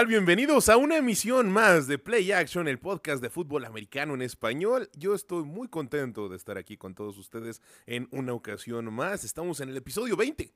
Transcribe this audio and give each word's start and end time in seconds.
Bienvenidos 0.00 0.68
a 0.68 0.78
una 0.78 0.96
emisión 0.96 1.52
más 1.52 1.86
de 1.86 1.96
Play 1.96 2.32
Action, 2.32 2.66
el 2.66 2.80
podcast 2.80 3.22
de 3.22 3.30
fútbol 3.30 3.64
americano 3.64 4.14
en 4.14 4.22
español. 4.22 4.90
Yo 4.96 5.14
estoy 5.14 5.44
muy 5.44 5.68
contento 5.68 6.28
de 6.28 6.36
estar 6.36 6.58
aquí 6.58 6.76
con 6.76 6.94
todos 6.94 7.16
ustedes 7.18 7.62
en 7.86 8.08
una 8.10 8.32
ocasión 8.32 8.92
más. 8.92 9.22
Estamos 9.22 9.60
en 9.60 9.68
el 9.68 9.76
episodio 9.76 10.16
20. 10.16 10.50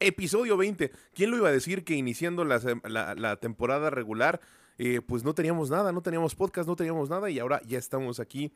Episodio 0.00 0.56
20. 0.56 0.90
¿Quién 1.12 1.30
lo 1.30 1.36
iba 1.36 1.50
a 1.50 1.52
decir 1.52 1.84
que 1.84 1.94
iniciando 1.94 2.44
la, 2.44 3.36
temporada 3.36 3.90
regular, 3.90 4.40
eh, 4.78 5.02
pues 5.06 5.22
no 5.22 5.34
teníamos 5.34 5.68
nada, 5.68 5.92
no 5.92 6.00
teníamos 6.00 6.34
podcast, 6.34 6.66
no 6.66 6.76
teníamos 6.76 7.10
nada 7.10 7.28
y 7.28 7.40
ahora 7.40 7.60
ya 7.66 7.78
estamos 7.78 8.20
aquí 8.20 8.54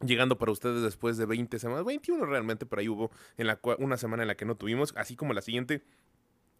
llegando 0.00 0.36
para 0.36 0.50
ustedes 0.50 0.82
después 0.82 1.16
de 1.16 1.26
20 1.26 1.60
semanas, 1.60 1.84
21 1.84 2.24
realmente, 2.26 2.66
pero 2.66 2.80
ahí 2.80 2.88
hubo 2.88 3.12
en 3.36 3.46
una 3.78 3.98
semana 3.98 4.24
en 4.24 4.28
la 4.28 4.36
que 4.36 4.46
no 4.46 4.56
tuvimos, 4.56 4.92
así 4.96 5.14
como 5.14 5.32
la 5.32 5.42
siguiente 5.42 5.84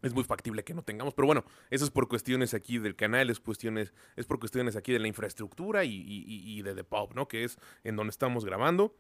es 0.03 0.15
muy 0.15 0.25
factible 0.25 0.65
que 0.65 0.75
no 0.75 0.83
tengamos, 0.83 1.15
pero 1.15 1.27
bueno, 1.27 1.45
eso 1.71 1.85
es 1.85 1.91
por 1.91 2.09
cuestiones 2.09 2.55
aquí 2.55 2.79
del 2.79 2.97
canal, 2.97 3.31
es 3.31 3.41
cuestiones, 3.41 3.93
es 4.17 4.27
por 4.27 4.39
cuestiones 4.39 4.77
aquí 4.77 4.93
de 4.93 4.99
la 4.99 5.09
infraestructura 5.09 5.85
y, 5.85 6.05
y 6.07 6.63
de 6.63 6.75
The 6.75 6.85
Pop, 6.85 7.15
¿no? 7.15 7.29
Que 7.29 7.45
es 7.45 7.59
en 7.85 7.97
donde 7.97 8.11
estamos 8.11 8.45
grabando 8.45 8.95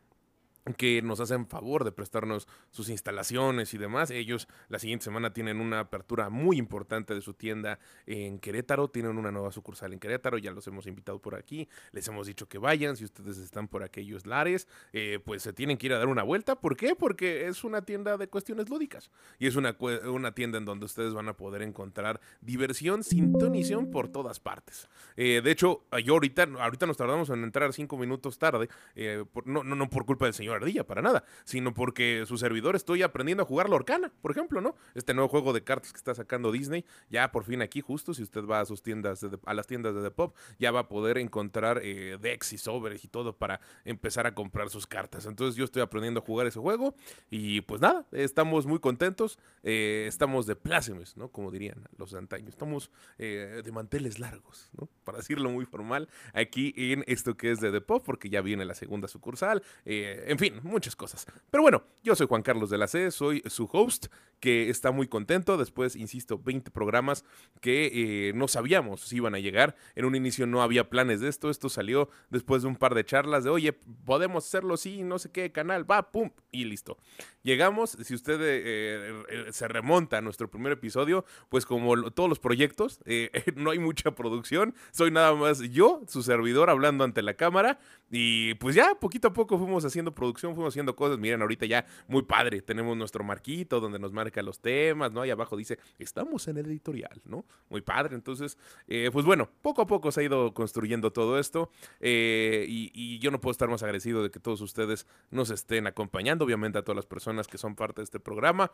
que 0.74 1.02
nos 1.02 1.20
hacen 1.20 1.46
favor 1.46 1.84
de 1.84 1.92
prestarnos 1.92 2.48
sus 2.70 2.88
instalaciones 2.88 3.74
y 3.74 3.78
demás. 3.78 4.10
Ellos 4.10 4.48
la 4.68 4.78
siguiente 4.78 5.04
semana 5.04 5.32
tienen 5.32 5.60
una 5.60 5.80
apertura 5.80 6.28
muy 6.30 6.58
importante 6.58 7.14
de 7.14 7.20
su 7.20 7.34
tienda 7.34 7.78
en 8.06 8.38
Querétaro, 8.38 8.88
tienen 8.88 9.18
una 9.18 9.30
nueva 9.30 9.52
sucursal 9.52 9.92
en 9.92 9.98
Querétaro, 9.98 10.38
ya 10.38 10.50
los 10.50 10.66
hemos 10.66 10.86
invitado 10.86 11.20
por 11.20 11.34
aquí, 11.34 11.68
les 11.92 12.06
hemos 12.08 12.26
dicho 12.26 12.48
que 12.48 12.58
vayan, 12.58 12.96
si 12.96 13.04
ustedes 13.04 13.38
están 13.38 13.68
por 13.68 13.82
aquellos 13.82 14.26
lares, 14.26 14.68
eh, 14.92 15.18
pues 15.24 15.42
se 15.42 15.52
tienen 15.52 15.78
que 15.78 15.86
ir 15.86 15.92
a 15.92 15.98
dar 15.98 16.08
una 16.08 16.22
vuelta. 16.22 16.56
¿Por 16.56 16.76
qué? 16.76 16.94
Porque 16.94 17.46
es 17.46 17.64
una 17.64 17.82
tienda 17.82 18.16
de 18.16 18.28
cuestiones 18.28 18.68
lúdicas 18.68 19.10
y 19.38 19.46
es 19.46 19.56
una, 19.56 19.76
una 20.06 20.32
tienda 20.32 20.58
en 20.58 20.64
donde 20.64 20.86
ustedes 20.86 21.14
van 21.14 21.28
a 21.28 21.36
poder 21.36 21.62
encontrar 21.62 22.20
diversión, 22.40 23.02
sintonización 23.02 23.90
por 23.90 24.08
todas 24.08 24.40
partes. 24.40 24.88
Eh, 25.16 25.40
de 25.42 25.50
hecho, 25.50 25.84
yo 26.04 26.14
ahorita, 26.14 26.48
ahorita 26.60 26.86
nos 26.86 26.96
tardamos 26.96 27.30
en 27.30 27.44
entrar 27.44 27.72
cinco 27.72 27.96
minutos 27.96 28.38
tarde, 28.38 28.68
eh, 28.94 29.24
no, 29.44 29.64
no, 29.64 29.74
no 29.74 29.90
por 29.90 30.04
culpa 30.04 30.26
del 30.26 30.34
señor 30.34 30.57
ardilla, 30.58 30.84
para 30.84 31.02
nada, 31.02 31.24
sino 31.44 31.74
porque 31.74 32.24
su 32.26 32.38
servidor 32.38 32.76
estoy 32.76 33.02
aprendiendo 33.02 33.42
a 33.42 33.46
jugar 33.46 33.68
Lorcana, 33.68 34.12
por 34.20 34.30
ejemplo, 34.30 34.60
¿no? 34.60 34.76
Este 34.94 35.14
nuevo 35.14 35.28
juego 35.28 35.52
de 35.52 35.62
cartas 35.62 35.92
que 35.92 35.98
está 35.98 36.14
sacando 36.14 36.52
Disney, 36.52 36.84
ya 37.10 37.30
por 37.32 37.44
fin 37.44 37.62
aquí 37.62 37.80
justo, 37.80 38.14
si 38.14 38.22
usted 38.22 38.44
va 38.44 38.60
a 38.60 38.66
sus 38.66 38.82
tiendas, 38.82 39.24
a 39.44 39.54
las 39.54 39.66
tiendas 39.66 39.94
de 39.94 40.02
The 40.02 40.10
Pop, 40.10 40.36
ya 40.58 40.70
va 40.70 40.80
a 40.80 40.88
poder 40.88 41.18
encontrar 41.18 41.80
eh, 41.82 42.18
decks 42.20 42.52
y 42.52 42.58
sobres 42.58 43.04
y 43.04 43.08
todo 43.08 43.36
para 43.36 43.60
empezar 43.84 44.26
a 44.26 44.34
comprar 44.34 44.70
sus 44.70 44.86
cartas. 44.86 45.26
Entonces 45.26 45.56
yo 45.56 45.64
estoy 45.64 45.82
aprendiendo 45.82 46.20
a 46.20 46.22
jugar 46.22 46.46
ese 46.46 46.60
juego 46.60 46.94
y 47.30 47.60
pues 47.62 47.80
nada, 47.80 48.06
estamos 48.12 48.66
muy 48.66 48.78
contentos, 48.78 49.38
eh, 49.62 50.06
estamos 50.08 50.46
de 50.46 50.56
plácemes, 50.56 51.16
¿no? 51.16 51.28
Como 51.28 51.50
dirían 51.50 51.88
los 51.96 52.14
antaños, 52.14 52.50
estamos 52.50 52.90
eh, 53.18 53.62
de 53.64 53.72
manteles 53.72 54.18
largos, 54.18 54.70
¿no? 54.78 54.88
Para 55.04 55.18
decirlo 55.18 55.50
muy 55.50 55.64
formal, 55.64 56.08
aquí 56.34 56.74
en 56.76 57.04
esto 57.06 57.36
que 57.36 57.50
es 57.50 57.60
de 57.60 57.70
The 57.70 57.80
Pop, 57.80 58.02
porque 58.04 58.28
ya 58.28 58.40
viene 58.40 58.64
la 58.64 58.74
segunda 58.74 59.08
sucursal, 59.08 59.62
en 59.84 60.38
fin 60.38 60.47
muchas 60.62 60.96
cosas. 60.96 61.26
Pero 61.50 61.62
bueno, 61.62 61.84
yo 62.02 62.14
soy 62.14 62.26
Juan 62.26 62.42
Carlos 62.42 62.70
de 62.70 62.78
la 62.78 62.86
C, 62.86 63.10
soy 63.10 63.42
su 63.46 63.68
host, 63.72 64.06
que 64.40 64.70
está 64.70 64.90
muy 64.90 65.08
contento. 65.08 65.56
Después, 65.56 65.96
insisto, 65.96 66.38
20 66.38 66.70
programas 66.70 67.24
que 67.60 68.28
eh, 68.28 68.32
no 68.34 68.48
sabíamos 68.48 69.00
si 69.00 69.16
iban 69.16 69.34
a 69.34 69.38
llegar. 69.38 69.76
En 69.94 70.04
un 70.04 70.14
inicio 70.14 70.46
no 70.46 70.62
había 70.62 70.88
planes 70.88 71.20
de 71.20 71.28
esto. 71.28 71.50
Esto 71.50 71.68
salió 71.68 72.08
después 72.30 72.62
de 72.62 72.68
un 72.68 72.76
par 72.76 72.94
de 72.94 73.04
charlas 73.04 73.44
de, 73.44 73.50
oye, 73.50 73.72
podemos 73.72 74.46
hacerlo, 74.46 74.76
sí, 74.76 75.02
no 75.02 75.18
sé 75.18 75.30
qué 75.30 75.50
canal, 75.52 75.90
va, 75.90 76.10
pum, 76.10 76.30
y 76.50 76.64
listo. 76.64 76.98
Llegamos, 77.42 77.96
si 78.02 78.14
usted 78.14 78.40
eh, 78.42 79.24
eh, 79.28 79.46
se 79.52 79.68
remonta 79.68 80.18
a 80.18 80.20
nuestro 80.20 80.50
primer 80.50 80.72
episodio, 80.72 81.24
pues 81.48 81.66
como 81.66 82.10
todos 82.10 82.28
los 82.28 82.38
proyectos, 82.38 83.00
no 83.56 83.70
hay 83.70 83.78
mucha 83.78 84.14
producción. 84.14 84.74
Soy 84.92 85.10
nada 85.10 85.34
más 85.34 85.60
yo, 85.60 86.02
su 86.06 86.22
servidor, 86.22 86.70
hablando 86.70 87.04
ante 87.04 87.22
la 87.22 87.34
cámara. 87.34 87.78
Y 88.10 88.54
pues 88.54 88.74
ya, 88.74 88.94
poquito 88.94 89.28
a 89.28 89.32
poco 89.32 89.58
fuimos 89.58 89.84
haciendo 89.84 90.14
producción, 90.14 90.54
fuimos 90.54 90.72
haciendo 90.72 90.96
cosas. 90.96 91.18
Miren, 91.18 91.42
ahorita 91.42 91.66
ya 91.66 91.86
muy 92.06 92.22
padre. 92.22 92.62
Tenemos 92.62 92.96
nuestro 92.96 93.22
marquito 93.24 93.80
donde 93.80 93.98
nos 93.98 94.12
marca 94.12 94.42
los 94.42 94.60
temas, 94.60 95.12
¿no? 95.12 95.24
Y 95.26 95.30
abajo 95.30 95.56
dice, 95.56 95.78
estamos 95.98 96.48
en 96.48 96.58
el 96.58 96.66
editorial, 96.66 97.20
¿no? 97.24 97.44
Muy 97.68 97.82
padre. 97.82 98.14
Entonces, 98.14 98.56
eh, 98.86 99.10
pues 99.12 99.26
bueno, 99.26 99.50
poco 99.62 99.82
a 99.82 99.86
poco 99.86 100.10
se 100.10 100.20
ha 100.20 100.24
ido 100.24 100.54
construyendo 100.54 101.12
todo 101.12 101.38
esto. 101.38 101.70
Eh, 102.00 102.64
y, 102.68 102.90
y, 102.94 103.18
yo 103.18 103.30
no 103.30 103.40
puedo 103.40 103.52
estar 103.52 103.68
más 103.68 103.82
agradecido 103.82 104.22
de 104.22 104.30
que 104.30 104.40
todos 104.40 104.60
ustedes 104.60 105.06
nos 105.30 105.50
estén 105.50 105.86
acompañando. 105.86 106.44
Obviamente 106.44 106.78
a 106.78 106.82
todas 106.82 106.96
las 106.96 107.06
personas 107.06 107.46
que 107.46 107.58
son 107.58 107.74
parte 107.74 108.00
de 108.00 108.04
este 108.04 108.20
programa 108.20 108.72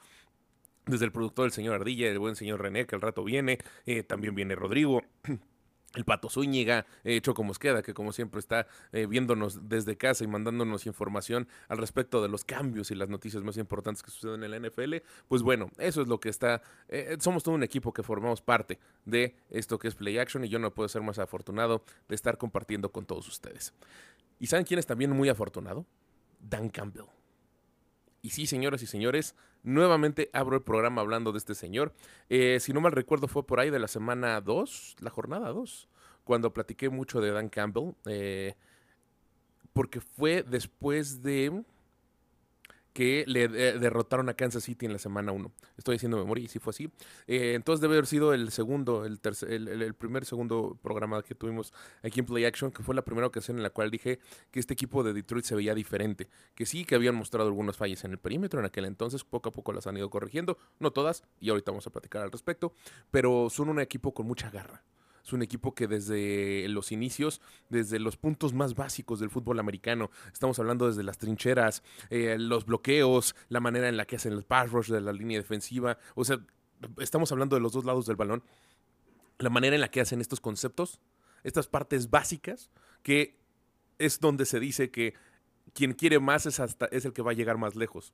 desde 0.87 1.06
el 1.06 1.12
productor, 1.12 1.47
el 1.47 1.53
señor 1.53 1.75
Ardilla, 1.75 2.09
el 2.09 2.19
buen 2.19 2.37
señor 2.37 2.61
René, 2.61 2.87
que 2.87 2.94
al 2.94 3.00
rato 3.00 3.25
viene, 3.25 3.59
eh, 3.87 4.03
también 4.03 4.34
viene 4.34 4.55
Rodrigo. 4.55 5.03
el 5.94 6.05
Pato 6.05 6.28
Zúñiga, 6.28 6.87
eh, 7.05 7.21
Choco 7.21 7.43
Mosqueda, 7.43 7.82
que 7.82 7.94
como 7.94 8.12
siempre 8.12 8.41
está 8.41 8.66
eh, 8.93 9.06
viéndonos 9.06 9.69
desde 9.69 9.97
casa 9.97 10.25
y 10.25 10.27
mandándonos 10.27 10.87
información 10.87 11.49
al 11.69 11.78
respecto 11.78 12.22
de 12.22 12.28
los 12.28 12.44
cambios 12.44 12.91
y 12.91 12.94
las 12.94 13.09
noticias 13.09 13.43
más 13.43 13.56
importantes 13.56 14.03
que 14.03 14.10
suceden 14.10 14.43
en 14.44 14.50
la 14.50 14.69
NFL, 14.69 14.97
pues 15.28 15.43
bueno, 15.43 15.71
eso 15.78 16.03
es 16.03 16.09
lo 16.09 16.21
que 16.21 16.28
está, 16.28 16.62
eh, 16.88 17.16
somos 17.21 17.43
todo 17.43 17.55
un 17.55 17.62
equipo 17.62 17.93
que 17.93 18.03
formamos 18.03 18.41
parte 18.41 18.78
de 19.05 19.37
esto 19.50 19.78
que 19.78 19.88
es 19.88 19.94
Play 19.94 20.19
Action 20.19 20.44
y 20.44 20.49
yo 20.49 20.59
no 20.59 20.75
puedo 20.75 20.88
ser 20.88 21.03
más 21.03 21.19
afortunado 21.19 21.84
de 22.09 22.15
estar 22.15 22.38
compartiendo 22.38 22.91
con 22.91 23.06
todos 23.06 23.28
ustedes. 23.28 23.72
¿Y 24.38 24.47
saben 24.47 24.65
quién 24.65 24.78
es 24.78 24.87
también 24.87 25.11
muy 25.12 25.28
afortunado? 25.28 25.87
Dan 26.41 26.69
Campbell. 26.69 27.24
Y 28.25 28.31
sí, 28.31 28.47
señoras 28.47 28.83
y 28.83 28.87
señores, 28.87 29.35
nuevamente 29.65 30.31
abro 30.33 30.57
el 30.57 30.62
programa 30.62 31.03
hablando 31.03 31.31
de 31.31 31.37
este 31.37 31.55
señor. 31.55 31.93
Eh, 32.31 32.59
si 32.59 32.73
no 32.73 32.81
mal 32.81 32.93
recuerdo, 32.93 33.29
fue 33.29 33.47
por 33.47 33.61
ahí 33.61 33.69
de 33.69 33.79
la 33.79 33.87
semana 33.87 34.41
2, 34.41 34.97
la 35.01 35.11
jornada 35.11 35.51
2, 35.53 35.91
cuando 36.25 36.55
platiqué 36.55 36.89
mucho 36.89 37.21
de 37.21 37.33
Dan 37.33 37.51
Campbell. 37.51 37.93
Eh, 38.07 38.55
porque 39.75 40.01
fue 40.01 40.43
después 40.43 41.23
de 41.23 41.65
que 42.94 43.25
le 43.27 43.44
eh, 43.44 43.78
derrotaron 43.78 44.28
a 44.31 44.34
Kansas 44.34 44.62
City 44.62 44.87
en 44.87 44.93
la 44.93 44.99
semana 44.99 45.32
1. 45.32 45.53
Estoy 45.77 45.97
haciendo 45.97 46.16
memoria 46.16 46.44
y 46.44 46.49
sí 46.49 46.60
fue 46.60 46.71
así. 46.71 46.91
Eh, 47.27 47.53
entonces 47.55 47.82
debe 47.82 47.94
haber 47.94 48.06
sido 48.06 48.32
el 48.32 48.50
segundo, 48.53 49.05
el, 49.05 49.21
tercer, 49.21 49.50
el, 49.50 49.94
primer 49.94 50.25
segundo 50.25 50.78
programa 50.81 51.22
que 51.22 51.34
tuvimos 51.34 51.75
aquí 52.03 52.21
en 52.21 52.27
Play 52.27 52.44
Action, 52.44 52.71
que 52.71 52.82
fue 52.82 52.94
la 52.94 53.03
primera 53.03 53.27
ocasión 53.27 53.56
en 53.56 53.65
la 53.65 53.71
cual 53.71 53.91
dije 53.91 54.21
que 54.53 54.60
este 54.60 54.75
equipo 54.75 55.03
de 55.03 55.12
Detroit 55.12 55.44
se 55.44 55.56
veía 55.56 55.75
diferente, 55.75 56.28
que 56.55 56.66
sí 56.66 56.84
que 56.84 56.94
habían 56.94 57.16
mostrado 57.16 57.49
algunas 57.49 57.77
fallas 57.77 58.05
en 58.05 58.12
el 58.12 58.19
perímetro 58.19 58.60
en 58.60 58.66
aquel 58.66 58.84
entonces, 58.84 59.25
poco 59.25 59.49
a 59.49 59.53
poco 59.53 59.72
las 59.72 59.88
han 59.88 59.97
ido 59.97 60.09
corrigiendo, 60.09 60.56
no 60.78 60.93
todas, 60.93 61.25
y 61.41 61.50
ahorita 61.50 61.72
vamos 61.72 61.87
a 61.88 61.91
platicar 61.91 62.22
al 62.22 62.31
respecto, 62.31 62.72
pero 63.11 63.50
son 63.50 63.69
un 63.69 63.81
equipo 63.81 64.15
con 64.15 64.26
mucha 64.26 64.50
garra 64.50 64.84
es 65.25 65.33
un 65.33 65.43
equipo 65.43 65.75
que 65.75 65.87
desde 65.87 66.69
los 66.69 66.93
inicios, 66.93 67.41
desde 67.71 67.99
los 67.99 68.17
puntos 68.17 68.53
más 68.53 68.75
básicos 68.75 69.21
del 69.21 69.31
fútbol 69.31 69.59
americano, 69.59 70.11
estamos 70.33 70.59
hablando 70.59 70.87
desde 70.87 71.03
las 71.03 71.17
trincheras, 71.19 71.83
eh, 72.11 72.37
los 72.39 72.67
bloqueos, 72.67 73.35
la 73.49 73.61
manera 73.61 73.89
en 73.89 73.97
la 73.97 74.05
que 74.05 74.17
hacen 74.17 74.35
el 74.35 74.45
pass 74.45 74.71
rush 74.71 74.91
de 74.91 75.01
la 75.01 75.12
línea 75.12 75.39
defensiva, 75.39 75.99
o 76.15 76.25
sea, 76.25 76.41
estamos 76.99 77.33
hablando 77.33 77.57
de 77.57 77.62
los 77.62 77.73
dos 77.73 77.85
lados 77.85 78.07
del 78.07 78.17
balón, 78.17 78.43
la 79.39 79.51
manera 79.51 79.75
en 79.75 79.81
la 79.81 79.91
que 79.91 80.01
hacen 80.03 80.21
estos 80.21 80.41
conceptos, 80.41 81.01
estas 81.43 81.69
partes 81.69 82.11
básicas, 82.11 82.71
que 83.03 83.39
es 83.99 84.21
donde 84.21 84.45
se 84.45 84.61
dice 84.61 84.91
que 84.91 85.15
quien 85.73 85.95
quiere 85.95 86.19
más 86.19 86.45
es, 86.47 86.61
hasta, 86.61 86.87
es 86.87 87.05
el 87.05 87.12
que 87.15 87.23
va 87.23 87.31
a 87.31 87.35
llegar 87.35 87.56
más 87.56 87.77
lejos. 87.77 88.12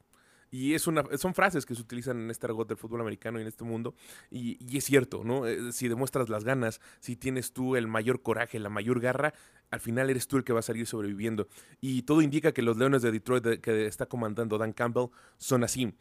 Y 0.50 0.74
es 0.74 0.86
una, 0.86 1.04
son 1.16 1.34
frases 1.34 1.64
que 1.64 1.74
se 1.74 1.80
utilizan 1.80 2.18
en 2.20 2.30
este 2.30 2.46
argot 2.46 2.68
del 2.68 2.76
fútbol 2.76 3.00
americano 3.00 3.38
y 3.38 3.42
en 3.42 3.48
este 3.48 3.64
mundo. 3.64 3.94
Y, 4.30 4.76
es 4.76 4.84
cierto, 4.84 5.22
¿no? 5.24 5.46
Eh, 5.46 5.72
si 5.72 5.88
demuestras 5.88 6.28
las 6.28 6.44
ganas, 6.44 6.80
si 6.98 7.16
tienes 7.16 7.52
tú 7.52 7.76
el 7.76 7.86
mayor 7.86 8.22
coraje, 8.22 8.58
la 8.58 8.68
mayor 8.68 9.00
garra, 9.00 9.32
al 9.70 9.80
final 9.80 10.10
eres 10.10 10.26
tú 10.26 10.36
el 10.36 10.44
que 10.44 10.52
va 10.52 10.60
a 10.60 10.62
salir 10.62 10.86
sobreviviendo. 10.86 11.46
Y 11.80 12.02
todo 12.02 12.22
indica 12.22 12.52
que 12.52 12.62
los 12.62 12.76
Leones 12.76 13.02
de 13.02 13.12
Detroit 13.12 13.60
que 13.60 13.86
está 13.86 14.06
comandando 14.06 14.58
Dan 14.58 14.72
Campbell 14.72 15.10
son 15.38 15.62
así. 15.62 15.94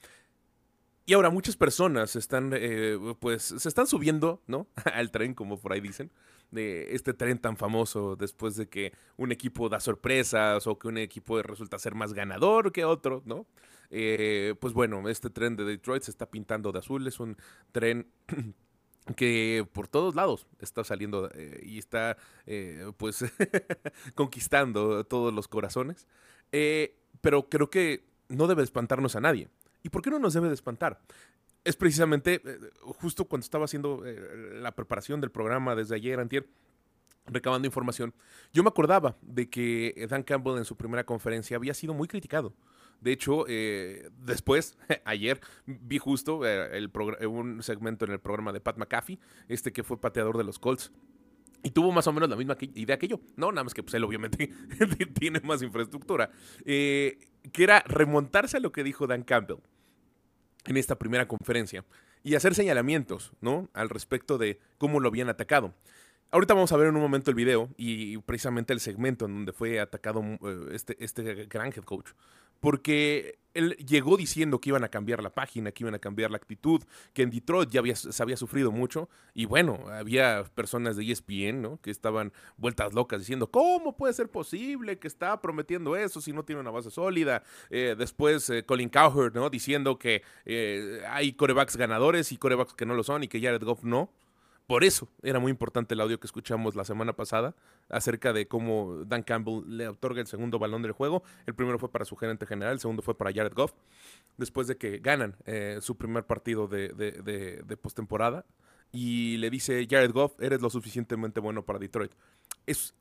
Y 1.05 1.13
ahora 1.13 1.31
muchas 1.31 1.55
personas 1.55 2.15
están, 2.15 2.51
eh, 2.53 2.97
pues, 3.19 3.41
se 3.43 3.67
están 3.67 3.87
subiendo, 3.87 4.43
¿no? 4.45 4.67
Al 4.93 5.11
tren, 5.11 5.33
como 5.33 5.59
por 5.59 5.73
ahí 5.73 5.81
dicen, 5.81 6.11
de 6.51 6.95
este 6.95 7.13
tren 7.13 7.39
tan 7.39 7.57
famoso 7.57 8.15
después 8.15 8.55
de 8.55 8.67
que 8.67 8.93
un 9.17 9.31
equipo 9.31 9.69
da 9.69 9.79
sorpresas 9.79 10.65
o 10.67 10.77
que 10.79 10.87
un 10.87 10.97
equipo 10.97 11.41
resulta 11.41 11.79
ser 11.79 11.95
más 11.95 12.13
ganador 12.13 12.71
que 12.71 12.85
otro, 12.85 13.21
¿no? 13.25 13.45
Eh, 13.91 14.55
pues 14.59 14.73
bueno, 14.73 15.07
este 15.09 15.29
tren 15.29 15.55
de 15.55 15.63
Detroit 15.65 16.03
se 16.03 16.11
está 16.11 16.29
pintando 16.29 16.71
de 16.71 16.79
azul, 16.79 17.05
es 17.07 17.19
un 17.19 17.37
tren 17.71 18.07
que 19.15 19.67
por 19.73 19.87
todos 19.87 20.15
lados 20.15 20.45
está 20.59 20.83
saliendo 20.83 21.29
eh, 21.33 21.61
y 21.63 21.79
está 21.79 22.17
eh, 22.45 22.91
pues 22.97 23.25
conquistando 24.15 25.03
todos 25.05 25.33
los 25.33 25.47
corazones. 25.47 26.07
pero 27.21 27.49
creo 27.49 27.69
que 27.69 28.05
no 28.29 28.47
debe 28.47 28.63
espantarnos 28.63 29.15
a 29.15 29.21
nadie. 29.21 29.49
¿Y 29.81 29.89
por 29.89 30.01
qué 30.01 30.09
no 30.09 30.19
nos 30.19 30.33
debe 30.33 30.49
de 30.49 30.53
espantar? 30.53 31.01
Es 31.63 31.75
precisamente 31.75 32.41
justo 32.81 33.25
cuando 33.25 33.43
estaba 33.43 33.65
haciendo 33.65 34.03
la 34.53 34.73
preparación 34.73 35.21
del 35.21 35.29
programa 35.29 35.75
desde 35.75 35.95
ayer, 35.95 36.19
antier, 36.19 36.47
recabando 37.31 37.67
información, 37.67 38.13
yo 38.53 38.63
me 38.63 38.69
acordaba 38.69 39.17
de 39.21 39.49
que 39.49 40.07
Dan 40.09 40.23
Campbell 40.23 40.57
en 40.57 40.65
su 40.65 40.75
primera 40.75 41.05
conferencia 41.05 41.57
había 41.57 41.73
sido 41.73 41.93
muy 41.93 42.07
criticado 42.07 42.53
De 43.01 43.11
hecho, 43.11 43.45
eh, 43.47 44.09
después, 44.25 44.77
ayer, 45.05 45.39
vi 45.65 45.97
justo 45.97 46.45
eh, 46.45 46.87
un 47.27 47.63
segmento 47.63 48.05
en 48.05 48.11
el 48.11 48.19
programa 48.19 48.51
de 48.51 48.61
Pat 48.61 48.77
McAfee, 48.77 49.19
este 49.47 49.71
que 49.71 49.83
fue 49.83 49.99
pateador 49.99 50.37
de 50.37 50.43
los 50.43 50.59
Colts. 50.59 50.91
Y 51.61 51.71
tuvo 51.71 51.91
más 51.91 52.07
o 52.07 52.13
menos 52.13 52.29
la 52.29 52.37
misma 52.37 52.55
idea 52.73 52.97
que 52.97 53.09
yo. 53.09 53.19
No, 53.35 53.51
nada 53.51 53.65
más 53.65 53.73
que 53.73 53.83
pues, 53.83 53.93
él 53.93 54.05
obviamente 54.05 54.49
tiene 55.19 55.41
más 55.41 55.61
infraestructura. 55.61 56.31
Eh, 56.63 57.19
que 57.51 57.63
era 57.63 57.83
remontarse 57.85 58.55
a 58.55 58.59
lo 58.61 58.71
que 58.71 58.81
dijo 58.81 59.07
Dan 59.07 59.23
Campbell 59.23 59.57
en 60.65 60.77
esta 60.77 60.97
primera 60.97 61.27
conferencia 61.27 61.83
y 62.23 62.35
hacer 62.35 62.55
señalamientos, 62.55 63.31
¿no? 63.41 63.69
Al 63.73 63.89
respecto 63.89 64.37
de 64.37 64.59
cómo 64.77 64.99
lo 64.99 65.09
habían 65.09 65.29
atacado. 65.29 65.73
Ahorita 66.31 66.53
vamos 66.53 66.71
a 66.71 66.77
ver 66.77 66.87
en 66.87 66.95
un 66.95 67.01
momento 67.01 67.31
el 67.31 67.35
video 67.35 67.69
y 67.75 68.17
precisamente 68.19 68.71
el 68.73 68.79
segmento 68.79 69.25
en 69.25 69.33
donde 69.33 69.51
fue 69.51 69.79
atacado 69.79 70.21
eh, 70.21 70.69
este, 70.73 71.03
este 71.03 71.45
gran 71.45 71.67
head 71.67 71.83
coach. 71.83 72.11
Porque 72.59 73.39
él 73.53 73.75
llegó 73.77 74.17
diciendo 74.17 74.59
que 74.59 74.69
iban 74.69 74.83
a 74.83 74.89
cambiar 74.89 75.23
la 75.23 75.31
página, 75.31 75.71
que 75.71 75.83
iban 75.83 75.95
a 75.95 75.99
cambiar 75.99 76.31
la 76.31 76.37
actitud, 76.37 76.83
que 77.13 77.23
en 77.23 77.29
Detroit 77.29 77.69
ya 77.69 77.79
había, 77.79 77.95
se 77.95 78.23
había 78.23 78.37
sufrido 78.37 78.71
mucho. 78.71 79.09
Y 79.33 79.45
bueno, 79.45 79.85
había 79.89 80.43
personas 80.55 80.95
de 80.95 81.11
ESPN 81.11 81.61
¿no? 81.61 81.79
que 81.81 81.91
estaban 81.91 82.31
vueltas 82.57 82.93
locas 82.93 83.19
diciendo, 83.19 83.49
¿cómo 83.49 83.95
puede 83.95 84.13
ser 84.13 84.29
posible 84.29 84.99
que 84.99 85.07
está 85.07 85.41
prometiendo 85.41 85.95
eso 85.95 86.21
si 86.21 86.33
no 86.33 86.43
tiene 86.43 86.61
una 86.61 86.71
base 86.71 86.91
sólida? 86.91 87.43
Eh, 87.69 87.95
después 87.97 88.49
eh, 88.49 88.63
Colin 88.65 88.89
Cowherd 88.89 89.33
¿no? 89.33 89.49
diciendo 89.49 89.97
que 89.97 90.23
hay 91.07 91.33
corebacks 91.33 91.77
ganadores 91.77 92.31
y 92.31 92.37
corebacks 92.37 92.73
que 92.73 92.85
no 92.85 92.93
lo 92.93 93.03
son 93.03 93.23
y 93.23 93.27
que 93.27 93.41
Jared 93.41 93.63
Goff 93.63 93.83
no. 93.83 94.11
Por 94.69 94.83
eso 94.83 95.09
era 95.23 95.39
muy 95.39 95.49
importante 95.49 95.95
el 95.95 95.99
audio 95.99 96.19
que 96.19 96.27
escuchamos 96.27 96.75
la 96.75 96.85
semana 96.85 97.13
pasada 97.13 97.55
acerca 97.89 98.33
de 98.33 98.47
cómo 98.47 99.03
Dan 99.03 99.23
Campbell 99.23 99.63
le 99.65 99.87
otorga 99.87 100.21
el 100.21 100.27
segundo 100.27 100.59
balón 100.59 100.83
del 100.83 100.91
juego. 100.91 101.23
El 101.47 101.55
primero 101.55 101.79
fue 101.79 101.91
para 101.91 102.05
su 102.05 102.15
gerente 102.15 102.45
general, 102.45 102.73
el 102.73 102.79
segundo 102.79 103.01
fue 103.01 103.17
para 103.17 103.33
Jared 103.33 103.55
Goff, 103.55 103.73
después 104.37 104.67
de 104.67 104.77
que 104.77 104.99
ganan 104.99 105.35
eh, 105.47 105.79
su 105.81 105.97
primer 105.97 106.27
partido 106.27 106.67
de, 106.67 106.89
de, 106.89 107.77
postemporada. 107.77 108.45
Y 108.91 109.37
le 109.37 109.49
dice, 109.49 109.87
Jared 109.89 110.11
Goff, 110.11 110.39
eres 110.39 110.61
lo 110.61 110.69
suficientemente 110.69 111.39
bueno 111.39 111.65
para 111.65 111.79
Detroit. 111.79 112.11
Es, 112.67 112.93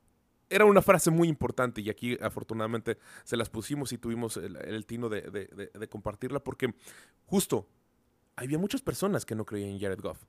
era 0.48 0.64
una 0.64 0.80
frase 0.80 1.10
muy 1.10 1.28
importante 1.28 1.82
y 1.82 1.90
aquí 1.90 2.16
afortunadamente 2.22 2.96
se 3.24 3.36
las 3.36 3.50
pusimos 3.50 3.92
y 3.92 3.98
tuvimos 3.98 4.38
el, 4.38 4.56
el 4.56 4.86
tino 4.86 5.10
de, 5.10 5.68
compartirla 5.90 6.40
porque 6.42 6.72
justo 7.26 7.68
había 8.36 8.56
muchas 8.56 8.80
personas 8.80 9.26
que 9.26 9.34
no 9.34 9.44
creían 9.44 9.72
en 9.72 9.80
Jared 9.80 10.00
Goff 10.00 10.24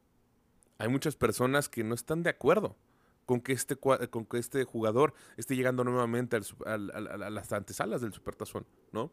hay 0.79 0.87
muchas 0.87 1.15
personas 1.15 1.69
que 1.69 1.83
no 1.83 1.93
están 1.93 2.23
de 2.23 2.31
acuerdo 2.31 2.75
con 3.29 3.41
que 3.41 3.53
este, 3.53 3.75
con 3.75 4.25
que 4.25 4.39
este 4.39 4.63
jugador 4.63 5.13
esté 5.37 5.55
llegando 5.55 5.83
nuevamente 5.83 6.35
a 6.65 6.77
las 6.79 7.53
antesalas 7.53 8.01
del 8.01 8.11
Supertazón, 8.11 8.65
¿no? 8.91 9.11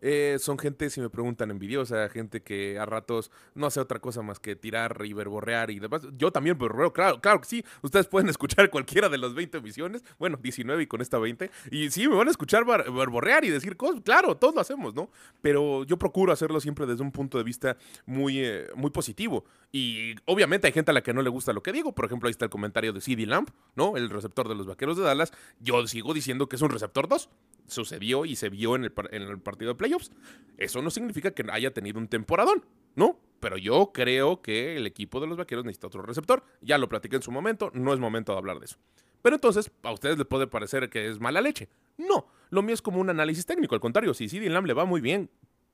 Eh, 0.00 0.36
son 0.38 0.58
gente, 0.58 0.88
si 0.90 1.00
me 1.00 1.10
preguntan, 1.10 1.50
envidiosa, 1.50 2.08
gente 2.08 2.42
que 2.42 2.78
a 2.78 2.86
ratos 2.86 3.30
no 3.54 3.66
hace 3.66 3.80
otra 3.80 3.98
cosa 3.98 4.22
más 4.22 4.38
que 4.38 4.54
tirar 4.54 5.02
y 5.04 5.12
verborrear 5.14 5.70
y 5.70 5.80
demás. 5.80 6.02
Yo 6.16 6.30
también 6.30 6.56
verborreo, 6.58 6.92
claro, 6.92 7.20
claro 7.20 7.40
que 7.40 7.48
sí. 7.48 7.64
Ustedes 7.82 8.06
pueden 8.06 8.28
escuchar 8.30 8.70
cualquiera 8.70 9.08
de 9.08 9.18
las 9.18 9.34
20 9.34 9.58
emisiones, 9.58 10.04
bueno, 10.18 10.38
19 10.40 10.84
y 10.84 10.86
con 10.86 11.00
esta 11.00 11.18
20, 11.18 11.50
y 11.72 11.90
sí, 11.90 12.06
me 12.08 12.14
van 12.14 12.28
a 12.28 12.30
escuchar 12.30 12.64
verborrear 12.64 13.44
y 13.44 13.50
decir 13.50 13.76
cosas, 13.76 14.00
claro, 14.02 14.36
todos 14.36 14.54
lo 14.54 14.60
hacemos, 14.60 14.94
¿no? 14.94 15.10
Pero 15.42 15.82
yo 15.84 15.98
procuro 15.98 16.32
hacerlo 16.32 16.60
siempre 16.60 16.86
desde 16.86 17.02
un 17.02 17.10
punto 17.10 17.36
de 17.38 17.44
vista 17.44 17.76
muy, 18.04 18.44
eh, 18.44 18.68
muy 18.76 18.90
positivo. 18.90 19.44
Y 19.72 20.14
obviamente 20.26 20.68
hay 20.68 20.72
gente 20.72 20.90
a 20.90 20.94
la 20.94 21.02
que 21.02 21.12
no 21.12 21.22
le 21.22 21.30
gusta 21.30 21.52
lo 21.52 21.62
que 21.62 21.72
digo. 21.72 21.92
Por 21.92 22.04
ejemplo, 22.04 22.28
ahí 22.28 22.30
está 22.30 22.44
el 22.44 22.50
comentario 22.50 22.92
de 22.92 23.00
CD 23.00 23.26
Lamp, 23.26 23.50
¿no? 23.74 23.96
El 23.96 24.10
receptor 24.10 24.48
de 24.48 24.54
los 24.54 24.66
Vaqueros 24.66 24.96
de 24.96 25.04
Dallas. 25.04 25.32
Yo 25.60 25.86
sigo 25.86 26.14
diciendo 26.14 26.48
que 26.48 26.56
es 26.56 26.62
un 26.62 26.70
receptor 26.70 27.08
2 27.08 27.28
sucedió 27.68 28.24
y 28.24 28.36
se 28.36 28.48
vio 28.48 28.76
en 28.76 28.84
el, 28.84 28.92
partido 29.40 29.72
de 29.72 29.74
playoffs. 29.74 30.10
Eso 30.56 30.82
no 30.82 30.90
significa 30.90 31.32
que 31.32 31.44
haya 31.50 31.72
tenido 31.72 31.98
un 31.98 32.08
temporadón, 32.08 32.64
¿no? 32.94 33.18
Pero 33.40 33.56
yo 33.58 33.90
creo 33.92 34.40
que 34.40 34.76
el 34.76 34.86
equipo 34.86 35.20
de 35.20 35.26
los 35.26 35.36
vaqueros 35.36 35.64
necesita 35.64 35.88
otro 35.88 36.02
receptor. 36.02 36.44
Ya 36.60 36.78
lo 36.78 36.88
platiqué 36.88 37.16
en 37.16 37.22
su 37.22 37.30
momento, 37.30 37.70
no 37.74 37.92
es 37.92 38.00
momento 38.00 38.32
de 38.32 38.38
hablar 38.38 38.58
de 38.58 38.66
eso. 38.66 38.78
Pero 39.22 39.36
entonces, 39.36 39.70
a 39.82 39.92
ustedes 39.92 40.18
les 40.18 40.26
puede 40.26 40.46
parecer 40.46 40.88
que 40.88 41.08
es 41.08 41.20
mala 41.20 41.40
leche. 41.40 41.68
No, 41.98 42.28
lo 42.50 42.62
mío 42.62 42.74
es 42.74 42.82
como 42.82 43.00
un 43.00 43.10
análisis 43.10 43.44
técnico. 43.44 43.74
Al 43.74 43.80
contrario, 43.80 44.14
si 44.14 44.28
CD 44.28 44.48
Lamb 44.48 44.66
le 44.66 44.74
va 44.74 44.84
muy 44.84 45.00
bien, 45.00 45.30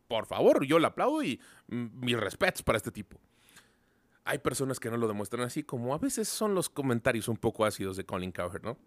por 0.08 0.26
favor, 0.26 0.64
yo 0.64 0.78
le 0.78 0.86
aplaudo 0.86 1.22
y 1.22 1.40
mm, 1.68 2.04
mis 2.04 2.18
respetos 2.18 2.62
para 2.62 2.78
este 2.78 2.90
tipo. 2.90 3.20
Hay 4.24 4.38
personas 4.38 4.78
que 4.78 4.90
no 4.90 4.96
lo 4.96 5.08
demuestran 5.08 5.44
así, 5.44 5.62
como 5.62 5.94
a 5.94 5.98
veces 5.98 6.28
son 6.28 6.54
los 6.54 6.68
comentarios 6.68 7.28
un 7.28 7.36
poco 7.36 7.64
ácidos 7.64 7.96
de 7.96 8.04
Colin 8.04 8.32
Cowherd, 8.32 8.62
¿no? 8.62 8.78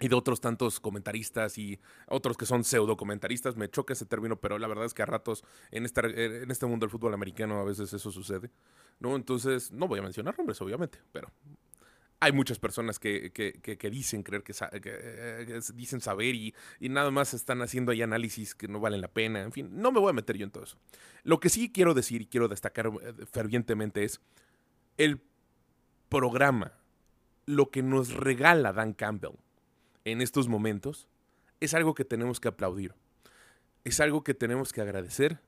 y 0.00 0.08
de 0.08 0.14
otros 0.14 0.40
tantos 0.40 0.78
comentaristas 0.80 1.56
y 1.58 1.80
otros 2.08 2.36
que 2.36 2.46
son 2.46 2.64
pseudo 2.64 2.96
comentaristas. 2.96 3.56
Me 3.56 3.70
choca 3.70 3.94
ese 3.94 4.06
término, 4.06 4.36
pero 4.36 4.58
la 4.58 4.68
verdad 4.68 4.84
es 4.84 4.94
que 4.94 5.02
a 5.02 5.06
ratos 5.06 5.44
en 5.70 5.84
este, 5.84 6.42
en 6.42 6.50
este 6.50 6.66
mundo 6.66 6.84
del 6.84 6.90
fútbol 6.90 7.14
americano 7.14 7.58
a 7.60 7.64
veces 7.64 7.92
eso 7.92 8.10
sucede. 8.10 8.50
¿no? 9.00 9.16
Entonces, 9.16 9.72
no 9.72 9.88
voy 9.88 10.00
a 10.00 10.02
mencionar 10.02 10.36
nombres, 10.36 10.60
obviamente, 10.60 10.98
pero 11.12 11.30
hay 12.18 12.32
muchas 12.32 12.58
personas 12.58 12.98
que, 12.98 13.30
que, 13.30 13.90
dicen 13.90 14.22
creer 14.22 14.42
que, 14.42 14.52
que 14.52 15.60
dicen 15.74 16.00
saber 16.00 16.34
y, 16.34 16.54
y, 16.80 16.88
nada 16.88 17.10
más 17.10 17.34
están 17.34 17.60
haciendo 17.60 17.92
ahí 17.92 18.00
análisis 18.00 18.54
que 18.54 18.68
no 18.68 18.80
valen 18.80 19.02
la 19.02 19.08
pena. 19.08 19.42
En 19.42 19.52
fin, 19.52 19.68
no 19.70 19.92
me 19.92 20.00
voy 20.00 20.10
a 20.10 20.14
meter 20.14 20.36
yo 20.36 20.44
en 20.44 20.50
todo 20.50 20.64
eso. 20.64 20.78
Lo 21.24 21.40
que 21.40 21.50
sí 21.50 21.70
quiero 21.70 21.92
decir 21.92 22.22
y 22.22 22.26
quiero 22.26 22.48
destacar 22.48 22.86
eh, 22.86 23.26
fervientemente 23.30 24.02
es 24.02 24.20
el 24.96 25.22
programa, 26.08 26.72
lo 27.46 27.70
que 27.70 27.82
nos 27.82 28.14
regala 28.14 28.72
Dan 28.72 28.92
Campbell 28.92 29.38
en 30.04 30.20
estos 30.20 30.48
momentos 30.48 31.08
es 31.60 31.74
algo 31.74 31.94
que 31.94 32.04
tenemos 32.04 32.40
que 32.40 32.48
aplaudir. 32.48 32.94
Es 33.84 34.00
algo 34.00 34.24
que 34.24 34.34
tenemos 34.34 34.72
que 34.72 34.80
agradecer 34.80 35.40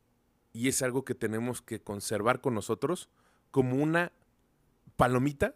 y 0.52 0.68
es 0.68 0.82
algo 0.82 1.04
que 1.04 1.14
tenemos 1.14 1.62
que 1.62 1.80
conservar 1.80 2.40
con 2.40 2.54
nosotros 2.54 3.08
como 3.50 3.76
una 3.76 4.12
palomita 4.96 5.54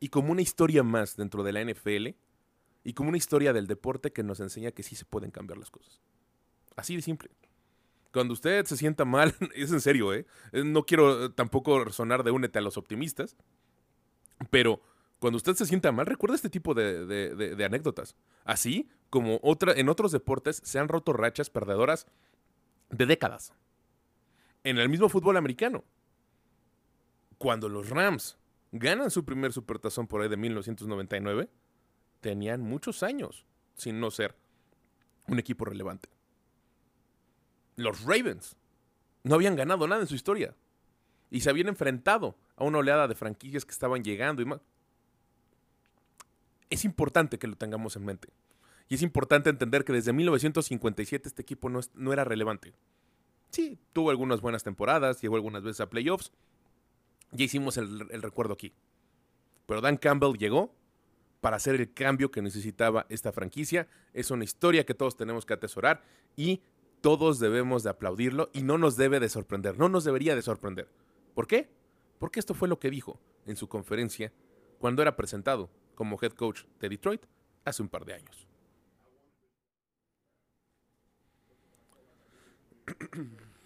y 0.00 0.08
como 0.08 0.32
una 0.32 0.42
historia 0.42 0.82
más 0.82 1.16
dentro 1.16 1.42
de 1.42 1.52
la 1.52 1.64
NFL 1.64 2.08
y 2.84 2.92
como 2.94 3.08
una 3.08 3.18
historia 3.18 3.52
del 3.52 3.66
deporte 3.66 4.12
que 4.12 4.22
nos 4.22 4.40
enseña 4.40 4.72
que 4.72 4.82
sí 4.82 4.96
se 4.96 5.04
pueden 5.04 5.30
cambiar 5.30 5.58
las 5.58 5.70
cosas. 5.70 6.00
Así 6.76 6.96
de 6.96 7.02
simple. 7.02 7.30
Cuando 8.12 8.32
usted 8.32 8.64
se 8.64 8.76
sienta 8.76 9.04
mal, 9.04 9.34
es 9.54 9.70
en 9.72 9.80
serio, 9.80 10.12
¿eh? 10.14 10.26
No 10.52 10.84
quiero 10.84 11.32
tampoco 11.32 11.90
sonar 11.90 12.24
de 12.24 12.30
únete 12.30 12.58
a 12.58 12.62
los 12.62 12.76
optimistas, 12.76 13.36
pero 14.50 14.80
cuando 15.18 15.36
usted 15.36 15.54
se 15.54 15.66
sienta 15.66 15.90
mal, 15.90 16.06
recuerda 16.06 16.36
este 16.36 16.50
tipo 16.50 16.74
de, 16.74 17.64
anécdotas. 17.64 18.14
Así 18.44 18.88
como 19.10 19.40
otra, 19.42 19.72
en 19.72 19.88
otros 19.88 20.12
deportes 20.12 20.60
se 20.64 20.78
han 20.78 20.88
roto 20.88 21.12
rachas 21.12 21.50
perdedoras 21.50 22.06
de 22.90 23.06
décadas. 23.06 23.52
En 24.64 24.78
el 24.78 24.88
mismo 24.88 25.08
fútbol 25.08 25.36
americano. 25.36 25.84
Cuando 27.38 27.68
los 27.68 27.90
Rams 27.90 28.36
ganan 28.72 29.10
su 29.10 29.24
primer 29.24 29.52
supertazón 29.52 30.06
por 30.06 30.22
ahí 30.22 30.28
de 30.28 30.36
1999, 30.36 31.48
tenían 32.20 32.60
muchos 32.60 33.02
años 33.02 33.46
sin 33.74 34.00
no 34.00 34.10
ser 34.10 34.34
un 35.28 35.38
equipo 35.38 35.64
relevante. 35.64 36.08
Los 37.78 38.02
Ravens 38.02 38.56
no 39.22 39.36
habían 39.36 39.54
ganado 39.54 39.86
nada 39.86 40.02
en 40.02 40.08
su 40.08 40.16
historia 40.16 40.52
y 41.30 41.40
se 41.40 41.48
habían 41.48 41.68
enfrentado 41.68 42.36
a 42.56 42.64
una 42.64 42.78
oleada 42.78 43.06
de 43.06 43.14
franquicias 43.14 43.64
que 43.64 43.70
estaban 43.70 44.02
llegando 44.02 44.42
y 44.42 44.46
más 44.46 44.60
es 46.70 46.84
importante 46.84 47.38
que 47.38 47.46
lo 47.46 47.56
tengamos 47.56 47.94
en 47.96 48.04
mente. 48.04 48.28
Y 48.88 48.96
es 48.96 49.02
importante 49.02 49.48
entender 49.48 49.84
que 49.84 49.92
desde 49.92 50.12
1957 50.12 51.28
este 51.28 51.40
equipo 51.40 51.70
no, 51.70 52.12
era 52.12 52.24
relevante. 52.24 52.74
Sí, 53.50 53.78
tuvo 53.92 54.10
algunas 54.10 54.40
buenas 54.40 54.64
temporadas, 54.64 55.22
llegó 55.22 55.36
algunas 55.36 55.62
veces 55.62 55.80
a 55.80 55.88
playoffs. 55.88 56.32
Ya 57.30 57.44
hicimos 57.44 57.78
el 57.78 58.22
recuerdo 58.22 58.54
aquí. 58.54 58.74
Pero 59.66 59.80
Dan 59.80 59.98
Campbell 59.98 60.36
llegó 60.36 60.74
para 61.40 61.56
hacer 61.56 61.76
el 61.76 61.92
cambio 61.92 62.30
que 62.30 62.42
necesitaba 62.42 63.06
esta 63.08 63.32
franquicia. 63.32 63.86
Es 64.12 64.30
una 64.30 64.44
historia 64.44 64.84
que 64.84 64.94
todos 64.94 65.16
tenemos 65.16 65.46
que 65.46 65.54
atesorar 65.54 66.02
y 66.36 66.60
todos 67.00 67.38
debemos 67.38 67.82
de 67.82 67.90
aplaudirlo 67.90 68.50
y 68.52 68.62
no 68.62 68.78
nos 68.78 68.96
debe 68.96 69.20
de 69.20 69.28
sorprender, 69.28 69.78
no 69.78 69.88
nos 69.88 70.04
debería 70.04 70.34
de 70.34 70.42
sorprender. 70.42 70.88
¿Por 71.34 71.46
qué? 71.46 71.68
Porque 72.18 72.40
esto 72.40 72.54
fue 72.54 72.68
lo 72.68 72.78
que 72.78 72.90
dijo 72.90 73.20
en 73.46 73.56
su 73.56 73.68
conferencia 73.68 74.32
cuando 74.78 75.02
era 75.02 75.16
presentado 75.16 75.70
como 75.94 76.18
head 76.20 76.32
coach 76.32 76.62
de 76.80 76.88
Detroit 76.88 77.22
hace 77.64 77.82
un 77.82 77.88
par 77.88 78.04
de 78.04 78.14
años. 78.14 78.46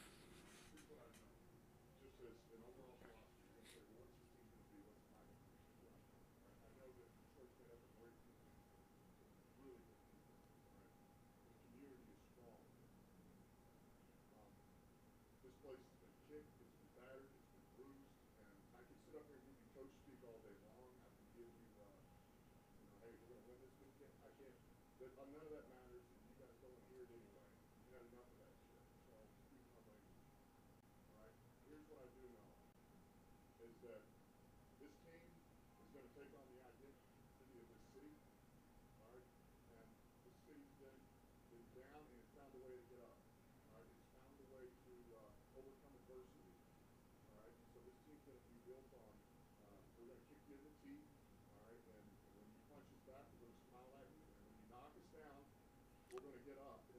that 33.83 33.99
this 34.79 34.95
team 35.03 35.19
is 35.83 35.91
going 35.91 36.07
to 36.07 36.13
take 36.15 36.31
on 36.39 36.47
the 36.55 36.63
identity 36.63 37.59
of 37.59 37.67
this 37.67 37.83
city, 37.91 38.15
all 38.95 39.11
right? 39.11 39.27
And 39.75 39.87
this 40.23 40.37
city's 40.47 40.71
been, 40.79 40.99
been 41.51 41.67
down 41.75 41.99
and 42.07 42.23
found 42.39 42.55
a 42.55 42.61
way 42.63 42.79
to 42.79 42.85
get 42.87 43.03
up, 43.03 43.19
all 43.67 43.75
right? 43.75 43.87
It's 43.91 44.07
found 44.15 44.39
a 44.39 44.47
way 44.55 44.71
to 44.71 44.95
uh, 45.19 45.59
overcome 45.59 45.93
adversity, 45.99 46.55
all 47.27 47.43
right? 47.43 47.55
So 47.75 47.83
this 47.83 47.99
team's 48.07 48.23
going 48.23 48.39
to 48.39 48.47
be 48.55 48.59
built 48.71 48.87
on, 49.03 49.13
uh, 49.67 49.83
we're 49.99 50.15
going 50.15 50.23
to 50.23 50.27
kick 50.31 50.39
you 50.47 50.55
in 50.55 50.63
the 50.63 50.75
teeth, 50.87 51.11
all 51.51 51.67
right? 51.67 51.83
And 51.91 52.07
when 52.39 52.47
you 52.55 52.63
punch 52.71 52.87
us 52.87 53.03
back, 53.03 53.27
we're 53.35 53.51
going 53.51 53.57
to 53.59 53.63
smile 53.67 53.91
at 53.99 54.07
you. 54.15 54.23
And 54.23 54.39
when 54.47 54.55
you 54.63 54.67
knock 54.71 54.95
us 54.95 55.09
down, 55.11 55.43
we're 56.15 56.23
going 56.23 56.39
to 56.39 56.47
get 56.47 56.63
up. 56.63 56.92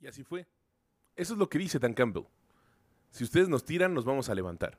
Y 0.00 0.06
así 0.06 0.24
fue. 0.24 0.46
Eso 1.14 1.34
es 1.34 1.38
lo 1.38 1.48
que 1.48 1.58
dice 1.58 1.78
Dan 1.78 1.94
Campbell. 1.94 2.24
Si 3.10 3.24
ustedes 3.24 3.48
nos 3.48 3.64
tiran, 3.64 3.94
nos 3.94 4.04
vamos 4.04 4.28
a 4.28 4.34
levantar. 4.34 4.78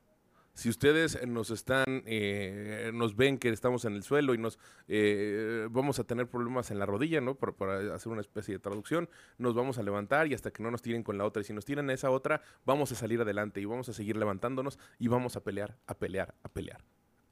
Si 0.56 0.70
ustedes 0.70 1.26
nos 1.28 1.50
están, 1.50 2.04
eh, 2.06 2.92
nos 2.94 3.16
ven 3.16 3.40
que 3.40 3.50
estamos 3.50 3.86
en 3.86 3.94
el 3.94 4.04
suelo 4.04 4.36
y 4.36 4.38
nos 4.38 4.60
eh, 4.88 5.68
vamos 5.72 5.98
a 5.98 6.04
tener 6.04 6.30
problemas 6.30 6.70
en 6.70 6.78
la 6.78 6.86
rodilla, 6.86 7.22
¿no? 7.22 7.34
Para, 7.36 7.96
hacer 7.96 8.12
una 8.12 8.22
especie 8.22 8.54
de 8.54 8.60
traducción, 8.60 9.10
nos 9.40 9.56
vamos 9.56 9.80
a 9.80 9.84
levantar 9.84 10.28
y 10.28 10.36
hasta 10.36 10.52
que 10.52 10.62
no 10.62 10.70
nos 10.70 10.84
tiren 10.84 11.02
con 11.02 11.18
la 11.18 11.26
otra. 11.26 11.42
Y 11.42 11.46
si 11.46 11.54
nos 11.54 11.66
tiran 11.66 11.90
a 11.90 11.94
esa 11.94 12.12
otra, 12.12 12.42
vamos 12.66 12.92
a 12.92 12.96
salir 12.96 13.20
adelante 13.20 13.62
y 13.62 13.66
vamos 13.66 13.90
a 13.90 13.94
seguir 13.94 14.16
levantándonos 14.16 14.78
y 15.00 15.08
vamos 15.08 15.36
a 15.36 15.44
pelear, 15.44 15.76
a 15.88 15.98
pelear, 15.98 16.36
a 16.44 16.50
pelear. 16.50 16.84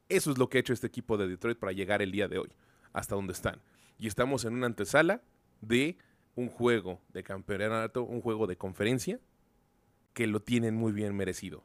Eso 0.09 0.31
es 0.31 0.39
lo 0.39 0.49
que 0.49 0.57
ha 0.57 0.61
hecho 0.61 0.73
este 0.73 0.87
equipo 0.87 1.17
de 1.17 1.27
Detroit 1.27 1.59
para 1.59 1.73
llegar 1.73 2.01
el 2.01 2.11
día 2.11 2.27
de 2.27 2.39
hoy, 2.39 2.51
hasta 2.91 3.15
donde 3.15 3.33
están. 3.33 3.61
Y 3.99 4.07
estamos 4.07 4.45
en 4.45 4.53
una 4.53 4.65
antesala 4.65 5.21
de 5.62 5.98
un 6.36 6.50
juego 6.50 7.00
de 7.10 7.24
campeonato, 7.24 8.03
un 8.03 8.22
juego 8.22 8.48
de 8.48 8.58
conferencia, 8.58 9.20
que 10.13 10.27
lo 10.27 10.41
tienen 10.41 10.75
muy 10.75 10.91
bien 10.91 11.15
merecido. 11.15 11.63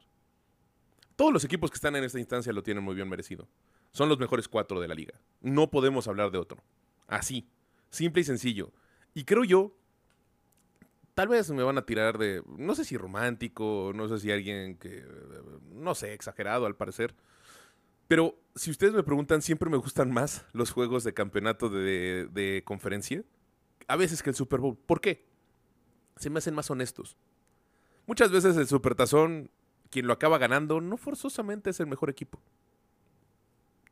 Todos 1.15 1.33
los 1.33 1.43
equipos 1.43 1.71
que 1.71 1.75
están 1.75 1.95
en 1.95 2.03
esta 2.03 2.19
instancia 2.19 2.53
lo 2.53 2.63
tienen 2.63 2.83
muy 2.83 2.95
bien 2.95 3.09
merecido. 3.09 3.47
Son 3.91 4.09
los 4.09 4.19
mejores 4.19 4.47
cuatro 4.47 4.79
de 4.79 4.87
la 4.87 4.95
liga. 4.95 5.19
No 5.41 5.69
podemos 5.69 6.07
hablar 6.07 6.31
de 6.31 6.37
otro. 6.37 6.63
Así, 7.07 7.49
simple 7.89 8.21
y 8.21 8.25
sencillo. 8.25 8.71
Y 9.13 9.23
creo 9.23 9.43
yo, 9.43 9.75
tal 11.15 11.29
vez 11.29 11.49
me 11.49 11.63
van 11.63 11.79
a 11.79 11.85
tirar 11.85 12.19
de, 12.19 12.43
no 12.45 12.75
sé 12.75 12.85
si 12.85 12.97
romántico, 12.97 13.91
no 13.95 14.07
sé 14.07 14.19
si 14.19 14.31
alguien 14.31 14.77
que, 14.77 15.03
no 15.71 15.95
sé, 15.95 16.13
exagerado 16.13 16.67
al 16.67 16.75
parecer. 16.75 17.15
Pero 18.07 18.37
si 18.55 18.69
ustedes 18.69 18.93
me 18.93 19.03
preguntan, 19.03 19.41
siempre 19.41 19.69
me 19.69 19.77
gustan 19.77 20.11
más 20.11 20.45
los 20.53 20.71
juegos 20.71 21.03
de 21.03 21.13
campeonato 21.13 21.69
de, 21.69 22.27
de 22.31 22.61
conferencia. 22.63 23.23
A 23.87 23.95
veces 23.95 24.21
que 24.21 24.29
el 24.29 24.35
Super 24.35 24.59
Bowl. 24.59 24.77
¿Por 24.77 25.01
qué? 25.01 25.25
Se 26.17 26.29
me 26.29 26.39
hacen 26.39 26.53
más 26.53 26.69
honestos. 26.69 27.17
Muchas 28.05 28.31
veces 28.31 28.55
el 28.57 28.67
Supertazón, 28.67 29.49
quien 29.89 30.07
lo 30.07 30.13
acaba 30.13 30.37
ganando, 30.37 30.81
no 30.81 30.97
forzosamente 30.97 31.69
es 31.69 31.79
el 31.79 31.87
mejor 31.87 32.09
equipo. 32.09 32.39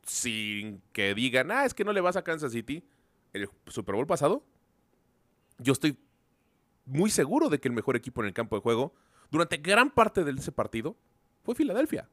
Sin 0.02 0.82
que 0.92 1.14
digan, 1.14 1.50
ah, 1.50 1.64
es 1.64 1.74
que 1.74 1.84
no 1.84 1.92
le 1.92 2.00
vas 2.00 2.16
a 2.16 2.22
Kansas 2.22 2.52
City. 2.52 2.84
El 3.32 3.48
Super 3.66 3.94
Bowl 3.94 4.06
pasado, 4.06 4.44
yo 5.58 5.72
estoy 5.72 5.98
muy 6.86 7.10
seguro 7.10 7.48
de 7.48 7.58
que 7.58 7.68
el 7.68 7.74
mejor 7.74 7.96
equipo 7.96 8.22
en 8.22 8.28
el 8.28 8.34
campo 8.34 8.56
de 8.56 8.62
juego, 8.62 8.94
durante 9.30 9.58
gran 9.58 9.90
parte 9.90 10.24
de 10.24 10.32
ese 10.32 10.52
partido, 10.52 10.96
fue 11.42 11.54
Filadelfia. 11.54 12.08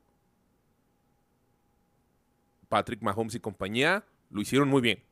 Patrick 2.67 3.01
Mahomes 3.01 3.35
y 3.35 3.39
compañía 3.39 4.03
lo 4.29 4.41
hicieron 4.41 4.67
muy 4.67 4.81
bien. 4.81 5.03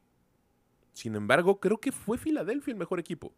Sin 0.93 1.15
embargo, 1.15 1.59
creo 1.59 1.79
que 1.79 1.91
fue 1.91 2.17
Filadelfia 2.17 2.71
el 2.71 2.77
mejor 2.77 2.99
equipo. 2.99 3.33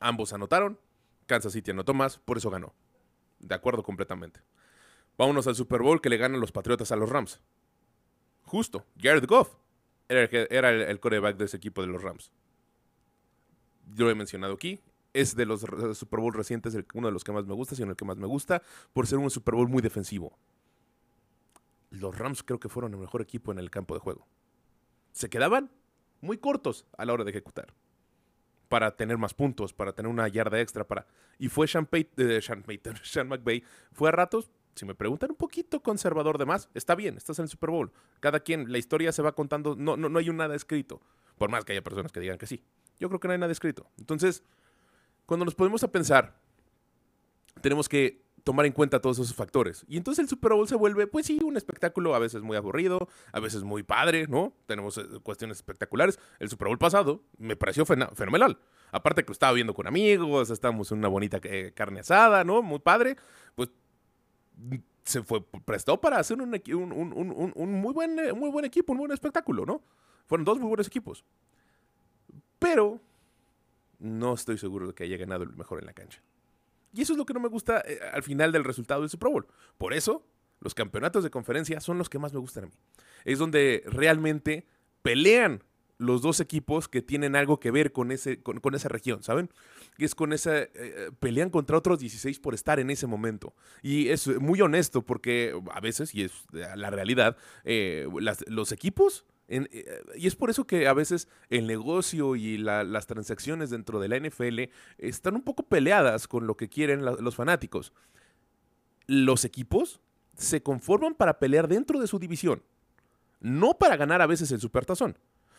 Ambos 0.00 0.32
anotaron, 0.32 0.78
Kansas 1.26 1.52
City 1.52 1.70
anotó 1.70 1.94
más, 1.94 2.18
por 2.18 2.36
eso 2.36 2.50
ganó. 2.50 2.74
De 3.38 3.54
acuerdo 3.54 3.82
completamente. 3.82 4.40
Vámonos 5.16 5.46
al 5.46 5.54
Super 5.54 5.82
Bowl 5.82 6.00
que 6.00 6.08
le 6.08 6.16
ganan 6.16 6.40
los 6.40 6.52
Patriotas 6.52 6.90
a 6.92 6.96
los 6.96 7.08
Rams. 7.08 7.40
Justo, 8.44 8.84
Jared 9.00 9.26
Goff 9.26 9.54
era 10.08 10.24
el, 10.24 10.46
era 10.50 11.00
quarterback 11.00 11.36
de 11.36 11.44
ese 11.44 11.56
equipo 11.56 11.80
de 11.80 11.88
los 11.88 12.02
Rams. 12.02 12.32
Yo 13.94 14.04
lo 14.04 14.10
he 14.10 14.14
mencionado 14.14 14.54
aquí. 14.54 14.80
Es 15.12 15.36
de 15.36 15.44
los 15.44 15.60
Super 15.60 16.20
Bowl 16.20 16.32
recientes 16.32 16.76
uno 16.94 17.08
de 17.08 17.12
los 17.12 17.22
que 17.22 17.32
más 17.32 17.44
me 17.46 17.54
gusta, 17.54 17.74
sino 17.74 17.90
el 17.90 17.96
que 17.96 18.04
más 18.04 18.16
me 18.16 18.26
gusta, 18.26 18.62
por 18.94 19.06
ser 19.06 19.18
un 19.18 19.30
Super 19.30 19.54
Bowl 19.54 19.68
muy 19.68 19.82
defensivo. 19.82 20.38
Los 21.90 22.16
Rams 22.16 22.42
creo 22.42 22.58
que 22.58 22.70
fueron 22.70 22.94
el 22.94 23.00
mejor 23.00 23.20
equipo 23.20 23.52
en 23.52 23.58
el 23.58 23.70
campo 23.70 23.92
de 23.92 24.00
juego. 24.00 24.26
Se 25.12 25.28
quedaban 25.30 25.70
muy 26.20 26.38
cortos 26.38 26.86
a 26.96 27.04
la 27.04 27.12
hora 27.12 27.24
de 27.24 27.30
ejecutar 27.30 27.72
para 28.68 28.96
tener 28.96 29.18
más 29.18 29.34
puntos, 29.34 29.74
para 29.74 29.92
tener 29.92 30.10
una 30.10 30.26
yarda 30.28 30.60
extra, 30.60 30.86
para... 30.86 31.06
Y 31.38 31.48
fue 31.48 31.68
Sean, 31.68 31.86
Payt- 31.86 32.08
eh, 32.16 32.40
Sean 32.40 32.62
Payton, 32.62 32.94
fue 33.92 34.08
a 34.08 34.12
ratos, 34.12 34.50
si 34.74 34.86
me 34.86 34.94
preguntan, 34.94 35.30
un 35.30 35.36
poquito 35.36 35.82
conservador 35.82 36.38
de 36.38 36.46
más. 36.46 36.70
Está 36.72 36.94
bien, 36.94 37.18
estás 37.18 37.38
en 37.38 37.42
el 37.42 37.48
Super 37.50 37.68
Bowl. 37.68 37.92
Cada 38.20 38.40
quien, 38.40 38.72
la 38.72 38.78
historia 38.78 39.12
se 39.12 39.20
va 39.20 39.32
contando, 39.32 39.76
no, 39.76 39.98
no, 39.98 40.08
no 40.08 40.18
hay 40.18 40.30
nada 40.30 40.54
escrito, 40.54 41.02
por 41.36 41.50
más 41.50 41.64
que 41.66 41.72
haya 41.72 41.82
personas 41.82 42.12
que 42.12 42.20
digan 42.20 42.38
que 42.38 42.46
sí. 42.46 42.64
Yo 42.98 43.08
creo 43.08 43.20
que 43.20 43.28
no 43.28 43.32
hay 43.32 43.38
nada 43.40 43.52
escrito. 43.52 43.90
Entonces, 43.98 44.42
cuando 45.26 45.44
nos 45.44 45.54
ponemos 45.54 45.82
a 45.84 45.92
pensar, 45.92 46.40
tenemos 47.60 47.88
que 47.88 48.22
tomar 48.44 48.66
en 48.66 48.72
cuenta 48.72 49.00
todos 49.00 49.18
esos 49.18 49.34
factores. 49.34 49.84
Y 49.88 49.96
entonces 49.96 50.22
el 50.22 50.28
Super 50.28 50.52
Bowl 50.52 50.66
se 50.68 50.74
vuelve, 50.76 51.06
pues 51.06 51.26
sí, 51.26 51.40
un 51.44 51.56
espectáculo 51.56 52.14
a 52.14 52.18
veces 52.18 52.42
muy 52.42 52.56
aburrido, 52.56 53.08
a 53.32 53.40
veces 53.40 53.62
muy 53.62 53.82
padre, 53.82 54.26
¿no? 54.28 54.52
Tenemos 54.66 54.98
eh, 54.98 55.04
cuestiones 55.22 55.58
espectaculares. 55.58 56.18
El 56.38 56.48
Super 56.48 56.68
Bowl 56.68 56.78
pasado 56.78 57.22
me 57.38 57.56
pareció 57.56 57.86
fenomenal. 57.86 58.58
Aparte 58.90 59.22
que 59.22 59.28
lo 59.28 59.32
estaba 59.32 59.52
viendo 59.52 59.74
con 59.74 59.86
amigos, 59.86 60.50
estábamos 60.50 60.90
en 60.92 60.98
una 60.98 61.08
bonita 61.08 61.40
eh, 61.44 61.72
carne 61.74 62.00
asada, 62.00 62.44
¿no? 62.44 62.62
Muy 62.62 62.80
padre. 62.80 63.16
Pues 63.54 63.70
se 65.04 65.22
fue, 65.22 65.44
prestó 65.64 66.00
para 66.00 66.18
hacer 66.18 66.40
un- 66.40 66.52
un 66.52 67.80
muy, 67.80 67.92
buen, 67.92 68.18
eh, 68.18 68.32
muy 68.32 68.50
buen 68.50 68.64
equipo, 68.64 68.92
un 68.92 68.98
buen 68.98 69.12
espectáculo, 69.12 69.64
¿no? 69.66 69.82
Fueron 70.26 70.44
dos 70.44 70.58
muy 70.58 70.68
buenos 70.68 70.86
equipos. 70.86 71.24
Pero 72.58 73.00
no 73.98 74.34
estoy 74.34 74.58
seguro 74.58 74.88
de 74.88 74.94
que 74.94 75.04
haya 75.04 75.16
ganado 75.16 75.42
el 75.44 75.54
mejor 75.56 75.80
en 75.80 75.86
la 75.86 75.92
cancha. 75.92 76.22
Y 76.92 77.02
eso 77.02 77.12
es 77.12 77.18
lo 77.18 77.26
que 77.26 77.34
no 77.34 77.40
me 77.40 77.48
gusta 77.48 77.82
eh, 77.86 77.98
al 78.12 78.22
final 78.22 78.52
del 78.52 78.64
resultado 78.64 79.00
del 79.00 79.10
Super 79.10 79.30
Bowl. 79.30 79.46
Por 79.78 79.94
eso, 79.94 80.26
los 80.60 80.74
campeonatos 80.74 81.24
de 81.24 81.30
conferencia 81.30 81.80
son 81.80 81.98
los 81.98 82.08
que 82.08 82.18
más 82.18 82.32
me 82.32 82.38
gustan 82.38 82.64
a 82.64 82.66
mí. 82.68 82.72
Es 83.24 83.38
donde 83.38 83.82
realmente 83.86 84.66
pelean 85.02 85.64
los 85.98 86.20
dos 86.20 86.40
equipos 86.40 86.88
que 86.88 87.00
tienen 87.00 87.36
algo 87.36 87.60
que 87.60 87.70
ver 87.70 87.92
con, 87.92 88.10
ese, 88.10 88.42
con, 88.42 88.74
esa 88.74 88.88
región, 88.88 89.22
¿saben? 89.22 89.50
Es 89.98 90.14
con 90.14 90.32
esa... 90.32 90.58
eh, 90.58 91.10
pelean 91.20 91.48
contra 91.48 91.78
otros 91.78 92.00
16 92.00 92.40
por 92.40 92.54
estar 92.54 92.80
en 92.80 92.90
ese 92.90 93.06
momento. 93.06 93.54
Y 93.82 94.08
es 94.08 94.26
muy 94.40 94.60
honesto 94.60 95.02
porque 95.02 95.54
a 95.72 95.80
veces, 95.80 96.14
y 96.14 96.24
es 96.24 96.32
la 96.52 96.90
realidad, 96.90 97.36
eh, 97.64 98.08
los 98.48 98.72
equipos... 98.72 99.24
eh, 99.54 100.02
y 100.16 100.26
es 100.26 100.34
por 100.36 100.50
eso 100.50 100.66
que 100.66 100.86
a 100.88 100.92
veces 100.94 101.28
el 101.50 101.66
negocio 101.66 102.36
y 102.36 102.58
la- 102.58 102.84
las 102.84 103.06
transacciones 103.06 103.70
dentro 103.70 104.00
de 104.00 104.08
la 104.08 104.16
NFL 104.16 104.70
están 104.98 105.34
un 105.34 105.42
poco 105.42 105.64
peleadas 105.64 106.26
con 106.28 106.46
lo 106.46 106.56
que 106.56 106.68
quieren 106.68 107.04
los 107.04 107.36
fanáticos. 107.36 107.92
Los 109.06 109.44
equipos 109.44 110.00
se 110.36 110.62
conforman 110.62 111.14
para 111.14 111.38
pelear 111.38 111.68
dentro 111.68 112.00
de 112.00 112.06
su 112.06 112.18
división, 112.18 112.62
no 113.40 113.74
para 113.78 113.96
ganar 113.96 114.22
a 114.22 114.26
veces 114.26 114.50
el 114.52 114.60
supertazón. 114.60 115.18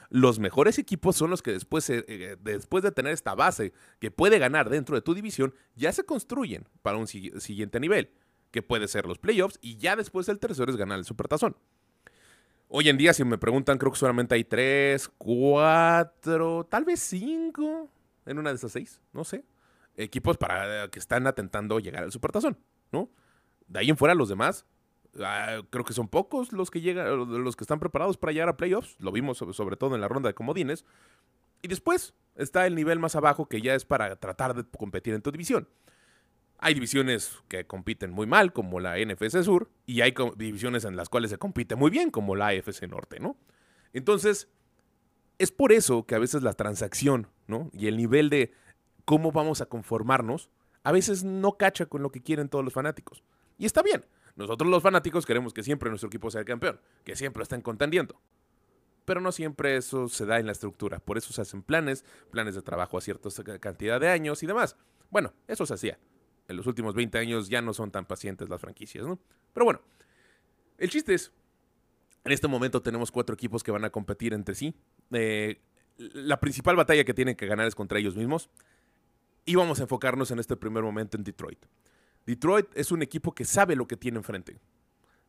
Los 0.10 0.40
mejores 0.40 0.78
equipos 0.78 1.16
son 1.16 1.30
los 1.30 1.42
que 1.42 1.52
eh, 1.58 2.38
después 2.42 2.84
de 2.84 2.92
tener 2.92 3.14
esta 3.14 3.36
base 3.36 3.74
que 4.00 4.12
puede 4.12 4.38
ganar 4.40 4.70
dentro 4.70 4.96
de 4.96 5.02
tu 5.02 5.14
división, 5.14 5.54
ya 5.76 5.92
se 5.92 6.04
construyen 6.06 6.68
para 6.82 6.98
un 6.98 7.06
sigui- 7.06 7.40
siguiente 7.40 7.80
nivel, 7.80 8.12
que 8.52 8.62
puede 8.62 8.88
ser 8.88 9.06
los 9.08 9.18
playoffs, 9.18 9.58
y 9.62 9.78
ya 9.78 9.96
después 9.96 10.30
el 10.30 10.40
tercero 10.40 10.70
es 10.72 10.78
ganar 10.78 11.00
el 11.00 11.06
supertazón. 11.06 11.56
Hoy 12.76 12.90
en 12.90 12.98
día, 12.98 13.14
si 13.14 13.24
me 13.24 13.38
preguntan, 13.38 13.78
creo 13.78 13.92
que 13.92 14.00
solamente 14.00 14.34
hay 14.34 14.44
tres, 14.46 15.08
cuatro, 15.20 16.66
tal 16.68 16.84
vez 16.86 17.02
cinco 17.02 17.88
en 18.26 18.40
una 18.40 18.50
de 18.50 18.56
esas 18.56 18.72
seis, 18.72 19.00
no 19.14 19.24
sé. 19.24 19.46
Equipos 19.96 20.38
para 20.38 20.88
que 20.88 20.98
están 20.98 21.28
atentando 21.28 21.78
llegar 21.78 22.04
al 22.04 22.12
supertazón, 22.12 22.58
¿no? 22.92 23.12
De 23.68 23.78
ahí 23.78 23.92
en 23.92 23.96
fuera, 23.96 24.16
los 24.16 24.28
demás, 24.28 24.66
ah, 25.20 25.62
creo 25.70 25.86
que 25.86 25.94
son 25.94 26.08
pocos 26.08 26.52
los 26.52 26.72
que 26.72 26.82
llegan, 26.82 27.44
los 27.44 27.56
que 27.56 27.64
están 27.64 27.80
preparados 27.80 28.18
para 28.18 28.34
llegar 28.34 28.50
a 28.50 28.58
playoffs. 28.58 28.96
Lo 29.00 29.12
vimos 29.12 29.38
sobre, 29.38 29.54
sobre 29.54 29.78
todo 29.78 29.94
en 29.94 30.02
la 30.02 30.08
ronda 30.08 30.30
de 30.30 30.34
comodines. 30.34 30.84
Y 31.62 31.68
después 31.68 32.16
está 32.36 32.66
el 32.66 32.74
nivel 32.74 32.98
más 32.98 33.16
abajo 33.16 33.46
que 33.46 33.62
ya 33.62 33.76
es 33.76 33.86
para 33.86 34.16
tratar 34.16 34.56
de 34.56 34.64
competir 34.64 35.14
en 35.14 35.22
tu 35.22 35.32
división. 35.32 35.68
Hay 36.66 36.74
divisiones 36.76 37.44
que 37.50 37.68
compiten 37.68 38.12
muy 38.12 38.26
mal, 38.26 38.54
como 38.54 38.80
la 38.80 38.98
NFC 38.98 39.44
Sur, 39.44 39.70
y 39.86 40.00
hay 40.00 40.14
divisiones 40.38 40.86
en 40.86 40.96
las 40.96 41.10
cuales 41.10 41.30
se 41.30 41.38
compite 41.38 41.76
muy 41.76 41.92
bien, 41.92 42.10
como 42.10 42.38
la 42.38 42.48
AFC 42.48 42.88
Norte, 42.88 43.20
¿no? 43.20 43.36
Entonces, 43.92 44.48
es 45.40 45.52
por 45.52 45.74
eso 45.74 46.06
que 46.06 46.16
a 46.16 46.20
veces 46.20 46.42
la 46.42 46.54
transacción, 46.54 47.28
¿no? 47.48 47.70
Y 47.74 47.88
el 47.88 47.98
nivel 47.98 48.30
de 48.30 48.54
cómo 49.04 49.34
vamos 49.34 49.60
a 49.60 49.66
conformarnos, 49.66 50.50
a 50.84 50.94
veces 50.94 51.26
no 51.26 51.58
cacha 51.58 51.86
con 51.88 52.02
lo 52.02 52.12
que 52.12 52.24
quieren 52.24 52.48
todos 52.48 52.64
los 52.64 52.74
fanáticos. 52.74 53.24
Y 53.58 53.66
está 53.66 53.82
bien. 53.82 54.06
Nosotros 54.38 54.70
los 54.70 54.82
fanáticos 54.82 55.26
queremos 55.26 55.54
que 55.54 55.64
siempre 55.64 55.90
nuestro 55.90 56.08
equipo 56.08 56.32
sea 56.32 56.40
el 56.40 56.48
campeón, 56.48 56.80
que 57.04 57.18
siempre 57.18 57.44
estén 57.44 57.60
contendiendo. 57.60 58.22
Pero 59.04 59.20
no 59.20 59.34
siempre 59.34 59.76
eso 59.76 60.08
se 60.08 60.26
da 60.26 60.40
en 60.40 60.46
la 60.46 60.54
estructura. 60.54 61.00
Por 61.00 61.18
eso 61.18 61.34
se 61.34 61.42
hacen 61.42 61.62
planes, 61.62 62.06
planes 62.32 62.56
de 62.56 62.62
trabajo 62.62 62.98
a 62.98 63.02
cierta 63.02 63.30
cantidad 63.60 64.00
de 64.00 64.08
años 64.08 64.44
y 64.44 64.48
demás. 64.48 64.78
Bueno, 65.10 65.34
eso 65.50 65.66
se 65.66 65.74
hacía. 65.74 66.00
En 66.48 66.58
los 66.58 66.68
últimos 66.68 66.94
20 66.94 67.18
años 67.18 67.50
ya 67.50 67.62
no 67.62 67.74
son 67.74 67.92
tan 67.92 68.06
pacientes 68.06 68.50
las 68.50 68.60
franquicias, 68.60 69.06
¿no? 69.06 69.20
Pero 69.54 69.66
bueno, 69.66 69.82
el 70.78 70.90
chiste 70.90 71.14
es, 71.14 71.32
en 72.24 72.32
este 72.32 72.48
momento 72.48 72.82
tenemos 72.82 73.12
cuatro 73.12 73.34
equipos 73.34 73.64
que 73.64 73.72
van 73.72 73.86
a 73.86 73.90
competir 73.90 74.34
entre 74.34 74.56
sí. 74.56 74.74
Eh, 75.12 75.62
la 75.98 76.40
principal 76.40 76.76
batalla 76.76 77.04
que 77.04 77.14
tienen 77.14 77.36
que 77.36 77.46
ganar 77.46 77.68
es 77.68 77.76
contra 77.76 78.00
ellos 78.00 78.16
mismos. 78.16 78.50
Y 79.46 79.56
vamos 79.56 79.80
a 79.80 79.84
enfocarnos 79.84 80.32
en 80.32 80.40
este 80.40 80.56
primer 80.56 80.84
momento 80.84 81.18
en 81.18 81.24
Detroit. 81.24 81.66
Detroit 82.26 82.68
es 82.76 82.92
un 82.92 83.02
equipo 83.02 83.34
que 83.34 83.46
sabe 83.46 83.76
lo 83.76 83.88
que 83.88 83.98
tiene 83.98 84.18
enfrente. 84.18 84.60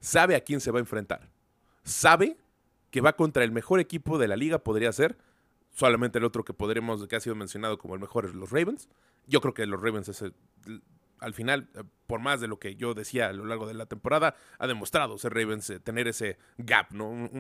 Sabe 0.01 0.37
a 0.37 0.41
quién 0.41 0.61
se 0.61 0.71
va 0.71 0.79
a 0.79 0.81
enfrentar. 0.81 1.31
Sabe 1.83 2.37
que 2.91 3.01
va 3.01 3.17
contra 3.17 3.43
el 3.43 3.51
mejor 3.51 3.81
equipo 3.81 4.19
de 4.19 4.29
la 4.29 4.37
liga, 4.37 4.59
podría 4.59 4.93
ser. 4.93 5.19
Solamente 5.73 6.19
el 6.19 6.25
otro 6.25 6.45
que 6.45 6.55
podremos, 6.55 7.07
que 7.09 7.17
ha 7.17 7.21
sido 7.21 7.35
mencionado 7.35 7.79
como 7.79 7.95
el 7.95 8.01
mejor 8.01 8.27
es 8.27 8.35
los 8.35 8.51
Ravens. 8.53 8.89
Yo 9.27 9.41
creo 9.41 9.53
que 9.53 9.67
los 9.67 9.83
Ravens 9.83 10.09
es 10.09 10.25
al 11.21 11.35
final, 11.35 11.69
eh, 11.75 11.83
por 12.07 12.21
más 12.21 12.41
de 12.41 12.49
lo 12.49 12.59
que 12.59 12.77
yo 12.77 12.95
decía 12.95 13.29
a 13.29 13.33
lo 13.33 13.45
largo 13.45 13.67
de 13.67 13.75
la 13.75 13.87
temporada, 13.87 14.35
ha 14.59 14.67
demostrado 14.67 15.19
ser 15.19 15.35
Ravens 15.35 15.71
eh, 15.71 15.81
tener 15.81 16.09
ese 16.09 16.39
gap, 16.59 16.93
¿no? 16.93 17.31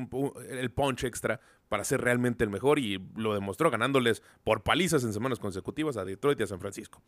el 0.48 0.70
punch 0.70 1.04
extra 1.04 1.40
para 1.68 1.84
ser 1.84 2.00
realmente 2.00 2.44
el 2.44 2.50
mejor 2.50 2.78
y 2.78 3.02
lo 3.16 3.34
demostró 3.34 3.70
ganándoles 3.70 4.22
por 4.42 4.62
palizas 4.62 5.04
en 5.04 5.12
semanas 5.12 5.38
consecutivas 5.38 5.96
a 5.96 6.04
Detroit 6.04 6.40
y 6.40 6.44
a 6.44 6.46
San 6.46 6.60
Francisco. 6.60 7.02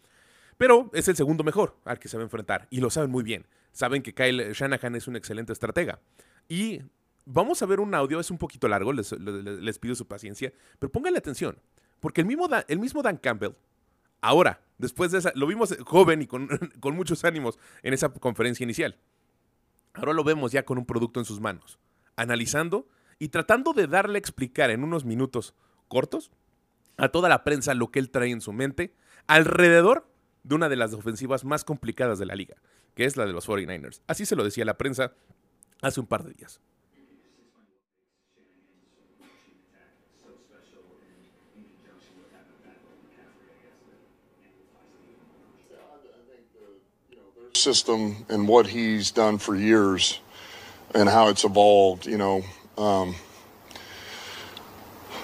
Pero 0.58 0.90
es 0.94 1.08
el 1.08 1.16
segundo 1.16 1.44
mejor 1.44 1.76
al 1.84 1.98
que 1.98 2.08
se 2.08 2.16
va 2.16 2.22
a 2.22 2.24
enfrentar 2.24 2.66
y 2.70 2.80
lo 2.80 2.90
saben 2.90 3.10
muy 3.10 3.22
bien. 3.22 3.46
Saben 3.72 4.02
que 4.02 4.14
Kyle 4.14 4.52
Shanahan 4.52 4.94
es 4.96 5.06
un 5.06 5.16
excelente 5.16 5.52
estratega. 5.52 6.00
Y 6.48 6.80
vamos 7.26 7.60
a 7.60 7.66
ver 7.66 7.80
un 7.80 7.94
audio, 7.94 8.18
es 8.18 8.30
un 8.30 8.38
poquito 8.38 8.68
largo, 8.68 8.92
les, 8.92 9.78
pido 9.78 9.94
su 9.94 10.06
paciencia, 10.06 10.52
pero 10.78 10.90
pónganle 10.90 11.18
atención, 11.18 11.58
porque 12.00 12.22
el 12.22 12.26
mismo, 12.26 12.48
el 12.68 12.78
mismo 12.78 13.02
Dan 13.02 13.18
Campbell, 13.18 13.52
ahora, 14.26 14.60
después 14.78 15.12
de 15.12 15.18
esa, 15.18 15.32
lo 15.34 15.46
vimos 15.46 15.76
joven 15.84 16.22
y 16.22 16.26
con, 16.26 16.48
muchos 16.94 17.24
ánimos 17.24 17.58
en 17.82 17.94
esa 17.94 18.08
conferencia 18.08 18.64
inicial. 18.64 18.98
Ahora 19.94 20.12
lo 20.12 20.24
vemos 20.24 20.52
ya 20.52 20.64
con 20.64 20.78
un 20.78 20.86
producto 20.86 21.20
en 21.20 21.26
sus 21.26 21.40
manos, 21.40 21.78
analizando 22.16 22.88
y 23.18 23.28
tratando 23.28 23.72
de 23.72 23.86
darle 23.86 24.16
a 24.16 24.18
explicar 24.18 24.70
en 24.70 24.84
unos 24.84 25.04
minutos 25.04 25.54
cortos 25.88 26.30
a 26.98 27.08
toda 27.08 27.28
la 27.28 27.44
prensa 27.44 27.74
lo 27.74 27.90
que 27.90 27.98
él 27.98 28.10
trae 28.10 28.30
en 28.30 28.40
su 28.40 28.52
mente 28.52 28.94
alrededor 29.26 30.08
de 30.42 30.54
una 30.54 30.68
de 30.68 30.76
las 30.76 30.92
ofensivas 30.92 31.44
más 31.44 31.64
complicadas 31.64 32.18
de 32.18 32.26
la 32.26 32.34
liga, 32.34 32.56
que 32.94 33.04
es 33.04 33.16
la 33.16 33.26
de 33.26 33.32
los 33.32 33.48
49ers. 33.48 34.02
Así 34.06 34.26
se 34.26 34.36
lo 34.36 34.44
decía 34.44 34.64
la 34.64 34.78
prensa 34.78 35.12
hace 35.82 36.00
un 36.00 36.06
par 36.06 36.24
de 36.24 36.34
días. 36.34 36.60
System 47.56 48.24
and 48.28 48.46
what 48.48 48.66
he's 48.66 49.10
done 49.10 49.38
for 49.38 49.56
years 49.56 50.20
and 50.94 51.08
how 51.08 51.28
it's 51.28 51.44
evolved, 51.44 52.06
you 52.06 52.16
know, 52.16 52.42
um, 52.78 53.14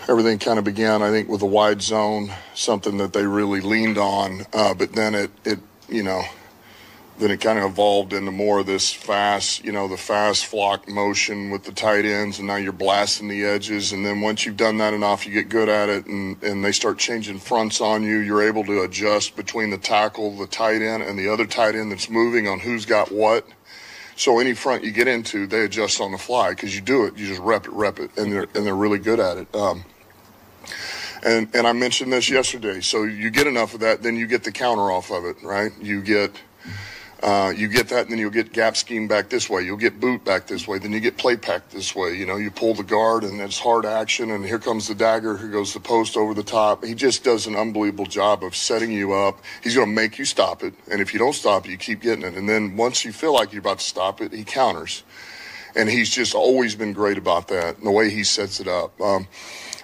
everything 0.09 0.39
kind 0.39 0.59
of 0.59 0.65
began, 0.65 1.03
I 1.03 1.11
think, 1.11 1.29
with 1.29 1.43
a 1.43 1.47
wide 1.47 1.83
zone, 1.83 2.33
something 2.55 2.99
that 2.99 3.13
they 3.13 3.27
really 3.27 3.61
leaned 3.61 3.99
on. 3.99 4.43
Uh, 4.53 4.75
but 4.75 4.93
then 4.93 5.15
it, 5.15 5.31
it, 5.45 5.59
you 5.89 6.03
know, 6.03 6.23
then 7.19 7.31
it 7.31 7.41
kind 7.41 7.59
of 7.59 7.65
evolved 7.67 8.13
into 8.13 8.33
more 8.33 8.61
of 8.61 8.67
this 8.67 8.93
fast, 8.93 9.65
you 9.65 9.71
know, 9.71 9.87
the 9.87 9.97
fast 9.97 10.47
flock 10.47 10.89
motion 10.89 11.51
with 11.51 11.65
the 11.65 11.73
tight 11.73 12.05
ends, 12.05 12.39
and 12.39 12.49
now 12.49 12.57
you're 12.57 12.73
blasting 12.73 13.29
the 13.29 13.45
edges. 13.45 13.93
And 13.93 14.05
then 14.05 14.21
once 14.21 14.45
you've 14.45 14.57
done 14.57 14.79
that 14.79 14.95
enough, 14.95 15.27
you 15.27 15.33
get 15.33 15.49
good 15.49 15.69
at 15.69 15.89
it, 15.89 16.07
and, 16.07 16.43
and 16.43 16.65
they 16.65 16.73
start 16.73 16.99
changing 16.99 17.39
fronts 17.39 17.81
on 17.81 18.03
you. 18.03 18.19
You're 18.19 18.43
able 18.43 18.65
to 18.65 18.83
adjust 18.83 19.37
between 19.37 19.71
the 19.71 19.79
tackle, 19.79 20.37
the 20.37 20.47
tight 20.47 20.83
end, 20.83 21.03
and 21.03 21.19
the 21.19 21.29
other 21.29 21.47
tight 21.47 21.75
end 21.75 21.93
that's 21.93 22.09
moving 22.09 22.49
on 22.49 22.61
who's 22.61 22.87
got 22.87 23.13
what. 23.13 23.47
So 24.17 24.39
any 24.39 24.55
front 24.55 24.85
you 24.85 24.91
get 24.91 25.09
into, 25.09 25.47
they 25.47 25.65
adjust 25.65 26.01
on 26.01 26.13
the 26.13 26.19
fly 26.19 26.51
because 26.51 26.75
you 26.75 26.81
do 26.81 27.05
it. 27.07 27.17
You 27.17 27.27
just 27.27 27.41
rep 27.41 27.67
it, 27.67 27.73
rep 27.73 27.99
it, 27.99 28.11
and 28.17 28.33
they're 28.33 28.47
and 28.55 28.67
they're 28.67 28.75
really 28.75 28.99
good 28.99 29.21
at 29.21 29.39
it. 29.39 29.55
Um, 29.55 29.85
and 31.25 31.49
and 31.55 31.67
I 31.67 31.73
mentioned 31.73 32.13
this 32.13 32.29
yesterday. 32.29 32.81
So 32.81 33.05
you 33.05 33.31
get 33.31 33.47
enough 33.47 33.75
of 33.75 33.81
that, 33.81 34.03
then 34.03 34.17
you 34.17 34.27
get 34.27 34.45
the 34.45 34.53
counter 34.53 34.91
off 34.91 35.11
of 35.11 35.25
it, 35.25 35.43
right? 35.43 35.73
You 35.81 36.03
get 36.03 36.33
uh, 37.23 37.53
you 37.55 37.69
get 37.69 37.89
that, 37.89 38.03
and 38.03 38.11
then 38.11 38.19
you'll 38.19 38.31
get 38.31 38.53
gap 38.53 38.77
scheme 38.77 39.07
back 39.07 39.29
this 39.29 39.49
way. 39.49 39.63
You'll 39.63 39.77
get 39.77 40.01
boot 40.01 40.25
back 40.25 40.49
this 40.49 40.67
way. 40.67 40.79
Then 40.79 40.93
you 40.93 40.99
get 40.99 41.17
play 41.17 41.37
pack 41.37 41.71
this 41.71 41.95
way. 41.95 42.17
You 42.17 42.27
know, 42.27 42.35
you 42.35 42.51
pull 42.51 42.75
the 42.75 42.83
guard, 42.83 43.23
and 43.23 43.41
it's 43.41 43.61
hard 43.61 43.87
action. 43.87 44.33
And 44.33 44.45
here 44.45 44.59
comes 44.59 44.89
the 44.89 44.95
dagger. 44.97 45.39
Here 45.39 45.49
goes 45.49 45.73
the 45.73 45.79
post 45.79 46.17
over 46.17 46.35
the 46.35 46.43
top. 46.43 46.85
He 46.85 46.95
just 46.95 47.23
does 47.23 47.47
an 47.47 47.55
unbelievable 47.55 48.07
job 48.07 48.43
of 48.43 48.57
setting 48.57 48.91
you 48.91 49.13
up. 49.13 49.41
He's 49.63 49.77
going 49.77 49.87
to 49.87 49.95
make 49.95 50.19
you 50.19 50.25
stop 50.25 50.65
it, 50.65 50.75
and 50.91 51.01
if 51.01 51.13
you 51.13 51.21
don't 51.21 51.33
stop 51.33 51.65
it, 51.65 51.71
you 51.71 51.77
keep 51.77 52.01
getting 52.01 52.25
it. 52.25 52.35
And 52.35 52.49
then 52.49 52.77
once 52.77 53.05
you 53.05 53.13
feel 53.13 53.35
like 53.35 53.53
you're 53.53 53.61
about 53.61 53.79
to 53.79 53.85
stop 53.85 54.21
it, 54.21 54.33
he 54.33 54.43
counters. 54.43 55.05
And 55.77 55.89
he's 55.89 56.11
just 56.11 56.35
always 56.35 56.75
been 56.75 56.93
great 56.93 57.19
about 57.19 57.47
that, 57.49 57.79
and 57.79 57.87
the 57.87 57.93
way 57.93 58.11
he 58.11 58.25
sets 58.25 58.59
it 58.59 58.67
up. 58.67 59.01
Um, 59.01 59.29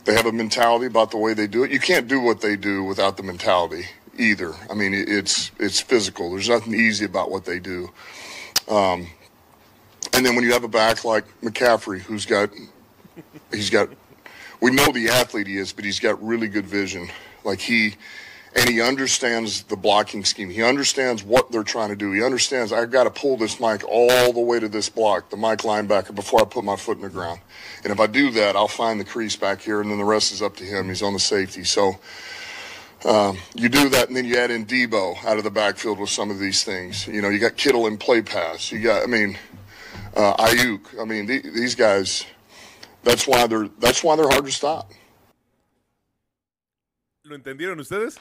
they 0.04 0.14
have 0.14 0.26
a 0.26 0.32
mentality 0.32 0.86
about 0.86 1.12
the 1.12 1.18
way 1.18 1.34
they 1.34 1.46
do 1.46 1.62
it. 1.62 1.70
You 1.70 1.78
can't 1.78 2.08
do 2.08 2.20
what 2.20 2.40
they 2.40 2.56
do 2.56 2.82
without 2.82 3.16
the 3.16 3.22
mentality 3.22 3.86
either. 4.18 4.54
I 4.70 4.74
mean, 4.74 4.92
it's 4.94 5.50
it's 5.58 5.80
physical. 5.80 6.30
There's 6.30 6.48
nothing 6.48 6.74
easy 6.74 7.04
about 7.04 7.30
what 7.30 7.44
they 7.44 7.58
do. 7.58 7.90
Um, 8.68 9.08
and 10.12 10.24
then 10.24 10.34
when 10.34 10.44
you 10.44 10.52
have 10.52 10.64
a 10.64 10.68
back 10.68 11.04
like 11.04 11.24
McCaffrey, 11.40 12.00
who's 12.00 12.26
got 12.26 12.50
he's 13.52 13.70
got 13.70 13.88
we 14.60 14.70
know 14.70 14.90
the 14.92 15.08
athlete 15.08 15.46
he 15.46 15.56
is, 15.56 15.72
but 15.72 15.84
he's 15.84 16.00
got 16.00 16.22
really 16.22 16.48
good 16.48 16.66
vision. 16.66 17.08
Like 17.44 17.60
he 17.60 17.94
and 18.56 18.68
he 18.68 18.80
understands 18.80 19.62
the 19.64 19.76
blocking 19.76 20.24
scheme. 20.24 20.50
He 20.50 20.62
understands 20.62 21.22
what 21.22 21.52
they're 21.52 21.62
trying 21.62 21.90
to 21.90 21.96
do. 21.96 22.12
He 22.12 22.22
understands 22.22 22.72
I've 22.72 22.90
got 22.90 23.04
to 23.04 23.10
pull 23.10 23.36
this 23.36 23.60
mic 23.60 23.84
all 23.86 24.32
the 24.32 24.40
way 24.40 24.58
to 24.58 24.68
this 24.68 24.88
block, 24.88 25.30
the 25.30 25.36
mic 25.36 25.60
linebacker, 25.60 26.14
before 26.14 26.40
I 26.40 26.44
put 26.44 26.64
my 26.64 26.76
foot 26.76 26.96
in 26.96 27.02
the 27.02 27.10
ground. 27.10 27.40
And 27.84 27.92
if 27.92 28.00
I 28.00 28.06
do 28.06 28.30
that, 28.32 28.56
I'll 28.56 28.66
find 28.66 28.98
the 28.98 29.04
crease 29.04 29.36
back 29.36 29.60
here, 29.60 29.80
and 29.80 29.90
then 29.90 29.98
the 29.98 30.04
rest 30.04 30.32
is 30.32 30.42
up 30.42 30.56
to 30.56 30.64
him. 30.64 30.88
He's 30.88 31.02
on 31.02 31.12
the 31.12 31.20
safety. 31.20 31.64
So 31.64 31.98
um, 33.04 33.38
you 33.54 33.68
do 33.68 33.88
that, 33.90 34.08
and 34.08 34.16
then 34.16 34.24
you 34.24 34.36
add 34.36 34.50
in 34.50 34.66
Debo 34.66 35.24
out 35.24 35.38
of 35.38 35.44
the 35.44 35.50
backfield 35.50 35.98
with 35.98 36.10
some 36.10 36.30
of 36.30 36.38
these 36.38 36.64
things. 36.64 37.06
You 37.06 37.22
know, 37.22 37.28
you 37.28 37.38
got 37.38 37.56
Kittle 37.56 37.86
in 37.86 37.96
play 37.96 38.22
pass. 38.22 38.72
You 38.72 38.80
got, 38.80 39.02
I 39.02 39.06
mean, 39.06 39.38
uh, 40.16 40.36
Ayuk. 40.36 41.00
I 41.00 41.04
mean, 41.04 41.26
the, 41.26 41.40
these 41.40 41.74
guys. 41.74 42.24
That's 43.04 43.26
why 43.26 43.46
they're 43.46 43.68
that's 43.78 44.02
why 44.02 44.16
they're 44.16 44.28
hard 44.28 44.44
to 44.44 44.52
stop. 44.52 44.90
¿Lo 47.24 47.36
entendieron 47.36 47.78
ustedes? 47.78 48.18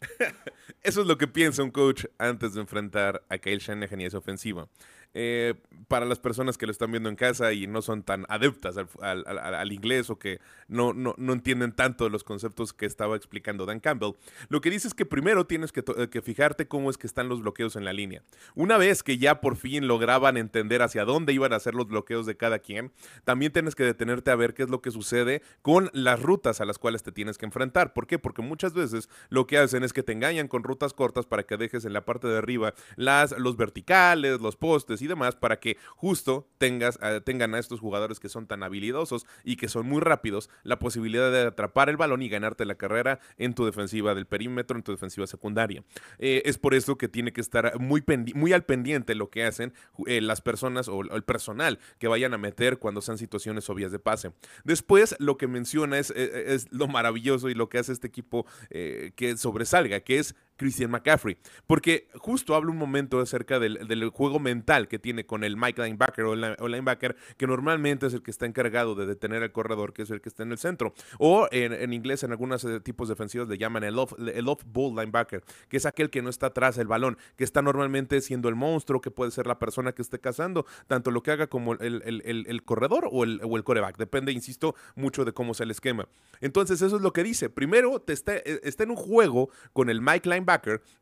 Eso 0.82 1.00
es 1.00 1.06
lo 1.06 1.16
que 1.16 1.26
piensa 1.26 1.62
un 1.62 1.70
coach 1.70 2.04
antes 2.18 2.54
de 2.54 2.60
enfrentar 2.60 3.22
a 3.30 3.38
Kyle 3.38 3.58
Shanahan 3.58 4.00
y 4.00 4.04
esa 4.04 4.18
ofensiva. 4.18 4.68
Eh, 5.14 5.54
para 5.86 6.06
las 6.06 6.18
personas 6.18 6.58
que 6.58 6.66
lo 6.66 6.72
están 6.72 6.90
viendo 6.90 7.08
en 7.08 7.14
casa 7.14 7.52
y 7.52 7.68
no 7.68 7.82
son 7.82 8.02
tan 8.02 8.26
adeptas 8.28 8.76
al, 9.00 9.72
inglés 9.72 10.10
o 10.10 10.18
que 10.18 10.40
no, 10.66 10.92
no, 10.92 11.14
entienden 11.32 11.72
tanto 11.72 12.08
los 12.08 12.24
conceptos 12.24 12.72
que 12.72 12.86
estaba 12.86 13.14
explicando 13.14 13.66
Dan 13.66 13.78
Campbell, 13.80 14.14
lo 14.48 14.60
que 14.60 14.70
dice 14.70 14.88
es 14.88 14.94
que 14.94 15.06
primero 15.06 15.46
tienes 15.46 15.70
que, 15.70 15.84
que, 15.84 16.22
fijarte 16.22 16.66
cómo 16.66 16.90
es 16.90 16.98
que 16.98 17.06
están 17.06 17.28
los 17.28 17.42
bloqueos 17.42 17.76
en 17.76 17.84
la 17.84 17.92
línea. 17.92 18.22
Una 18.54 18.76
vez 18.76 19.02
que 19.02 19.18
ya 19.18 19.40
por 19.40 19.56
fin 19.56 19.86
lograban 19.86 20.36
entender 20.36 20.82
hacia 20.82 21.04
dónde 21.04 21.32
iban 21.32 21.52
a 21.52 21.60
ser 21.60 21.74
los 21.74 21.86
bloqueos 21.86 22.26
de 22.26 22.36
cada 22.36 22.58
quien, 22.58 22.90
también 23.24 23.52
tienes 23.52 23.74
que 23.74 23.84
detenerte 23.84 24.30
a 24.30 24.36
ver 24.36 24.54
qué 24.54 24.64
es 24.64 24.70
lo 24.70 24.80
que 24.80 24.90
sucede 24.90 25.42
con 25.62 25.90
las 25.92 26.20
rutas 26.20 26.60
a 26.60 26.64
las 26.64 26.78
cuales 26.78 27.02
te 27.02 27.12
tienes 27.12 27.38
que 27.38 27.46
enfrentar. 27.46 27.92
¿Por 27.92 28.06
qué? 28.06 28.18
Porque 28.18 28.42
muchas 28.42 28.72
veces 28.72 29.08
lo 29.28 29.46
que 29.46 29.58
hacen 29.58 29.84
es 29.84 29.92
que 29.92 30.02
te 30.02 30.12
engañan 30.12 30.48
con 30.48 30.64
rutas 30.64 30.92
cortas 30.92 31.26
para 31.26 31.44
que 31.44 31.56
dejes 31.56 31.84
en 31.84 31.92
la 31.92 32.04
parte 32.04 32.26
de 32.26 32.38
arriba 32.38 32.74
las, 32.96 33.38
los 33.38 33.56
verticales, 33.56 34.40
los 34.40 34.56
postes 34.56 35.03
y 35.04 35.08
demás 35.08 35.36
para 35.36 35.60
que 35.60 35.76
justo 35.96 36.48
tengas, 36.58 36.98
eh, 37.02 37.20
tengan 37.24 37.54
a 37.54 37.58
estos 37.58 37.80
jugadores 37.80 38.20
que 38.20 38.28
son 38.28 38.46
tan 38.46 38.62
habilidosos 38.62 39.26
y 39.44 39.56
que 39.56 39.68
son 39.68 39.86
muy 39.86 40.00
rápidos 40.00 40.50
la 40.62 40.78
posibilidad 40.78 41.30
de 41.30 41.42
atrapar 41.42 41.88
el 41.88 41.96
balón 41.96 42.22
y 42.22 42.28
ganarte 42.28 42.64
la 42.64 42.74
carrera 42.74 43.20
en 43.38 43.54
tu 43.54 43.64
defensiva 43.64 44.14
del 44.14 44.26
perímetro, 44.26 44.76
en 44.76 44.82
tu 44.82 44.92
defensiva 44.92 45.26
secundaria. 45.26 45.84
Eh, 46.18 46.42
es 46.46 46.58
por 46.58 46.74
eso 46.74 46.96
que 46.96 47.08
tiene 47.08 47.32
que 47.32 47.40
estar 47.40 47.78
muy, 47.78 48.02
muy 48.34 48.52
al 48.52 48.64
pendiente 48.64 49.14
lo 49.14 49.30
que 49.30 49.44
hacen 49.44 49.72
eh, 50.06 50.20
las 50.20 50.40
personas 50.40 50.88
o 50.88 51.02
el 51.02 51.22
personal 51.22 51.78
que 51.98 52.08
vayan 52.08 52.34
a 52.34 52.38
meter 52.38 52.78
cuando 52.78 53.00
sean 53.00 53.18
situaciones 53.18 53.68
obvias 53.70 53.92
de 53.92 53.98
pase. 53.98 54.32
Después, 54.64 55.16
lo 55.18 55.36
que 55.36 55.46
menciona 55.46 55.98
es, 55.98 56.10
es, 56.10 56.72
lo 56.72 56.88
maravilloso 56.88 57.48
y 57.48 57.54
lo 57.54 57.68
que 57.68 57.78
hace 57.78 57.92
este 57.92 58.06
equipo 58.06 58.46
que 58.70 59.34
sobresalga, 59.36 60.00
que 60.00 60.18
es 60.18 60.34
Christian 60.56 60.90
McCaffrey. 60.90 61.36
Porque 61.66 62.08
justo 62.14 62.54
habla 62.54 62.70
un 62.70 62.78
momento 62.78 63.20
acerca 63.20 63.58
del, 63.58 64.08
juego 64.10 64.38
mental 64.38 64.88
que 64.88 64.98
tiene 64.98 65.26
con 65.26 65.44
el 65.44 65.56
Mike 65.56 65.82
linebacker 65.82 66.24
o, 66.24 66.68
linebacker, 66.68 67.16
que 67.36 67.46
normalmente 67.46 68.06
es 68.06 68.14
el 68.14 68.22
que 68.22 68.30
está 68.30 68.46
encargado 68.46 68.94
de 68.94 69.06
detener 69.06 69.42
al 69.42 69.52
corredor, 69.52 69.92
que 69.92 70.02
es 70.02 70.10
el 70.10 70.20
que 70.20 70.28
está 70.28 70.42
en 70.42 70.52
el 70.52 70.58
centro. 70.58 70.94
O 71.18 71.48
en, 71.50 71.92
inglés, 71.92 72.22
en 72.22 72.30
algunos 72.30 72.64
eh, 72.64 72.80
tipos 72.80 73.08
defensivos 73.08 73.48
le 73.48 73.58
llaman 73.58 73.84
el 73.84 73.98
off, 73.98 74.14
el 74.18 74.48
off 74.48 74.62
ball 74.66 74.94
linebacker, 74.94 75.42
que 75.68 75.76
es 75.76 75.86
aquel 75.86 76.10
que 76.10 76.22
no 76.22 76.30
está 76.30 76.46
atrás 76.46 76.76
del 76.76 76.86
balón, 76.86 77.18
que 77.36 77.44
está 77.44 77.62
normalmente 77.62 78.20
siendo 78.20 78.48
el 78.48 78.54
monstruo, 78.54 79.00
que 79.00 79.10
puede 79.10 79.30
ser 79.30 79.46
la 79.46 79.58
persona 79.58 79.92
que 79.92 80.02
esté 80.02 80.18
cazando, 80.18 80.66
tanto 80.86 81.10
lo 81.10 81.22
que 81.22 81.30
haga 81.30 81.46
como 81.46 81.74
el, 81.74 82.62
corredor 82.64 83.08
o 83.10 83.24
el, 83.24 83.40
o 83.42 83.64
coreback. 83.64 83.96
Depende, 83.96 84.32
insisto, 84.32 84.74
mucho 84.94 85.24
de 85.24 85.32
cómo 85.32 85.54
sea 85.54 85.64
el 85.64 85.70
esquema. 85.70 86.08
Entonces, 86.40 86.82
eso 86.82 86.96
es 86.96 87.02
lo 87.02 87.12
que 87.12 87.22
dice. 87.22 87.48
Primero, 87.48 88.00
te 88.00 88.12
está, 88.12 88.36
eh, 88.36 88.60
está 88.62 88.84
en 88.84 88.90
un 88.90 88.96
juego 88.96 89.48
con 89.72 89.88
el 89.88 90.00
Mike 90.00 90.28
linebacker 90.28 90.43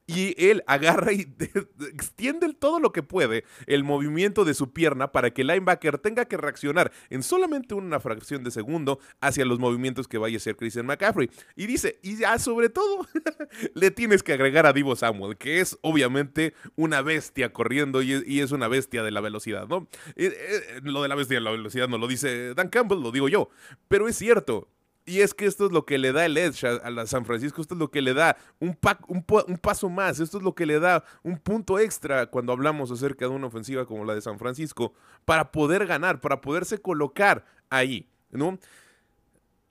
y 0.06 0.34
él 0.38 0.62
agarra 0.66 1.12
y 1.12 1.34
extiende 1.92 2.52
todo 2.54 2.80
lo 2.80 2.92
que 2.92 3.02
puede 3.02 3.44
el 3.66 3.84
movimiento 3.84 4.44
de 4.44 4.54
su 4.54 4.72
pierna 4.72 5.12
para 5.12 5.32
que 5.32 5.42
el 5.42 5.48
linebacker 5.48 5.98
tenga 5.98 6.24
que 6.26 6.36
reaccionar 6.36 6.92
en 7.10 7.22
solamente 7.22 7.74
una 7.74 8.00
fracción 8.00 8.44
de 8.44 8.50
segundo 8.50 8.98
hacia 9.20 9.44
los 9.44 9.58
movimientos 9.58 10.08
que 10.08 10.18
vaya 10.18 10.36
a 10.36 10.38
hacer 10.38 10.56
Christian 10.56 10.86
McCaffrey. 10.86 11.30
Y 11.56 11.66
dice, 11.66 11.98
y 12.02 12.16
ya 12.16 12.38
sobre 12.38 12.68
todo, 12.68 13.06
le 13.74 13.90
tienes 13.90 14.22
que 14.22 14.32
agregar 14.32 14.66
a 14.66 14.72
Divo 14.72 14.96
Samuel, 14.96 15.36
que 15.36 15.60
es 15.60 15.78
obviamente 15.82 16.54
una 16.76 17.02
bestia 17.02 17.52
corriendo 17.52 18.02
y 18.02 18.40
es, 18.40 18.52
una 18.52 18.68
bestia 18.68 19.02
de 19.02 19.10
la 19.10 19.20
velocidad, 19.20 19.66
¿no? 19.66 19.88
Eh, 20.16 20.34
eh, 20.36 20.80
lo 20.82 21.02
de 21.02 21.08
la 21.08 21.14
bestia 21.14 21.36
de 21.36 21.40
la 21.40 21.50
velocidad 21.52 21.88
no 21.88 21.96
lo 21.96 22.06
dice 22.06 22.54
Dan 22.54 22.68
Campbell, 22.68 23.00
lo 23.00 23.12
digo 23.12 23.28
yo, 23.28 23.48
pero 23.88 24.08
es 24.08 24.16
cierto. 24.16 24.68
Y 25.04 25.20
es 25.20 25.34
que 25.34 25.46
esto 25.46 25.66
es 25.66 25.72
lo 25.72 25.84
que 25.84 25.98
le 25.98 26.12
da 26.12 26.24
el 26.24 26.36
edge 26.36 26.64
a, 26.64 27.06
San 27.06 27.24
Francisco, 27.24 27.60
esto 27.60 27.74
es 27.74 27.80
lo 27.80 27.90
que 27.90 28.02
le 28.02 28.14
da 28.14 28.36
un, 28.60 28.76
paso 29.60 29.88
más, 29.88 30.20
esto 30.20 30.38
es 30.38 30.44
lo 30.44 30.54
que 30.54 30.64
le 30.64 30.78
da 30.78 31.02
un 31.24 31.38
punto 31.38 31.80
extra 31.80 32.26
cuando 32.26 32.52
hablamos 32.52 32.90
acerca 32.92 33.24
de 33.24 33.32
una 33.32 33.48
ofensiva 33.48 33.84
como 33.84 34.04
la 34.04 34.14
de 34.14 34.20
San 34.20 34.38
Francisco, 34.38 34.94
para 35.24 35.50
poder 35.50 35.86
ganar, 35.86 36.20
para 36.20 36.40
poderse 36.40 36.78
colocar 36.78 37.44
ahí, 37.68 38.08
¿no? 38.30 38.58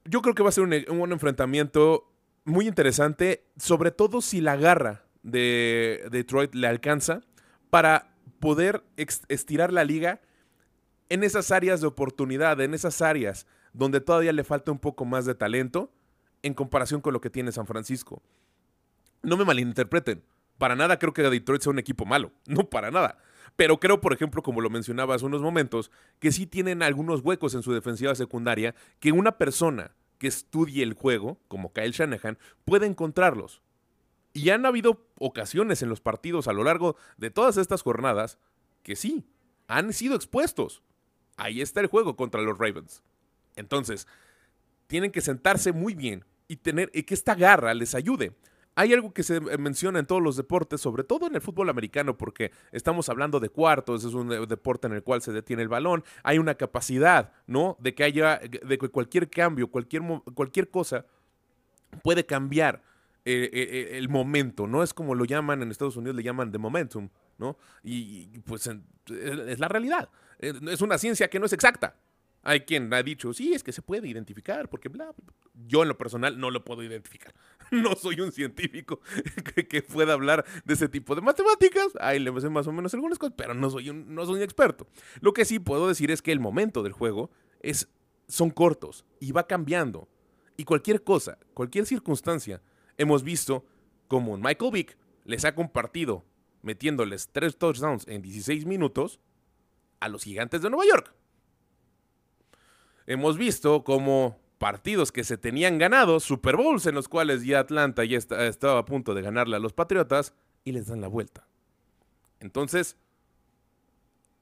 Yo 0.04 0.22
creo 0.22 0.36
que 0.36 0.44
va 0.44 0.50
a 0.50 0.52
ser 0.52 0.64
un 0.64 1.12
enfrentamiento 1.12 2.12
muy 2.44 2.68
interesante, 2.68 3.46
sobre 3.58 3.92
todo 3.92 4.22
si 4.22 4.42
la 4.42 4.58
garra 4.58 5.06
de 5.24 6.08
Detroit 6.12 6.56
le 6.56 6.68
alcanza 6.68 7.22
para 7.70 8.12
poder 8.40 8.84
estirar 8.98 9.72
la 9.72 9.84
liga 9.84 10.20
en 11.10 11.24
esas 11.24 11.52
áreas 11.52 11.82
de 11.82 11.88
oportunidad, 11.88 12.60
en 12.62 12.74
esas 12.74 13.02
áreas 13.02 13.46
donde 13.74 14.02
todavía 14.02 14.34
le 14.34 14.44
falta 14.44 14.72
un 14.72 14.80
poco 14.80 15.06
más 15.06 15.26
de 15.26 15.36
talento 15.36 15.92
en 16.44 16.54
comparación 16.54 17.02
con 17.02 17.14
lo 17.14 17.22
que 17.22 17.30
tiene 17.30 17.52
San 17.52 17.68
Francisco. 17.68 18.22
No 19.22 19.38
me 19.38 19.46
malinterpreten, 19.46 20.24
para 20.58 20.76
nada 20.76 21.00
creo 21.00 21.14
que 21.14 21.24
Detroit 21.24 21.62
sea 21.62 21.72
un 21.72 21.80
equipo 21.80 22.06
malo, 22.06 22.32
no 22.46 22.70
para 22.70 22.92
nada. 22.92 23.18
Pero 23.56 23.80
creo, 23.80 24.00
por 24.00 24.14
ejemplo, 24.14 24.42
como 24.44 24.62
lo 24.62 24.70
mencionaba 24.70 25.16
hace 25.16 25.26
unos 25.26 25.42
momentos, 25.42 25.92
que 26.20 26.32
sí 26.32 26.48
tienen 26.48 26.84
algunos 26.84 27.22
huecos 27.22 27.54
en 27.54 27.64
su 27.64 27.74
defensiva 27.74 28.16
secundaria 28.16 28.76
que 29.00 29.12
una 29.12 29.38
persona 29.38 29.96
que 30.20 30.28
estudie 30.28 30.84
el 30.84 30.94
juego, 30.94 31.40
como 31.48 31.74
Kyle 31.74 31.92
Shanahan, 31.92 32.38
puede 32.64 32.86
encontrarlos. 32.86 33.62
Y 34.34 34.52
han 34.52 34.66
habido 34.66 35.06
ocasiones 35.18 35.82
en 35.82 35.90
los 35.90 36.00
partidos 36.00 36.48
a 36.48 36.54
lo 36.54 36.64
largo 36.64 36.96
de 37.18 37.32
todas 37.32 37.58
estas 37.58 37.82
jornadas 37.82 38.38
que 38.84 38.96
sí, 38.96 39.26
han 39.68 39.94
sido 39.94 40.16
expuestos. 40.16 40.84
Ahí 41.38 41.60
está 41.60 41.82
el 41.82 41.88
juego 41.88 42.16
contra 42.16 42.42
los 42.42 42.58
Ravens. 42.58 43.04
Entonces, 43.56 44.08
tienen 44.88 45.12
que 45.12 45.22
sentarse 45.22 45.72
muy 45.72 45.94
bien 45.94 46.26
y 46.48 46.58
tener 46.58 46.92
y 46.94 47.04
que 47.04 47.14
esta 47.14 47.36
garra 47.36 47.74
les 47.74 47.96
ayude. 47.96 48.34
Hay 48.76 48.94
algo 48.94 49.14
que 49.14 49.24
se 49.24 49.42
menciona 49.58 50.00
en 50.00 50.06
todos 50.06 50.22
los 50.22 50.38
deportes, 50.38 50.80
sobre 50.80 51.04
todo 51.04 51.28
en 51.28 51.36
el 51.36 51.42
fútbol 51.42 51.70
americano, 51.70 52.18
porque 52.18 52.52
estamos 52.72 53.10
hablando 53.10 53.42
de 53.42 53.50
cuartos, 53.50 54.06
es 54.06 54.14
un 54.14 54.30
deporte 54.48 54.88
en 54.88 54.94
el 54.94 55.04
cual 55.04 55.22
se 55.22 55.34
detiene 55.34 55.62
el 55.62 55.68
balón, 55.68 56.06
hay 56.24 56.40
una 56.40 56.56
capacidad, 56.56 57.34
¿no? 57.48 57.76
De 57.80 57.94
que 57.94 58.06
haya, 58.06 58.40
de 58.40 58.78
que 58.78 58.90
cualquier 58.90 59.30
cambio, 59.30 59.68
cualquier, 59.70 60.04
cualquier 60.34 60.70
cosa 60.70 61.06
puede 62.02 62.26
cambiar 62.26 62.82
eh, 63.24 63.50
eh, 63.54 63.70
eh, 63.72 63.98
el 63.98 64.10
momento, 64.10 64.66
¿no? 64.66 64.82
Es 64.82 64.96
como 64.96 65.14
lo 65.14 65.26
llaman 65.26 65.62
en 65.62 65.70
Estados 65.70 65.96
Unidos, 65.96 66.16
le 66.16 66.24
llaman 66.24 66.52
the 66.52 66.58
momentum, 66.58 67.10
¿no? 67.38 67.56
Y, 67.84 68.40
pues 68.40 68.68
es 68.68 69.60
la 69.60 69.68
realidad. 69.68 70.10
Es 70.40 70.82
una 70.82 70.98
ciencia 70.98 71.30
que 71.30 71.40
no 71.40 71.46
es 71.46 71.54
exacta, 71.54 71.96
hay 72.44 72.62
quien 72.62 72.92
ha 72.94 73.04
dicho, 73.04 73.34
sí, 73.34 73.54
es 73.54 73.64
que 73.64 73.72
se 73.72 73.82
puede 73.82 74.08
identificar, 74.08 74.68
porque 74.68 74.90
bla, 74.90 75.14
Yo 75.54 75.84
en 75.84 75.90
lo 75.90 75.98
personal 75.98 76.40
no 76.40 76.50
lo 76.50 76.64
puedo 76.64 76.84
identificar. 76.84 77.34
No 77.72 77.96
soy 77.96 78.20
un 78.20 78.34
científico 78.34 79.00
que, 79.70 79.82
pueda 79.82 80.12
hablar 80.12 80.44
de 80.66 80.74
ese 80.74 80.90
tipo 80.90 81.16
de 81.16 81.22
matemáticas. 81.22 81.88
Ahí 82.02 82.20
le 82.20 82.42
sé 82.42 82.50
más 82.50 82.68
o 82.68 82.74
menos 82.74 82.94
algunas 82.94 83.18
cosas, 83.18 83.34
pero 83.38 83.54
no 83.54 83.70
soy, 83.70 83.90
un, 83.90 84.14
no 84.14 84.26
soy 84.26 84.36
un 84.36 84.42
experto. 84.42 84.88
Lo 85.22 85.32
que 85.32 85.46
sí 85.46 85.58
puedo 85.60 85.88
decir 85.88 86.12
es 86.12 86.22
que 86.22 86.34
el 86.34 86.42
momento 86.42 86.84
del 86.84 86.92
juego 86.92 87.32
es, 87.62 87.88
son 88.28 88.50
cortos 88.50 89.06
y 89.22 89.32
va 89.32 89.48
cambiando. 89.48 90.10
Y 90.58 90.66
cualquier 90.66 91.04
cosa, 91.04 91.38
cualquier 91.54 91.86
circunstancia, 91.86 92.62
hemos 92.98 93.24
visto 93.24 93.66
como 94.10 94.38
Michael 94.38 94.72
Vick 94.74 94.98
le 95.24 95.40
saca 95.40 95.62
un 95.62 95.70
partido 95.70 96.26
metiéndoles 96.64 97.30
tres 97.32 97.58
touchdowns 97.58 98.06
en 98.10 98.22
16 98.22 98.66
minutos 98.66 99.22
a 100.02 100.10
los 100.10 100.24
gigantes 100.26 100.62
de 100.62 100.70
Nueva 100.70 100.86
York 100.86 101.16
hemos 103.08 103.38
visto 103.38 103.84
como 103.84 104.40
partidos 104.58 105.12
que 105.12 105.24
se 105.24 105.38
tenían 105.38 105.80
ganados, 105.80 106.24
Super 106.24 106.56
Bowls 106.56 106.86
en 106.86 106.96
los 106.96 107.08
cuales 107.08 107.44
ya 107.44 107.60
Atlanta 107.60 108.04
ya 108.06 108.18
estaba 108.18 108.80
a 108.80 108.86
punto 108.86 109.14
de 109.14 109.24
ganarle 109.24 109.56
a 109.56 109.60
los 109.60 109.74
Patriotas 109.74 110.34
y 110.64 110.72
les 110.72 110.88
dan 110.88 111.02
la 111.02 111.08
vuelta. 111.08 111.48
Entonces, 112.40 112.98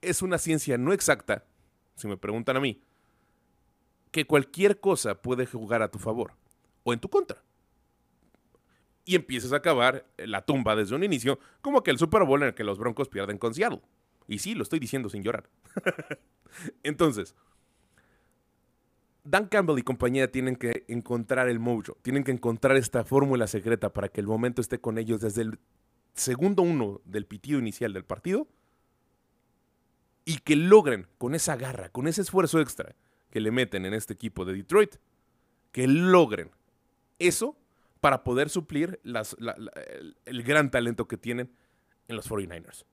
es 0.02 0.22
una 0.22 0.38
ciencia 0.38 0.78
no 0.78 0.92
exacta, 0.92 1.44
si 1.96 2.06
me 2.06 2.16
preguntan 2.16 2.56
a 2.56 2.60
mí, 2.60 2.82
que 4.10 4.26
cualquier 4.26 4.80
cosa 4.80 5.22
puede 5.22 5.46
jugar 5.46 5.82
a 5.82 5.90
tu 5.90 5.98
favor 5.98 6.32
o 6.82 6.92
en 6.92 7.00
tu 7.00 7.08
contra. 7.08 7.42
Y 9.04 9.14
empiezas 9.14 9.52
a 9.52 9.56
acabar 9.56 10.06
la 10.18 10.44
tumba 10.44 10.76
desde 10.76 10.94
un 10.94 11.04
inicio, 11.04 11.38
como 11.62 11.78
aquel 11.78 11.98
Super 11.98 12.24
Bowl 12.24 12.42
en 12.42 12.48
el 12.48 12.54
que 12.54 12.64
los 12.64 12.78
Broncos 12.78 13.08
pierden 13.08 13.38
con 13.38 13.54
Seattle. 13.54 13.80
Y 14.28 14.38
sí, 14.38 14.54
lo 14.54 14.62
estoy 14.62 14.78
diciendo 14.78 15.08
sin 15.08 15.22
llorar. 15.22 15.48
Entonces, 16.82 17.34
Dan 19.24 19.46
Campbell 19.46 19.78
y 19.78 19.82
compañía 19.82 20.30
tienen 20.30 20.56
que 20.56 20.84
encontrar 20.88 21.48
el 21.48 21.58
mojo, 21.58 21.96
tienen 22.02 22.24
que 22.24 22.32
encontrar 22.32 22.76
esta 22.76 23.04
fórmula 23.04 23.46
secreta 23.46 23.92
para 23.92 24.08
que 24.08 24.20
el 24.20 24.26
momento 24.26 24.60
esté 24.60 24.80
con 24.80 24.98
ellos 24.98 25.20
desde 25.20 25.42
el 25.42 25.58
segundo 26.14 26.62
uno 26.62 27.00
del 27.04 27.26
pitido 27.26 27.58
inicial 27.58 27.92
del 27.92 28.04
partido 28.04 28.48
y 30.24 30.38
que 30.38 30.56
logren 30.56 31.06
con 31.18 31.34
esa 31.34 31.56
garra, 31.56 31.90
con 31.90 32.08
ese 32.08 32.22
esfuerzo 32.22 32.60
extra 32.60 32.94
que 33.30 33.40
le 33.40 33.50
meten 33.50 33.84
en 33.84 33.94
este 33.94 34.14
equipo 34.14 34.44
de 34.44 34.54
Detroit, 34.54 34.96
que 35.72 35.86
logren 35.86 36.50
eso 37.18 37.56
para 38.00 38.24
poder 38.24 38.48
suplir 38.48 39.00
el, 39.04 40.42
gran 40.42 40.70
talento 40.70 41.06
que 41.06 41.18
tienen 41.18 41.50
en 42.08 42.16
los 42.16 42.28
49ers. 42.28 42.84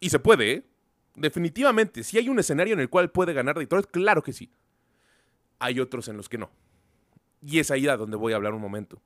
Y 0.00 0.10
se 0.10 0.18
puede, 0.18 0.52
¿eh? 0.52 0.66
Definitivamente, 1.14 2.02
si 2.02 2.16
hay 2.16 2.30
un 2.30 2.38
escenario 2.38 2.72
en 2.72 2.80
el 2.80 2.88
cual 2.88 3.10
puede 3.10 3.34
ganar 3.34 3.58
Detroit, 3.58 3.86
claro 3.86 4.22
que 4.22 4.32
sí 4.32 4.50
hay 5.62 5.80
otros 5.80 6.08
en 6.08 6.16
los 6.16 6.28
que 6.28 6.38
no. 6.38 6.50
Y 7.40 7.58
es 7.58 7.70
ahí 7.70 7.88
a 7.88 7.96
donde 7.96 8.16
voy 8.16 8.32
a 8.32 8.36
hablar 8.36 8.52
un 8.52 8.60
momento. 8.60 9.00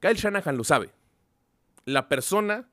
Kyle 0.00 0.14
Shanahan 0.14 0.56
lo 0.56 0.64
sabe. 0.64 0.92
La 1.84 2.08
persona 2.08 2.68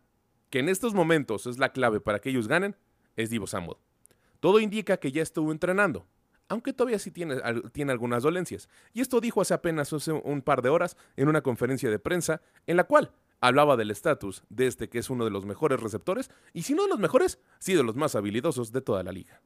que 0.49 0.59
en 0.59 0.69
estos 0.69 0.93
momentos 0.93 1.45
es 1.45 1.57
la 1.57 1.73
clave 1.73 1.99
para 1.99 2.19
que 2.19 2.29
ellos 2.29 2.47
ganen 2.47 2.75
es 3.15 3.29
Divo 3.29 3.47
Samuel. 3.47 3.77
Todo 4.39 4.59
indica 4.59 4.97
que 4.97 5.11
ya 5.11 5.21
estuvo 5.21 5.51
entrenando, 5.51 6.07
aunque 6.47 6.71
todavía 6.71 6.99
sí 6.99 7.11
tiene, 7.11 7.37
tiene 7.73 7.91
algunas 7.91 8.23
dolencias. 8.23 8.69
Y 8.93 9.01
esto 9.01 9.19
dijo 9.19 9.41
hace 9.41 9.53
apenas 9.53 9.91
un 9.91 10.41
par 10.41 10.61
de 10.61 10.69
horas 10.69 10.95
en 11.15 11.27
una 11.27 11.41
conferencia 11.41 11.89
de 11.89 11.99
prensa 11.99 12.41
en 12.65 12.77
la 12.77 12.85
cual 12.85 13.11
hablaba 13.41 13.75
del 13.75 13.91
estatus 13.91 14.43
de 14.49 14.67
este 14.67 14.89
que 14.89 14.99
es 14.99 15.09
uno 15.09 15.25
de 15.25 15.31
los 15.31 15.45
mejores 15.45 15.79
receptores, 15.79 16.31
y 16.53 16.63
si 16.63 16.73
no 16.73 16.83
de 16.83 16.89
los 16.89 16.99
mejores, 16.99 17.39
sí 17.59 17.73
de 17.73 17.83
los 17.83 17.95
más 17.95 18.15
habilidosos 18.15 18.71
de 18.71 18.81
toda 18.81 19.03
la 19.03 19.11
liga. 19.11 19.41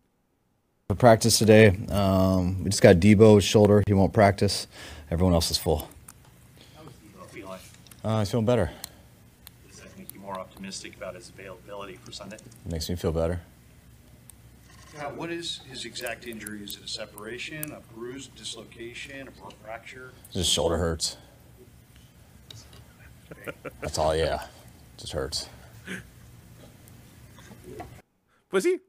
Practice 0.98 1.38
today. 1.40 1.78
Um, 1.90 2.64
we 2.64 2.70
just 2.70 2.82
got 2.82 2.98
Debo's 2.98 3.44
shoulder. 3.44 3.84
He 3.88 3.94
won't 3.94 4.14
practice. 4.14 4.68
Everyone 5.10 5.34
else 5.34 5.50
is 5.50 5.58
full. 5.58 5.90
How 6.76 6.84
is 6.84 6.90
Debo 6.90 7.26
feeling? 7.28 7.60
Uh, 8.04 8.20
he's 8.20 8.32
feeling 8.32 8.46
better. 8.46 8.72
Does 9.68 9.80
that 9.80 9.98
make 9.98 10.14
you 10.14 10.20
more 10.20 10.40
optimistic 10.40 10.96
about 10.98 11.16
his 11.16 11.30
availability 11.30 11.96
for 11.96 12.12
Sunday? 12.12 12.38
It 12.38 12.72
makes 12.72 12.90
me 12.90 12.96
feel 12.96 13.12
better. 13.12 13.42
Uh, 15.00 15.04
what 15.12 15.32
is 15.32 15.62
his 15.70 15.86
exact 15.86 16.28
injury? 16.28 16.64
Is 16.64 16.76
it 16.76 16.84
a 16.84 16.88
separation, 16.88 17.72
a 17.72 17.80
bruise, 17.96 18.28
dislocation, 18.28 19.28
a 19.28 19.52
fracture? 19.64 20.12
His 20.34 20.48
shoulder 20.48 20.78
hurts. 20.78 21.18
That's 23.80 23.98
all, 23.98 24.16
yeah. 24.16 24.46
Just 24.98 25.14
hurts. 25.14 25.48
Pues 28.50 28.66
sí, 28.66 28.74
en 28.74 28.80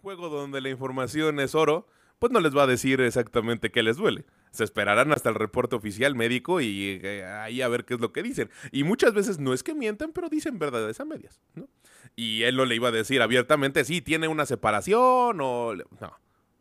juego 0.00 0.28
donde 0.28 0.60
la 0.60 0.70
información 0.70 1.40
es 1.40 1.54
oro, 1.54 1.86
pues 2.18 2.32
no 2.32 2.40
les 2.40 2.56
va 2.56 2.64
a 2.64 2.66
decir 2.66 3.00
exactamente 3.00 3.70
qué 3.70 3.82
les 3.82 3.96
duele. 3.96 4.24
Se 4.50 4.64
esperarán 4.64 5.12
hasta 5.12 5.28
el 5.28 5.36
reporte 5.36 5.76
oficial 5.76 6.14
médico 6.14 6.60
y 6.60 7.00
eh, 7.02 7.24
ahí 7.24 7.62
a 7.62 7.68
ver 7.68 7.84
qué 7.84 7.94
es 7.94 8.00
lo 8.00 8.12
que 8.12 8.22
dicen. 8.22 8.50
Y 8.72 8.84
muchas 8.84 9.14
veces 9.14 9.38
no 9.38 9.54
es 9.54 9.62
que 9.62 9.74
mientan, 9.74 10.12
pero 10.12 10.28
dicen 10.28 10.58
verdades 10.58 11.00
a 11.00 11.04
medias. 11.04 11.40
¿no? 11.54 11.68
Y 12.16 12.42
él 12.42 12.56
no 12.56 12.64
le 12.64 12.74
iba 12.74 12.88
a 12.88 12.92
decir 12.92 13.22
abiertamente, 13.22 13.84
sí, 13.84 14.00
tiene 14.00 14.28
una 14.28 14.46
separación 14.46 15.40
o... 15.40 15.74
No, 15.74 16.18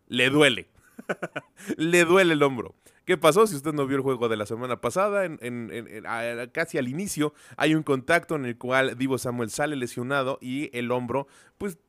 le 0.07 0.29
duele. 0.29 0.69
le 1.77 2.05
duele 2.05 2.33
el 2.33 2.43
hombro. 2.43 2.75
¿Qué 3.05 3.17
pasó? 3.17 3.47
Si 3.47 3.55
usted 3.55 3.73
no 3.73 3.87
vio 3.87 3.97
el 3.97 4.03
juego 4.03 4.29
de 4.29 4.37
la 4.37 4.45
semana 4.45 4.81
pasada, 4.81 5.27
casi 6.51 6.77
al 6.77 6.87
inicio 6.87 7.33
hay 7.57 7.73
un 7.73 7.81
contacto 7.81 8.35
en 8.35 8.45
el 8.45 8.57
cual 8.57 8.97
Divo 8.97 9.17
Samuel 9.17 9.49
sale 9.49 9.75
lesionado 9.75 10.37
y 10.41 10.69
el 10.77 10.91
hombro, 10.91 11.27
pues 11.57 11.79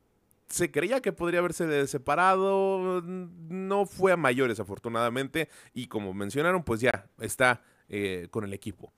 se 0.51 0.71
creía 0.71 1.01
que 1.01 1.13
podría 1.13 1.39
haberse 1.39 1.87
separado, 1.87 3.01
no 3.01 3.85
fue 3.85 4.11
a 4.11 4.17
mayores 4.17 4.59
afortunadamente 4.59 5.49
y 5.73 5.87
como 5.87 6.13
mencionaron, 6.13 6.63
pues 6.63 6.81
ya 6.81 7.07
está 7.19 7.63
eh, 7.89 8.27
con 8.31 8.43
el 8.43 8.53
equipo. 8.53 8.91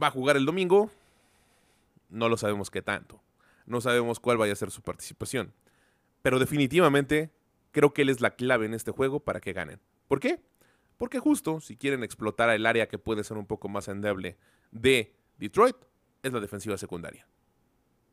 Va 0.00 0.06
a 0.06 0.10
jugar 0.10 0.36
el 0.36 0.46
domingo, 0.46 0.90
no 2.08 2.28
lo 2.28 2.36
sabemos 2.36 2.70
qué 2.70 2.82
tanto, 2.82 3.20
no 3.66 3.80
sabemos 3.80 4.20
cuál 4.20 4.38
vaya 4.38 4.52
a 4.52 4.56
ser 4.56 4.70
su 4.70 4.82
participación, 4.82 5.52
pero 6.22 6.38
definitivamente 6.38 7.30
creo 7.72 7.92
que 7.92 8.02
él 8.02 8.08
es 8.08 8.20
la 8.20 8.36
clave 8.36 8.66
en 8.66 8.74
este 8.74 8.92
juego 8.92 9.20
para 9.20 9.40
que 9.40 9.52
ganen. 9.52 9.80
¿Por 10.08 10.20
qué? 10.20 10.40
Porque 10.98 11.18
justo 11.18 11.60
si 11.60 11.76
quieren 11.76 12.04
explotar 12.04 12.48
el 12.50 12.64
área 12.64 12.88
que 12.88 12.98
puede 12.98 13.24
ser 13.24 13.36
un 13.36 13.46
poco 13.46 13.68
más 13.68 13.88
endeble 13.88 14.38
de 14.70 15.14
Detroit, 15.38 15.76
es 16.22 16.32
la 16.32 16.40
defensiva 16.40 16.78
secundaria. 16.78 17.26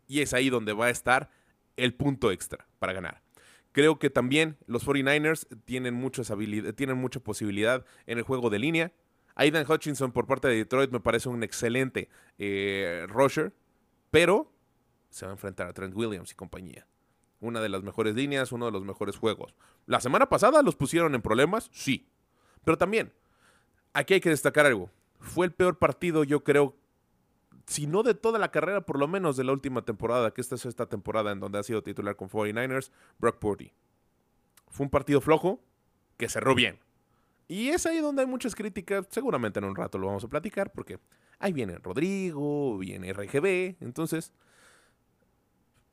Y 0.08 0.22
es 0.22 0.34
ahí 0.34 0.50
donde 0.50 0.74
va 0.74 0.88
a 0.88 0.90
estar 0.90 1.30
el 1.84 1.94
punto 1.94 2.32
extra 2.32 2.68
para 2.80 2.94
ganar. 2.94 3.22
Creo 3.72 4.00
que 4.00 4.10
también 4.10 4.58
los 4.66 4.86
49ers 4.86 5.48
tienen, 5.66 5.94
muchas 5.94 6.32
tienen 6.76 6.98
mucha 6.98 7.20
posibilidad 7.20 7.86
en 8.08 8.18
el 8.18 8.24
juego 8.24 8.50
de 8.50 8.60
línea. 8.60 8.92
Aidan 9.36 9.70
Hutchinson 9.70 10.12
por 10.12 10.26
parte 10.26 10.48
de 10.48 10.56
Detroit 10.56 10.92
me 10.92 11.00
parece 11.00 11.30
un 11.30 11.44
excelente 11.44 12.10
eh, 12.38 13.06
rusher, 13.08 13.54
pero 14.12 14.52
se 15.10 15.26
va 15.26 15.32
a 15.32 15.36
enfrentar 15.36 15.68
a 15.68 15.74
Trent 15.74 15.96
Williams 15.96 16.32
y 16.32 16.36
compañía. 16.36 16.88
Una 17.40 17.62
de 17.62 17.70
las 17.70 17.84
mejores 17.84 18.16
líneas, 18.16 18.52
uno 18.52 18.66
de 18.66 18.72
los 18.72 18.84
mejores 18.84 19.16
juegos. 19.18 19.56
La 19.86 20.02
semana 20.02 20.28
pasada 20.28 20.62
los 20.62 20.76
pusieron 20.76 21.16
en 21.16 21.22
problemas, 21.22 21.70
sí. 21.72 22.10
Pero 22.66 22.78
también, 22.78 23.14
aquí 23.94 24.16
hay 24.16 24.20
que 24.20 24.30
destacar 24.30 24.66
algo. 24.66 24.92
Fue 25.20 25.46
el 25.46 25.54
peor 25.54 25.78
partido, 25.78 26.24
yo 26.24 26.44
creo, 26.44 26.76
si 27.70 27.86
no 27.86 28.02
de 28.02 28.16
toda 28.16 28.40
la 28.40 28.50
carrera, 28.50 28.82
por 28.82 28.98
lo 28.98 29.08
menos 29.08 29.38
de 29.38 29.44
la 29.44 29.52
última 29.52 29.84
temporada, 29.84 30.34
que 30.34 30.42
esta 30.42 30.56
es 30.56 30.66
esta 30.66 30.88
temporada 30.88 31.32
en 31.32 31.40
donde 31.40 31.60
ha 31.60 31.64
sido 31.64 31.84
titular 31.84 32.16
con 32.16 32.28
49ers, 32.28 32.90
Brock 33.20 33.38
Purdy. 33.38 33.72
Fue 34.70 34.86
un 34.86 34.90
partido 34.90 35.22
flojo 35.22 35.62
que 36.18 36.28
cerró 36.28 36.56
bien. 36.56 36.80
Y 37.48 37.70
es 37.70 37.86
ahí 37.86 38.00
donde 38.00 38.24
hay 38.24 38.28
muchas 38.28 38.56
críticas, 38.56 39.06
seguramente 39.12 39.60
en 39.60 39.66
un 39.66 39.76
rato 39.76 40.00
lo 40.00 40.08
vamos 40.08 40.24
a 40.24 40.28
platicar, 40.28 40.72
porque 40.72 41.00
ahí 41.38 41.54
viene 41.54 41.78
Rodrigo, 41.78 42.80
viene 42.80 43.14
RGB, 43.14 43.76
entonces 43.82 44.34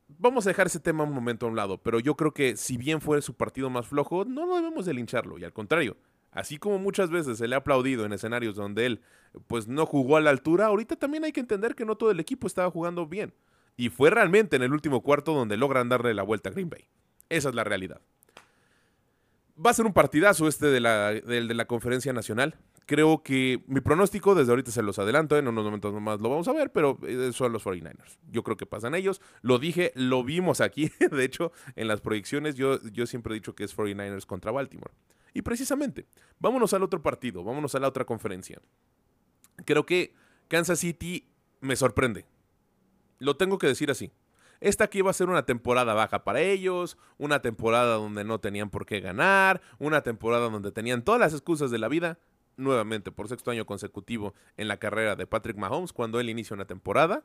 vamos 0.09 0.47
a 0.47 0.51
dejar 0.51 0.69
ese 0.69 0.81
tema 0.81 1.05
un 1.05 1.13
momento 1.13 1.45
a 1.45 1.51
un 1.51 1.57
lado, 1.57 1.77
pero 1.83 2.01
yo 2.01 2.17
creo 2.17 2.33
que 2.33 2.57
si 2.57 2.79
bien 2.79 3.03
fue 3.03 3.21
su 3.21 3.35
partido 3.35 3.69
más 3.69 3.87
flojo, 3.87 4.25
no 4.25 4.47
lo 4.47 4.57
debemos 4.57 4.87
de 4.87 4.95
lincharlo, 4.95 5.37
y 5.37 5.45
al 5.45 5.53
contrario, 5.53 5.99
así 6.37 6.59
como 6.59 6.79
muchas 6.79 7.11
veces 7.11 7.39
se 7.39 7.49
le 7.49 7.57
ha 7.57 7.59
aplaudido 7.59 8.05
en 8.05 8.13
escenarios 8.13 8.55
donde 8.55 8.87
él 8.87 9.01
pues 9.49 9.67
no 9.67 9.85
jugó 9.87 10.17
a 10.17 10.21
la 10.21 10.31
altura, 10.31 10.67
ahorita 10.67 10.97
también 10.97 11.25
hay 11.25 11.33
que 11.33 11.41
entender 11.41 11.75
que 11.75 11.85
no 11.85 11.97
todo 11.97 12.11
el 12.11 12.21
equipo 12.21 12.47
estaba 12.47 12.71
jugando 12.71 13.07
bien, 13.07 13.35
y 13.77 13.89
fue 13.91 14.11
realmente 14.11 14.57
en 14.57 14.63
el 14.63 14.73
último 14.73 15.03
cuarto 15.03 15.35
donde 15.35 15.57
logran 15.57 15.89
darle 15.89 16.15
la 16.15 16.23
vuelta 16.23 16.49
a 16.49 16.53
Green 16.53 16.71
Bay. 16.71 16.87
Esa 17.29 17.49
es 17.49 17.55
la 17.55 17.65
realidad. 17.65 18.01
Va 19.65 19.71
a 19.71 19.75
ser 19.75 19.87
un 19.87 19.93
partidazo 19.93 20.49
este 20.49 20.67
de 20.67 20.81
la, 20.81 21.13
de 21.13 21.55
la 21.55 21.65
conferencia 21.67 22.13
nacional. 22.13 22.57
Creo 22.87 23.23
que 23.23 23.65
mi 23.67 23.81
pronóstico, 23.81 24.35
desde 24.35 24.53
ahorita 24.53 24.71
se 24.71 24.83
los 24.83 24.99
adelanto, 24.99 25.37
en 25.37 25.49
unos 25.49 25.65
momentos 25.65 25.93
más 26.01 26.21
lo 26.21 26.29
vamos 26.29 26.47
a 26.47 26.53
ver, 26.53 26.71
pero 26.71 26.99
eh, 27.05 27.31
son 27.33 27.53
los 27.53 27.65
49ers. 27.65 28.19
Yo 28.31 28.45
creo 28.45 28.57
que 28.57 28.67
pasan 28.67 28.95
ellos. 28.95 29.21
Lo 29.43 29.59
dije, 29.59 29.93
lo 29.97 30.23
vimos 30.23 30.61
aquí. 30.61 30.93
De 31.11 31.25
hecho, 31.25 31.53
en 31.75 31.89
las 31.89 32.01
proyecciones 32.01 32.55
yo, 32.55 32.81
yo 32.93 33.07
siempre 33.07 33.33
he 33.33 33.35
dicho 33.35 33.55
que 33.55 33.65
es 33.65 33.77
49ers 33.77 34.27
contra 34.27 34.53
Baltimore. 34.53 34.93
Y 35.35 35.43
precisamente, 35.43 36.07
vámonos 36.39 36.73
al 36.75 36.83
otro 36.83 37.03
partido, 37.03 37.43
vámonos 37.43 37.75
a 37.75 37.81
la 37.81 37.89
otra 37.89 38.05
conferencia. 38.05 38.61
Creo 39.65 39.85
que 39.85 40.15
Kansas 40.49 40.79
City 40.79 41.29
me 41.61 41.77
sorprende. 41.77 42.25
Lo 43.19 43.37
tengo 43.37 43.59
que 43.59 43.67
decir 43.67 43.91
así. 43.91 44.13
Esta 44.61 44.85
aquí 44.85 45.03
va 45.03 45.11
a 45.11 45.15
ser 45.15 45.29
una 45.29 45.45
temporada 45.45 45.95
baja 45.95 46.25
para 46.25 46.41
ellos, 46.41 46.97
una 47.19 47.41
temporada 47.41 47.95
donde 47.95 48.25
no 48.25 48.41
tenían 48.41 48.71
por 48.71 48.87
qué 48.87 49.01
ganar, 49.01 49.61
una 49.79 50.03
temporada 50.03 50.49
donde 50.49 50.73
tenían 50.73 51.03
todas 51.03 51.21
las 51.21 51.33
excusas 51.33 51.71
de 51.71 51.79
la 51.79 51.89
vida, 51.89 52.19
nuevamente 52.57 53.13
por 53.13 53.29
sexto 53.29 53.51
año 53.51 53.67
consecutivo 53.67 54.35
en 54.57 54.69
la 54.69 54.79
carrera 54.79 55.17
de 55.17 55.27
Patrick 55.27 55.57
Mahomes 55.57 55.93
cuando 55.93 56.21
él 56.21 56.31
inicia 56.31 56.55
una 56.55 56.65
temporada, 56.65 57.25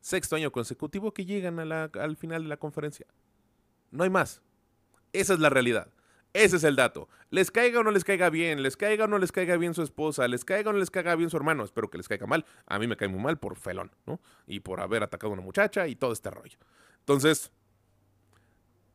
sexto 0.00 0.36
año 0.36 0.52
consecutivo 0.52 1.12
que 1.12 1.24
llegan 1.24 1.58
al 1.58 2.16
final 2.16 2.42
de 2.42 2.48
la 2.48 2.56
conferencia. 2.56 3.06
No 3.90 4.04
hay 4.04 4.10
más. 4.10 4.42
Esa 5.12 5.34
es 5.34 5.40
la 5.40 5.50
realidad. 5.50 5.88
Ese 6.38 6.56
es 6.56 6.62
el 6.62 6.76
dato. 6.76 7.08
Les 7.30 7.50
caiga 7.50 7.80
o 7.80 7.82
no 7.82 7.90
les 7.90 8.04
caiga 8.04 8.30
bien, 8.30 8.62
les 8.62 8.76
caiga 8.76 9.06
o 9.06 9.08
no 9.08 9.18
les 9.18 9.32
caiga 9.32 9.56
bien 9.56 9.74
su 9.74 9.82
esposa, 9.82 10.28
les 10.28 10.44
caiga 10.44 10.70
o 10.70 10.72
no 10.72 10.78
les 10.78 10.88
caiga 10.88 11.16
bien 11.16 11.30
su 11.30 11.36
hermano, 11.36 11.64
espero 11.64 11.90
que 11.90 11.98
les 11.98 12.06
caiga 12.06 12.28
mal. 12.28 12.46
A 12.66 12.78
mí 12.78 12.86
me 12.86 12.96
cae 12.96 13.08
muy 13.08 13.20
mal 13.20 13.38
por 13.38 13.56
felón, 13.56 13.90
¿no? 14.06 14.20
Y 14.46 14.60
por 14.60 14.80
haber 14.80 15.02
atacado 15.02 15.32
a 15.32 15.34
una 15.34 15.42
muchacha 15.42 15.88
y 15.88 15.96
todo 15.96 16.12
este 16.12 16.30
rollo. 16.30 16.56
Entonces, 17.00 17.50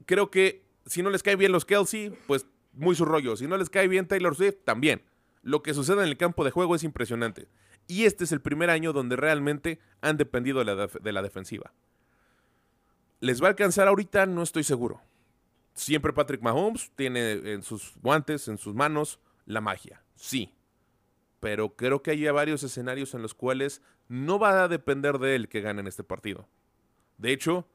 creo 0.06 0.32
que 0.32 0.64
si 0.86 1.04
no 1.04 1.10
les 1.10 1.22
cae 1.22 1.36
bien 1.36 1.52
los 1.52 1.66
Kelsey, 1.66 2.18
pues 2.28 2.46
muy 2.72 2.96
su 2.96 3.04
rollo. 3.04 3.36
Si 3.36 3.46
no 3.46 3.58
les 3.58 3.70
cae 3.70 3.90
bien 3.90 4.08
Taylor 4.08 4.38
Swift, 4.38 4.60
también. 4.64 5.04
Lo 5.42 5.64
que 5.64 5.74
sucede 5.74 6.02
en 6.02 6.08
el 6.08 6.16
campo 6.16 6.46
de 6.46 6.52
juego 6.52 6.76
es 6.76 6.84
impresionante. 6.86 7.50
Y 7.88 8.06
este 8.06 8.24
es 8.24 8.32
el 8.32 8.40
primer 8.40 8.70
año 8.70 8.94
donde 8.94 9.18
realmente 9.18 9.82
han 10.00 10.16
dependido 10.16 10.60
de 10.60 10.66
la, 10.66 10.88
de 10.88 11.12
la 11.12 11.22
defensiva. 11.22 11.74
¿Les 13.20 13.44
va 13.44 13.48
a 13.48 13.50
alcanzar 13.50 13.90
ahorita? 13.90 14.28
No 14.28 14.44
estoy 14.44 14.64
seguro. 14.64 15.02
Siempre 15.74 16.14
Patrick 16.14 16.42
Mahomes 16.42 16.92
tiene 16.96 17.32
en 17.32 17.64
sus 17.64 17.94
guantes, 18.02 18.48
en 18.48 18.58
sus 18.58 18.76
manos, 18.76 19.20
la 19.46 19.62
magia. 19.62 20.04
Sí. 20.16 20.54
Pero 21.40 21.76
creo 21.76 22.02
que 22.02 22.12
hay 22.12 22.24
varios 22.30 22.64
escenarios 22.64 23.14
en 23.14 23.22
los 23.22 23.34
cuales 23.34 23.82
no 24.08 24.40
va 24.40 24.64
a 24.64 24.68
depender 24.68 25.18
de 25.20 25.36
él 25.36 25.50
que 25.50 25.62
ganen 25.62 25.88
este 25.88 26.04
partido. 26.04 26.48
De 27.18 27.32
hecho, 27.32 27.68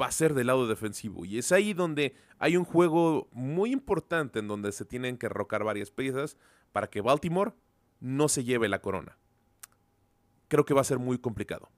va 0.00 0.06
a 0.06 0.12
ser 0.12 0.34
del 0.34 0.48
lado 0.48 0.66
defensivo. 0.66 1.24
Y 1.24 1.38
es 1.38 1.52
ahí 1.52 1.72
donde 1.72 2.14
hay 2.38 2.56
un 2.56 2.64
juego 2.64 3.28
muy 3.32 3.72
importante 3.72 4.38
en 4.38 4.48
donde 4.48 4.72
se 4.72 4.84
tienen 4.84 5.18
que 5.18 5.28
rocar 5.28 5.64
varias 5.64 5.90
piezas 5.90 6.36
para 6.72 6.88
que 6.88 7.00
Baltimore 7.00 7.52
no 8.00 8.28
se 8.28 8.44
lleve 8.44 8.68
la 8.68 8.80
corona. 8.80 9.16
Creo 10.48 10.64
que 10.64 10.74
va 10.74 10.82
a 10.82 10.84
ser 10.84 10.98
muy 10.98 11.18
complicado. 11.18 11.70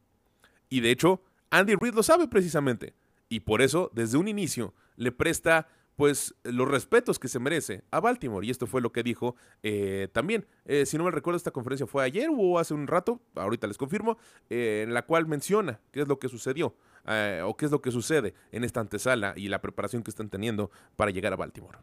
Y 0.69 0.81
de 0.81 0.91
hecho, 0.91 1.23
Andy 1.51 1.75
Reid 1.75 1.95
lo 1.95 2.03
sabe 2.03 2.29
precisamente. 2.29 2.95
Y 3.29 3.41
por 3.41 3.63
eso, 3.63 3.91
desde 3.95 4.19
un 4.19 4.29
inicio, 4.29 4.75
le 4.99 5.11
presta 5.13 5.67
pues 5.97 6.35
los 6.45 6.69
respetos 6.69 7.19
que 7.19 7.27
se 7.27 7.41
merece 7.41 7.83
a 7.91 7.99
Baltimore. 7.99 8.47
Y 8.47 8.51
esto 8.51 8.69
fue 8.69 8.81
lo 8.81 8.93
que 8.93 9.03
dijo 9.03 9.35
eh, 9.65 10.09
también. 10.13 10.47
Eh, 10.65 10.87
si 10.87 10.97
no 10.97 11.03
me 11.03 11.11
recuerdo, 11.11 11.37
esta 11.37 11.51
conferencia 11.51 11.89
fue 11.89 12.05
ayer 12.05 12.29
o 12.33 12.61
hace 12.61 12.73
un 12.73 12.87
rato, 12.87 13.21
ahorita 13.35 13.67
les 13.67 13.77
confirmo, 13.79 14.17
eh, 14.49 14.85
en 14.87 14.95
la 14.95 15.07
cual 15.07 15.27
menciona 15.27 15.81
qué 15.91 16.03
es 16.03 16.09
lo 16.09 16.21
que 16.21 16.29
sucedió 16.29 16.77
eh, 17.07 17.43
o 17.45 17.57
qué 17.57 17.65
es 17.65 17.73
lo 17.73 17.83
que 17.83 17.91
sucede 17.91 18.35
en 18.53 18.63
esta 18.63 18.79
antesala 18.79 19.33
y 19.35 19.49
la 19.49 19.61
preparación 19.61 20.05
que 20.05 20.11
están 20.11 20.29
teniendo 20.31 20.71
para 20.95 21.11
llegar 21.11 21.33
a 21.33 21.37
Baltimore. 21.37 21.79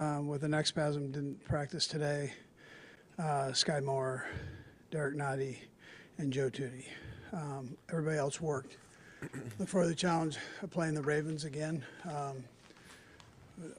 um, 0.00 0.28
with 0.28 0.44
a 0.44 0.48
neck 0.48 0.66
spasm, 0.66 1.10
didn't 1.10 1.44
practice 1.44 1.86
today. 1.86 2.32
Uh, 3.18 3.52
Sky 3.52 3.80
Moore, 3.80 4.26
Derek 4.90 5.16
Noddy, 5.16 5.58
and 6.18 6.32
Joe 6.32 6.50
Tootie. 6.50 6.86
Um, 7.32 7.76
everybody 7.90 8.16
else 8.16 8.40
worked. 8.40 8.76
Look 9.58 9.68
for 9.68 9.86
the 9.86 9.94
challenge 9.94 10.38
of 10.62 10.70
playing 10.70 10.94
the 10.94 11.02
Ravens 11.02 11.44
again. 11.44 11.84
Um, 12.04 12.44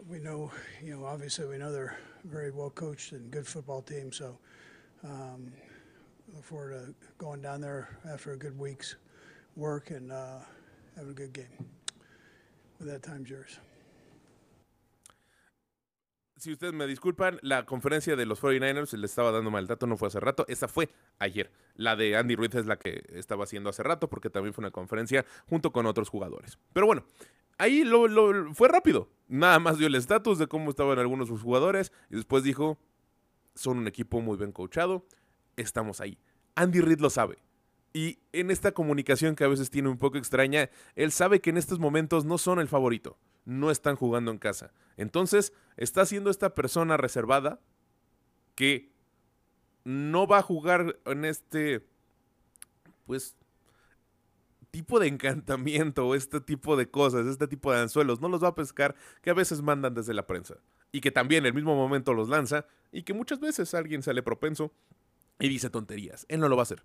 we 0.09 0.19
know, 0.19 0.51
you 0.83 0.95
know, 0.95 1.05
obviously 1.05 1.45
we 1.47 1.57
know 1.57 1.71
they're 1.71 1.97
very 2.25 2.51
well 2.51 2.69
coached 2.69 3.11
and 3.13 3.31
good 3.31 3.47
football 3.47 3.81
team. 3.81 4.11
So 4.11 4.37
um, 5.03 5.51
look 6.33 6.43
forward 6.43 6.71
to 6.73 6.95
going 7.17 7.41
down 7.41 7.61
there 7.61 7.97
after 8.11 8.33
a 8.33 8.37
good 8.37 8.57
week's 8.57 8.95
work 9.55 9.91
and 9.91 10.11
uh, 10.11 10.39
having 10.95 11.11
a 11.11 11.13
good 11.13 11.33
game. 11.33 11.65
With 12.79 12.87
that, 12.87 13.03
time's 13.03 13.29
yours. 13.29 13.59
Si 16.37 16.53
ustedes 16.53 16.73
me 16.73 16.87
disculpan, 16.87 17.37
la 17.41 17.65
conferencia 17.65 18.15
de 18.15 18.25
los 18.25 18.39
49ers, 18.39 18.93
les 18.93 19.11
estaba 19.11 19.33
dando 19.33 19.51
mal 19.51 19.67
dato, 19.67 19.87
no 19.87 19.97
fue 19.97 20.07
hace 20.07 20.21
rato, 20.21 20.45
esa 20.47 20.69
fue 20.69 20.87
ayer. 21.19 21.51
La 21.75 21.97
de 21.97 22.15
Andy 22.15 22.37
Reid 22.37 22.55
es 22.55 22.65
la 22.65 22.77
que 22.77 23.03
estaba 23.09 23.43
haciendo 23.43 23.69
hace 23.69 23.83
rato, 23.83 24.07
porque 24.07 24.29
también 24.29 24.53
fue 24.53 24.61
una 24.61 24.71
conferencia 24.71 25.25
junto 25.49 25.73
con 25.73 25.85
otros 25.85 26.07
jugadores. 26.07 26.57
Pero 26.71 26.85
bueno, 26.85 27.03
ahí 27.59 27.83
lo, 27.83 28.53
fue 28.55 28.67
rápido. 28.67 29.09
Nada 29.27 29.59
más 29.59 29.77
dio 29.77 29.85
el 29.85 29.93
estatus 29.93 30.39
de 30.39 30.47
cómo 30.47 30.71
estaban 30.71 30.97
algunos 30.97 31.27
de 31.27 31.35
sus 31.35 31.43
jugadores 31.43 31.91
y 32.09 32.15
después 32.15 32.43
dijo, 32.43 32.79
son 33.53 33.77
un 33.77 33.87
equipo 33.87 34.21
muy 34.21 34.37
bien 34.37 34.51
coachado, 34.51 35.05
estamos 35.55 36.01
ahí. 36.01 36.17
Andy 36.55 36.81
Reid 36.81 36.99
lo 36.99 37.11
sabe. 37.11 37.37
Y 37.93 38.19
en 38.33 38.49
esta 38.49 38.71
comunicación 38.71 39.35
que 39.35 39.43
a 39.43 39.47
veces 39.47 39.69
tiene 39.69 39.89
un 39.89 39.97
poco 39.97 40.17
extraña, 40.17 40.69
él 40.95 41.11
sabe 41.11 41.41
que 41.41 41.51
en 41.51 41.57
estos 41.57 41.79
momentos 41.79 42.25
no 42.25 42.37
son 42.37 42.59
el 42.59 42.67
favorito, 42.67 43.17
no 43.45 43.69
están 43.71 43.95
jugando 43.95 44.31
en 44.31 44.37
casa. 44.39 44.71
Entonces, 44.97 45.53
está 45.77 46.05
siendo 46.05 46.29
esta 46.29 46.55
persona 46.55 46.97
reservada 46.97 47.59
que 48.55 48.91
no 49.83 50.27
va 50.27 50.39
a 50.39 50.43
jugar 50.43 50.99
en 51.05 51.25
este, 51.25 51.85
pues, 53.05 53.35
tipo 54.71 54.99
de 54.99 55.07
encantamiento 55.07 56.07
o 56.07 56.15
este 56.15 56.41
tipo 56.41 56.75
de 56.75 56.89
cosas, 56.89 57.25
este 57.25 57.47
tipo 57.47 57.71
de 57.71 57.79
anzuelos, 57.79 58.21
no 58.21 58.29
los 58.29 58.43
va 58.43 58.49
a 58.49 58.55
pescar 58.55 58.95
que 59.21 59.29
a 59.29 59.33
veces 59.33 59.61
mandan 59.61 59.93
desde 59.93 60.13
la 60.13 60.27
prensa 60.27 60.57
y 60.91 61.01
que 61.01 61.11
también 61.11 61.45
el 61.45 61.53
mismo 61.53 61.75
momento 61.75 62.13
los 62.13 62.29
lanza 62.29 62.65
y 62.91 63.03
que 63.03 63.13
muchas 63.13 63.39
veces 63.39 63.73
alguien 63.73 64.03
sale 64.03 64.23
propenso 64.23 64.71
y 65.39 65.49
dice 65.49 65.69
tonterías. 65.69 66.25
Él 66.29 66.39
no 66.39 66.49
lo 66.49 66.55
va 66.55 66.61
a 66.61 66.63
hacer. 66.63 66.83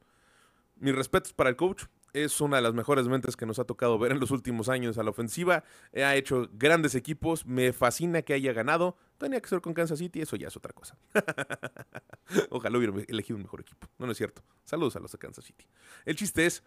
Mis 0.77 0.95
respetos 0.95 1.33
para 1.33 1.51
el 1.51 1.57
coach. 1.57 1.85
Es 2.13 2.41
una 2.41 2.57
de 2.57 2.63
las 2.63 2.75
mejores 2.75 3.09
mentes 3.09 3.37
que 3.37 3.45
nos 3.45 3.59
ha 3.59 3.65
tocado 3.65 3.99
ver 3.99 4.13
en 4.13 4.21
los 4.21 4.31
últimos 4.31 4.69
años 4.69 4.99
a 4.99 5.03
la 5.03 5.11
ofensiva. 5.11 5.65
Ha 5.97 6.15
hecho 6.15 6.49
grandes 6.53 6.95
equipos. 6.95 7.45
Me 7.45 7.73
fascina 7.73 8.23
que 8.23 8.35
haya 8.35 8.53
ganado. 8.53 8.97
Tenía 9.19 9.41
que 9.41 9.49
ser 9.49 9.61
con 9.61 9.75
Kansas 9.75 9.99
City. 9.99 10.21
Eso 10.21 10.37
ya 10.37 10.47
es 10.47 10.57
otra 10.57 10.73
cosa. 10.73 10.97
Ojalá 12.51 12.79
hubiera 12.79 12.95
elegido 13.09 13.37
un 13.37 13.43
mejor 13.43 13.63
equipo. 13.63 13.89
No, 13.99 14.07
no 14.07 14.13
es 14.13 14.19
cierto. 14.19 14.43
Saludos 14.63 14.95
a 14.95 15.01
los 15.01 15.11
de 15.11 15.19
Kansas 15.19 15.45
City. 15.45 15.67
El 16.05 16.15
chiste 16.15 16.47
es. 16.47 16.63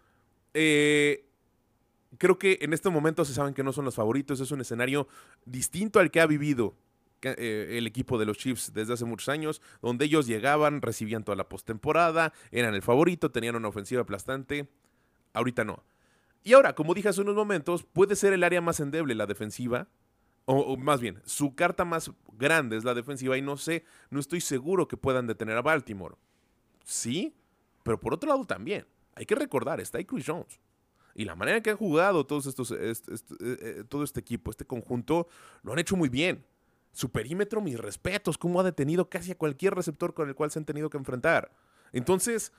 Eh, 0.53 1.25
creo 2.17 2.37
que 2.37 2.59
en 2.61 2.73
este 2.73 2.89
momento 2.89 3.25
se 3.25 3.33
saben 3.33 3.53
que 3.53 3.63
no 3.63 3.73
son 3.73 3.85
los 3.85 3.95
favoritos. 3.95 4.39
Es 4.39 4.51
un 4.51 4.61
escenario 4.61 5.07
distinto 5.45 5.99
al 5.99 6.11
que 6.11 6.21
ha 6.21 6.27
vivido 6.27 6.75
eh, 7.21 7.75
el 7.77 7.87
equipo 7.87 8.19
de 8.19 8.25
los 8.25 8.37
Chiefs 8.37 8.73
desde 8.73 8.93
hace 8.93 9.05
muchos 9.05 9.29
años, 9.29 9.61
donde 9.81 10.05
ellos 10.05 10.27
llegaban, 10.27 10.81
recibían 10.81 11.23
toda 11.23 11.35
la 11.35 11.49
postemporada, 11.49 12.31
eran 12.51 12.75
el 12.75 12.81
favorito, 12.81 13.31
tenían 13.31 13.55
una 13.55 13.69
ofensiva 13.69 14.01
aplastante. 14.01 14.69
Ahorita 15.33 15.63
no. 15.63 15.83
Y 16.43 16.53
ahora, 16.53 16.75
como 16.75 16.93
dije 16.93 17.09
hace 17.09 17.21
unos 17.21 17.35
momentos, 17.35 17.83
puede 17.83 18.15
ser 18.15 18.33
el 18.33 18.43
área 18.43 18.61
más 18.61 18.79
endeble 18.79 19.15
la 19.15 19.25
defensiva. 19.25 19.87
O 20.49 20.77
más 20.77 21.01
bien, 21.01 21.21
su 21.25 21.55
carta 21.55 21.83
más 21.83 22.09
grande 22.37 22.77
es 22.77 22.85
la 22.85 22.93
defensiva 22.93 23.37
y 23.37 23.41
no 23.41 23.57
sé, 23.57 23.83
no 24.09 24.21
estoy 24.21 24.39
seguro 24.39 24.87
que 24.87 24.95
puedan 24.95 25.27
detener 25.27 25.57
a 25.57 25.61
Baltimore. 25.61 26.15
Sí, 26.85 27.35
pero 27.83 27.99
por 27.99 28.13
otro 28.13 28.29
lado 28.29 28.45
también. 28.45 28.85
Hay 29.17 29.25
que 29.25 29.35
recordar, 29.35 29.79
está 29.81 29.97
ahí 29.97 30.05
Chris 30.05 30.25
Jones. 30.27 30.59
Y 31.15 31.25
la 31.25 31.33
manera 31.35 31.61
que 31.61 31.71
han 31.71 31.77
jugado 31.77 32.25
todos 32.27 32.45
estos, 32.45 32.69
est- 32.71 33.09
est- 33.09 33.31
eh, 33.31 33.35
eh, 33.61 33.83
todo 33.89 34.03
este 34.03 34.19
equipo, 34.19 34.51
este 34.51 34.65
conjunto, 34.65 35.27
lo 35.63 35.73
han 35.73 35.79
hecho 35.79 35.95
muy 35.95 36.09
bien. 36.09 36.45
Su 36.91 37.11
perímetro, 37.11 37.59
mis 37.59 37.79
respetos, 37.79 38.37
cómo 38.37 38.59
ha 38.59 38.63
detenido 38.63 39.09
casi 39.09 39.31
a 39.31 39.37
cualquier 39.37 39.73
receptor 39.73 40.13
con 40.13 40.29
el 40.29 40.35
cual 40.35 40.51
se 40.51 40.59
han 40.59 40.65
tenido 40.65 40.89
que 40.91 40.97
enfrentar. 40.97 41.51
Entonces, 41.91 42.51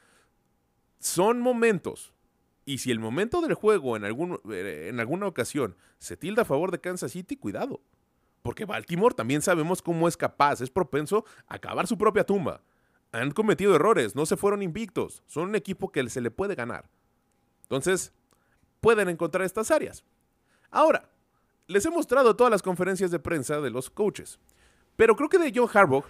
son 0.99 1.41
momentos. 1.41 2.13
Y 2.65 2.79
si 2.79 2.91
el 2.91 2.99
momento 2.99 3.41
del 3.41 3.55
juego 3.55 3.97
en, 3.97 4.05
algún, 4.05 4.41
eh, 4.51 4.89
en 4.91 5.01
alguna 5.01 5.27
ocasión 5.27 5.77
se 5.99 6.17
tilda 6.17 6.43
a 6.43 6.45
favor 6.45 6.71
de 6.71 6.81
Kansas 6.81 7.13
City, 7.13 7.37
cuidado. 7.37 7.81
Porque 8.43 8.65
Baltimore 8.65 9.15
también 9.15 9.43
sabemos 9.43 9.83
cómo 9.83 10.07
es 10.09 10.17
capaz, 10.17 10.61
es 10.61 10.71
propenso 10.71 11.25
a 11.47 11.59
cavar 11.59 11.87
su 11.87 11.97
propia 11.97 12.25
tumba. 12.25 12.63
Han 13.13 13.31
cometido 13.31 13.75
errores, 13.75 14.15
no 14.15 14.27
se 14.27 14.37
fueron 14.37 14.63
invictos. 14.63 15.23
Son 15.27 15.49
un 15.49 15.55
equipo 15.55 15.91
que 15.91 16.09
se 16.11 16.21
le 16.21 16.31
puede 16.31 16.55
ganar. 16.55 16.89
Entonces, 17.63 18.13
pueden 18.81 19.09
encontrar 19.09 19.45
estas 19.45 19.71
áreas. 19.71 20.05
Ahora, 20.71 21.09
les 21.67 21.85
he 21.85 21.91
mostrado 21.91 22.37
todas 22.37 22.51
las 22.51 22.63
conferencias 22.63 23.11
de 23.11 23.19
prensa 23.19 23.61
de 23.61 23.71
los 23.71 23.91
coaches. 23.91 24.39
Pero 24.97 25.17
creo 25.17 25.29
que 25.29 25.39
de 25.39 25.53
John 25.55 25.69
Harbaugh 25.73 26.05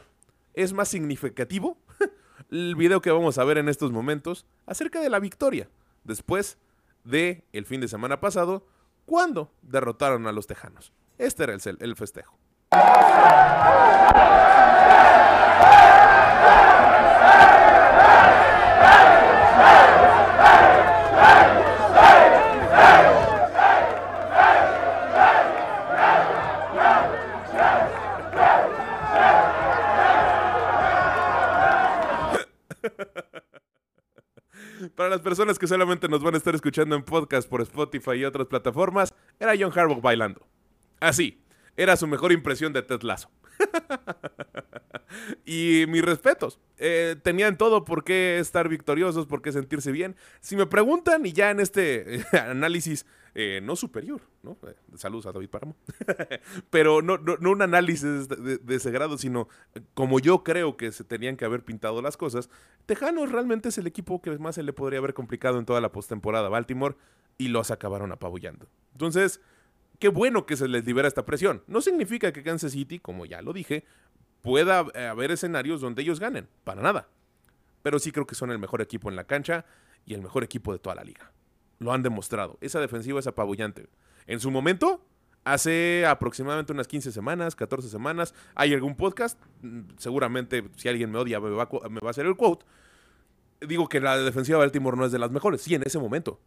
es 0.55 0.73
más 0.73 0.89
significativo 0.89 1.79
el 2.51 2.75
video 2.75 3.01
que 3.01 3.11
vamos 3.11 3.39
a 3.39 3.45
ver 3.45 3.59
en 3.59 3.69
estos 3.69 3.93
momentos 3.93 4.47
acerca 4.67 5.01
de 5.01 5.11
la 5.11 5.21
victoria 5.21 5.69
después 6.05 6.59
de 7.05 7.45
el 7.53 7.67
fin 7.67 7.81
de 7.81 7.89
semana 7.89 8.21
pasado 8.21 8.67
cuando 9.07 9.53
derrotaron 9.63 10.27
a 10.27 10.33
los 10.33 10.47
Tejanos. 10.47 10.93
Este 11.17 11.45
era 11.45 11.55
el, 11.55 11.61
el 11.81 11.97
festejo. 11.97 12.39
Para 34.99 35.08
las 35.19 35.25
personas 35.25 35.59
que 35.59 35.67
solamente 35.67 36.09
nos 36.09 36.23
van 36.23 36.35
a 36.35 36.37
estar 36.37 36.55
escuchando 36.55 36.95
en 36.95 37.03
podcast 37.03 37.49
por 37.49 37.61
Spotify 37.61 38.13
y 38.13 38.25
otras 38.25 38.47
plataformas, 38.47 39.13
era 39.41 39.55
John 39.59 39.77
Harbaugh 39.77 40.01
bailando. 40.01 40.47
Así, 41.01 41.43
era 41.77 41.97
su 41.97 42.07
mejor 42.07 42.31
impresión 42.31 42.73
de 42.73 42.83
Ted 42.83 43.03
Lasso. 43.03 43.29
y 45.45 45.87
mis 45.89 46.03
respetos. 46.03 46.61
Eh, 46.77 47.17
tenían 47.21 47.59
todo 47.59 47.85
por 47.85 48.05
qué 48.05 48.39
estar 48.39 48.69
victoriosos, 48.69 49.27
por 49.27 49.43
qué 49.43 49.51
sentirse 49.51 49.91
bien. 49.91 50.15
Si 50.41 50.55
me 50.55 50.67
preguntan, 50.67 51.27
y 51.27 51.33
ya 51.33 51.51
en 51.51 51.59
este 51.59 52.25
análisis 52.33 53.05
eh, 53.35 53.61
no 53.63 53.77
superior, 53.77 54.21
¿no? 54.43 54.57
Eh, 54.67 54.75
saludos 54.97 55.27
a 55.27 55.33
David 55.33 55.49
Páramo. 55.51 55.77
Pero 56.71 57.03
no, 57.03 57.19
un 57.51 57.63
análisis 57.63 58.29
de, 58.29 58.59
de- 58.59 58.75
ese 58.75 58.91
grado, 58.91 59.19
sino 59.19 59.49
eh, 59.75 59.81
como 59.95 60.21
yo 60.21 60.43
creo 60.45 60.77
que 60.77 60.93
se 60.93 61.05
tenían 61.05 61.37
que 61.37 61.45
haber 61.45 61.65
pintado 61.65 62.03
las 62.03 62.17
cosas. 62.17 62.51
Tejanos 62.87 63.31
realmente 63.33 63.69
es 63.71 63.79
el 63.79 63.87
equipo 63.87 64.21
que 64.23 64.37
más 64.39 64.55
se 64.57 64.63
le 64.63 64.73
podría 64.73 64.99
haber 64.99 65.15
complicado 65.15 65.59
en 65.59 65.67
toda 65.67 65.81
la 65.81 65.93
postemporada 65.93 66.49
Baltimore 66.49 66.97
y 67.37 67.49
los 67.49 67.71
acabaron 67.71 68.13
apabullando. 68.13 68.67
Entonces, 68.93 69.41
qué 69.99 70.09
bueno 70.09 70.47
que 70.47 70.57
se 70.57 70.69
les 70.69 70.85
libera 70.87 71.09
esta 71.09 71.25
presión. 71.27 71.63
No 71.67 71.81
significa 71.81 72.33
que 72.33 72.43
Kansas 72.43 72.73
City, 72.73 72.99
como 72.99 73.27
ya 73.27 73.43
lo 73.43 73.53
dije, 73.53 73.85
pueda 74.43 74.79
haber 75.11 75.31
escenarios 75.33 75.81
donde 75.81 76.03
ellos 76.03 76.21
ganen, 76.21 76.49
para 76.65 76.83
nada. 76.83 77.09
Pero 77.83 77.99
sí 77.99 78.11
creo 78.13 78.27
que 78.27 78.35
son 78.35 78.51
el 78.51 78.59
mejor 78.59 78.81
equipo 78.83 79.09
en 79.09 79.17
la 79.17 79.25
cancha 79.25 79.65
y 80.05 80.15
el 80.15 80.23
mejor 80.23 80.43
equipo 80.45 80.73
de 80.73 80.79
toda 80.79 80.97
la 80.97 81.05
liga. 81.05 81.33
Lo 81.79 81.93
han 81.93 82.03
demostrado. 82.03 82.59
Esa 82.61 82.81
defensiva 82.81 83.21
es 83.21 83.27
apabullante. 83.27 83.89
En 84.27 84.41
su 84.41 84.51
momento, 84.51 85.05
hace 85.45 86.05
aproximadamente 86.07 86.73
unas 86.73 86.89
15 86.89 87.13
semanas, 87.13 87.57
14 87.57 87.89
semanas, 87.89 88.35
hay 88.55 88.75
algún 88.75 88.97
podcast, 88.97 89.39
mm, 89.63 89.81
seguramente 89.97 90.65
si 90.77 90.89
alguien 90.89 91.11
me 91.11 91.19
odia 91.19 91.41
me 91.41 91.51
va, 91.51 91.69
me 91.89 92.01
va 92.01 92.09
a 92.09 92.11
hacer 92.11 92.27
el 92.27 92.37
quote, 92.37 92.67
digo 93.61 93.89
que 93.89 94.01
la 94.01 94.19
defensiva 94.19 94.59
de 94.59 94.65
Baltimore 94.65 94.97
no 94.97 95.05
es 95.05 95.13
de 95.13 95.19
las 95.19 95.31
mejores, 95.31 95.63
sí, 95.63 95.75
en 95.75 95.83
ese 95.85 95.99
momento. 95.99 96.41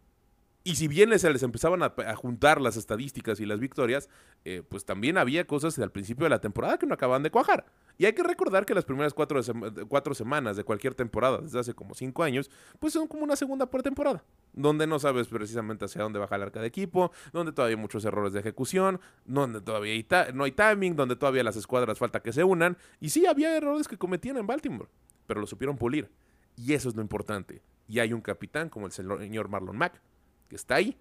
Y 0.64 0.76
si 0.76 0.88
bien 0.88 1.18
se 1.18 1.32
les 1.32 1.42
empezaban 1.42 1.82
a, 1.82 1.92
juntar 2.16 2.62
las 2.62 2.78
estadísticas 2.78 3.40
y 3.40 3.48
las 3.48 3.60
victorias, 3.60 4.10
eh, 4.46 4.62
pues 4.68 4.86
también 4.86 5.18
había 5.18 5.48
cosas 5.48 5.78
al 5.80 5.92
principio 5.92 6.26
de 6.26 6.30
la 6.30 6.40
temporada 6.40 6.78
que 6.78 6.86
no 6.86 6.94
acababan 6.94 7.24
de 7.24 7.32
cuajar. 7.32 7.66
Y 7.98 8.06
hay 8.06 8.14
que 8.14 8.22
recordar 8.22 8.66
que 8.66 8.76
las 8.76 8.86
primeras 8.86 9.14
cuatro, 9.16 9.42
sema- 9.42 9.74
cuatro 9.88 10.14
semanas 10.14 10.58
de 10.58 10.64
cualquier 10.64 10.94
temporada, 10.94 11.40
desde 11.40 11.60
hace 11.60 11.74
como 11.74 11.96
cinco 11.96 12.22
años, 12.22 12.52
pues 12.80 12.94
son 12.94 13.08
como 13.08 13.24
una 13.24 13.36
segunda 13.36 13.66
por 13.66 13.82
temporada, 13.82 14.24
donde 14.54 14.86
no 14.86 15.00
sabes 15.00 15.28
precisamente 15.28 15.86
hacia 15.86 16.04
dónde 16.04 16.20
baja 16.20 16.36
el 16.36 16.44
arca 16.44 16.62
de 16.62 16.68
equipo, 16.68 17.12
donde 17.34 17.54
todavía 17.54 17.76
hay 17.76 17.82
muchos 17.82 18.06
errores 18.06 18.34
de 18.34 18.40
ejecución, 18.42 19.00
donde 19.26 19.62
todavía 19.62 19.94
no 20.34 20.44
hay 20.44 20.52
timing, 20.52 20.96
donde 20.96 21.16
todavía 21.16 21.44
las 21.44 21.56
escuadras 21.56 21.98
falta 21.98 22.22
que 22.22 22.34
se 22.34 22.44
unan. 22.44 22.78
Y 23.00 23.10
sí, 23.10 23.26
había 23.26 23.58
errores 23.58 23.88
que 23.88 23.98
cometían 23.98 24.38
en 24.38 24.46
Baltimore, 24.46 24.90
pero 25.26 25.42
lo 25.42 25.48
supieron 25.48 25.78
pulir. 25.78 26.12
Y 26.56 26.74
eso 26.74 26.90
es 26.90 26.96
lo 26.96 27.02
importante. 27.02 27.64
Y 27.88 28.00
hay 28.00 28.14
un 28.14 28.22
capitán 28.22 28.70
como 28.70 28.86
el 28.86 28.92
señor 28.92 29.50
Marlon 29.50 29.78
Mack, 29.78 30.02
que 30.52 30.58
está 30.58 30.76
ahí 30.76 30.98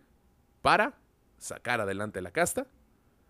para 0.63 0.97
sacar 1.37 1.81
adelante 1.81 2.21
la 2.21 2.31
casta. 2.31 2.69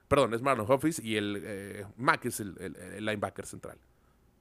Perdón, 0.07 0.35
es 0.35 0.43
Marlon 0.43 0.71
Huffis 0.71 0.99
y 0.99 1.17
el 1.17 1.41
eh, 1.43 1.87
Mack 1.97 2.27
es 2.27 2.41
el, 2.41 2.55
linebacker 2.99 3.47
central, 3.47 3.79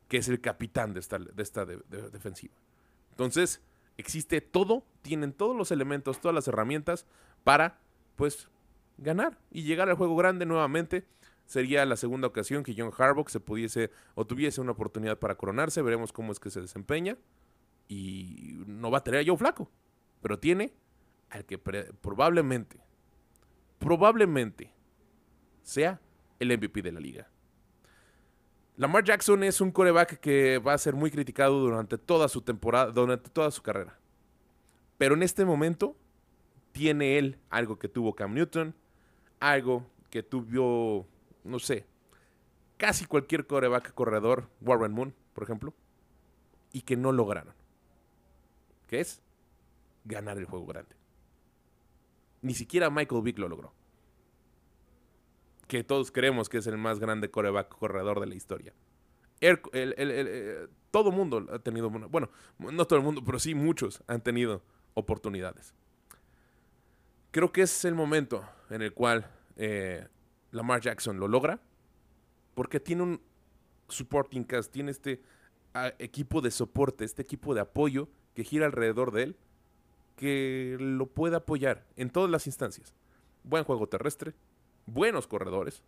que 0.09 0.17
es 0.17 0.27
el 0.27 0.41
capitán 0.41 0.93
de 0.93 0.99
esta, 0.99 1.17
de 1.19 1.41
esta 1.41 1.63
de- 1.65 1.79
de- 1.89 2.09
defensiva. 2.09 2.53
Entonces, 3.11 3.61
existe 3.95 4.41
todo, 4.41 4.83
tienen 5.03 5.31
todos 5.31 5.55
los 5.55 5.71
elementos, 5.71 6.19
todas 6.19 6.35
las 6.35 6.49
herramientas 6.49 7.05
para, 7.45 7.79
pues, 8.17 8.49
ganar 8.97 9.37
y 9.51 9.63
llegar 9.63 9.87
al 9.87 9.95
juego 9.95 10.17
grande 10.17 10.45
nuevamente. 10.45 11.05
Sería 11.45 11.85
la 11.85 11.95
segunda 11.95 12.27
ocasión 12.27 12.63
que 12.63 12.75
John 12.77 12.91
Harbaugh 12.97 13.29
se 13.29 13.39
pudiese 13.39 13.89
o 14.15 14.27
tuviese 14.27 14.59
una 14.59 14.73
oportunidad 14.73 15.17
para 15.17 15.35
coronarse. 15.35 15.81
Veremos 15.81 16.11
cómo 16.11 16.33
es 16.33 16.41
que 16.41 16.49
se 16.49 16.59
desempeña. 16.59 17.15
Y 17.87 18.63
no 18.67 18.91
va 18.91 18.97
a 18.97 19.03
tener 19.05 19.21
a 19.21 19.25
Joe 19.25 19.38
Flaco, 19.38 19.71
pero 20.21 20.38
tiene 20.39 20.73
al 21.30 21.45
que 21.45 21.57
probablemente, 21.57 22.80
probablemente 23.77 24.73
sea 25.61 26.01
el 26.39 26.57
MVP 26.57 26.82
de 26.82 26.91
la 26.91 26.99
liga. 26.99 27.27
Lamar 28.77 29.03
Jackson 29.03 29.43
es 29.43 29.59
un 29.59 29.71
coreback 29.71 30.19
que 30.19 30.57
va 30.57 30.73
a 30.73 30.77
ser 30.77 30.95
muy 30.95 31.11
criticado 31.11 31.59
durante 31.59 31.97
toda 31.97 32.30
su 32.30 32.41
temporada, 32.41 32.91
durante 32.91 33.30
toda 33.30 33.51
su 33.51 33.61
carrera. 33.61 33.99
Pero 34.97 35.15
en 35.15 35.23
este 35.23 35.43
momento 35.43 35.97
tiene 36.71 37.17
él 37.17 37.38
algo 37.49 37.77
que 37.77 37.89
tuvo 37.89 38.15
Cam 38.15 38.34
Newton, 38.34 38.73
algo 39.39 39.86
que 40.09 40.23
tuvo, 40.23 41.07
no 41.43 41.59
sé, 41.59 41.86
casi 42.77 43.05
cualquier 43.05 43.45
coreback 43.47 43.93
corredor, 43.93 44.49
Warren 44.61 44.93
Moon, 44.93 45.13
por 45.34 45.43
ejemplo, 45.43 45.73
y 46.71 46.82
que 46.82 46.95
no 46.95 47.11
lograron. 47.11 47.53
¿Qué 48.88 49.01
es? 49.01 49.21
Ganar 50.05 50.38
el 50.38 50.45
juego 50.45 50.65
grande. 50.65 50.95
Ni 52.41 52.53
siquiera 52.53 52.89
Michael 52.89 53.21
Vick 53.21 53.37
lo 53.39 53.49
logró. 53.49 53.73
Que 55.67 55.83
todos 55.83 56.11
creemos 56.11 56.49
que 56.49 56.57
es 56.57 56.67
el 56.67 56.77
más 56.77 56.99
grande 56.99 57.29
coreback 57.29 57.69
corredor 57.69 58.19
de 58.19 58.27
la 58.27 58.35
historia. 58.35 58.73
El- 59.39 59.59
el- 59.73 59.93
eh, 59.97 60.67
todo 60.91 61.11
mundo 61.11 61.45
ha 61.51 61.59
tenido, 61.59 61.89
bueno, 61.89 62.29
no 62.57 62.85
todo 62.85 62.97
el 62.97 63.05
mundo, 63.05 63.21
pero 63.23 63.39
sí 63.39 63.53
muchos 63.55 64.03
han 64.07 64.21
tenido 64.21 64.63
oportunidades. 64.95 65.73
Creo 67.31 67.51
que 67.51 67.61
es 67.61 67.85
el 67.85 67.93
momento 67.93 68.43
en 68.69 68.81
el 68.81 68.93
cual 68.93 69.29
eh, 69.55 70.07
Lamar 70.51 70.81
Jackson 70.81 71.19
lo 71.19 71.27
logra, 71.27 71.61
porque 72.55 72.79
tiene 72.79 73.03
un 73.03 73.21
supporting 73.87 74.43
cast, 74.43 74.71
tiene 74.71 74.89
este 74.91 75.21
ah, 75.73 75.93
equipo 75.99 76.41
de 76.41 76.49
soporte, 76.49 77.05
este 77.05 77.21
equipo 77.21 77.53
de 77.53 77.61
apoyo 77.61 78.09
que 78.33 78.43
gira 78.43 78.65
alrededor 78.65 79.11
de 79.11 79.23
él, 79.23 79.37
que 80.20 80.76
lo 80.82 81.05
puede 81.05 81.38
apoyar 81.38 81.86
en 81.95 82.09
todas 82.09 82.30
las 82.30 82.45
instancias. 82.45 82.93
Buen 83.43 83.63
juego 83.63 83.88
terrestre, 83.88 84.34
buenos 84.86 85.28
corredores, 85.28 85.82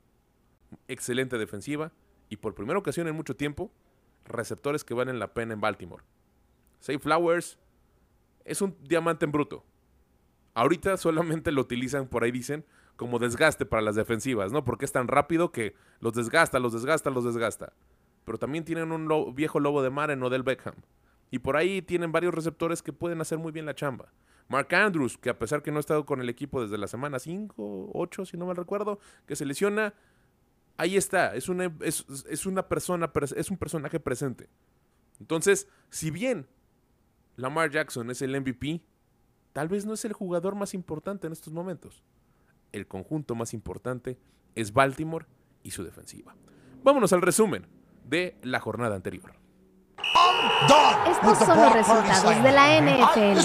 excelente 0.88 1.38
defensiva 1.38 1.92
y 2.30 2.38
por 2.38 2.56
primera 2.56 2.80
ocasión 2.80 3.10
en 3.10 3.16
mucho 3.16 3.36
tiempo, 3.36 3.74
receptores 4.24 4.86
que 4.86 4.94
valen 4.94 5.20
la 5.20 5.34
pena 5.34 5.54
en 5.54 5.60
Baltimore. 5.60 6.06
Say 6.80 6.98
Flowers 6.98 7.60
es 8.46 8.62
un 8.62 8.78
diamante 8.88 9.26
en 9.26 9.34
bruto. 9.34 9.66
Ahorita 10.54 10.96
solamente 10.98 11.52
lo 11.52 11.60
utilizan, 11.60 12.08
por 12.08 12.24
ahí 12.24 12.32
dicen, 12.32 12.64
como 12.96 13.20
desgaste 13.20 13.66
para 13.66 13.82
las 13.82 13.96
defensivas, 13.96 14.54
¿no? 14.54 14.64
Porque 14.64 14.86
es 14.86 14.94
tan 14.94 15.10
rápido 15.10 15.52
que 15.52 15.76
los 16.00 16.14
desgasta, 16.14 16.58
los 16.58 16.72
desgasta, 16.72 17.10
los 17.10 17.26
desgasta. 17.26 17.74
Pero 18.24 18.38
también 18.38 18.64
tienen 18.64 18.94
un 18.94 19.36
viejo 19.36 19.60
lobo 19.60 19.84
de 19.84 19.90
mar 19.90 20.10
en 20.10 20.24
Odell 20.24 20.44
Beckham. 20.44 20.76
Y 21.32 21.40
por 21.40 21.56
ahí 21.56 21.82
tienen 21.82 22.12
varios 22.12 22.34
receptores 22.34 22.84
que 22.84 22.94
pueden 22.94 23.22
hacer 23.22 23.40
muy 23.40 23.52
bien 23.52 23.66
la 23.66 23.74
chamba. 23.74 24.12
Mark 24.50 24.76
Andrews, 24.76 25.18
que 25.18 25.30
a 25.30 25.40
pesar 25.40 25.64
que 25.64 25.72
no 25.72 25.78
ha 25.78 25.80
estado 25.80 26.06
con 26.06 26.20
el 26.20 26.28
equipo 26.28 26.62
desde 26.62 26.78
la 26.78 26.88
semana 26.88 27.20
5, 27.20 27.92
8, 27.94 28.26
si 28.26 28.38
no 28.38 28.46
mal 28.46 28.58
recuerdo, 28.58 29.00
que 29.26 29.38
se 29.38 29.46
lesiona, 29.46 29.94
ahí 30.76 30.98
está. 30.98 31.34
Es 31.36 31.48
una, 31.48 31.74
es, 31.80 32.06
es 32.30 32.46
una 32.46 32.68
persona, 32.68 33.10
es 33.38 33.50
un 33.50 33.58
personaje 33.58 34.02
presente. 34.02 34.50
Entonces, 35.22 35.70
si 35.90 36.12
bien 36.12 36.48
Lamar 37.38 37.72
Jackson 37.72 38.12
es 38.12 38.22
el 38.22 38.40
MVP, 38.40 38.82
tal 39.54 39.70
vez 39.70 39.86
no 39.86 39.94
es 39.94 40.04
el 40.04 40.12
jugador 40.12 40.56
más 40.56 40.74
importante 40.74 41.28
en 41.28 41.34
estos 41.34 41.54
momentos. 41.54 42.04
El 42.74 42.88
conjunto 42.88 43.36
más 43.36 43.54
importante 43.54 44.18
es 44.56 44.74
Baltimore 44.74 45.28
y 45.64 45.72
su 45.72 45.84
defensiva. 45.84 46.36
Vámonos 46.84 47.14
al 47.14 47.22
resumen 47.22 47.68
de 48.06 48.36
la 48.44 48.60
jornada 48.60 48.96
anterior. 48.96 49.41
Estos 51.22 51.48
son 51.48 51.62
los 51.62 51.74
resultados 51.74 52.44
de 52.44 52.52
la 52.52 52.82
NFL. 52.82 53.38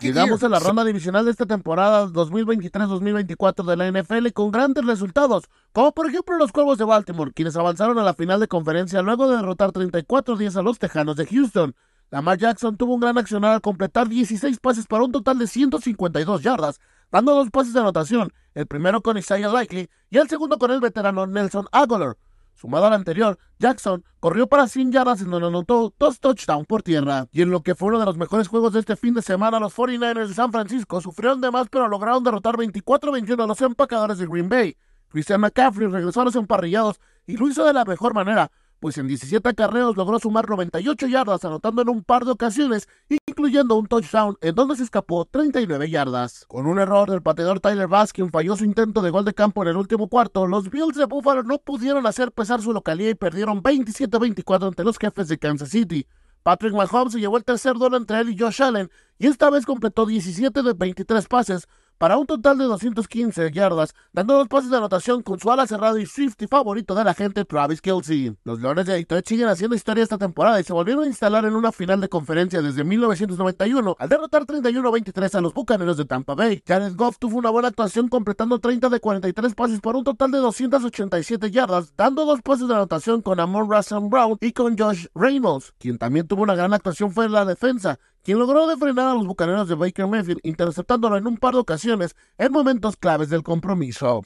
Llegamos 0.00 0.42
a 0.42 0.48
la 0.48 0.58
ronda 0.58 0.84
divisional 0.84 1.24
de 1.24 1.30
esta 1.30 1.46
temporada 1.46 2.06
2023-2024 2.06 3.64
de 3.64 3.76
la 3.76 3.90
NFL 3.90 4.28
con 4.32 4.50
grandes 4.50 4.84
resultados, 4.84 5.44
como 5.72 5.92
por 5.92 6.08
ejemplo 6.08 6.36
los 6.36 6.52
Cuervos 6.52 6.78
de 6.78 6.84
Baltimore, 6.84 7.32
quienes 7.32 7.56
avanzaron 7.56 7.98
a 7.98 8.04
la 8.04 8.14
final 8.14 8.38
de 8.40 8.48
conferencia 8.48 9.02
luego 9.02 9.28
de 9.28 9.36
derrotar 9.36 9.70
34-10 9.70 10.56
a 10.56 10.62
los 10.62 10.78
Tejanos 10.78 11.16
de 11.16 11.26
Houston. 11.26 11.74
Lamar 12.10 12.38
Jackson 12.38 12.76
tuvo 12.76 12.94
un 12.94 13.00
gran 13.00 13.18
accionar 13.18 13.52
al 13.52 13.60
completar 13.60 14.08
16 14.08 14.58
pases 14.58 14.86
para 14.86 15.04
un 15.04 15.12
total 15.12 15.38
de 15.38 15.46
152 15.46 16.42
yardas, 16.42 16.80
dando 17.10 17.34
dos 17.34 17.50
pases 17.50 17.72
de 17.72 17.80
anotación, 17.80 18.32
el 18.54 18.66
primero 18.66 19.00
con 19.00 19.16
Isaiah 19.16 19.48
Likely 19.48 19.88
y 20.10 20.18
el 20.18 20.28
segundo 20.28 20.58
con 20.58 20.70
el 20.70 20.80
veterano 20.80 21.26
Nelson 21.26 21.66
Aguilar. 21.72 22.16
Sumado 22.60 22.84
al 22.84 22.92
anterior, 22.92 23.38
Jackson 23.58 24.04
corrió 24.18 24.46
para 24.46 24.68
100 24.68 24.92
yardas 24.92 25.22
en 25.22 25.30
donde 25.30 25.48
anotó 25.48 25.94
dos 25.98 26.20
touchdowns 26.20 26.66
por 26.66 26.82
tierra. 26.82 27.26
Y 27.32 27.40
en 27.40 27.50
lo 27.50 27.62
que 27.62 27.74
fue 27.74 27.88
uno 27.88 27.98
de 27.98 28.04
los 28.04 28.18
mejores 28.18 28.48
juegos 28.48 28.74
de 28.74 28.80
este 28.80 28.96
fin 28.96 29.14
de 29.14 29.22
semana, 29.22 29.58
los 29.58 29.74
49ers 29.74 30.28
de 30.28 30.34
San 30.34 30.52
Francisco 30.52 31.00
sufrieron 31.00 31.40
de 31.40 31.50
más 31.50 31.68
pero 31.70 31.88
lograron 31.88 32.22
derrotar 32.22 32.56
24-21 32.56 33.42
a 33.42 33.46
los 33.46 33.62
empacadores 33.62 34.18
de 34.18 34.26
Green 34.26 34.50
Bay. 34.50 34.76
Christian 35.08 35.40
McCaffrey 35.40 35.88
regresó 35.88 36.20
a 36.20 36.26
los 36.26 36.36
emparrillados 36.36 37.00
y 37.26 37.38
lo 37.38 37.48
hizo 37.48 37.64
de 37.64 37.72
la 37.72 37.86
mejor 37.86 38.12
manera, 38.12 38.50
pues 38.80 38.96
en 38.98 39.06
17 39.06 39.46
acarreos 39.48 39.96
logró 39.96 40.18
sumar 40.18 40.48
98 40.48 41.06
yardas, 41.06 41.44
anotando 41.44 41.82
en 41.82 41.90
un 41.90 42.02
par 42.02 42.24
de 42.24 42.32
ocasiones, 42.32 42.88
incluyendo 43.08 43.76
un 43.76 43.86
touchdown 43.86 44.36
en 44.40 44.54
donde 44.54 44.76
se 44.76 44.82
escapó 44.82 45.26
39 45.26 45.90
yardas. 45.90 46.46
Con 46.48 46.66
un 46.66 46.78
error 46.78 47.10
del 47.10 47.22
pateador 47.22 47.60
Tyler 47.60 47.88
Bass, 47.88 48.12
quien 48.12 48.30
falló 48.30 48.56
su 48.56 48.64
intento 48.64 49.02
de 49.02 49.10
gol 49.10 49.26
de 49.26 49.34
campo 49.34 49.62
en 49.62 49.68
el 49.68 49.76
último 49.76 50.08
cuarto, 50.08 50.46
los 50.46 50.70
Bills 50.70 50.96
de 50.96 51.04
Buffalo 51.04 51.42
no 51.42 51.58
pudieron 51.58 52.06
hacer 52.06 52.32
pesar 52.32 52.62
su 52.62 52.72
localidad 52.72 53.10
y 53.10 53.14
perdieron 53.14 53.62
27-24 53.62 54.68
ante 54.68 54.82
los 54.82 54.98
jefes 54.98 55.28
de 55.28 55.38
Kansas 55.38 55.68
City. 55.68 56.06
Patrick 56.42 56.72
Mahomes 56.72 57.12
se 57.12 57.20
llevó 57.20 57.36
el 57.36 57.44
tercer 57.44 57.74
duelo 57.74 57.98
entre 57.98 58.20
él 58.20 58.30
y 58.30 58.38
Josh 58.38 58.62
Allen 58.62 58.90
y 59.18 59.26
esta 59.26 59.50
vez 59.50 59.66
completó 59.66 60.06
17 60.06 60.62
de 60.62 60.72
23 60.72 61.28
pases 61.28 61.68
para 62.00 62.16
un 62.16 62.24
total 62.24 62.56
de 62.56 62.64
215 62.64 63.50
yardas, 63.52 63.94
dando 64.14 64.32
dos 64.32 64.48
pases 64.48 64.70
de 64.70 64.78
anotación 64.78 65.22
con 65.22 65.38
su 65.38 65.52
ala 65.52 65.66
cerrada 65.66 66.00
y 66.00 66.06
Swift 66.06 66.40
y 66.40 66.46
favorito 66.46 66.94
de 66.94 67.04
la 67.04 67.12
gente 67.12 67.44
Travis 67.44 67.82
Kelsey. 67.82 68.34
Los 68.42 68.58
Leones 68.58 68.86
de 68.86 68.94
Detroit 68.94 69.28
siguen 69.28 69.48
haciendo 69.48 69.76
historia 69.76 70.02
esta 70.02 70.16
temporada 70.16 70.58
y 70.58 70.64
se 70.64 70.72
volvieron 70.72 71.04
a 71.04 71.06
instalar 71.06 71.44
en 71.44 71.54
una 71.54 71.72
final 71.72 72.00
de 72.00 72.08
conferencia 72.08 72.62
desde 72.62 72.84
1991 72.84 73.96
al 73.98 74.08
derrotar 74.08 74.46
31-23 74.46 75.34
a 75.34 75.40
los 75.42 75.52
Bucaneros 75.52 75.98
de 75.98 76.06
Tampa 76.06 76.34
Bay. 76.34 76.62
Jared 76.66 76.96
Goff 76.96 77.18
tuvo 77.18 77.36
una 77.36 77.50
buena 77.50 77.68
actuación 77.68 78.08
completando 78.08 78.60
30 78.60 78.88
de 78.88 78.98
43 78.98 79.54
pases 79.54 79.80
para 79.80 79.98
un 79.98 80.04
total 80.04 80.30
de 80.30 80.38
287 80.38 81.50
yardas, 81.50 81.94
dando 81.98 82.24
dos 82.24 82.40
pases 82.40 82.66
de 82.66 82.76
anotación 82.76 83.20
con 83.20 83.38
Amon 83.40 83.70
Russell 83.70 84.08
Brown 84.08 84.38
y 84.40 84.52
con 84.52 84.78
Josh 84.78 85.04
Reynolds. 85.14 85.74
Quien 85.78 85.98
también 85.98 86.26
tuvo 86.26 86.44
una 86.44 86.54
gran 86.54 86.72
actuación 86.72 87.12
fue 87.12 87.28
la 87.28 87.44
defensa, 87.44 87.98
quien 88.22 88.38
logró 88.38 88.66
de 88.66 88.76
frenar 88.76 89.08
a 89.08 89.14
los 89.14 89.26
bucaneros 89.26 89.68
de 89.68 89.74
Baker 89.74 90.06
Mayfield, 90.06 90.40
interceptándolo 90.42 91.16
en 91.16 91.26
un 91.26 91.36
par 91.36 91.54
de 91.54 91.60
ocasiones 91.60 92.14
en 92.38 92.52
momentos 92.52 92.96
claves 92.96 93.28
del 93.30 93.42
compromiso. 93.42 94.22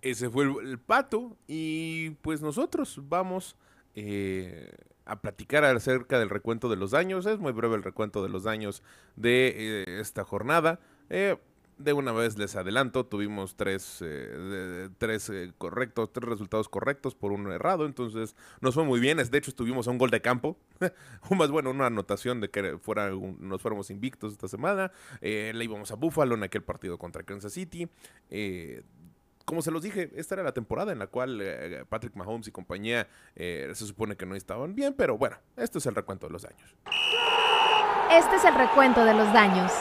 Ese 0.00 0.30
fue 0.30 0.44
el, 0.44 0.68
el 0.68 0.78
pato 0.78 1.36
y 1.46 2.10
pues 2.22 2.40
nosotros 2.40 3.00
vamos 3.08 3.56
eh, 3.94 4.70
a 5.06 5.20
platicar 5.20 5.64
acerca 5.64 6.18
del 6.18 6.30
recuento 6.30 6.68
de 6.68 6.76
los 6.76 6.92
daños. 6.92 7.26
Es 7.26 7.38
muy 7.38 7.52
breve 7.52 7.76
el 7.76 7.82
recuento 7.82 8.22
de 8.22 8.28
los 8.28 8.44
daños 8.44 8.82
de 9.16 9.54
eh, 9.56 10.00
esta 10.00 10.24
jornada. 10.24 10.78
Eh, 11.10 11.36
de 11.78 11.92
una 11.92 12.12
vez 12.12 12.36
les 12.38 12.56
adelanto, 12.56 13.06
tuvimos 13.06 13.54
tres, 13.56 13.98
eh, 14.04 14.88
tres 14.98 15.30
eh, 15.30 15.52
correctos, 15.58 16.12
tres 16.12 16.28
resultados 16.28 16.68
correctos 16.68 17.14
por 17.14 17.32
uno 17.32 17.52
errado, 17.52 17.86
entonces 17.86 18.34
nos 18.60 18.74
fue 18.74 18.84
muy 18.84 18.98
bien. 19.00 19.18
De 19.18 19.38
hecho, 19.38 19.50
estuvimos 19.50 19.86
a 19.88 19.90
un 19.92 19.98
gol 19.98 20.10
de 20.10 20.20
campo, 20.20 20.58
o 21.30 21.34
más 21.34 21.50
bueno, 21.50 21.70
una 21.70 21.86
anotación 21.86 22.40
de 22.40 22.50
que 22.50 22.78
fuera 22.78 23.14
un- 23.14 23.36
nos 23.40 23.62
fuéramos 23.62 23.90
invictos 23.90 24.32
esta 24.32 24.48
semana. 24.48 24.90
Eh, 25.20 25.52
le 25.54 25.64
íbamos 25.64 25.90
a 25.92 25.94
Buffalo 25.94 26.34
en 26.34 26.42
aquel 26.42 26.62
partido 26.62 26.98
contra 26.98 27.22
Kansas 27.22 27.52
City. 27.52 27.88
Eh, 28.30 28.82
como 29.44 29.62
se 29.62 29.70
los 29.70 29.82
dije, 29.82 30.10
esta 30.16 30.34
era 30.34 30.42
la 30.42 30.52
temporada 30.52 30.92
en 30.92 30.98
la 30.98 31.06
cual 31.06 31.38
eh, 31.40 31.84
Patrick 31.88 32.14
Mahomes 32.16 32.48
y 32.48 32.52
compañía 32.52 33.08
se 33.34 33.74
supone 33.74 34.14
que 34.16 34.26
no 34.26 34.34
estaban 34.34 34.74
bien, 34.74 34.92
pero 34.94 35.16
bueno, 35.16 35.36
esto 35.56 35.78
es 35.78 35.86
el 35.86 35.94
recuento 35.94 36.26
de 36.26 36.32
los 36.34 36.42
daños. 36.42 36.76
Este 38.10 38.36
es 38.36 38.44
el 38.44 38.54
recuento 38.54 39.04
de 39.06 39.14
los 39.14 39.32
daños. 39.32 39.72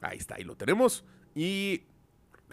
Ahí 0.00 0.18
está, 0.18 0.36
ahí 0.36 0.44
lo 0.44 0.56
tenemos. 0.56 1.04
Y 1.34 1.84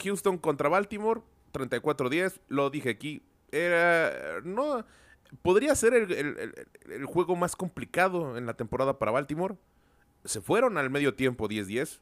Houston 0.03 0.37
contra 0.37 0.69
Baltimore, 0.69 1.21
34-10, 1.53 2.39
lo 2.47 2.69
dije 2.69 2.89
aquí, 2.89 3.23
era, 3.51 4.41
no, 4.43 4.85
podría 5.41 5.75
ser 5.75 5.93
el, 5.93 7.05
juego 7.05 7.35
más 7.35 7.55
complicado 7.55 8.37
en 8.37 8.45
la 8.45 8.55
temporada 8.55 8.99
para 8.99 9.11
Baltimore. 9.11 9.55
Se 10.23 10.41
fueron 10.41 10.77
al 10.77 10.89
medio 10.89 11.15
tiempo 11.15 11.47
10-10 11.47 11.99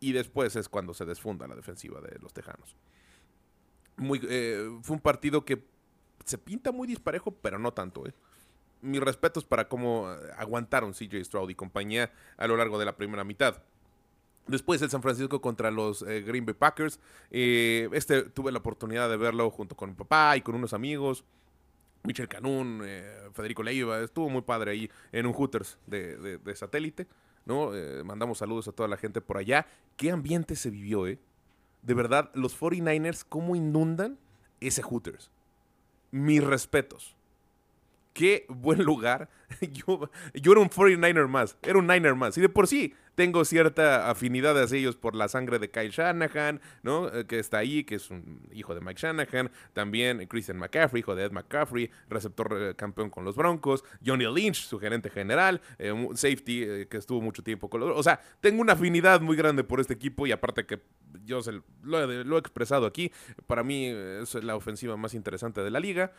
y 0.00 0.12
después 0.12 0.56
es 0.56 0.68
cuando 0.68 0.94
se 0.94 1.04
desfunda 1.04 1.48
la 1.48 1.56
defensiva 1.56 2.00
de 2.00 2.18
los 2.20 2.32
Tejanos. 2.32 2.76
Eh, 4.28 4.70
fue 4.82 4.96
un 4.96 5.02
partido 5.02 5.44
que 5.44 5.64
se 6.24 6.38
pinta 6.38 6.70
muy 6.72 6.86
disparejo, 6.86 7.32
pero 7.32 7.58
no 7.58 7.72
tanto. 7.72 8.06
¿eh? 8.06 8.14
Mis 8.82 9.00
respetos 9.00 9.44
para 9.44 9.68
cómo 9.68 10.08
aguantaron 10.36 10.92
CJ 10.92 11.24
Stroud 11.24 11.50
y 11.50 11.54
compañía 11.54 12.12
a 12.36 12.46
lo 12.46 12.56
largo 12.56 12.78
de 12.78 12.84
la 12.84 12.96
primera 12.96 13.24
mitad. 13.24 13.62
Después 14.46 14.80
el 14.80 14.90
San 14.90 15.02
Francisco 15.02 15.40
contra 15.40 15.70
los 15.70 16.02
eh, 16.02 16.22
Green 16.22 16.46
Bay 16.46 16.54
Packers. 16.54 17.00
Eh, 17.30 17.88
este 17.92 18.22
tuve 18.22 18.52
la 18.52 18.58
oportunidad 18.58 19.10
de 19.10 19.16
verlo 19.16 19.50
junto 19.50 19.76
con 19.76 19.90
mi 19.90 19.96
papá 19.96 20.36
y 20.36 20.40
con 20.40 20.54
unos 20.54 20.72
amigos. 20.72 21.24
Michel 22.04 22.28
Canún, 22.28 22.82
eh, 22.84 23.28
Federico 23.32 23.64
Leiva, 23.64 24.00
estuvo 24.00 24.28
muy 24.28 24.42
padre 24.42 24.70
ahí 24.70 24.90
en 25.10 25.26
un 25.26 25.32
Hooters 25.32 25.78
de, 25.88 26.38
satélite, 26.54 27.08
¿no? 27.44 27.72
Mandamos 28.04 28.38
saludos 28.38 28.68
a 28.68 28.72
toda 28.72 28.88
la 28.88 28.96
gente 28.96 29.20
por 29.20 29.38
allá. 29.38 29.66
¿Qué 29.96 30.12
ambiente 30.12 30.54
se 30.54 30.70
vivió, 30.70 31.08
eh? 31.08 31.18
De 31.82 31.94
verdad, 31.94 32.30
los 32.34 32.58
49ers, 32.58 33.24
¿cómo 33.28 33.56
inundan 33.56 34.18
ese 34.60 34.82
Hooters? 34.82 35.32
Mis 36.12 36.44
respetos. 36.44 37.15
Qué 38.16 38.46
buen 38.48 38.82
lugar. 38.82 39.28
Yo, 39.72 40.10
era 40.34 40.60
un 40.60 40.70
49er 40.70 41.28
más, 41.28 41.56
era 41.62 41.78
un 41.78 41.86
Niner 41.86 42.14
más. 42.14 42.36
Y 42.38 42.40
de 42.40 42.48
por 42.48 42.66
sí 42.66 42.94
tengo 43.14 43.44
cierta 43.44 44.10
afinidad 44.10 44.60
hacia 44.60 44.78
ellos 44.78 44.96
por 44.96 45.14
la 45.14 45.28
sangre 45.28 45.58
de 45.58 45.70
Kyle 45.70 45.90
Shanahan, 45.90 46.60
¿no? 46.82 47.08
Eh, 47.08 47.26
que 47.26 47.38
está 47.38 47.58
ahí, 47.58 47.84
que 47.84 47.96
es 47.96 48.10
un 48.10 48.40
hijo 48.52 48.74
de 48.74 48.80
Mike 48.80 49.00
Shanahan. 49.00 49.50
También 49.74 50.26
Christian 50.28 50.56
McCaffrey, 50.56 51.00
hijo 51.00 51.14
de 51.14 51.24
Ed 51.24 51.32
McCaffrey, 51.32 51.90
receptor 52.08 52.56
eh, 52.58 52.74
campeón 52.74 53.10
con 53.10 53.24
los 53.24 53.36
Broncos. 53.36 53.84
Johnny 54.04 54.24
Lynch, 54.24 54.66
su 54.66 54.78
gerente 54.78 55.10
general. 55.10 55.60
eh, 55.78 55.92
safety 56.14 56.62
eh, 56.62 56.88
que 56.88 56.96
estuvo 56.96 57.20
mucho 57.20 57.42
tiempo 57.42 57.68
con 57.68 57.80
los... 57.80 57.98
O 57.98 58.02
sea, 58.02 58.18
tengo 58.40 58.62
una 58.62 58.72
afinidad 58.72 59.20
muy 59.20 59.36
grande 59.36 59.62
por 59.62 59.80
este 59.80 59.92
equipo 59.92 60.26
y 60.26 60.32
aparte 60.32 60.64
que 60.64 60.80
yo 61.24 61.42
se 61.42 61.52
lo, 61.82 62.10
he, 62.10 62.38
expresado 62.38 62.86
aquí. 62.86 63.12
Para 63.46 63.62
mí 63.62 63.86
es 63.86 64.34
la 64.42 64.56
ofensiva 64.56 64.96
más 64.96 65.12
interesante 65.12 65.62
de 65.62 65.70
la 65.70 65.80
liga 65.80 66.12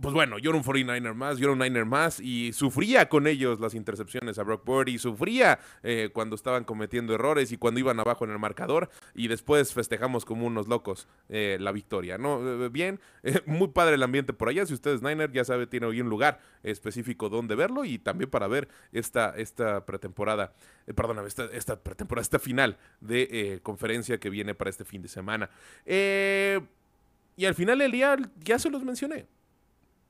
pues 0.00 0.12
bueno, 0.12 0.38
yo 0.38 0.50
era 0.50 0.58
un 0.58 0.64
49er 0.64 1.14
más, 1.14 1.38
yo 1.38 1.44
era 1.44 1.52
un 1.52 1.58
Niner 1.58 1.86
más 1.86 2.20
y 2.20 2.52
sufría 2.52 3.08
con 3.08 3.26
ellos 3.26 3.60
las 3.60 3.74
intercepciones 3.74 4.38
a 4.38 4.42
Brock 4.42 4.62
Purdy, 4.62 4.98
sufría 4.98 5.58
eh, 5.82 6.10
cuando 6.12 6.36
estaban 6.36 6.64
cometiendo 6.64 7.14
errores 7.14 7.50
y 7.50 7.56
cuando 7.56 7.80
iban 7.80 7.98
abajo 7.98 8.24
en 8.26 8.30
el 8.30 8.38
marcador 8.38 8.90
y 9.14 9.28
después 9.28 9.72
festejamos 9.72 10.26
como 10.26 10.46
unos 10.46 10.68
locos 10.68 11.08
eh, 11.30 11.56
la 11.60 11.72
victoria, 11.72 12.18
¿no? 12.18 12.64
Eh, 12.64 12.68
bien, 12.68 13.00
muy 13.46 13.68
padre 13.68 13.94
el 13.94 14.02
ambiente 14.02 14.34
por 14.34 14.50
allá, 14.50 14.66
si 14.66 14.74
ustedes 14.74 15.00
Niner 15.00 15.32
ya 15.32 15.44
sabe, 15.44 15.66
tiene 15.66 15.86
hoy 15.86 16.02
un 16.02 16.10
lugar 16.10 16.40
específico 16.62 17.30
donde 17.30 17.54
verlo 17.54 17.86
y 17.86 17.98
también 17.98 18.28
para 18.28 18.48
ver 18.48 18.68
esta, 18.92 19.30
esta 19.30 19.86
pretemporada, 19.86 20.52
perdóname, 20.94 21.28
esta, 21.28 21.46
esta 21.46 21.80
pretemporada, 21.82 22.22
esta 22.22 22.38
final 22.38 22.76
de 23.00 23.60
conferencia 23.62 24.18
que 24.18 24.28
viene 24.28 24.54
para 24.54 24.68
este 24.68 24.84
fin 24.84 25.00
de 25.00 25.08
semana. 25.08 25.48
Y 25.86 27.44
al 27.44 27.54
final 27.54 27.78
del 27.78 27.92
día 27.92 28.16
ya 28.44 28.58
se 28.58 28.68
los 28.68 28.84
mencioné 28.84 29.26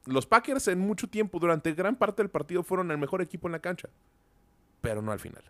los 0.07 0.27
Packers 0.27 0.69
en 0.69 0.79
mucho 0.79 1.09
tiempo, 1.09 1.39
durante 1.39 1.73
gran 1.75 1.97
parte 1.97 2.23
del 2.23 2.31
partido, 2.31 2.63
fueron 2.63 2.91
el 2.91 2.99
mejor 2.99 3.23
equipo 3.23 3.49
en 3.49 3.53
la 3.53 3.59
cancha. 3.61 3.89
Pero 4.81 5.03
no 5.03 5.13
al 5.13 5.19
final. 5.19 5.43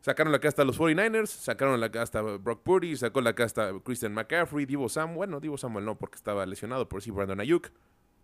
Sacaron 0.00 0.32
la 0.32 0.38
casta 0.38 0.62
a 0.62 0.64
los 0.66 0.78
49ers, 0.78 1.28
sacaron 1.28 1.80
la 1.80 1.90
casta 1.90 2.18
a 2.18 2.22
Brock 2.22 2.62
Purdy, 2.62 2.94
sacó 2.96 3.22
la 3.22 3.34
casta 3.34 3.68
a 3.70 3.80
Christian 3.80 4.12
McCaffrey, 4.12 4.66
Divo 4.66 4.88
Samuel. 4.90 5.16
Bueno, 5.16 5.40
Divo 5.40 5.56
Samuel 5.56 5.86
no, 5.86 5.96
porque 5.96 6.16
estaba 6.16 6.44
lesionado, 6.44 6.88
por 6.88 7.00
sí 7.00 7.10
Brandon 7.10 7.40
Ayuk. 7.40 7.70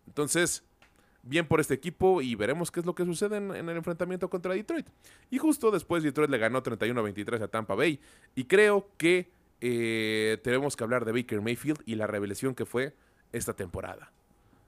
Entonces, 0.05 0.63
bien 1.23 1.47
por 1.47 1.59
este 1.59 1.73
equipo 1.73 2.21
y 2.21 2.35
veremos 2.35 2.71
qué 2.71 2.79
es 2.79 2.85
lo 2.85 2.95
que 2.95 3.05
sucede 3.05 3.37
en, 3.37 3.51
el 3.51 3.69
enfrentamiento 3.69 4.29
contra 4.29 4.53
Detroit. 4.53 4.87
Y 5.29 5.37
justo 5.37 5.71
después 5.71 6.03
Detroit 6.03 6.29
le 6.29 6.37
ganó 6.37 6.61
31-23 6.61 7.41
a 7.41 7.47
Tampa 7.47 7.75
Bay. 7.75 7.99
Y 8.35 8.45
creo 8.45 8.89
que 8.97 9.31
eh, 9.59 10.39
tenemos 10.43 10.75
que 10.75 10.83
hablar 10.83 11.05
de 11.05 11.11
Baker 11.11 11.41
Mayfield 11.41 11.81
y 11.85 11.95
la 11.95 12.07
revelación 12.07 12.53
que 12.53 12.65
fue 12.65 12.95
esta 13.31 13.55
temporada. 13.55 14.11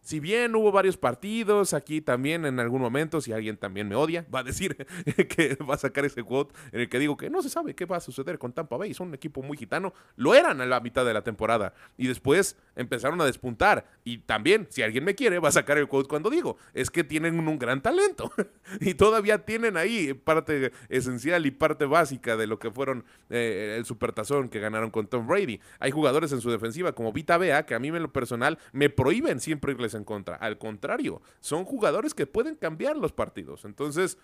Si 0.03 0.19
bien 0.19 0.53
hubo 0.53 0.69
varios 0.73 0.97
partidos 0.97 1.73
aquí 1.73 2.01
también 2.01 2.45
en 2.45 2.59
algún 2.59 2.81
momento, 2.81 3.21
si 3.21 3.31
alguien 3.31 3.55
también 3.55 3.87
me 3.87 3.95
odia, 3.95 4.25
va 4.33 4.39
a 4.39 4.43
decir 4.43 4.75
que 5.29 5.55
va 5.55 5.75
a 5.75 5.77
sacar 5.77 6.03
ese 6.03 6.23
quote 6.23 6.53
en 6.73 6.81
el 6.81 6.89
que 6.89 6.99
digo 6.99 7.15
que 7.15 7.29
no 7.29 7.41
se 7.41 7.49
sabe 7.49 7.73
qué 7.73 7.85
va 7.85 7.95
a 7.95 8.01
suceder 8.01 8.37
con 8.37 8.51
Tampa 8.51 8.75
Bay. 8.75 8.93
Son 8.93 9.07
un 9.07 9.13
equipo 9.13 9.41
muy 9.41 9.55
gitano. 9.55 9.93
Lo 10.17 10.35
eran 10.35 10.59
a 10.59 10.65
la 10.65 10.81
mitad 10.81 11.05
de 11.05 11.13
la 11.13 11.21
temporada. 11.21 11.73
Y 11.97 12.07
después 12.07 12.57
empezaron 12.75 13.21
a 13.21 13.25
despuntar. 13.25 13.85
Y 14.03 14.17
también, 14.17 14.67
si 14.69 14.81
alguien 14.81 15.05
me 15.05 15.15
quiere, 15.15 15.39
va 15.39 15.47
a 15.47 15.53
sacar 15.53 15.77
el 15.77 15.87
quote 15.87 16.09
cuando 16.09 16.29
digo. 16.29 16.57
Es 16.73 16.91
que 16.91 17.05
tienen 17.05 17.39
un, 17.39 17.57
gran 17.57 17.81
talento. 17.81 18.29
y 18.81 18.95
todavía 18.95 19.45
tienen 19.45 19.77
ahí 19.77 20.13
parte 20.13 20.73
esencial 20.89 21.45
y 21.45 21.51
parte 21.51 21.85
básica 21.85 22.35
de 22.35 22.45
lo 22.45 22.59
que 22.59 22.71
fueron 22.71 23.05
eh, 23.29 23.75
el 23.77 23.85
supertazón 23.85 24.49
que 24.49 24.59
ganaron 24.59 24.91
con 24.91 25.07
Tom 25.07 25.27
Brady. 25.27 25.61
Hay 25.79 25.91
jugadores 25.91 26.33
en 26.33 26.41
su 26.41 26.51
defensiva 26.51 26.91
como 26.91 27.13
Vita 27.13 27.37
Bea 27.37 27.65
que 27.65 27.73
a 27.73 27.79
mí 27.79 27.87
en 27.87 28.01
lo 28.01 28.11
personal 28.11 28.59
me 28.73 28.89
prohíben 28.89 29.39
siempre 29.39 29.71
irles 29.71 29.92
en 29.93 30.03
contra. 30.03 30.35
Al 30.35 30.57
contrario, 30.57 31.21
son 31.39 31.65
jugadores 31.65 32.13
que 32.13 32.25
pueden 32.25 32.55
cambiar 32.55 32.97
los 32.97 33.11
partidos. 33.11 33.65
Entonces, 33.65 34.17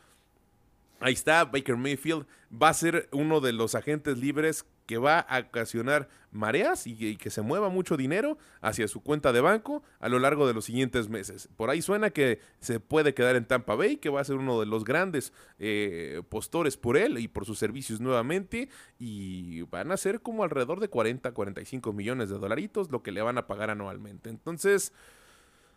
ahí 0.99 1.13
está, 1.13 1.45
Baker 1.45 1.78
Mayfield 1.78 2.26
va 2.51 2.70
a 2.70 2.74
ser 2.74 3.09
uno 3.11 3.39
de 3.39 3.53
los 3.53 3.76
agentes 3.76 4.17
libres 4.17 4.65
que 4.89 4.97
va 4.97 5.20
a 5.20 5.41
ocasionar 5.41 6.09
mareas 6.32 6.88
y, 6.88 7.15
que 7.17 7.30
se 7.30 7.43
mueva 7.43 7.70
mucho 7.70 7.95
dinero 7.95 8.39
hacia 8.59 8.88
su 8.88 9.03
cuenta 9.03 9.32
de 9.32 9.39
banco 9.39 9.84
a 9.99 10.09
lo 10.09 10.17
largo 10.17 10.47
de 10.47 10.55
los 10.55 10.65
siguientes 10.65 11.09
meses. 11.09 11.47
Por 11.57 11.70
ahí 11.70 11.84
suena 11.84 12.09
que 12.09 12.39
se 12.59 12.80
puede 12.80 13.13
quedar 13.13 13.36
en 13.36 13.45
Tampa 13.45 13.76
Bay, 13.76 13.97
que 13.97 14.09
va 14.09 14.22
a 14.22 14.24
ser 14.24 14.38
uno 14.38 14.59
de 14.59 14.65
los 14.65 14.86
grandes 14.86 15.32
eh, 15.59 16.24
postores 16.30 16.76
por 16.76 16.97
él 16.97 17.20
y 17.20 17.28
por 17.28 17.45
sus 17.45 17.59
servicios 17.59 18.01
nuevamente. 18.01 18.67
Y 18.97 19.61
van 19.70 19.91
a 19.91 19.97
ser 19.97 20.22
como 20.22 20.43
alrededor 20.43 20.80
de 20.80 20.89
40, 20.89 21.34
45 21.34 21.93
millones 21.93 22.30
de 22.32 22.39
dolaritos 22.39 22.89
lo 22.89 23.03
que 23.03 23.11
le 23.11 23.22
van 23.22 23.38
a 23.38 23.45
pagar 23.45 23.70
anualmente. 23.70 24.32
Entonces, 24.32 24.91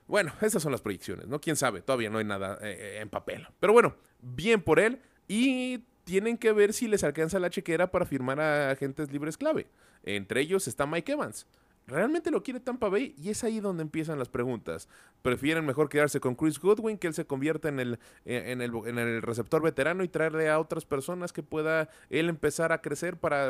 bueno, 0.06 0.32
esas 0.40 0.62
son 0.62 0.72
las 0.72 0.80
proyecciones, 0.80 1.26
¿no? 1.26 1.40
Quién 1.40 1.56
sabe, 1.56 1.82
todavía 1.82 2.10
no 2.10 2.18
hay 2.18 2.24
nada 2.24 2.58
eh, 2.62 2.98
en 3.00 3.08
papel. 3.08 3.46
Pero 3.60 3.72
bueno, 3.72 3.94
bien 4.20 4.62
por 4.62 4.78
él. 4.80 5.00
Y 5.28 5.84
tienen 6.04 6.36
que 6.36 6.52
ver 6.52 6.72
si 6.72 6.88
les 6.88 7.04
alcanza 7.04 7.38
la 7.38 7.50
chequera 7.50 7.90
para 7.90 8.06
firmar 8.06 8.40
a 8.40 8.70
agentes 8.70 9.10
libres 9.12 9.36
clave. 9.36 9.68
Entre 10.02 10.40
ellos 10.40 10.66
está 10.68 10.86
Mike 10.86 11.12
Evans. 11.12 11.46
¿Realmente 11.86 12.30
lo 12.30 12.42
quiere 12.44 12.60
Tampa 12.60 12.88
Bay? 12.88 13.14
Y 13.18 13.30
es 13.30 13.42
ahí 13.42 13.58
donde 13.58 13.82
empiezan 13.82 14.18
las 14.18 14.28
preguntas. 14.28 14.88
¿Prefieren 15.20 15.66
mejor 15.66 15.88
quedarse 15.88 16.20
con 16.20 16.36
Chris 16.36 16.60
Goodwin, 16.60 16.96
que 16.96 17.08
él 17.08 17.14
se 17.14 17.24
convierta 17.24 17.68
en 17.68 17.80
el, 17.80 17.98
en 18.24 18.60
el, 18.60 18.72
en 18.86 18.98
el 18.98 19.20
receptor 19.20 19.62
veterano 19.62 20.04
y 20.04 20.08
traerle 20.08 20.48
a 20.48 20.60
otras 20.60 20.84
personas 20.84 21.32
que 21.32 21.42
pueda 21.42 21.88
él 22.08 22.28
empezar 22.28 22.72
a 22.72 22.80
crecer 22.80 23.16
para 23.16 23.48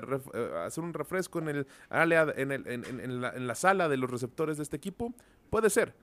hacer 0.65 0.83
un 0.83 0.95
refresco 0.95 1.41
en, 1.41 1.49
el, 1.49 1.67
en 1.91 3.47
la 3.47 3.55
sala 3.55 3.89
de 3.91 3.99
los 3.99 4.11
receptores 4.11 4.57
de 4.57 4.63
este 4.63 4.79
equipo? 4.79 5.13
Puede 5.51 5.69
ser 5.69 5.95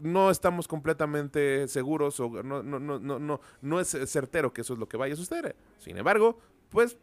no 0.00 0.30
estamos 0.30 0.68
completamente 0.68 1.68
seguros 1.68 2.18
o 2.20 2.42
no, 2.42 2.62
no, 2.62 2.78
no, 2.78 2.98
no, 2.98 3.18
no, 3.18 3.40
no 3.60 3.80
es 3.80 3.96
certero 4.06 4.52
que 4.52 4.62
eso 4.62 4.72
es 4.74 4.78
lo 4.78 4.88
que 4.88 4.96
vaya 4.96 5.14
a 5.14 5.16
suceder. 5.16 5.56
Sin 5.78 5.96
embargo, 5.96 6.38
pues, 6.70 6.96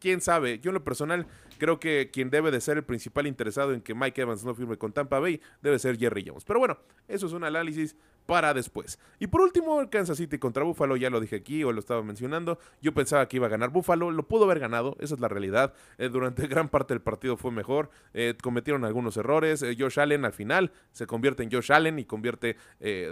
quién 0.00 0.20
sabe. 0.20 0.58
Yo 0.58 0.70
en 0.70 0.74
lo 0.74 0.84
personal 0.84 1.26
creo 1.58 1.80
que 1.80 2.10
quien 2.12 2.30
debe 2.30 2.50
de 2.50 2.60
ser 2.60 2.76
el 2.76 2.84
principal 2.84 3.26
interesado 3.26 3.72
en 3.72 3.80
que 3.80 3.94
Mike 3.94 4.20
Evans 4.20 4.44
no 4.44 4.54
firme 4.54 4.76
con 4.76 4.92
Tampa 4.92 5.18
Bay 5.18 5.40
debe 5.62 5.78
ser 5.78 5.98
Jerry 5.98 6.24
Jones. 6.26 6.44
Pero 6.44 6.58
bueno, 6.58 6.78
eso 7.08 7.26
es 7.26 7.32
un 7.32 7.44
análisis 7.44 7.96
para 8.26 8.52
después. 8.54 8.98
Y 9.18 9.28
por 9.28 9.40
último, 9.40 9.88
Kansas 9.88 10.18
City 10.18 10.38
contra 10.38 10.64
Buffalo, 10.64 10.96
ya 10.96 11.10
lo 11.10 11.20
dije 11.20 11.36
aquí 11.36 11.64
o 11.64 11.72
lo 11.72 11.80
estaba 11.80 12.02
mencionando. 12.02 12.58
Yo 12.82 12.92
pensaba 12.92 13.26
que 13.28 13.36
iba 13.36 13.46
a 13.46 13.50
ganar 13.50 13.70
Buffalo, 13.70 14.10
lo 14.10 14.28
pudo 14.28 14.44
haber 14.44 14.58
ganado, 14.58 14.96
esa 15.00 15.14
es 15.14 15.20
la 15.20 15.28
realidad. 15.28 15.72
Eh, 15.98 16.08
durante 16.08 16.46
gran 16.48 16.68
parte 16.68 16.94
del 16.94 17.00
partido 17.00 17.36
fue 17.36 17.50
mejor, 17.50 17.90
eh, 18.12 18.34
cometieron 18.42 18.84
algunos 18.84 19.16
errores. 19.16 19.62
Eh, 19.62 19.76
Josh 19.78 20.00
Allen 20.00 20.24
al 20.24 20.32
final 20.32 20.72
se 20.92 21.06
convierte 21.06 21.42
en 21.42 21.50
Josh 21.50 21.72
Allen 21.72 21.98
y 21.98 22.04
convierte 22.04 22.56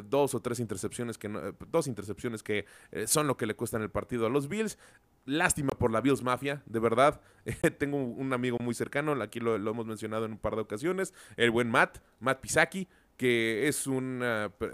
dos 0.05 0.35
o 0.35 0.41
tres 0.41 0.61
intercepciones 0.61 1.19
que 1.19 1.29
dos 1.69 1.87
intercepciones 1.87 2.43
que 2.43 2.67
son 3.07 3.27
lo 3.27 3.37
que 3.37 3.47
le 3.47 3.55
cuestan 3.55 3.83
el 3.83 3.91
partido 3.91 4.27
a 4.27 4.31
los 4.31 4.49
Bills. 4.49 4.79
Lástima 5.27 5.71
por 5.71 5.91
la 5.91 6.01
Bills 6.01 6.23
Mafia, 6.23 6.63
de 6.67 6.81
verdad. 6.81 7.21
tengo 7.79 7.97
un 7.97 8.33
amigo 8.33 8.59
muy 8.61 8.75
cercano, 8.75 9.21
aquí 9.23 9.41
lo, 9.41 9.59
lo 9.59 9.71
hemos 9.71 9.87
mencionado 9.87 10.27
en 10.27 10.33
un 10.33 10.39
par 10.39 10.55
de 10.55 10.63
ocasiones, 10.63 11.15
el 11.37 11.51
buen 11.51 11.71
Matt, 11.71 11.99
Matt 12.21 12.41
Pisaki 12.41 12.89
que 13.17 13.69
es 13.69 13.87
un, 13.87 14.23
uh, 14.23 14.65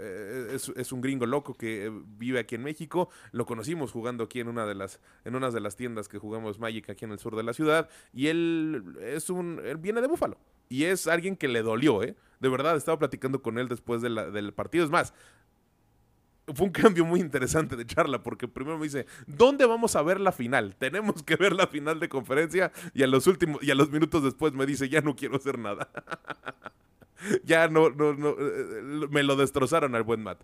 es, 0.51 0.69
es, 0.75 0.91
un 0.91 1.01
gringo 1.01 1.25
loco 1.25 1.53
que 1.53 1.91
vive 2.17 2.39
aquí 2.39 2.55
en 2.55 2.63
México. 2.63 3.09
Lo 3.31 3.45
conocimos 3.45 3.91
jugando 3.91 4.23
aquí 4.23 4.39
en 4.39 4.47
una 4.47 4.65
de 4.65 4.75
las, 4.75 4.99
en 5.25 5.35
una 5.35 5.51
de 5.51 5.59
las 5.59 5.75
tiendas 5.75 6.07
que 6.07 6.17
jugamos 6.17 6.59
Magic 6.59 6.89
aquí 6.89 7.05
en 7.05 7.11
el 7.11 7.19
sur 7.19 7.35
de 7.35 7.43
la 7.43 7.53
ciudad. 7.53 7.89
Y 8.13 8.27
él 8.27 8.97
es 9.01 9.29
un, 9.29 9.61
él 9.63 9.77
viene 9.77 10.01
de 10.01 10.07
Búfalo. 10.07 10.37
Y 10.69 10.85
es 10.85 11.07
alguien 11.07 11.35
que 11.35 11.47
le 11.47 11.63
dolió, 11.63 12.01
¿eh? 12.01 12.15
De 12.39 12.49
verdad, 12.49 12.77
estaba 12.77 12.97
platicando 12.97 13.41
con 13.41 13.57
él 13.57 13.67
después 13.67 14.01
de 14.01 14.09
la, 14.09 14.31
del 14.31 14.53
partido. 14.53 14.85
Es 14.85 14.89
más, 14.89 15.13
fue 16.55 16.65
un 16.65 16.71
cambio 16.71 17.05
muy 17.05 17.19
interesante 17.19 17.75
de 17.75 17.85
charla 17.85 18.23
porque 18.23 18.47
primero 18.47 18.77
me 18.77 18.85
dice, 18.85 19.05
¿dónde 19.27 19.65
vamos 19.65 19.95
a 19.95 20.01
ver 20.01 20.19
la 20.19 20.31
final? 20.31 20.75
Tenemos 20.77 21.23
que 21.23 21.35
ver 21.35 21.53
la 21.53 21.67
final 21.67 21.99
de 21.99 22.09
conferencia 22.09 22.71
y 22.93 23.03
a 23.03 23.07
los 23.07 23.27
últimos 23.27 23.61
y 23.63 23.71
a 23.71 23.75
los 23.75 23.91
minutos 23.91 24.23
después 24.23 24.53
me 24.53 24.65
dice, 24.65 24.89
ya 24.89 25.01
no 25.01 25.15
quiero 25.15 25.35
hacer 25.35 25.59
nada. 25.59 25.89
ya 27.43 27.67
no, 27.67 27.89
no, 27.89 28.13
no, 28.13 28.35
me 29.09 29.23
lo 29.23 29.35
destrozaron 29.35 29.95
al 29.95 30.03
buen 30.03 30.21
Matt. 30.21 30.41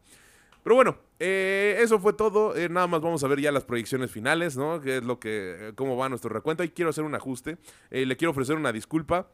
Pero 0.63 0.75
bueno, 0.75 0.97
eh, 1.19 1.78
eso 1.80 1.97
fue 1.97 2.11
todo. 2.11 2.55
Eh, 2.57 2.67
nada 2.67 2.88
más 2.88 2.99
vamos 2.99 3.23
a 3.23 3.28
ver 3.28 3.39
ya 3.39 3.53
las 3.53 3.63
proyecciones 3.63 4.11
finales, 4.11 4.57
¿no? 4.57 4.82
Que 4.82 4.97
es 4.97 5.03
lo 5.03 5.17
que, 5.17 5.71
cómo 5.75 5.95
va 5.95 6.09
nuestro 6.09 6.30
recuento. 6.30 6.61
Y 6.63 6.69
quiero 6.69 6.89
hacer 6.89 7.05
un 7.05 7.15
ajuste. 7.15 7.57
Eh, 7.89 8.05
le 8.05 8.17
quiero 8.17 8.32
ofrecer 8.32 8.57
una 8.57 8.73
disculpa. 8.73 9.30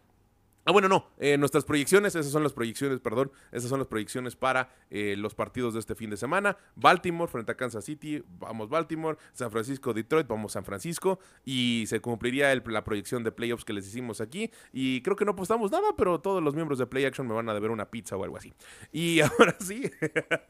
Ah, 0.66 0.72
bueno, 0.72 0.88
no. 0.88 1.08
Eh, 1.18 1.38
nuestras 1.38 1.66
proyecciones, 1.66 2.16
esas 2.16 2.32
son 2.32 2.42
las 2.42 2.54
proyecciones, 2.54 3.02
perdón. 3.02 3.32
Esas 3.52 3.70
son 3.70 3.80
las 3.80 3.88
proyecciones 3.88 4.38
para 4.38 4.70
eh, 4.90 5.16
los 5.18 5.36
partidos 5.36 5.74
de 5.74 5.82
este 5.82 5.94
fin 5.94 6.10
de 6.10 6.16
semana. 6.16 6.58
Baltimore 6.76 7.30
frente 7.30 7.52
a 7.52 7.56
Kansas 7.56 7.84
City, 7.84 8.24
vamos 8.40 8.70
Baltimore. 8.70 9.18
San 9.34 9.52
Francisco, 9.52 9.94
Detroit, 9.94 10.26
vamos 10.26 10.54
San 10.54 10.64
Francisco. 10.64 11.20
Y 11.44 11.84
se 11.88 12.00
cumpliría 12.00 12.56
la 12.56 12.84
proyección 12.86 13.26
de 13.26 13.34
playoffs 13.34 13.66
que 13.66 13.74
les 13.74 13.86
hicimos 13.88 14.22
aquí. 14.22 14.52
Y 14.72 15.02
creo 15.02 15.18
que 15.18 15.26
no 15.26 15.32
apostamos 15.32 15.70
nada, 15.70 15.96
pero 15.98 16.22
todos 16.22 16.42
los 16.42 16.56
miembros 16.56 16.80
de 16.80 16.88
Play 16.88 17.04
Action 17.04 17.28
me 17.28 17.34
van 17.34 17.50
a 17.50 17.54
deber 17.54 17.70
una 17.70 17.92
pizza 17.92 18.16
o 18.16 18.24
algo 18.24 18.38
así. 18.38 18.54
Y 18.94 19.20
ahora 19.22 19.58
sí. 19.60 19.92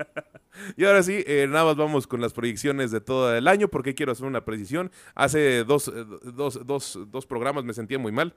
y 0.78 0.86
ahora 0.86 1.01
sí, 1.01 1.24
eh, 1.26 1.47
nada 1.49 1.66
más 1.66 1.76
vamos 1.76 2.05
con 2.05 2.22
las 2.22 2.34
proyecciones 2.34 2.91
de 2.91 3.01
todo 3.01 3.36
el 3.36 3.47
año, 3.47 3.68
porque 3.68 3.95
quiero 3.95 4.11
hacer 4.11 4.28
una 4.28 4.45
precisión. 4.45 4.91
Hace 5.16 5.64
dos, 5.64 5.91
dos, 6.36 6.64
dos, 6.68 6.99
dos 7.07 7.26
programas 7.26 7.64
me 7.64 7.74
sentía 7.74 7.97
muy 7.97 8.11
mal 8.11 8.36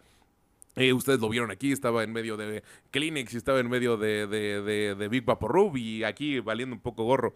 Eh, 0.79 0.93
ustedes 0.93 1.21
lo 1.21 1.31
vieron 1.31 1.51
aquí, 1.51 1.73
estaba 1.73 2.03
en 2.05 2.13
medio 2.13 2.37
de 2.37 2.63
Kleenex 2.91 3.33
y 3.33 3.37
estaba 3.39 3.61
en 3.61 3.69
medio 3.71 3.97
de, 3.97 4.27
de, 4.27 4.61
de, 4.61 4.95
de 4.95 5.09
Big 5.09 5.25
Vaporub 5.25 5.75
y 5.79 6.05
aquí 6.05 6.39
valiendo 6.41 6.77
un 6.77 6.83
poco 6.83 7.05
gorro 7.05 7.33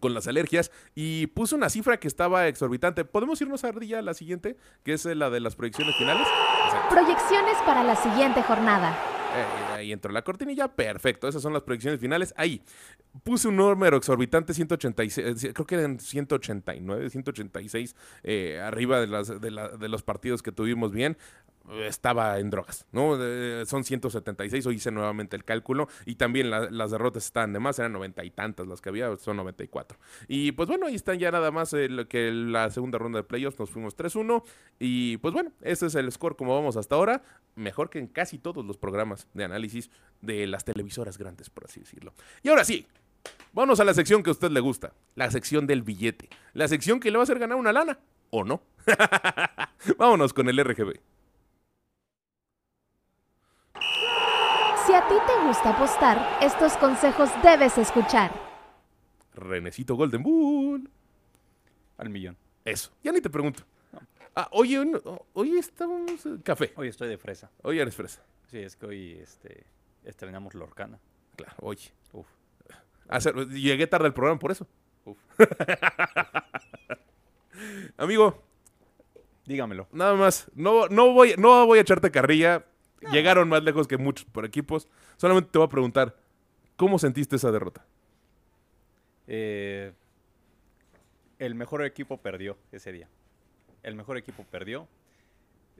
con 0.00 0.14
las 0.14 0.28
alergias 0.28 0.70
y 0.94 1.26
puso 1.28 1.56
una 1.56 1.68
cifra 1.68 1.98
que 1.98 2.06
estaba 2.06 2.46
exorbitante. 2.46 3.04
¿Podemos 3.04 3.40
irnos 3.40 3.64
a 3.64 3.72
ya 3.80 3.98
a 3.98 4.02
la 4.02 4.14
siguiente, 4.14 4.56
que 4.84 4.92
es 4.92 5.04
la 5.04 5.30
de 5.30 5.40
las 5.40 5.56
proyecciones 5.56 5.96
finales? 5.96 6.26
Exacto. 6.66 6.94
Proyecciones 6.94 7.56
para 7.66 7.82
la 7.82 7.96
siguiente 7.96 8.40
jornada. 8.42 8.96
Eh, 9.36 9.72
ahí 9.74 9.92
entró 9.92 10.12
la 10.12 10.22
cortinilla, 10.22 10.68
perfecto. 10.68 11.26
Esas 11.26 11.42
son 11.42 11.52
las 11.52 11.62
proyecciones 11.62 11.98
finales. 11.98 12.32
Ahí 12.36 12.62
puse 13.24 13.48
un 13.48 13.56
número 13.56 13.96
exorbitante, 13.96 14.54
186, 14.54 15.44
eh, 15.44 15.52
creo 15.52 15.66
que 15.66 15.74
eran 15.74 15.98
189, 15.98 17.10
186, 17.10 17.96
eh, 18.22 18.60
arriba 18.62 19.00
de, 19.00 19.08
las, 19.08 19.40
de, 19.40 19.50
la- 19.50 19.68
de 19.70 19.88
los 19.88 20.04
partidos 20.04 20.40
que 20.40 20.52
tuvimos 20.52 20.92
bien. 20.92 21.16
Estaba 21.70 22.38
en 22.38 22.50
drogas, 22.50 22.86
¿no? 22.92 23.16
Son 23.64 23.84
176, 23.84 24.66
hoy 24.66 24.74
hice 24.74 24.90
nuevamente 24.90 25.34
el 25.34 25.44
cálculo. 25.44 25.88
Y 26.04 26.16
también 26.16 26.50
la- 26.50 26.68
las 26.70 26.90
derrotas 26.90 27.24
estaban 27.24 27.54
de 27.54 27.58
más, 27.58 27.78
eran 27.78 27.92
noventa 27.94 28.22
y 28.22 28.30
tantas 28.30 28.66
las 28.66 28.82
que 28.82 28.90
había, 28.90 29.16
son 29.16 29.38
94. 29.38 29.98
Y 30.28 30.52
pues 30.52 30.68
bueno, 30.68 30.86
ahí 30.86 30.94
están 30.94 31.18
ya 31.18 31.30
nada 31.30 31.50
más 31.50 31.70
que 32.08 32.30
la 32.32 32.70
segunda 32.70 32.98
ronda 32.98 33.18
de 33.20 33.24
playoffs, 33.24 33.58
nos 33.58 33.70
fuimos 33.70 33.96
3-1. 33.96 34.44
Y 34.78 35.16
pues 35.16 35.32
bueno, 35.32 35.52
ese 35.62 35.86
es 35.86 35.94
el 35.94 36.12
score 36.12 36.36
como 36.36 36.54
vamos 36.54 36.76
hasta 36.76 36.96
ahora. 36.96 37.22
Mejor 37.54 37.88
que 37.88 37.98
en 37.98 38.08
casi 38.08 38.38
todos 38.38 38.62
los 38.64 38.76
programas 38.76 39.26
de 39.32 39.44
análisis 39.44 39.90
de 40.20 40.46
las 40.46 40.64
televisoras 40.64 41.16
grandes, 41.16 41.48
por 41.48 41.64
así 41.64 41.80
decirlo. 41.80 42.12
Y 42.42 42.50
ahora 42.50 42.64
sí, 42.64 42.86
vámonos 43.54 43.80
a 43.80 43.84
la 43.84 43.94
sección 43.94 44.22
que 44.22 44.28
a 44.28 44.32
usted 44.32 44.50
le 44.50 44.60
gusta. 44.60 44.92
La 45.14 45.30
sección 45.30 45.66
del 45.66 45.82
billete. 45.82 46.28
La 46.52 46.68
sección 46.68 47.00
que 47.00 47.10
le 47.10 47.16
va 47.16 47.22
a 47.22 47.24
hacer 47.24 47.38
ganar 47.38 47.56
una 47.56 47.72
lana. 47.72 47.98
¿O 48.28 48.44
no? 48.44 48.62
vámonos 49.98 50.34
con 50.34 50.48
el 50.50 50.58
RGB. 50.62 51.00
Si 54.86 54.92
a 54.92 55.03
ti 55.14 55.26
te 55.26 55.46
gusta 55.46 55.70
apostar, 55.70 56.38
estos 56.42 56.76
consejos 56.76 57.30
debes 57.42 57.78
escuchar. 57.78 58.32
Renecito 59.34 59.94
Golden 59.94 60.22
Bull. 60.22 60.90
Al 61.98 62.08
millón. 62.10 62.36
Eso, 62.64 62.90
ya 63.02 63.12
ni 63.12 63.20
te 63.20 63.30
pregunto. 63.30 63.62
Ah, 64.34 64.48
oye, 64.50 64.80
un- 64.80 65.00
hoy 65.34 65.56
estamos... 65.58 66.26
eh, 66.26 66.38
Café. 66.42 66.72
Hoy 66.76 66.88
estoy 66.88 67.08
de 67.08 67.18
fresa. 67.18 67.48
Hoy 67.62 67.78
eres 67.78 67.94
fresa. 67.94 68.22
Sí, 68.50 68.58
es 68.58 68.74
que 68.74 68.86
hoy 68.86 69.12
este, 69.22 69.64
estrenamos 70.04 70.54
Lorcana. 70.54 70.98
Claro, 71.36 71.54
oye. 71.60 71.92
Uf, 72.12 72.26
Hacer- 73.08 73.48
llegué 73.50 73.86
tarde 73.86 74.06
al 74.06 74.14
programa 74.14 74.40
por 74.40 74.50
eso. 74.50 74.66
uf. 75.04 75.16
Amigo, 77.96 78.42
Dígamelo. 79.46 79.86
nada 79.92 80.14
más. 80.14 80.50
No, 80.54 80.88
no, 80.88 81.12
voy, 81.12 81.34
no 81.38 81.66
voy 81.66 81.78
a 81.78 81.82
echarte 81.82 82.10
carrilla. 82.10 82.64
Llegaron 83.12 83.48
más 83.48 83.62
lejos 83.62 83.86
que 83.88 83.96
muchos 83.98 84.24
por 84.26 84.44
equipos. 84.44 84.88
Solamente 85.16 85.50
te 85.50 85.58
voy 85.58 85.66
a 85.66 85.70
preguntar, 85.70 86.16
¿cómo 86.76 86.98
sentiste 86.98 87.36
esa 87.36 87.50
derrota? 87.52 87.84
Eh, 89.26 89.92
el 91.38 91.54
mejor 91.54 91.84
equipo 91.84 92.18
perdió 92.18 92.56
ese 92.72 92.92
día. 92.92 93.08
El 93.82 93.94
mejor 93.96 94.16
equipo 94.16 94.44
perdió. 94.44 94.88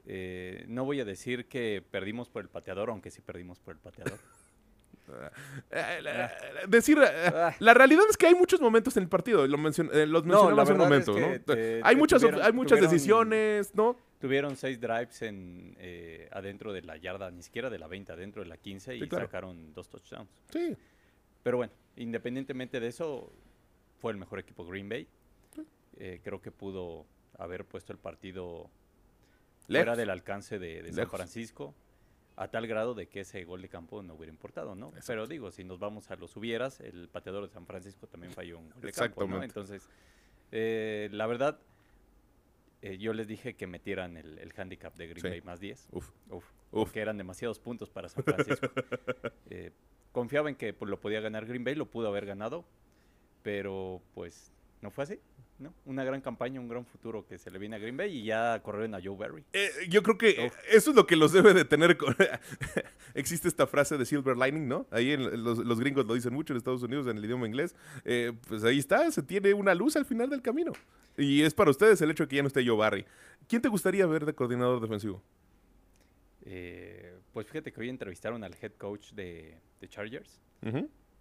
Eh, 0.07 0.65
no 0.67 0.85
voy 0.85 0.99
a 0.99 1.05
decir 1.05 1.47
que 1.47 1.83
perdimos 1.89 2.29
por 2.29 2.41
el 2.43 2.49
pateador, 2.49 2.89
aunque 2.89 3.09
sí 3.11 3.21
perdimos 3.21 3.59
por 3.59 3.73
el 3.75 3.79
pateador. 3.79 4.19
Eh, 5.69 5.99
la- 6.01 6.31
decir, 6.67 6.97
eh, 6.99 7.31
la 7.59 7.73
realidad 7.75 8.05
es 8.09 8.17
que 8.17 8.25
hay 8.25 8.33
muchos 8.33 8.59
momentos 8.59 8.97
en 8.97 9.03
el 9.03 9.09
partido. 9.09 9.45
Lo 9.45 9.55
mencion- 9.59 9.91
los 10.07 10.25
No, 10.25 10.49
mencionaba 10.49 10.55
la 10.55 10.61
hace 10.63 10.73
un 10.73 10.81
es 10.81 10.83
momento, 10.83 11.13
que 11.13 11.21
¿no? 11.21 11.41
te- 11.41 11.81
hay, 11.83 11.93
te 11.93 11.99
muchas, 11.99 12.21
tuvieron- 12.23 12.41
hay 12.41 12.51
muchas 12.53 12.81
decisiones, 12.81 13.75
¿no? 13.75 13.97
Tuvieron 14.19 14.55
seis 14.55 14.79
drives 14.79 15.21
en, 15.21 15.75
eh, 15.77 16.29
adentro 16.31 16.71
de 16.73 16.81
la 16.81 16.97
yarda, 16.97 17.29
ni 17.31 17.43
siquiera 17.43 17.69
de 17.69 17.77
la 17.77 17.87
20, 17.87 18.13
adentro 18.13 18.41
de 18.41 18.49
la 18.49 18.57
15 18.57 18.95
y 18.95 19.07
claro. 19.07 19.25
sacaron 19.25 19.73
dos 19.73 19.89
touchdowns. 19.89 20.29
Sí. 20.51 20.75
Pero 21.43 21.57
bueno, 21.57 21.73
independientemente 21.97 22.79
de 22.79 22.87
eso, 22.87 23.31
fue 23.99 24.11
el 24.11 24.17
mejor 24.17 24.39
equipo 24.39 24.65
Green 24.65 24.89
Bay. 24.89 25.07
Eh, 25.97 26.19
creo 26.23 26.41
que 26.41 26.51
pudo 26.51 27.05
haber 27.37 27.65
puesto 27.65 27.93
el 27.93 27.99
partido 27.99 28.69
fuera 29.67 29.95
del 29.95 30.09
alcance 30.09 30.59
de, 30.59 30.83
de 30.83 30.93
San. 30.93 31.09
Francisco, 31.09 31.73
a 32.35 32.49
tal 32.49 32.67
grado 32.67 32.93
de 32.93 33.07
que 33.07 33.21
ese 33.21 33.43
gol 33.45 33.61
de 33.61 33.69
campo 33.69 34.03
no 34.03 34.15
hubiera 34.15 34.31
importado, 34.31 34.75
¿no? 34.75 34.87
Exacto. 34.89 35.07
Pero 35.07 35.27
digo, 35.27 35.51
si 35.51 35.63
nos 35.63 35.79
vamos 35.79 36.11
a 36.11 36.15
los 36.15 36.35
hubieras, 36.35 36.79
el 36.81 37.07
pateador 37.07 37.47
de 37.47 37.53
San 37.53 37.65
Francisco 37.65 38.07
también 38.07 38.33
falló 38.33 38.59
un 38.59 38.69
gol 38.69 38.81
de 38.81 38.91
campo, 38.91 39.25
¿no? 39.25 39.41
Entonces, 39.41 39.87
eh, 40.51 41.09
la 41.11 41.27
verdad, 41.27 41.59
eh, 42.85 42.97
yo 42.97 43.13
les 43.13 43.27
dije 43.27 43.55
que 43.55 43.67
metieran 43.67 44.15
el, 44.17 44.37
el 44.39 44.53
handicap 44.55 44.95
de 44.95 45.07
Green 45.07 45.21
Sí. 45.21 45.27
Bay 45.29 45.41
más 45.41 45.59
10. 45.59 45.87
Uf. 45.91 46.09
Uf, 46.29 46.33
Uf. 46.35 46.45
porque 46.71 46.99
eran 47.01 47.17
demasiados 47.17 47.59
puntos 47.59 47.89
para 47.89 48.09
San 48.09 48.23
Francisco. 48.23 48.67
Eh, 49.49 49.71
confiaba 50.11 50.49
en 50.49 50.55
que 50.55 50.73
pues, 50.73 50.89
lo 50.89 50.99
podía 50.99 51.19
ganar 51.21 51.45
Green 51.45 51.63
Bay, 51.63 51.75
lo 51.75 51.85
pudo 51.85 52.07
haber 52.07 52.25
ganado, 52.25 52.65
pero 53.43 54.01
pues 54.13 54.51
no 54.81 54.91
fue 54.91 55.03
así. 55.03 55.19
¿no? 55.57 55.73
Una 55.85 56.03
gran 56.03 56.19
campaña, 56.19 56.59
un 56.59 56.67
gran 56.67 56.85
futuro 56.85 57.25
que 57.25 57.37
se 57.37 57.49
le 57.49 57.57
viene 57.59 57.77
a 57.77 57.79
Green 57.79 57.95
Bay 57.95 58.11
y 58.17 58.25
ya 58.25 58.61
corrieron 58.61 58.93
a 58.93 58.99
Joe 59.01 59.15
Barry. 59.15 59.45
Eh, 59.53 59.69
yo 59.87 60.03
creo 60.03 60.17
que 60.17 60.47
Uf. 60.47 60.53
eso 60.69 60.89
es 60.89 60.95
lo 60.97 61.07
que 61.07 61.15
los 61.15 61.31
debe 61.31 61.53
de 61.53 61.63
tener. 61.63 61.95
con- 61.95 62.13
Existe 63.13 63.47
esta 63.47 63.65
frase 63.65 63.97
de 63.97 64.05
silver 64.05 64.35
lining, 64.35 64.67
¿no? 64.67 64.85
Ahí 64.91 65.11
en 65.13 65.43
los, 65.43 65.59
los 65.59 65.79
gringos 65.79 66.05
lo 66.05 66.13
dicen 66.13 66.33
mucho 66.33 66.51
en 66.51 66.57
Estados 66.57 66.83
Unidos 66.83 67.07
en 67.07 67.17
el 67.17 67.23
idioma 67.23 67.47
inglés. 67.47 67.73
Eh, 68.03 68.33
pues 68.49 68.65
ahí 68.65 68.79
está, 68.79 69.09
se 69.11 69.23
tiene 69.23 69.53
una 69.53 69.73
luz 69.73 69.95
al 69.95 70.03
final 70.05 70.29
del 70.29 70.41
camino. 70.41 70.73
Y 71.17 71.43
es 71.43 71.53
para 71.53 71.71
ustedes 71.71 72.01
el 72.01 72.11
hecho 72.11 72.23
de 72.23 72.27
que 72.29 72.35
ya 72.37 72.41
no 72.41 72.47
esté 72.47 72.65
Joe 72.65 72.75
Barry. 72.77 73.05
¿Quién 73.47 73.61
te 73.61 73.69
gustaría 73.69 74.05
ver 74.05 74.25
de 74.25 74.33
coordinador 74.33 74.81
defensivo? 74.81 75.21
Eh, 76.45 77.15
pues 77.33 77.47
fíjate 77.47 77.71
que 77.71 77.81
hoy 77.81 77.89
entrevistaron 77.89 78.43
al 78.43 78.55
head 78.61 78.73
coach 78.77 79.11
de, 79.13 79.57
de 79.81 79.87
Chargers. 79.89 80.41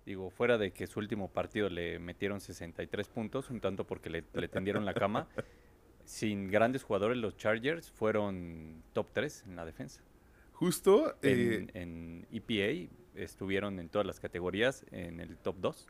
Digo, 0.07 0.31
fuera 0.31 0.59
de 0.59 0.73
que 0.73 0.87
su 0.87 0.99
último 0.99 1.29
partido 1.31 1.69
le 1.71 1.99
metieron 1.99 2.41
63 2.41 3.09
puntos, 3.09 3.49
un 3.51 3.61
tanto 3.61 3.87
porque 3.87 4.11
le, 4.11 4.25
le 4.35 4.49
tendieron 4.49 4.85
la 4.85 4.95
cama. 4.95 5.29
Sin 6.05 6.51
grandes 6.51 6.83
jugadores, 6.83 7.17
los 7.17 7.37
Chargers 7.39 7.91
fueron 7.91 8.83
top 8.93 9.07
3 9.15 9.45
en 9.47 9.57
la 9.57 9.65
defensa. 9.65 10.03
Justo. 10.53 11.17
eh, 11.23 11.67
En, 11.73 12.27
en 12.27 12.27
EPA 12.31 12.93
estuvieron 13.15 13.79
en 13.81 13.89
todas 13.89 14.07
las 14.07 14.21
categorías 14.21 14.85
en 14.91 15.21
el 15.21 15.39
top 15.39 15.57
2. 15.61 15.89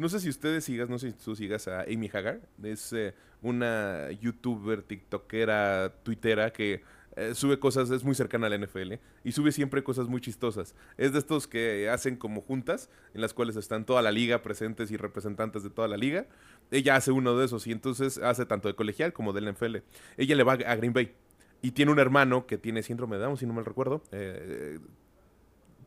No 0.00 0.08
sé 0.08 0.18
si 0.18 0.30
ustedes 0.30 0.64
sigas, 0.64 0.88
no 0.88 0.98
sé 0.98 1.10
si 1.10 1.16
tú 1.22 1.36
sigas 1.36 1.68
a 1.68 1.82
Amy 1.82 2.08
Hagar. 2.10 2.40
Es 2.62 2.90
eh, 2.94 3.12
una 3.42 4.10
youtuber, 4.12 4.82
tiktokera, 4.82 5.92
twittera 6.02 6.54
que 6.54 6.82
eh, 7.16 7.34
sube 7.34 7.58
cosas, 7.58 7.90
es 7.90 8.02
muy 8.02 8.14
cercana 8.14 8.46
a 8.46 8.48
la 8.48 8.56
NFL 8.56 8.94
y 9.24 9.32
sube 9.32 9.52
siempre 9.52 9.84
cosas 9.84 10.08
muy 10.08 10.22
chistosas. 10.22 10.74
Es 10.96 11.12
de 11.12 11.18
estos 11.18 11.46
que 11.46 11.90
hacen 11.90 12.16
como 12.16 12.40
juntas 12.40 12.88
en 13.12 13.20
las 13.20 13.34
cuales 13.34 13.56
están 13.56 13.84
toda 13.84 14.00
la 14.00 14.10
liga 14.10 14.40
presentes 14.40 14.90
y 14.90 14.96
representantes 14.96 15.64
de 15.64 15.68
toda 15.68 15.86
la 15.86 15.98
liga. 15.98 16.24
Ella 16.70 16.96
hace 16.96 17.12
uno 17.12 17.36
de 17.36 17.44
esos 17.44 17.66
y 17.66 17.72
entonces 17.72 18.16
hace 18.16 18.46
tanto 18.46 18.68
de 18.68 18.74
colegial 18.74 19.12
como 19.12 19.34
de 19.34 19.42
la 19.42 19.52
NFL. 19.52 19.76
Ella 20.16 20.34
le 20.34 20.44
va 20.44 20.54
a 20.54 20.76
Green 20.76 20.94
Bay 20.94 21.12
y 21.60 21.72
tiene 21.72 21.92
un 21.92 21.98
hermano 21.98 22.46
que 22.46 22.56
tiene 22.56 22.82
síndrome 22.82 23.18
de 23.18 23.24
Down, 23.24 23.36
si 23.36 23.44
no 23.44 23.52
mal 23.52 23.66
recuerdo. 23.66 24.02
Eh, 24.12 24.78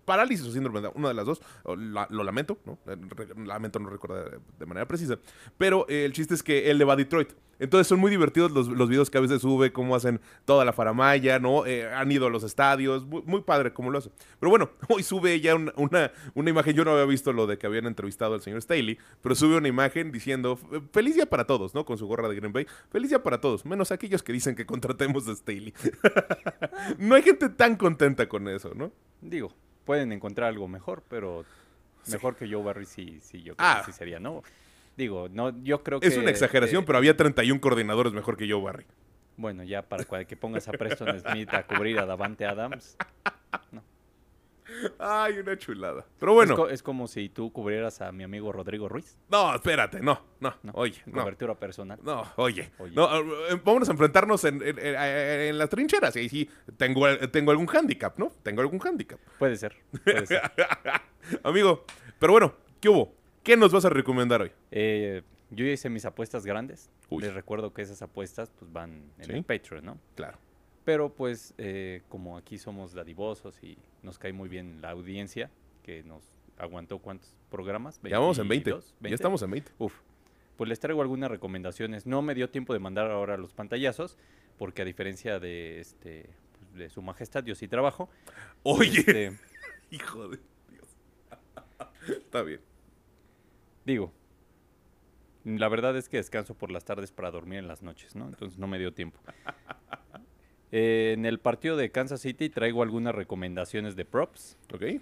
parálisis 0.06 0.46
o 0.48 0.52
síndrome 0.52 0.82
de 0.82 0.90
una 0.94 1.08
de 1.10 1.14
las 1.14 1.26
dos. 1.26 1.42
lo 1.66 2.24
lamento, 2.24 2.58
¿no? 2.66 2.78
Eh, 2.88 2.98
Lamento 3.46 3.80
no 3.80 3.90
recordar 3.90 4.40
de 4.60 4.66
manera 4.66 4.88
precisa. 4.88 5.18
Pero 5.58 5.86
eh, 5.90 6.06
el 6.06 6.14
chiste 6.14 6.34
es 6.34 6.44
que 6.44 6.70
él 6.72 6.78
le 6.78 6.86
va 6.86 6.94
a 6.94 6.98
Detroit. 6.98 7.30
Entonces 7.60 7.88
son 7.88 8.00
muy 8.00 8.10
divertidos 8.10 8.52
los, 8.52 8.68
los 8.68 8.90
videos 8.90 9.10
que 9.10 9.20
a 9.20 9.22
veces 9.22 9.42
sube, 9.42 9.72
cómo 9.72 9.96
hacen 9.96 10.20
toda 10.44 10.66
la 10.66 10.74
faramaya, 10.74 11.40
¿no? 11.40 11.66
Eh, 11.66 11.88
han 11.88 12.12
ido 12.12 12.26
a 12.26 12.30
los 12.30 12.44
estadios, 12.44 13.06
muy, 13.06 13.42
padre 13.42 13.72
cómo 13.74 13.90
lo 13.92 14.00
hace. 14.00 14.10
Pero 14.40 14.50
bueno, 14.50 14.72
hoy 14.90 15.04
sube 15.04 15.34
ella 15.34 15.56
una, 15.56 15.72
una, 15.78 16.12
una 16.34 16.50
imagen, 16.50 16.76
yo 16.76 16.84
no 16.84 16.92
había 16.92 17.06
visto 17.06 17.32
lo 17.32 17.46
de 17.48 17.58
que 17.58 17.68
habían 17.68 17.86
entrevistado 17.86 18.34
al 18.34 18.42
señor 18.42 18.62
Staley, 18.62 18.98
pero 19.22 19.36
sube 19.36 19.56
una 19.56 19.68
imagen 19.68 20.12
diciendo, 20.12 20.60
"F- 20.62 20.82
feliz 20.92 21.16
día 21.16 21.28
para 21.28 21.46
todos, 21.46 21.74
¿no? 21.76 21.86
Con 21.86 21.98
su 21.98 22.08
gorra 22.08 22.28
de 22.28 22.36
Green 22.36 22.52
Bay, 22.52 22.66
feliz 22.92 23.10
día 23.12 23.24
para 23.24 23.40
todos, 23.40 23.66
menos 23.66 23.92
aquellos 23.92 24.24
que 24.24 24.34
dicen 24.34 24.56
que 24.56 24.66
contratemos 24.66 25.28
a 25.28 25.36
Staley. 25.36 25.74
no 26.98 27.16
hay 27.16 27.22
gente 27.22 27.50
tan 27.50 27.76
contenta 27.78 28.28
con 28.28 28.48
eso, 28.48 28.74
¿no? 28.76 28.92
Digo, 29.22 29.54
pueden 29.86 30.12
encontrar 30.12 30.50
algo 30.50 30.68
mejor, 30.68 31.04
pero 31.10 31.46
Sí. 32.04 32.12
mejor 32.14 32.36
que 32.36 32.48
Joe 32.52 32.62
Barry 32.64 32.86
sí, 32.86 33.20
sí 33.22 33.42
yo 33.44 33.56
creo 33.56 33.70
Ah. 33.70 33.82
que 33.86 33.92
sí 33.92 33.98
sería, 33.98 34.20
¿no? 34.20 34.44
Digo, 34.98 35.28
no, 35.32 35.64
yo 35.64 35.82
creo 35.84 36.00
que... 36.00 36.08
Es 36.08 36.18
una 36.18 36.30
exageración, 36.30 36.84
eh, 36.84 36.86
pero 36.86 36.98
había 36.98 37.16
31 37.18 37.60
coordinadores 37.62 38.14
mejor 38.14 38.38
que 38.38 38.50
Joe 38.50 38.62
Barry. 38.62 38.86
Bueno, 39.38 39.64
ya 39.64 39.82
para 39.82 40.04
que 40.26 40.36
pongas 40.38 40.68
a 40.68 40.74
Preston 40.74 41.20
Smith 41.20 41.52
a 41.54 41.64
cubrir 41.66 41.98
a 42.00 42.06
Davante 42.06 42.46
Adams. 42.46 42.96
Ay, 45.00 45.40
una 45.40 45.58
chulada. 45.58 46.06
Pero 46.20 46.34
bueno, 46.34 46.54
Es, 46.54 46.60
co- 46.60 46.70
es 46.70 46.84
como 46.84 47.08
si 47.08 47.30
tú 47.30 47.52
cubrieras 47.52 48.02
a 48.02 48.12
mi 48.12 48.24
amigo 48.24 48.52
Rodrigo 48.52 48.88
Ruiz. 48.90 49.18
no, 49.30 49.54
espérate, 49.56 50.00
no, 50.00 50.22
no, 50.40 50.54
No, 50.64 50.72
oye, 50.76 51.02
no. 51.06 51.22
Cobertura 51.22 51.56
personal. 51.56 52.00
No, 52.04 52.24
oye, 52.38 52.72
Oye. 52.80 52.94
no, 52.96 53.08
eh, 53.50 53.62
vámonos 53.64 53.90
a 53.90 53.92
enfrentarnos 53.94 54.44
en, 54.46 54.62
en- 54.62 54.80
en- 54.80 54.96
en 54.96 55.58
las 55.58 55.70
trincheras. 55.70 56.16
Y 56.16 56.20
ahí 56.20 56.30
sí, 56.30 56.50
tengo, 56.78 57.06
tengo 57.30 57.52
algún 57.52 57.68
handicap, 57.74 58.18
¿no? 58.18 58.32
Tengo 58.44 58.62
algún 58.62 58.80
handicap. 58.86 59.20
Puede 59.40 59.56
ser, 59.58 59.76
puede 60.04 60.26
ser. 60.26 60.42
Amigo, 61.44 61.86
pero 62.20 62.34
bueno, 62.34 62.54
¿qué 62.80 62.90
hubo? 62.90 63.14
¿Qué 63.44 63.58
nos 63.58 63.72
vas 63.72 63.86
a 63.86 63.90
recomendar 63.90 64.42
hoy? 64.42 64.52
Eh, 64.72 65.22
yo 65.50 65.66
ya 65.66 65.72
hice 65.72 65.90
mis 65.90 66.06
apuestas 66.06 66.46
grandes. 66.46 66.90
Uy. 67.10 67.22
Les 67.24 67.34
recuerdo 67.34 67.74
que 67.74 67.82
esas 67.82 68.02
apuestas 68.02 68.52
pues 68.58 68.72
van 68.72 69.12
en 69.20 69.26
Sí. 69.26 69.32
el 69.34 69.44
Patreon, 69.44 69.86
¿no? 69.86 69.98
Claro. 70.16 70.38
Pero 70.84 71.14
pues 71.14 71.54
eh, 71.58 72.02
como 72.10 72.38
aquí 72.38 72.58
somos 72.58 72.94
dadivosos 72.94 73.62
y 73.64 73.78
nos 74.02 74.20
cae 74.20 74.34
muy 74.34 74.50
bien 74.50 74.82
la 74.82 74.92
audiencia, 74.92 75.50
que 75.82 76.04
nos 76.04 76.24
aguantó 76.58 77.00
cuántos 77.00 77.36
programas? 77.50 78.00
Ya 78.04 78.20
vamos 78.20 78.38
en 78.40 78.48
20. 78.48 78.72
22, 78.72 78.96
Ya 79.02 79.16
estamos 79.16 79.42
en 79.44 79.52
20. 79.52 79.72
Uf, 79.80 79.94
pues 80.58 80.70
les 80.70 80.80
traigo 80.80 81.02
algunas 81.02 81.32
recomendaciones. 81.32 82.06
No 82.06 82.22
me 82.22 82.36
dio 82.36 82.50
tiempo 82.50 82.74
de 82.74 82.80
mandar 82.80 83.10
ahora 83.12 83.38
los 83.38 83.54
pantallazos, 83.54 84.18
porque 84.58 84.82
a 84.82 84.86
diferencia 84.86 85.40
de 85.40 85.80
este 85.80 86.30
de 86.74 86.90
su 86.90 87.02
majestad, 87.02 87.44
yo 87.44 87.56
sí 87.56 87.68
trabajo. 87.68 88.10
Oye, 88.64 89.00
Este, 89.00 89.38
hijo 89.92 90.28
de 90.28 90.40
Dios. 90.70 90.88
Está 92.08 92.42
bien. 92.42 92.62
digo, 93.86 94.12
la 95.46 95.68
verdad 95.70 95.96
es 95.98 96.10
que 96.10 96.18
descanso 96.18 96.56
por 96.56 96.72
las 96.72 96.84
tardes 96.86 97.12
para 97.12 97.30
dormir 97.30 97.60
en 97.60 97.68
las 97.68 97.84
noches, 97.84 98.16
¿no? 98.16 98.28
Entonces 98.28 98.58
no 98.58 98.66
me 98.68 98.80
dio 98.80 98.94
tiempo. 98.94 99.20
Eh, 100.76 101.14
en 101.14 101.28
el 101.28 101.40
partido 101.40 101.78
de 101.78 101.92
Kansas 101.92 102.22
City 102.22 102.50
traigo 102.50 102.82
algunas 102.82 103.14
recomendaciones 103.14 103.96
de 103.96 104.06
props. 104.06 104.58
Ok. 104.74 105.00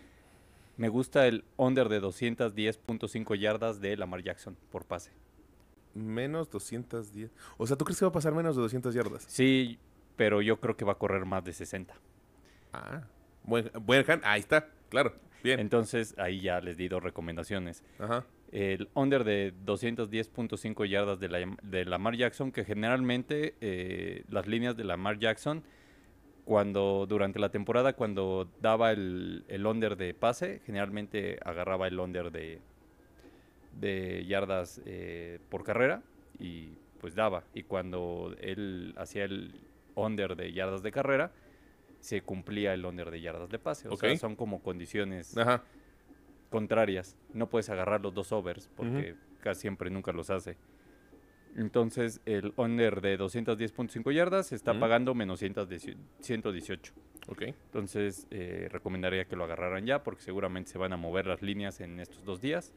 Me 0.76 0.90
gusta 0.90 1.28
el 1.28 1.46
under 1.56 1.88
de 1.88 2.02
210.5 2.02 3.40
yardas 3.40 3.80
de 3.80 3.96
Lamar 3.96 4.22
Jackson 4.22 4.58
por 4.70 4.84
pase. 4.84 5.12
Menos 5.94 6.50
210. 6.50 7.32
O 7.58 7.66
sea, 7.66 7.78
¿tú 7.78 7.86
crees 7.86 8.00
que 8.00 8.04
va 8.04 8.10
a 8.10 8.14
pasar 8.14 8.34
menos 8.34 8.58
de 8.58 8.64
200 8.64 8.94
yardas? 8.94 9.24
Sí, 9.30 9.80
pero 10.18 10.42
yo 10.42 10.60
creo 10.60 10.76
que 10.76 10.84
va 10.84 10.92
a 10.92 10.98
correr 10.98 11.24
más 11.24 11.46
de 11.46 11.54
60. 11.54 11.94
Ah. 12.74 13.04
Buen, 13.44 13.72
buen 13.86 14.04
hand. 14.12 14.24
Ahí 14.26 14.42
está. 14.42 14.68
Claro. 14.90 15.16
Bien. 15.42 15.58
Entonces 15.62 16.16
ahí 16.18 16.42
ya 16.42 16.60
les 16.60 16.76
di 16.76 16.90
dos 16.90 17.02
recomendaciones. 17.02 17.82
Ajá. 17.98 18.26
El 18.52 18.90
under 18.96 19.24
de 19.24 19.54
210.5 19.66 20.86
yardas 20.88 21.20
de, 21.20 21.30
la, 21.30 21.58
de 21.64 21.86
Lamar 21.86 22.16
Jackson, 22.16 22.52
que 22.52 22.66
generalmente 22.66 23.56
eh, 23.62 24.24
las 24.30 24.46
líneas 24.48 24.76
de 24.76 24.84
Lamar 24.84 25.20
Jackson, 25.20 25.64
cuando 26.44 27.06
durante 27.08 27.40
la 27.40 27.50
temporada, 27.50 27.94
cuando 27.94 28.50
daba 28.62 28.92
el, 28.92 29.46
el 29.48 29.66
under 29.66 29.96
de 29.96 30.14
pase, 30.14 30.62
generalmente 30.66 31.40
agarraba 31.46 31.88
el 31.88 31.98
under 31.98 32.32
de, 32.32 32.60
de 33.80 34.26
yardas 34.26 34.82
eh, 34.86 35.40
por 35.50 35.64
carrera 35.64 36.02
y 36.40 36.70
pues 37.00 37.16
daba. 37.16 37.44
Y 37.54 37.64
cuando 37.64 38.36
él 38.42 38.94
hacía 38.98 39.24
el 39.24 39.54
under 39.96 40.36
de 40.36 40.52
yardas 40.52 40.84
de 40.84 40.92
carrera, 40.92 41.32
se 42.00 42.22
cumplía 42.22 42.74
el 42.74 42.86
under 42.86 43.12
de 43.12 43.22
yardas 43.22 43.50
de 43.50 43.60
pase. 43.60 43.88
O 43.88 43.98
sea, 43.98 44.16
son 44.18 44.36
como 44.36 44.62
condiciones 44.62 45.38
Ajá. 45.38 45.64
Contrarias. 46.52 47.18
No 47.34 47.50
puedes 47.50 47.70
agarrar 47.72 48.02
los 48.02 48.14
dos 48.14 48.32
overs 48.32 48.70
porque 48.76 49.16
casi 49.40 49.62
siempre 49.62 49.90
nunca 49.90 50.12
los 50.12 50.30
hace. 50.30 50.58
Entonces 51.56 52.22
el 52.26 52.54
under 52.56 53.02
de 53.02 53.18
210.5 53.20 54.14
yardas 54.14 54.52
está 54.52 54.72
Ujú. 54.72 54.80
pagando 54.82 55.16
menos 55.16 55.40
118 55.40 55.98
118. 56.20 56.94
Ok. 57.28 57.42
Entonces 57.44 58.28
eh, 58.32 58.68
recomendaría 58.72 59.26
que 59.26 59.36
lo 59.36 59.44
agarraran 59.46 59.86
ya 59.86 60.04
porque 60.04 60.22
seguramente 60.22 60.72
se 60.72 60.78
van 60.78 60.94
a 60.94 60.98
mover 60.98 61.26
las 61.26 61.42
líneas 61.42 61.82
en 61.82 62.00
estos 62.00 62.24
dos 62.24 62.40
días. 62.42 62.74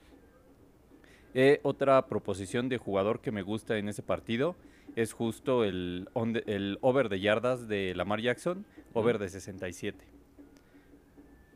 Eh, 1.35 1.61
otra 1.63 2.07
proposición 2.07 2.69
de 2.69 2.79
jugador 2.79 3.21
que 3.21 3.33
me 3.33 3.43
gusta 3.43 3.77
en 3.77 3.89
ese 3.89 4.03
partido 4.03 4.55
es 4.97 5.13
justo 5.13 5.65
el, 5.65 6.09
el 6.47 6.79
over 6.81 7.09
de 7.09 7.19
yardas 7.21 7.67
de 7.67 7.93
Lamar 7.97 8.21
Jackson, 8.21 8.65
over 8.93 9.19
de 9.19 9.29
67. 9.29 10.05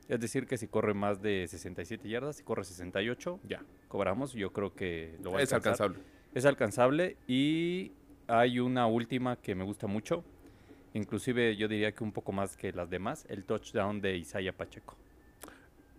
Es 0.09 0.21
decir, 0.21 0.47
que 0.47 0.57
si 0.57 0.69
corre 0.69 0.95
más 0.95 1.21
de 1.21 1.47
67 1.47 2.09
yardas, 2.09 2.37
si 2.37 2.43
corre 2.43 2.65
68, 2.65 3.41
Ya. 3.47 3.63
cobramos. 3.89 4.33
Yo 4.33 4.53
creo 4.53 4.75
que 4.75 5.17
lo 5.23 5.33
va 5.33 5.39
a 5.39 5.43
Es 5.43 5.53
alcanzar. 5.53 5.87
alcanzable. 5.89 6.13
Es 6.35 6.45
alcanzable 6.47 7.17
y 7.27 7.93
hay 8.27 8.59
una 8.59 8.87
última 8.87 9.37
que 9.37 9.55
me 9.55 9.65
gusta 9.65 9.87
mucho. 9.87 10.25
Inclusive 10.95 11.57
yo 11.57 11.69
diría 11.69 11.93
que 11.93 12.03
un 12.03 12.13
poco 12.13 12.33
más 12.33 12.57
que 12.57 12.73
las 12.73 12.89
demás, 12.89 13.27
el 13.29 13.45
touchdown 13.45 14.01
de 14.01 14.17
Isaiah 14.17 14.53
Pacheco. 14.57 14.97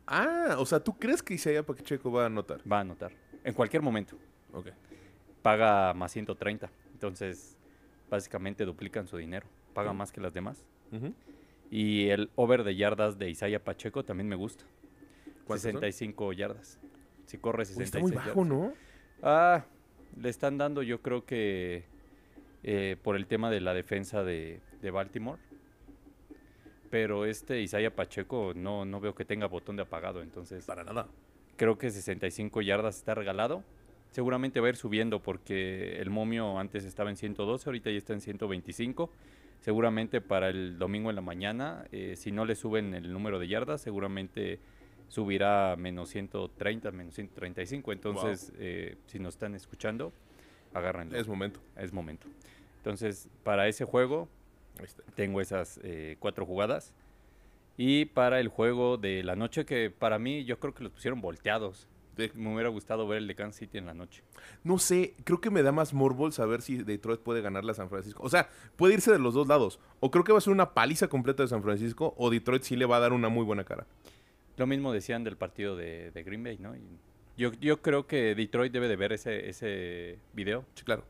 Ah, 0.07 0.55
o 0.57 0.65
sea, 0.65 0.79
¿tú 0.79 0.97
crees 0.97 1.21
que 1.21 1.35
Isaiah 1.35 1.63
Pacheco 1.63 2.11
va 2.11 2.23
a 2.23 2.25
anotar? 2.25 2.61
Va 2.69 2.77
a 2.77 2.81
anotar. 2.81 3.11
En 3.43 3.53
cualquier 3.53 3.83
momento. 3.83 4.17
Ok. 4.53 4.69
Paga 5.43 5.93
más 5.93 6.11
130. 6.11 6.69
Entonces, 6.93 7.57
básicamente 8.09 8.65
duplican 8.65 9.07
su 9.07 9.17
dinero. 9.17 9.47
Paga 9.73 9.93
más 9.93 10.11
que 10.11 10.19
las 10.19 10.33
demás. 10.33 10.65
Ujú. 10.91 11.13
Y 11.69 12.09
el 12.09 12.31
over 12.35 12.63
de 12.63 12.75
yardas 12.75 13.17
de 13.19 13.29
Isaiah 13.29 13.63
Pacheco 13.63 14.03
también 14.03 14.27
me 14.27 14.35
gusta. 14.35 14.65
¿Cuántos 15.45 15.71
son? 15.71 15.81
65 15.81 16.33
yardas. 16.33 16.79
Si 17.25 17.37
corre 17.37 17.63
Uy, 17.63 17.65
66 17.65 17.85
está 17.85 17.99
muy 17.99 18.11
bajo, 18.11 18.43
yardas. 18.43 18.47
¿no? 18.47 18.73
Ah, 19.21 19.65
le 20.19 20.29
están 20.29 20.57
dando 20.57 20.81
yo 20.81 21.01
creo 21.01 21.25
que 21.25 21.85
eh, 22.63 22.97
por 23.03 23.15
el 23.15 23.27
tema 23.27 23.49
de 23.51 23.61
la 23.61 23.73
defensa 23.73 24.23
de, 24.23 24.61
de 24.81 24.91
Baltimore. 24.91 25.39
Pero 26.89 27.25
este 27.25 27.61
Isaiah 27.61 27.95
Pacheco 27.95 28.53
no, 28.55 28.83
no 28.83 28.99
veo 28.99 29.13
que 29.13 29.23
tenga 29.25 29.45
botón 29.47 29.75
de 29.75 29.83
apagado, 29.83 30.23
entonces 30.23 30.65
Para 30.65 30.83
nada. 30.83 31.07
creo 31.55 31.77
que 31.77 31.91
65 31.91 32.61
yardas 32.61 32.97
está 32.97 33.13
regalado. 33.13 33.63
Seguramente 34.09 34.59
va 34.59 34.65
a 34.67 34.69
ir 34.69 34.75
subiendo 34.75 35.21
porque 35.21 35.97
el 36.01 36.09
momio 36.09 36.57
antes 36.57 36.83
estaba 36.85 37.11
en 37.11 37.15
112, 37.15 37.69
ahorita 37.69 37.91
ya 37.91 37.97
está 37.97 38.13
en 38.13 38.21
125. 38.21 39.11
Seguramente 39.59 40.21
para 40.21 40.49
el 40.49 40.79
domingo 40.79 41.09
en 41.09 41.15
la 41.15 41.21
mañana, 41.21 41.85
eh, 41.91 42.15
si 42.15 42.31
no 42.31 42.45
le 42.45 42.55
suben 42.55 42.93
el 42.93 43.11
número 43.11 43.39
de 43.39 43.47
yardas, 43.47 43.81
seguramente 43.81 44.59
subirá 45.09 45.73
a 45.73 45.75
menos 45.75 46.09
130, 46.09 46.91
menos 46.91 47.15
135. 47.15 47.91
Entonces, 47.91 48.53
eh, 48.57 48.95
si 49.07 49.19
nos 49.19 49.33
están 49.33 49.55
escuchando, 49.55 50.13
agárrenlo. 50.73 51.17
Es 51.17 51.27
momento. 51.27 51.59
es 51.75 51.91
momento. 51.91 52.27
Entonces, 52.77 53.29
para 53.43 53.67
ese 53.67 53.83
juego, 53.83 54.29
tengo 55.15 55.41
esas 55.41 55.79
eh, 55.83 56.15
cuatro 56.19 56.45
jugadas. 56.45 56.93
Y 57.75 58.05
para 58.05 58.39
el 58.39 58.49
juego 58.49 58.97
de 58.97 59.23
la 59.23 59.35
noche, 59.35 59.65
que 59.65 59.89
para 59.89 60.19
mí 60.19 60.45
yo 60.45 60.59
creo 60.59 60.73
que 60.73 60.83
los 60.83 60.91
pusieron 60.91 61.21
volteados. 61.21 61.87
Me 62.35 62.53
hubiera 62.53 62.69
gustado 62.69 63.07
ver 63.07 63.19
el 63.19 63.27
de 63.27 63.35
Kansas 63.35 63.59
City 63.59 63.77
en 63.77 63.85
la 63.85 63.93
noche. 63.93 64.23
No 64.63 64.77
sé, 64.77 65.15
creo 65.23 65.39
que 65.41 65.49
me 65.49 65.63
da 65.63 65.71
más 65.71 65.93
morbo 65.93 66.29
saber 66.31 66.61
si 66.61 66.77
Detroit 66.77 67.21
puede 67.21 67.41
ganarle 67.41 67.71
a 67.71 67.75
San 67.75 67.89
Francisco. 67.89 68.21
O 68.23 68.29
sea, 68.29 68.49
puede 68.75 68.95
irse 68.95 69.11
de 69.11 69.19
los 69.19 69.33
dos 69.33 69.47
lados. 69.47 69.79
O 69.99 70.11
creo 70.11 70.23
que 70.23 70.31
va 70.31 70.37
a 70.37 70.41
ser 70.41 70.53
una 70.53 70.73
paliza 70.73 71.07
completa 71.07 71.43
de 71.43 71.49
San 71.49 71.63
Francisco, 71.63 72.13
o 72.17 72.29
Detroit 72.29 72.63
sí 72.63 72.75
le 72.75 72.85
va 72.85 72.97
a 72.97 72.99
dar 72.99 73.13
una 73.13 73.29
muy 73.29 73.43
buena 73.45 73.63
cara. 73.63 73.87
Lo 74.57 74.67
mismo 74.67 74.91
decían 74.91 75.23
del 75.23 75.37
partido 75.37 75.75
de, 75.75 76.11
de 76.11 76.23
Green 76.23 76.43
Bay, 76.43 76.57
¿no? 76.59 76.75
Y 76.75 76.81
yo, 77.37 77.53
yo 77.61 77.81
creo 77.81 78.05
que 78.07 78.35
Detroit 78.35 78.73
debe 78.73 78.89
de 78.89 78.97
ver 78.97 79.13
ese, 79.13 79.47
ese 79.49 80.19
video 80.33 80.65
Sí, 80.75 80.83
claro. 80.83 81.05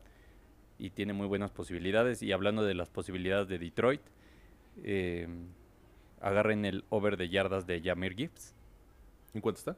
y 0.78 0.90
tiene 0.90 1.12
muy 1.12 1.26
buenas 1.26 1.50
posibilidades. 1.50 2.22
Y 2.22 2.30
hablando 2.30 2.62
de 2.62 2.74
las 2.74 2.88
posibilidades 2.88 3.48
de 3.48 3.58
Detroit, 3.58 4.00
eh, 4.84 5.26
agarren 6.20 6.64
el 6.64 6.84
over 6.90 7.16
de 7.16 7.28
yardas 7.28 7.66
de 7.66 7.80
Jamir 7.82 8.14
Gibbs. 8.14 8.54
¿En 9.34 9.40
cuánto 9.40 9.58
está? 9.58 9.76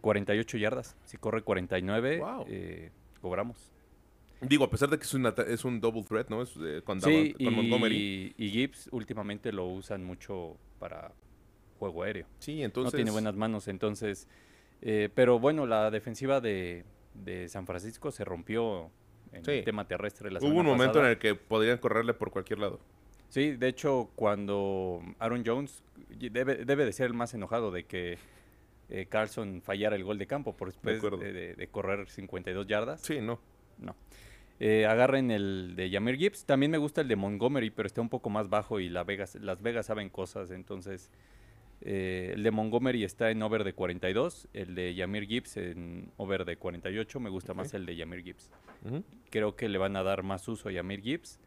48 0.00 0.56
yardas. 0.58 0.96
Si 1.04 1.16
corre 1.16 1.42
49, 1.42 2.18
Wow. 2.18 2.44
eh, 2.48 2.90
cobramos. 3.20 3.72
Digo, 4.40 4.64
a 4.64 4.70
pesar 4.70 4.88
de 4.88 4.96
que 4.98 5.04
es, 5.04 5.12
una 5.14 5.34
es 5.48 5.64
un 5.66 5.80
double 5.80 6.02
threat, 6.02 6.30
¿no? 6.30 6.40
Es, 6.42 6.54
eh, 6.62 6.80
con, 6.82 7.00
Sí, 7.00 7.34
Davant- 7.38 7.44
con 7.44 7.54
Montgomery. 7.56 8.34
y, 8.38 8.44
y 8.46 8.50
Gibbs 8.50 8.88
últimamente 8.92 9.52
lo 9.52 9.66
usan 9.66 10.02
mucho 10.04 10.56
para 10.78 11.12
juego 11.78 12.02
aéreo. 12.04 12.26
Sí, 12.38 12.62
entonces... 12.62 12.92
no 12.94 12.96
tiene 12.96 13.10
buenas 13.10 13.36
manos, 13.36 13.68
entonces... 13.68 14.26
eh, 14.80 15.10
pero 15.14 15.38
bueno, 15.38 15.66
la 15.66 15.90
defensiva 15.90 16.40
de, 16.40 16.84
de 17.14 17.48
San 17.48 17.66
Francisco 17.66 18.10
se 18.12 18.24
rompió 18.24 18.90
en 19.32 19.44
Sí. 19.44 19.50
el 19.52 19.64
tema 19.64 19.86
terrestre 19.86 20.30
la 20.30 20.38
Hubo 20.40 20.48
un 20.48 20.64
momento 20.66 20.94
pasada. 20.94 21.06
en 21.06 21.10
el 21.12 21.18
que 21.18 21.34
podrían 21.34 21.76
correrle 21.78 22.14
por 22.14 22.30
cualquier 22.30 22.60
lado. 22.60 22.80
Sí, 23.28 23.52
de 23.52 23.68
hecho, 23.68 24.10
cuando 24.16 25.02
Aaron 25.18 25.42
Jones 25.46 25.82
debe, 26.08 26.64
debe 26.64 26.84
de 26.86 26.92
ser 26.92 27.06
el 27.08 27.14
más 27.14 27.32
enojado 27.34 27.70
de 27.70 27.84
que 27.84 28.18
eh, 28.90 29.06
Carlson 29.06 29.62
fallara 29.62 29.96
el 29.96 30.04
gol 30.04 30.18
de 30.18 30.26
campo 30.26 30.56
por 30.56 30.68
después 30.68 30.96
de, 31.18 31.32
de- 31.32 31.54
de 31.54 31.66
correr 31.68 32.08
52 32.08 32.66
yardas. 32.66 33.00
Sí, 33.00 33.20
no. 33.20 33.40
No. 33.78 33.94
Eh, 34.58 34.84
agarren 34.86 35.30
el 35.30 35.74
de 35.76 35.88
Yamir 35.88 36.16
Gibbs. 36.16 36.44
También 36.44 36.70
me 36.70 36.76
gusta 36.78 37.00
el 37.00 37.08
de 37.08 37.16
Montgomery, 37.16 37.70
pero 37.70 37.86
está 37.86 38.00
un 38.02 38.10
poco 38.10 38.28
más 38.28 38.48
bajo 38.50 38.78
y 38.80 38.88
la 38.90 39.04
Vegas, 39.04 39.36
Las 39.36 39.62
Vegas 39.62 39.86
saben 39.86 40.10
cosas. 40.10 40.50
Entonces, 40.50 41.10
eh, 41.80 42.32
el 42.34 42.42
de 42.42 42.50
Montgomery 42.50 43.04
está 43.04 43.30
en 43.30 43.42
over 43.42 43.64
de 43.64 43.72
42. 43.72 44.48
El 44.52 44.74
de 44.74 44.94
Yamir 44.94 45.26
Gibbs 45.26 45.56
en 45.56 46.12
over 46.18 46.44
de 46.44 46.56
48. 46.56 47.20
Me 47.20 47.30
gusta 47.30 47.54
más 47.54 47.72
el 47.72 47.86
de 47.86 47.96
Yamir 47.96 48.22
Gibbs. 48.22 48.50
Creo 49.30 49.56
que 49.56 49.68
le 49.70 49.78
van 49.78 49.96
a 49.96 50.02
dar 50.02 50.22
más 50.22 50.46
uso 50.46 50.68
a 50.68 50.72
Yamir 50.72 51.00
Gibbs. 51.00 51.38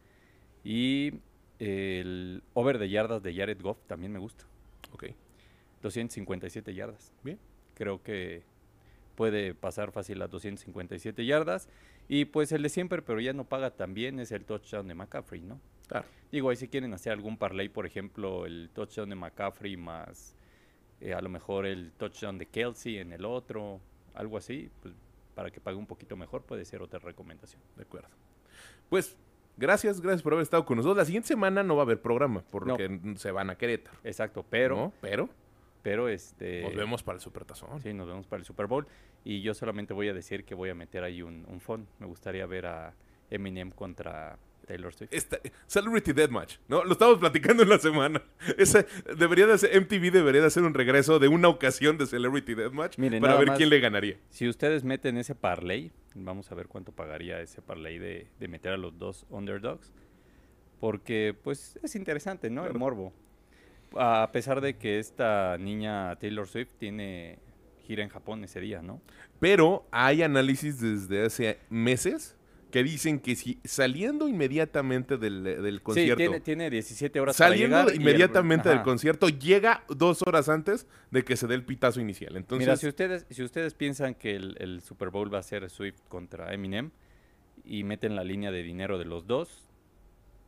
Y 0.64 1.12
el 1.60 2.42
over 2.54 2.78
de 2.78 2.88
yardas 2.88 3.22
de 3.22 3.32
Jared 3.32 3.60
Goff 3.62 3.78
también 3.86 4.10
me 4.12 4.18
gusta. 4.18 4.44
Ok. 4.92 5.04
257 5.84 6.74
yardas. 6.74 7.12
Bien. 7.22 7.38
Creo 7.74 8.02
que 8.02 8.42
puede 9.14 9.54
pasar 9.54 9.92
fácil 9.92 10.20
a 10.22 10.28
257 10.28 11.24
yardas. 11.26 11.68
Y 12.08 12.24
pues 12.24 12.52
el 12.52 12.62
de 12.62 12.68
siempre, 12.70 13.02
pero 13.02 13.20
ya 13.20 13.32
no 13.32 13.44
paga 13.44 13.70
tan 13.70 13.94
bien, 13.94 14.18
es 14.18 14.32
el 14.32 14.44
touchdown 14.44 14.88
de 14.88 14.94
McCaffrey, 14.94 15.42
¿no? 15.42 15.60
Claro. 15.86 16.06
Digo, 16.32 16.48
ahí 16.50 16.56
si 16.56 16.68
quieren 16.68 16.92
hacer 16.94 17.12
algún 17.12 17.36
parlay, 17.36 17.68
por 17.68 17.86
ejemplo, 17.86 18.46
el 18.46 18.70
touchdown 18.72 19.10
de 19.10 19.14
McCaffrey 19.16 19.76
más 19.76 20.34
eh, 21.00 21.12
a 21.12 21.20
lo 21.20 21.28
mejor 21.28 21.66
el 21.66 21.92
touchdown 21.92 22.38
de 22.38 22.46
Kelsey 22.46 22.98
en 22.98 23.12
el 23.12 23.24
otro, 23.26 23.80
algo 24.14 24.38
así, 24.38 24.70
pues 24.80 24.94
para 25.34 25.50
que 25.50 25.60
pague 25.60 25.76
un 25.76 25.86
poquito 25.86 26.16
mejor 26.16 26.42
puede 26.44 26.64
ser 26.64 26.80
otra 26.80 26.98
recomendación. 26.98 27.60
De 27.76 27.82
acuerdo. 27.82 28.08
Pues 28.88 29.16
Gracias, 29.56 30.00
gracias 30.00 30.20
por 30.20 30.32
haber 30.32 30.42
estado 30.42 30.64
con 30.64 30.78
nosotros. 30.78 30.96
La 30.96 31.04
siguiente 31.04 31.28
semana 31.28 31.62
no 31.62 31.76
va 31.76 31.82
a 31.82 31.84
haber 31.84 32.00
programa, 32.02 32.42
por 32.42 32.66
lo 32.66 32.72
No. 32.72 32.76
que 32.76 33.14
se 33.18 33.30
van 33.30 33.50
a 33.50 33.54
Querétaro. 33.56 33.96
Exacto, 34.02 34.44
pero, 34.50 34.74
¿no? 34.74 34.92
Pero 35.00 35.28
pero 35.84 36.08
este... 36.08 36.62
nos 36.62 36.74
vemos 36.74 37.02
para 37.04 37.14
el 37.16 37.20
Supertazón. 37.20 37.80
Sí, 37.80 37.92
nos 37.92 38.08
vemos 38.08 38.26
para 38.26 38.40
el 38.40 38.46
Super 38.46 38.66
Bowl. 38.66 38.86
Y 39.22 39.42
yo 39.42 39.54
solamente 39.54 39.94
voy 39.94 40.08
a 40.08 40.14
decir 40.14 40.44
que 40.44 40.54
voy 40.56 40.70
a 40.70 40.74
meter 40.74 41.04
ahí 41.04 41.22
un, 41.22 41.44
un 41.46 41.60
font. 41.60 41.86
Me 42.00 42.06
gustaría 42.06 42.44
ver 42.46 42.66
a 42.66 42.94
Eminem 43.30 43.70
contra 43.70 44.38
Taylor 44.66 44.94
Swift. 44.94 45.12
Esta- 45.12 45.38
Celebrity 45.66 46.12
Deathmatch, 46.14 46.56
¿no? 46.68 46.84
Lo 46.84 46.92
estamos 46.92 47.18
platicando 47.18 47.62
en 47.62 47.68
la 47.68 47.78
semana. 47.78 48.22
Ese, 48.58 48.86
debería 49.18 49.46
de 49.46 49.58
ser, 49.58 49.78
MTV 49.78 50.10
debería 50.10 50.40
de 50.40 50.46
hacer 50.46 50.62
un 50.62 50.72
regreso 50.72 51.18
de 51.18 51.28
una 51.28 51.48
ocasión 51.48 51.98
de 51.98 52.06
Celebrity 52.06 52.54
Deathmatch 52.54 52.96
Miren, 52.98 53.20
para 53.20 53.36
ver 53.36 53.48
más- 53.48 53.58
quién 53.58 53.68
le 53.68 53.78
ganaría. 53.80 54.16
Si 54.30 54.48
ustedes 54.48 54.84
meten 54.84 55.18
ese 55.18 55.34
parlay, 55.34 55.92
vamos 56.14 56.50
a 56.50 56.54
ver 56.54 56.66
cuánto 56.68 56.92
pagaría 56.92 57.40
ese 57.42 57.60
parlay 57.60 57.98
de, 57.98 58.28
de 58.40 58.48
meter 58.48 58.72
a 58.72 58.76
los 58.78 58.98
dos 58.98 59.26
underdogs. 59.28 59.92
Porque, 60.80 61.34
pues, 61.42 61.78
es 61.82 61.94
interesante, 61.94 62.50
¿no? 62.50 62.66
El 62.66 62.74
morbo. 62.74 63.12
A 63.96 64.30
pesar 64.32 64.60
de 64.60 64.76
que 64.76 64.98
esta 64.98 65.56
niña 65.58 66.16
Taylor 66.16 66.46
Swift 66.46 66.72
tiene 66.78 67.38
gira 67.86 68.02
en 68.02 68.08
Japón 68.08 68.42
ese 68.44 68.60
día, 68.60 68.82
¿no? 68.82 69.00
Pero 69.40 69.86
hay 69.90 70.22
análisis 70.22 70.80
desde 70.80 71.24
hace 71.26 71.58
meses 71.68 72.36
que 72.70 72.82
dicen 72.82 73.20
que 73.20 73.36
si 73.36 73.60
saliendo 73.62 74.26
inmediatamente 74.26 75.16
del, 75.16 75.44
del 75.44 75.80
concierto, 75.82 76.14
Sí, 76.20 76.26
tiene, 76.28 76.40
tiene 76.40 76.70
17 76.70 77.20
horas 77.20 77.36
para 77.36 77.50
saliendo 77.50 77.76
llegar 77.76 77.94
el- 77.94 78.00
inmediatamente 78.00 78.68
del 78.68 78.82
concierto, 78.82 79.28
llega 79.28 79.84
dos 79.88 80.22
horas 80.26 80.48
antes 80.48 80.88
de 81.12 81.24
que 81.24 81.36
se 81.36 81.46
dé 81.46 81.54
el 81.54 81.64
pitazo 81.64 82.00
inicial. 82.00 82.36
Entonces, 82.36 82.66
Mira, 82.66 82.76
si 82.76 82.88
ustedes, 82.88 83.26
si 83.30 83.44
ustedes 83.44 83.74
piensan 83.74 84.14
que 84.14 84.34
el, 84.34 84.56
el 84.58 84.80
Super 84.80 85.10
Bowl 85.10 85.32
va 85.32 85.38
a 85.38 85.42
ser 85.44 85.70
Swift 85.70 86.00
contra 86.08 86.52
Eminem 86.52 86.90
y 87.64 87.84
meten 87.84 88.16
la 88.16 88.24
línea 88.24 88.50
de 88.50 88.62
dinero 88.64 88.98
de 88.98 89.04
los 89.04 89.26
dos, 89.28 89.70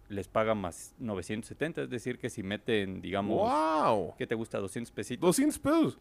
les 0.08 0.28
pagan 0.28 0.58
más 0.58 0.94
970. 0.98 1.82
Es 1.82 1.90
decir, 1.90 2.18
que 2.18 2.30
si 2.30 2.42
meten, 2.42 3.00
digamos, 3.00 3.38
¡wow! 3.38 4.14
¿qué 4.16 4.26
te 4.26 4.34
gusta? 4.34 4.58
200 4.58 4.90
pesitos. 4.92 5.20
200 5.22 5.58
pesos. 5.58 5.98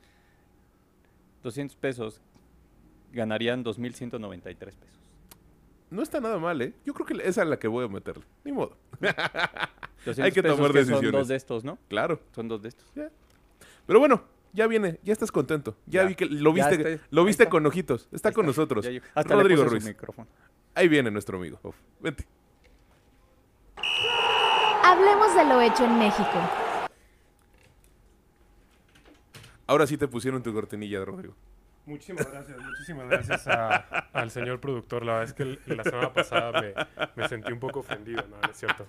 200 1.43 1.75
pesos 1.77 2.21
ganarían 3.11 3.63
2.193 3.63 4.55
pesos. 4.57 4.79
No 5.91 6.01
está 6.01 6.19
nada 6.19 6.39
mal, 6.39 6.61
¿eh? 6.61 6.73
Yo 6.85 6.93
creo 6.93 7.05
que 7.05 7.13
esa 7.27 7.43
es 7.43 7.47
la 7.47 7.57
que 7.59 7.67
voy 7.67 7.85
a 7.85 7.87
meterle. 7.87 8.23
Ni 8.43 8.51
modo. 8.51 8.75
200 10.05 10.19
Hay 10.19 10.31
que 10.31 10.41
tomar 10.41 10.71
que 10.71 10.79
decisiones. 10.79 11.11
Son 11.11 11.19
dos 11.21 11.27
de 11.27 11.35
estos, 11.35 11.63
¿no? 11.63 11.77
Claro. 11.87 12.19
Son 12.33 12.47
dos 12.47 12.61
de 12.63 12.69
estos. 12.69 12.91
Pero 13.85 13.99
bueno, 13.99 14.23
ya 14.51 14.65
viene, 14.67 14.99
ya 15.03 15.13
estás 15.13 15.31
contento. 15.31 15.77
Ya, 15.85 16.01
Ya. 16.01 16.07
vi 16.09 16.15
que 16.15 16.25
lo 16.25 16.51
viste, 16.53 16.99
lo 17.11 17.23
viste 17.23 17.47
con 17.47 17.65
ojitos. 17.65 18.09
Está 18.11 18.31
con 18.31 18.45
nosotros. 18.47 18.83
ya. 18.85 18.99
Hasta 19.13 19.35
Rodrigo 19.35 19.63
Ruiz. 19.63 19.85
micrófono. 19.85 20.27
Ahí 20.73 20.87
viene 20.87 21.11
nuestro 21.11 21.37
amigo. 21.37 21.59
Uf. 21.63 21.75
Vente. 22.01 22.25
Hablemos 24.85 25.35
de 25.35 25.45
lo 25.45 25.61
hecho 25.61 25.83
en 25.85 25.97
México. 25.97 26.39
Ahora 29.67 29.87
sí 29.87 29.97
te 29.97 30.07
pusieron 30.07 30.43
tu 30.43 30.53
cortinilla, 30.53 31.03
Rodrigo. 31.03 31.33
Muchísimas 31.87 32.31
gracias, 32.31 32.57
muchísimas 32.59 33.07
gracias 33.09 33.47
a- 33.47 33.75
al 34.13 34.31
señor 34.31 34.59
productor. 34.59 35.05
La 35.05 35.13
verdad 35.19 35.29
es 35.29 35.33
que 35.33 35.73
la 35.75 35.83
semana 35.83 36.13
pasada 36.13 36.61
me, 36.61 36.73
me 37.15 37.27
sentí 37.27 37.51
un 37.51 37.59
poco 37.59 37.79
ofendido, 37.79 38.23
¿no? 38.29 38.37
No 38.41 38.51
es 38.51 38.57
cierto. 38.57 38.87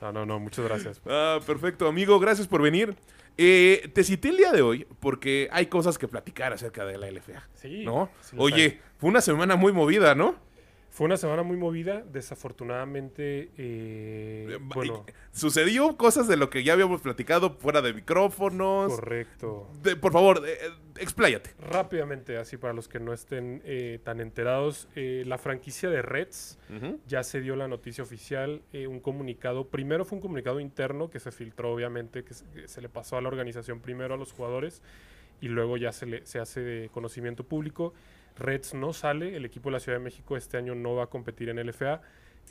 No, 0.00 0.12
no, 0.12 0.26
no, 0.26 0.38
muchas 0.38 0.64
gracias. 0.64 1.00
Ah, 1.06 1.38
perfecto, 1.46 1.86
amigo. 1.88 2.18
Gracias 2.20 2.46
por 2.48 2.62
venir. 2.62 2.96
Eh, 3.36 3.90
te 3.94 4.02
cité 4.04 4.28
el 4.30 4.36
día 4.36 4.52
de 4.52 4.62
hoy 4.62 4.86
porque 5.00 5.48
hay 5.52 5.66
cosas 5.66 5.98
que 5.98 6.06
platicar 6.08 6.52
acerca 6.52 6.84
de 6.84 6.98
la 6.98 7.08
LFA. 7.10 7.48
Sí. 7.54 7.84
¿No? 7.84 8.10
sí 8.20 8.36
Oye, 8.38 8.62
hay. 8.64 8.80
fue 8.98 9.10
una 9.10 9.20
semana 9.20 9.56
muy 9.56 9.72
movida, 9.72 10.14
¿no? 10.14 10.36
Fue 10.90 11.06
una 11.06 11.16
semana 11.16 11.42
muy 11.44 11.56
movida. 11.56 12.02
Desafortunadamente, 12.02 13.50
eh, 13.56 14.46
Eh, 14.50 14.58
bueno, 14.60 15.04
Sucedió 15.32 15.96
cosas 15.96 16.26
de 16.26 16.36
lo 16.36 16.50
que 16.50 16.64
ya 16.64 16.72
habíamos 16.72 17.00
platicado 17.00 17.54
fuera 17.54 17.80
de 17.80 17.94
micrófonos. 17.94 18.92
correcto. 18.92 19.68
De- 19.82 19.94
por 19.96 20.12
favor, 20.12 20.42
eh, 20.46 20.52
eh, 20.60 20.70
expláyate. 20.98 21.50
Rápidamente, 21.60 22.36
así 22.38 22.56
para 22.56 22.72
los 22.74 22.88
que 22.88 22.98
no 22.98 23.12
estén 23.12 23.62
eh, 23.64 24.00
tan 24.02 24.20
enterados, 24.20 24.88
eh, 24.96 25.22
la 25.26 25.38
franquicia 25.38 25.88
de 25.90 26.02
Reds 26.02 26.58
ya 27.06 27.22
se 27.22 27.40
dio 27.40 27.54
la 27.56 27.68
noticia 27.68 28.02
oficial, 28.02 28.62
eh, 28.72 28.86
un 28.88 28.98
comunicado. 29.00 29.68
Primero 29.68 30.04
fue 30.04 30.16
un 30.16 30.22
comunicado 30.22 30.58
interno 30.60 31.08
que 31.08 31.20
se 31.20 31.30
filtró, 31.30 31.72
obviamente, 31.72 32.24
que 32.24 32.34
se, 32.34 32.44
que 32.50 32.68
se 32.68 32.80
le 32.80 32.88
pasó 32.88 33.16
a 33.16 33.20
la 33.22 33.28
organización 33.28 33.80
primero 33.80 34.14
a 34.14 34.16
los 34.16 34.32
jugadores 34.32 34.82
y 35.40 35.48
luego 35.48 35.76
ya 35.76 35.92
se, 35.92 36.06
le, 36.06 36.26
se 36.26 36.38
hace 36.40 36.60
de 36.60 36.88
conocimiento 36.90 37.44
público. 37.44 37.94
Reds 38.38 38.74
no 38.74 38.92
sale, 38.92 39.36
el 39.36 39.44
equipo 39.44 39.68
de 39.68 39.74
la 39.74 39.80
Ciudad 39.80 39.98
de 39.98 40.04
México 40.04 40.36
este 40.36 40.56
año 40.56 40.74
no 40.74 40.94
va 40.94 41.04
a 41.04 41.06
competir 41.08 41.48
en 41.48 41.64
LFA. 41.64 42.00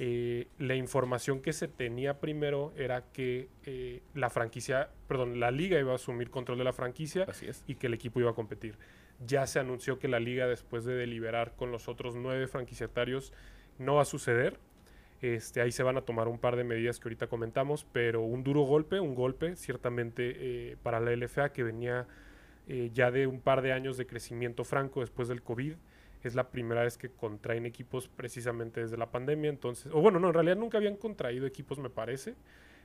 Eh, 0.01 0.47
la 0.57 0.75
información 0.75 1.41
que 1.41 1.51
se 1.51 1.67
tenía 1.67 2.19
primero 2.19 2.71
era 2.77 3.03
que 3.11 3.49
eh, 3.65 4.01
la 4.13 4.29
franquicia, 4.29 4.89
perdón, 5.07 5.39
la 5.39 5.51
liga 5.51 5.77
iba 5.77 5.91
a 5.91 5.95
asumir 5.95 6.29
control 6.29 6.57
de 6.57 6.63
la 6.63 6.71
franquicia 6.71 7.25
Así 7.27 7.47
es. 7.47 7.63
y 7.67 7.75
que 7.75 7.87
el 7.87 7.93
equipo 7.93 8.19
iba 8.19 8.31
a 8.31 8.33
competir. 8.33 8.77
Ya 9.25 9.45
se 9.45 9.59
anunció 9.59 9.99
que 9.99 10.07
la 10.07 10.21
liga, 10.21 10.47
después 10.47 10.85
de 10.85 10.93
deliberar 10.95 11.53
con 11.57 11.71
los 11.71 11.89
otros 11.89 12.15
nueve 12.15 12.47
franquiciatarios, 12.47 13.33
no 13.77 13.95
va 13.95 14.03
a 14.03 14.05
suceder. 14.05 14.57
Este, 15.21 15.59
ahí 15.59 15.73
se 15.73 15.83
van 15.83 15.97
a 15.97 16.01
tomar 16.01 16.29
un 16.29 16.39
par 16.39 16.55
de 16.55 16.63
medidas 16.63 16.99
que 16.99 17.09
ahorita 17.09 17.27
comentamos, 17.27 17.85
pero 17.91 18.21
un 18.21 18.43
duro 18.43 18.61
golpe, 18.61 19.01
un 19.01 19.15
golpe 19.15 19.57
ciertamente 19.57 20.33
eh, 20.37 20.77
para 20.81 21.01
la 21.01 21.11
LFA 21.13 21.51
que 21.51 21.63
venía 21.63 22.07
eh, 22.69 22.91
ya 22.93 23.09
de 23.09 23.25
un 23.25 23.41
par 23.41 23.63
de 23.63 23.73
años 23.73 23.97
de 23.97 24.05
crecimiento 24.05 24.63
franco 24.63 25.01
después 25.01 25.27
del 25.27 25.41
COVID. 25.41 25.73
Es 26.23 26.35
la 26.35 26.49
primera 26.51 26.83
vez 26.83 26.97
que 26.97 27.09
contraen 27.09 27.65
equipos 27.65 28.07
precisamente 28.07 28.81
desde 28.81 28.95
la 28.95 29.09
pandemia. 29.09 29.49
Entonces, 29.49 29.91
o 29.91 30.01
bueno, 30.01 30.19
no, 30.19 30.27
en 30.27 30.33
realidad 30.35 30.55
nunca 30.55 30.77
habían 30.77 30.95
contraído 30.95 31.47
equipos, 31.47 31.79
me 31.79 31.89
parece. 31.89 32.35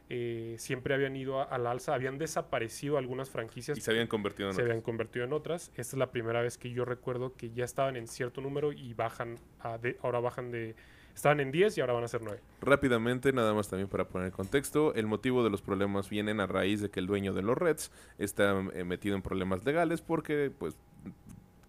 Eh, 0.09 0.57
siempre 0.59 0.95
habían 0.95 1.17
ido 1.17 1.51
al 1.51 1.67
alza, 1.67 1.95
habían 1.95 2.19
desaparecido 2.19 2.99
algunas 2.99 3.31
franquicias 3.31 3.77
Y 3.79 3.81
se 3.81 3.91
habían 3.91 4.07
convertido 4.07 4.49
en 4.49 4.55
se 4.55 4.61
otras. 4.61 4.71
habían 4.71 4.83
convertido 4.83 5.25
en 5.27 5.33
otras. 5.33 5.69
Esta 5.77 5.83
es 5.83 5.95
la 5.95 6.11
primera 6.11 6.41
vez 6.43 6.59
que 6.59 6.71
yo 6.71 6.85
recuerdo 6.85 7.35
que 7.35 7.51
ya 7.51 7.65
estaban 7.65 7.97
en 7.97 8.07
cierto 8.07 8.41
número 8.41 8.73
y 8.73 8.95
bajan 8.95 9.39
a 9.61 9.79
de, 9.79 9.99
ahora 10.03 10.21
bajan 10.21 10.51
de 10.51 10.75
estaban 11.15 11.41
en 11.41 11.51
10 11.51 11.79
y 11.79 11.81
ahora 11.81 11.93
van 11.95 12.05
a 12.05 12.09
ser 12.09 12.23
9. 12.23 12.41
Rápidamente, 12.61 13.33
nada 13.33 13.55
más 13.55 13.69
también 13.69 13.89
para 13.89 14.09
poner 14.09 14.33
contexto, 14.33 14.95
el 14.95 15.07
motivo 15.07 15.45
de 15.45 15.51
los 15.51 15.63
problemas 15.63 16.09
vienen 16.09 16.41
a 16.41 16.47
raíz 16.47 16.81
de 16.81 16.91
que 16.91 17.01
el 17.01 17.07
dueño 17.07 17.33
de 17.33 17.43
los 17.43 17.57
Reds 17.57 17.91
está 18.19 18.59
eh, 18.73 18.85
metido 18.85 19.17
en 19.17 19.23
problemas 19.23 19.65
legales 19.65 20.01
porque, 20.01 20.51
pues, 20.57 20.77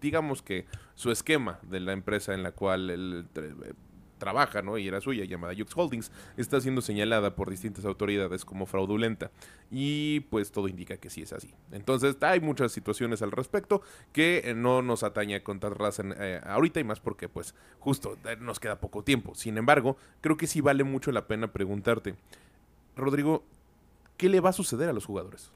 digamos 0.00 0.42
que 0.42 0.66
su 0.94 1.10
esquema 1.10 1.58
de 1.62 1.80
la 1.80 1.92
empresa 1.92 2.34
en 2.34 2.42
la 2.42 2.52
cual 2.52 2.90
él 2.90 3.26
eh, 3.34 3.72
trabaja, 4.18 4.62
¿no? 4.62 4.78
Y 4.78 4.88
era 4.88 5.00
suya, 5.00 5.24
llamada 5.24 5.54
Jux 5.56 5.76
Holdings, 5.76 6.10
está 6.36 6.60
siendo 6.60 6.80
señalada 6.80 7.34
por 7.34 7.50
distintas 7.50 7.84
autoridades 7.84 8.44
como 8.44 8.66
fraudulenta. 8.66 9.30
Y 9.70 10.20
pues 10.30 10.52
todo 10.52 10.68
indica 10.68 10.96
que 10.96 11.10
sí 11.10 11.22
es 11.22 11.32
así. 11.32 11.52
Entonces 11.72 12.16
hay 12.20 12.40
muchas 12.40 12.72
situaciones 12.72 13.22
al 13.22 13.32
respecto 13.32 13.82
que 14.12 14.42
eh, 14.44 14.54
no 14.54 14.82
nos 14.82 15.02
atañe 15.02 15.36
a 15.36 15.44
contarlas 15.44 15.98
en, 15.98 16.14
eh, 16.18 16.40
ahorita 16.44 16.80
y 16.80 16.84
más 16.84 17.00
porque 17.00 17.28
pues 17.28 17.54
justo 17.78 18.16
eh, 18.24 18.36
nos 18.40 18.60
queda 18.60 18.80
poco 18.80 19.02
tiempo. 19.02 19.34
Sin 19.34 19.58
embargo, 19.58 19.96
creo 20.20 20.36
que 20.36 20.46
sí 20.46 20.60
vale 20.60 20.84
mucho 20.84 21.12
la 21.12 21.26
pena 21.26 21.52
preguntarte, 21.52 22.14
Rodrigo, 22.96 23.44
¿qué 24.16 24.28
le 24.28 24.40
va 24.40 24.50
a 24.50 24.52
suceder 24.52 24.88
a 24.88 24.92
los 24.92 25.04
jugadores? 25.04 25.50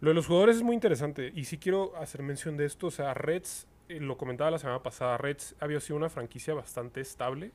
Lo 0.00 0.10
de 0.10 0.14
los 0.14 0.26
jugadores 0.26 0.56
es 0.56 0.62
muy 0.62 0.74
interesante 0.74 1.32
y 1.34 1.44
sí 1.44 1.58
quiero 1.58 1.96
hacer 1.96 2.22
mención 2.22 2.56
de 2.56 2.66
esto. 2.66 2.88
O 2.88 2.90
sea, 2.90 3.14
Reds, 3.14 3.66
eh, 3.88 3.98
lo 3.98 4.18
comentaba 4.18 4.50
la 4.50 4.58
semana 4.58 4.82
pasada, 4.82 5.16
Reds 5.16 5.54
había 5.58 5.80
sido 5.80 5.96
una 5.96 6.10
franquicia 6.10 6.54
bastante 6.54 7.00
estable. 7.00 7.52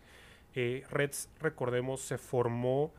Eh, 0.55 0.83
Reds, 0.89 1.29
recordemos, 1.39 2.01
se 2.01 2.17
formó 2.17 2.93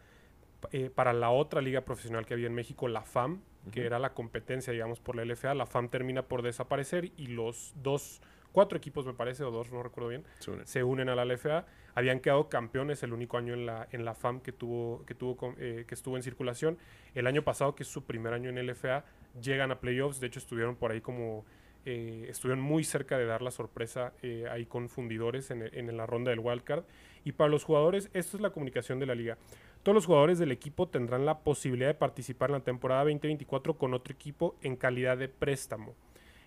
eh, 0.71 0.91
para 0.95 1.13
la 1.13 1.31
otra 1.31 1.61
liga 1.61 1.83
profesional 1.83 2.25
que 2.25 2.35
había 2.35 2.47
en 2.47 2.55
México, 2.55 2.87
la 2.89 3.03
FAM, 3.03 3.41
que 3.73 3.87
era 3.87 3.99
la 3.99 4.13
competencia, 4.13 4.73
digamos, 4.73 5.01
por 5.01 5.17
la 5.17 5.25
LFA. 5.25 5.55
La 5.55 5.67
FAM 5.67 5.89
termina 5.89 6.23
por 6.23 6.43
desaparecer 6.43 7.13
y 7.17 7.29
los 7.29 7.73
dos, 7.77 8.21
cuatro 8.53 8.77
equipos, 8.77 9.07
me 9.07 9.15
parece, 9.15 9.45
o 9.45 9.51
dos, 9.51 9.71
no 9.71 9.83
recuerdo 9.83 10.11
bien, 10.11 10.25
se 10.65 10.83
unen 10.83 11.09
a 11.09 11.15
la 11.15 11.25
LFA. 11.25 11.67
Habían 11.95 12.21
quedado 12.21 12.49
campeones 12.49 13.03
el 13.03 13.13
único 13.13 13.39
año 13.39 13.55
en 13.55 13.67
la, 13.67 13.87
en 13.93 14.05
la 14.05 14.15
FAM 14.15 14.41
que 14.41 14.53
tuvo, 14.53 15.05
que 15.07 15.15
tuvo 15.15 15.55
eh, 15.59 15.85
que 15.87 15.95
estuvo 15.95 16.17
en 16.17 16.23
circulación. 16.23 16.79
El 17.15 17.27
año 17.27 17.43
pasado, 17.43 17.75
que 17.75 17.83
es 17.83 17.89
su 17.89 18.05
primer 18.05 18.33
año 18.33 18.51
en 18.51 18.67
LFA, 18.67 19.05
llegan 19.41 19.71
a 19.71 19.81
playoffs. 19.81 20.19
De 20.19 20.27
hecho, 20.27 20.39
estuvieron 20.39 20.77
por 20.77 20.91
ahí 20.91 21.01
como 21.01 21.45
eh, 21.85 22.27
estuvieron 22.29 22.63
muy 22.63 22.85
cerca 22.85 23.19
de 23.19 23.27
dar 23.27 23.43
la 23.43 23.51
sorpresa 23.51 24.13
ahí 24.51 24.67
con 24.67 24.89
fundidores 24.89 25.51
en, 25.51 25.63
en 25.63 25.97
la 25.97 26.07
ronda 26.07 26.31
del 26.31 26.41
wildcard. 26.41 26.85
Y 27.25 27.33
para 27.33 27.51
los 27.51 27.65
jugadores, 27.65 28.11
esto 28.15 28.37
es 28.37 28.41
la 28.43 28.51
comunicación 28.51 28.99
de 28.99 29.07
la 29.07 29.15
liga. 29.15 29.39
Todos 29.83 29.95
los 29.95 30.07
jugadores 30.07 30.39
del 30.39 30.53
equipo 30.53 30.89
tendrán 30.89 31.25
la 31.27 31.41
posibilidad 31.41 31.89
de 31.89 31.95
participar 31.95 32.51
en 32.51 32.55
la 32.55 32.61
temporada 32.65 33.03
2024 33.05 33.75
con 33.79 33.95
otro 33.95 34.13
equipo 34.15 34.57
en 34.63 34.77
calidad 34.77 35.19
de 35.19 35.29
préstamo 35.29 35.95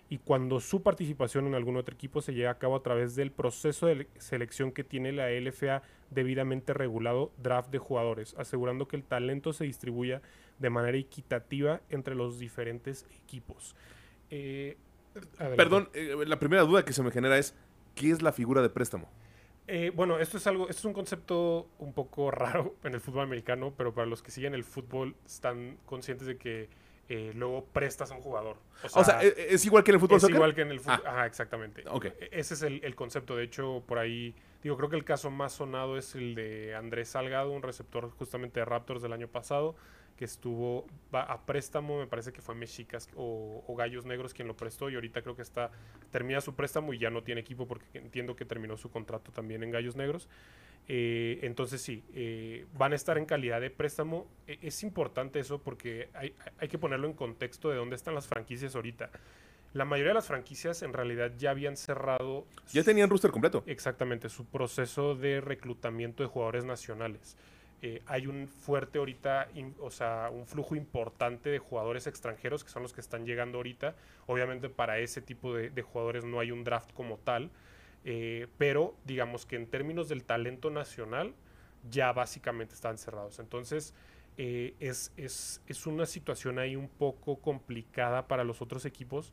y 0.08 0.18
cuando 0.18 0.60
su 0.60 0.82
participación 0.82 1.46
en 1.48 1.54
algún 1.56 1.76
otro 1.76 1.92
equipo 1.94 2.22
se 2.22 2.32
lleva 2.32 2.52
a 2.52 2.58
cabo 2.58 2.76
a 2.76 2.82
través 2.82 3.16
del 3.16 3.32
proceso 3.32 3.86
de 3.86 3.94
le- 3.96 4.08
selección 4.18 4.70
que 4.70 4.84
tiene 4.84 5.10
la 5.12 5.30
LFA 5.32 5.82
debidamente 6.10 6.72
regulado 6.72 7.32
draft 7.42 7.70
de 7.70 7.78
jugadores, 7.78 8.34
asegurando 8.38 8.86
que 8.86 8.94
el 8.96 9.02
talento 9.02 9.52
se 9.52 9.64
distribuya 9.64 10.22
de 10.60 10.70
manera 10.70 10.96
equitativa 10.96 11.80
entre 11.90 12.14
los 12.14 12.38
diferentes 12.38 13.04
equipos. 13.24 13.74
Eh. 14.30 14.76
Perdón, 15.56 15.88
eh, 15.92 16.14
la 16.26 16.38
primera 16.38 16.62
duda 16.62 16.84
que 16.84 16.92
se 16.92 17.02
me 17.02 17.10
genera 17.10 17.36
es, 17.36 17.54
¿qué 17.96 18.10
es 18.10 18.22
la 18.22 18.32
figura 18.32 18.62
de 18.62 18.68
préstamo? 18.70 19.08
Eh, 19.68 19.90
bueno, 19.94 20.18
esto 20.18 20.36
es 20.36 20.46
algo, 20.46 20.68
esto 20.68 20.80
es 20.80 20.84
un 20.84 20.92
concepto 20.92 21.68
un 21.78 21.92
poco 21.92 22.30
raro 22.32 22.74
en 22.84 22.94
el 22.94 23.00
fútbol 23.00 23.22
americano, 23.24 23.74
pero 23.76 23.92
para 23.94 24.06
los 24.06 24.22
que 24.22 24.30
siguen 24.30 24.54
el 24.54 24.64
fútbol 24.64 25.16
están 25.24 25.78
conscientes 25.86 26.26
de 26.26 26.36
que 26.36 26.68
eh, 27.08 27.32
luego 27.34 27.64
prestas 27.66 28.10
a 28.10 28.14
un 28.14 28.20
jugador. 28.20 28.56
O 28.94 29.04
sea, 29.04 29.22
¿e- 29.22 29.54
¿es 29.54 29.64
igual 29.64 29.84
que 29.84 29.92
en 29.92 29.94
el 29.96 30.00
fútbol 30.00 30.16
es 30.16 30.22
soccer? 30.22 30.36
igual 30.36 30.54
que 30.54 30.62
en 30.62 30.70
el 30.72 30.80
fútbol. 30.80 31.02
Ah. 31.04 31.10
Ajá, 31.10 31.26
exactamente. 31.26 31.84
Ok. 31.88 32.06
E- 32.06 32.28
Ese 32.32 32.54
es 32.54 32.62
el, 32.62 32.80
el 32.84 32.94
concepto. 32.96 33.36
De 33.36 33.44
hecho, 33.44 33.82
por 33.86 33.98
ahí, 33.98 34.34
digo, 34.62 34.76
creo 34.76 34.88
que 34.90 34.96
el 34.96 35.04
caso 35.04 35.30
más 35.30 35.52
sonado 35.52 35.96
es 35.98 36.14
el 36.16 36.34
de 36.34 36.74
Andrés 36.74 37.08
Salgado, 37.10 37.52
un 37.52 37.62
receptor 37.62 38.10
justamente 38.10 38.58
de 38.60 38.66
Raptors 38.66 39.02
del 39.02 39.12
año 39.12 39.28
pasado, 39.28 39.76
que 40.16 40.24
estuvo 40.24 40.86
a 41.12 41.40
préstamo, 41.44 41.98
me 41.98 42.06
parece 42.06 42.32
que 42.32 42.40
fue 42.40 42.54
Mexicas 42.54 43.08
o, 43.16 43.62
o 43.66 43.76
Gallos 43.76 44.06
Negros 44.06 44.32
quien 44.34 44.48
lo 44.48 44.56
prestó 44.56 44.88
y 44.90 44.94
ahorita 44.94 45.22
creo 45.22 45.36
que 45.36 45.42
está 45.42 45.70
termina 46.10 46.40
su 46.40 46.54
préstamo 46.54 46.92
y 46.94 46.98
ya 46.98 47.10
no 47.10 47.22
tiene 47.22 47.40
equipo 47.42 47.66
porque 47.66 47.84
entiendo 47.98 48.34
que 48.34 48.44
terminó 48.44 48.76
su 48.76 48.90
contrato 48.90 49.30
también 49.32 49.62
en 49.62 49.70
Gallos 49.70 49.94
Negros. 49.96 50.28
Eh, 50.88 51.40
entonces 51.42 51.80
sí, 51.82 52.04
eh, 52.14 52.64
van 52.74 52.92
a 52.92 52.96
estar 52.96 53.18
en 53.18 53.26
calidad 53.26 53.60
de 53.60 53.70
préstamo. 53.70 54.26
E- 54.46 54.58
es 54.62 54.82
importante 54.84 55.40
eso 55.40 55.60
porque 55.60 56.08
hay, 56.14 56.32
hay 56.58 56.68
que 56.68 56.78
ponerlo 56.78 57.06
en 57.08 57.12
contexto 57.14 57.70
de 57.70 57.76
dónde 57.76 57.96
están 57.96 58.14
las 58.14 58.26
franquicias 58.28 58.74
ahorita. 58.76 59.10
La 59.74 59.84
mayoría 59.84 60.10
de 60.10 60.14
las 60.14 60.28
franquicias 60.28 60.82
en 60.82 60.92
realidad 60.92 61.32
ya 61.36 61.50
habían 61.50 61.76
cerrado 61.76 62.46
Ya 62.72 62.82
tenían 62.84 63.10
roster 63.10 63.30
completo. 63.30 63.62
exactamente 63.66 64.28
su 64.28 64.46
proceso 64.46 65.14
de 65.16 65.40
reclutamiento 65.40 66.22
de 66.22 66.28
jugadores 66.28 66.64
nacionales. 66.64 67.36
Eh, 67.86 68.02
hay 68.06 68.26
un 68.26 68.48
fuerte 68.48 68.98
ahorita, 68.98 69.48
o 69.78 69.92
sea, 69.92 70.28
un 70.32 70.44
flujo 70.44 70.74
importante 70.74 71.50
de 71.50 71.60
jugadores 71.60 72.08
extranjeros 72.08 72.64
que 72.64 72.70
son 72.70 72.82
los 72.82 72.92
que 72.92 73.00
están 73.00 73.24
llegando 73.24 73.58
ahorita. 73.58 73.94
Obviamente 74.26 74.68
para 74.68 74.98
ese 74.98 75.22
tipo 75.22 75.54
de, 75.54 75.70
de 75.70 75.82
jugadores 75.82 76.24
no 76.24 76.40
hay 76.40 76.50
un 76.50 76.64
draft 76.64 76.92
como 76.94 77.16
tal, 77.18 77.48
eh, 78.04 78.48
pero 78.58 78.96
digamos 79.04 79.46
que 79.46 79.54
en 79.54 79.68
términos 79.68 80.08
del 80.08 80.24
talento 80.24 80.68
nacional 80.68 81.32
ya 81.88 82.12
básicamente 82.12 82.74
están 82.74 82.98
cerrados. 82.98 83.38
Entonces 83.38 83.94
eh, 84.36 84.74
es, 84.80 85.12
es, 85.16 85.62
es 85.68 85.86
una 85.86 86.06
situación 86.06 86.58
ahí 86.58 86.74
un 86.74 86.88
poco 86.88 87.36
complicada 87.36 88.26
para 88.26 88.42
los 88.42 88.62
otros 88.62 88.84
equipos. 88.84 89.32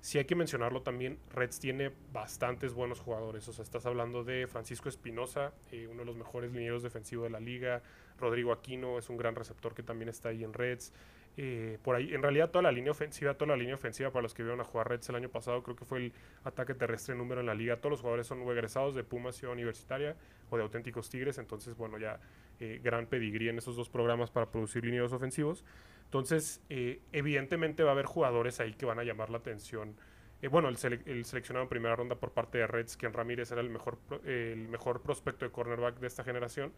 Sí 0.00 0.16
hay 0.16 0.24
que 0.24 0.34
mencionarlo 0.34 0.80
también, 0.80 1.18
Reds 1.30 1.60
tiene 1.60 1.92
bastantes 2.12 2.72
buenos 2.72 3.00
jugadores. 3.00 3.46
O 3.48 3.52
sea, 3.52 3.62
estás 3.62 3.84
hablando 3.84 4.24
de 4.24 4.46
Francisco 4.46 4.88
Espinosa, 4.88 5.52
eh, 5.70 5.88
uno 5.90 6.00
de 6.00 6.06
los 6.06 6.16
mejores 6.16 6.52
linieros 6.52 6.82
defensivos 6.82 7.24
de 7.24 7.30
la 7.30 7.40
liga. 7.40 7.82
Rodrigo 8.18 8.52
Aquino 8.52 8.98
es 8.98 9.10
un 9.10 9.18
gran 9.18 9.34
receptor 9.34 9.74
que 9.74 9.82
también 9.82 10.08
está 10.08 10.30
ahí 10.30 10.42
en 10.42 10.54
Reds. 10.54 10.94
Eh, 11.36 11.78
por 11.82 11.96
ahí, 11.96 12.12
en 12.12 12.22
realidad 12.22 12.50
toda 12.50 12.62
la 12.62 12.72
línea 12.72 12.90
ofensiva, 12.90 13.34
toda 13.34 13.48
la 13.48 13.56
línea 13.56 13.74
ofensiva 13.74 14.10
para 14.10 14.22
los 14.22 14.34
que 14.34 14.42
vieron 14.42 14.60
a 14.60 14.64
jugar 14.64 14.88
Reds 14.88 15.10
el 15.10 15.16
año 15.16 15.28
pasado, 15.28 15.62
creo 15.62 15.76
que 15.76 15.84
fue 15.84 15.98
el 15.98 16.12
ataque 16.44 16.74
terrestre 16.74 17.14
número 17.14 17.40
en 17.40 17.46
la 17.46 17.54
liga. 17.54 17.76
Todos 17.76 17.90
los 17.90 18.00
jugadores 18.00 18.26
son 18.26 18.40
egresados 18.42 18.94
de 18.94 19.04
Puma 19.04 19.32
Ciudad 19.32 19.52
Universitaria 19.52 20.16
o 20.48 20.56
de 20.56 20.62
Auténticos 20.62 21.08
Tigres, 21.08 21.38
entonces 21.38 21.76
bueno, 21.76 21.98
ya 21.98 22.18
eh, 22.58 22.80
gran 22.82 23.06
pedigrí 23.06 23.48
en 23.48 23.58
esos 23.58 23.76
dos 23.76 23.88
programas 23.88 24.30
para 24.30 24.50
producir 24.50 24.84
linieros 24.84 25.12
ofensivos. 25.12 25.64
Entonces, 26.10 26.60
eh, 26.68 27.00
evidentemente 27.12 27.84
va 27.84 27.90
a 27.90 27.92
haber 27.92 28.06
jugadores 28.06 28.58
ahí 28.58 28.74
que 28.74 28.84
van 28.84 28.98
a 28.98 29.04
llamar 29.04 29.30
la 29.30 29.38
atención. 29.38 29.94
Eh, 30.42 30.48
bueno, 30.48 30.68
el, 30.68 30.76
el 31.06 31.24
seleccionado 31.24 31.62
en 31.62 31.68
primera 31.68 31.94
ronda 31.94 32.16
por 32.16 32.32
parte 32.32 32.58
de 32.58 32.66
Reds, 32.66 32.96
Ken 32.96 33.12
Ramírez 33.12 33.52
era 33.52 33.60
el 33.60 33.70
mejor, 33.70 33.96
eh, 34.24 34.54
el 34.54 34.66
mejor 34.68 35.02
prospecto 35.02 35.44
de 35.44 35.52
cornerback 35.52 36.00
de 36.00 36.08
esta 36.08 36.24
generación. 36.24 36.72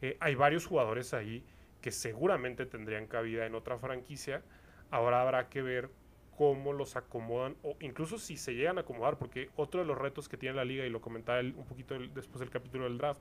Eh, 0.00 0.16
hay 0.18 0.34
varios 0.34 0.66
jugadores 0.66 1.14
ahí 1.14 1.44
que 1.80 1.92
seguramente 1.92 2.66
tendrían 2.66 3.06
cabida 3.06 3.46
en 3.46 3.54
otra 3.54 3.78
franquicia. 3.78 4.42
Ahora 4.90 5.22
habrá 5.22 5.48
que 5.48 5.62
ver 5.62 5.88
cómo 6.36 6.72
los 6.72 6.96
acomodan 6.96 7.54
o 7.62 7.76
incluso 7.78 8.18
si 8.18 8.36
se 8.36 8.54
llegan 8.54 8.78
a 8.78 8.80
acomodar, 8.80 9.16
porque 9.16 9.50
otro 9.54 9.80
de 9.80 9.86
los 9.86 9.96
retos 9.96 10.28
que 10.28 10.36
tiene 10.36 10.56
la 10.56 10.64
liga, 10.64 10.84
y 10.84 10.90
lo 10.90 11.00
comentaba 11.00 11.38
un 11.40 11.66
poquito 11.68 11.96
después 11.98 12.40
del 12.40 12.50
capítulo 12.50 12.84
del 12.84 12.98
draft, 12.98 13.20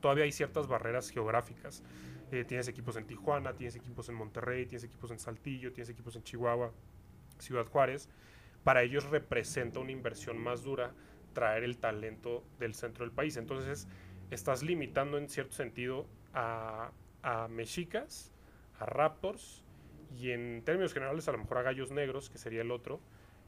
todavía 0.00 0.24
hay 0.24 0.32
ciertas 0.32 0.68
barreras 0.68 1.10
geográficas. 1.10 1.82
Eh, 2.34 2.44
tienes 2.44 2.66
equipos 2.66 2.96
en 2.96 3.06
Tijuana, 3.06 3.52
tienes 3.52 3.76
equipos 3.76 4.08
en 4.08 4.16
Monterrey, 4.16 4.66
tienes 4.66 4.82
equipos 4.82 5.12
en 5.12 5.20
Saltillo, 5.20 5.72
tienes 5.72 5.88
equipos 5.88 6.16
en 6.16 6.24
Chihuahua, 6.24 6.72
Ciudad 7.38 7.64
Juárez. 7.66 8.08
Para 8.64 8.82
ellos 8.82 9.08
representa 9.08 9.78
una 9.78 9.92
inversión 9.92 10.38
más 10.38 10.64
dura 10.64 10.92
traer 11.32 11.62
el 11.62 11.78
talento 11.78 12.42
del 12.58 12.74
centro 12.74 13.04
del 13.04 13.14
país. 13.14 13.36
Entonces, 13.36 13.86
estás 14.32 14.64
limitando 14.64 15.16
en 15.16 15.28
cierto 15.28 15.54
sentido 15.54 16.06
a, 16.32 16.90
a 17.22 17.46
Mexicas, 17.46 18.32
a 18.80 18.86
Raptors 18.86 19.62
y 20.18 20.30
en 20.30 20.62
términos 20.64 20.92
generales 20.92 21.28
a 21.28 21.32
lo 21.32 21.38
mejor 21.38 21.58
a 21.58 21.62
Gallos 21.62 21.92
Negros, 21.92 22.30
que 22.30 22.38
sería 22.38 22.62
el 22.62 22.72
otro, 22.72 22.98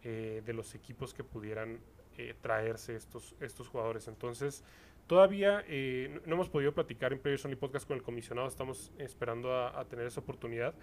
eh, 0.05 0.43
de 0.47 0.53
los 0.53 0.77
equipos 0.77 1.13
que 1.13 1.25
pudieran 1.25 1.81
eh, 2.19 2.35
traerse 2.41 2.95
estos, 2.95 3.35
estos 3.41 3.67
jugadores. 3.67 4.07
Entonces, 4.07 4.63
todavía 5.07 5.63
eh, 5.69 6.21
no- 6.27 6.35
hemos 6.35 6.49
podido 6.49 6.73
platicar 6.73 7.13
en 7.13 7.19
Players 7.19 7.45
Only 7.45 7.57
Podcast 7.57 7.87
con 7.87 7.97
el 7.97 8.03
comisionado, 8.03 8.49
estamos 8.49 8.93
esperando 8.99 9.53
a, 9.53 9.79
a 9.79 9.85
tener 9.85 10.07
esa 10.07 10.21
oportunidad, 10.21 10.75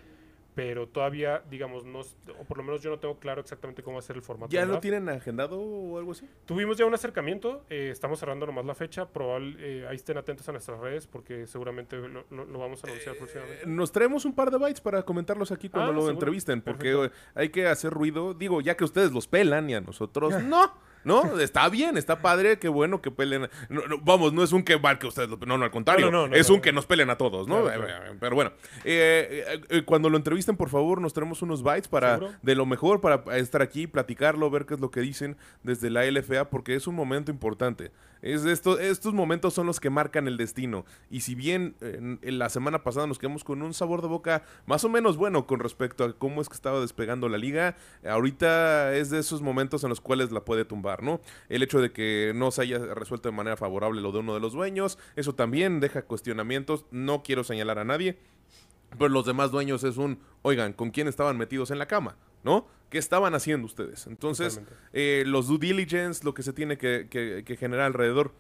pero 0.55 0.87
todavía, 0.87 1.41
digamos, 1.49 1.83
no, 1.83 2.01
o 2.01 2.43
por 2.47 2.57
lo 2.57 2.63
menos 2.63 2.79
yo 2.83 2.91
no 2.91 2.99
tengo 2.99 3.17
claro 3.17 3.41
exactamente 3.41 3.81
cómo 3.81 3.95
va 3.95 3.99
a 3.99 4.03
ser 4.03 4.15
el 4.17 4.21
formato. 4.21 4.51
¿Ya 4.51 4.65
lo 4.67 4.79
tienen 4.79 5.09
agendado 5.09 5.59
o 5.59 5.97
algo 5.97 6.11
así? 6.11 6.29
Tuvimos 6.45 6.77
ya 6.77 6.85
un 6.85 6.93
acercamiento, 6.93 7.65
eh, 7.71 7.89
estamos 7.91 8.19
cerrando 8.19 8.45
nomás 8.45 8.63
la 8.63 8.75
fecha, 8.75 9.07
probable, 9.09 9.55
eh, 9.57 9.87
ahí 9.87 9.95
estén 9.95 10.15
atentos 10.17 10.47
a 10.47 10.51
nuestras 10.51 10.79
redes 10.79 11.07
porque 11.07 11.47
seguramente 11.47 11.95
lo, 11.97 12.23
lo- 12.29 12.45
lo 12.45 12.59
vamos 12.59 12.83
a 12.83 12.87
anunciar 12.87 13.15
próximamente. 13.15 13.63
Eh, 13.63 13.67
Nos 13.67 13.91
traemos 13.91 14.25
un 14.25 14.35
par 14.35 14.51
de 14.51 14.59
bytes 14.59 14.79
para 14.81 15.01
comentarlos 15.01 15.51
aquí 15.51 15.69
cuando 15.69 15.89
Ah, 15.89 15.93
lo 15.95 16.01
seguro. 16.01 16.13
entrevisten, 16.13 16.61
porque 16.61 16.91
Perfecto. 16.93 17.17
hay 17.33 17.49
que 17.49 17.65
hacer 17.65 17.91
ruido. 17.91 18.35
Digo, 18.35 18.61
ya 18.61 18.77
que 18.77 18.83
ustedes 18.83 19.11
los 19.11 19.27
pelan 19.27 19.71
y 19.71 19.73
a 19.73 19.81
nosotros 19.81 20.33
no. 20.43 20.71
No, 21.03 21.39
está 21.39 21.67
bien, 21.69 21.97
está 21.97 22.21
padre, 22.21 22.59
qué 22.59 22.69
bueno 22.69 23.01
que 23.01 23.11
peleen. 23.11 23.49
No, 23.69 23.85
no, 23.87 23.97
vamos, 23.99 24.33
no 24.33 24.43
es 24.43 24.51
un 24.51 24.63
que 24.63 24.77
mal 24.77 24.99
que 24.99 25.07
ustedes 25.07 25.29
lo 25.29 25.37
No, 25.37 25.57
no, 25.57 25.65
al 25.65 25.71
contrario. 25.71 26.09
No, 26.11 26.23
no, 26.23 26.27
no, 26.29 26.35
es 26.35 26.49
un 26.49 26.61
que 26.61 26.71
nos 26.71 26.85
peleen 26.85 27.09
a 27.09 27.17
todos, 27.17 27.47
¿no? 27.47 27.69
Eh, 27.69 27.79
Pero 28.19 28.35
bueno, 28.35 28.51
eh, 28.83 29.45
eh, 29.47 29.61
eh, 29.69 29.81
cuando 29.83 30.09
lo 30.09 30.17
entrevisten, 30.17 30.55
por 30.55 30.69
favor, 30.69 31.01
nos 31.01 31.13
traemos 31.13 31.41
unos 31.41 31.63
bytes 31.63 31.87
para 31.87 32.15
¿Seguro? 32.15 32.33
de 32.41 32.55
lo 32.55 32.65
mejor 32.65 33.01
para 33.01 33.23
estar 33.37 33.61
aquí, 33.61 33.87
platicarlo, 33.87 34.49
ver 34.49 34.65
qué 34.65 34.75
es 34.75 34.79
lo 34.79 34.91
que 34.91 35.01
dicen 35.01 35.37
desde 35.63 35.89
la 35.89 36.05
LFA, 36.09 36.49
porque 36.49 36.75
es 36.75 36.87
un 36.87 36.95
momento 36.95 37.31
importante. 37.31 37.91
Es 38.23 38.45
estos 38.45 39.13
momentos 39.13 39.53
son 39.53 39.67
los 39.67 39.81
que 39.81 39.89
marcan 39.89 40.29
el 40.29 40.37
destino. 40.37 40.85
Y 41.09 41.19
si 41.19 41.35
bien 41.35 41.75
eh, 41.81 42.17
la 42.31 42.47
semana 42.47 42.81
pasada 42.81 43.05
nos 43.05 43.19
quedamos 43.19 43.43
con 43.43 43.61
un 43.61 43.73
sabor 43.73 44.01
de 44.01 44.07
boca 44.07 44.43
más 44.65 44.85
o 44.85 44.89
menos 44.89 45.17
bueno 45.17 45.45
con 45.45 45.59
respecto 45.59 46.05
a 46.05 46.13
cómo 46.13 46.41
es 46.41 46.47
que 46.47 46.55
estaba 46.55 46.79
despegando 46.79 47.27
la 47.27 47.37
liga, 47.37 47.75
ahorita 48.07 48.95
es 48.95 49.09
de 49.09 49.19
esos 49.19 49.41
momentos 49.41 49.83
en 49.83 49.89
los 49.89 49.99
cuales 49.99 50.31
la 50.31 50.45
puede 50.45 50.63
tumbar, 50.63 51.03
¿no? 51.03 51.19
El 51.49 51.63
hecho 51.63 51.81
de 51.81 51.91
que 51.91 52.31
no 52.33 52.51
se 52.51 52.61
haya 52.61 52.79
resuelto 52.79 53.27
de 53.27 53.35
manera 53.35 53.57
favorable 53.57 53.99
lo 53.99 54.13
de 54.13 54.19
uno 54.19 54.33
de 54.33 54.39
los 54.39 54.53
dueños, 54.53 54.97
eso 55.17 55.35
también 55.35 55.81
deja 55.81 56.03
cuestionamientos. 56.03 56.85
No 56.91 57.23
quiero 57.23 57.43
señalar 57.43 57.77
a 57.77 57.83
nadie, 57.83 58.17
pero 58.97 59.09
los 59.09 59.25
demás 59.25 59.51
dueños 59.51 59.83
es 59.83 59.97
un, 59.97 60.19
oigan, 60.43 60.71
¿con 60.71 60.91
quién 60.91 61.09
estaban 61.09 61.37
metidos 61.37 61.71
en 61.71 61.79
la 61.79 61.87
cama? 61.87 62.15
¿No? 62.43 62.67
¿Qué 62.89 62.97
estaban 62.99 63.33
haciendo 63.33 63.65
ustedes? 63.65 64.05
Entonces, 64.07 64.61
eh, 64.93 65.23
los 65.25 65.47
due 65.47 65.57
diligence, 65.57 66.23
lo 66.23 66.33
que 66.33 66.43
se 66.43 66.53
tiene 66.53 66.77
que, 66.77 67.07
que- 67.09 67.43
que 67.45 67.55
generar 67.57 67.85
alrededor 67.87 68.31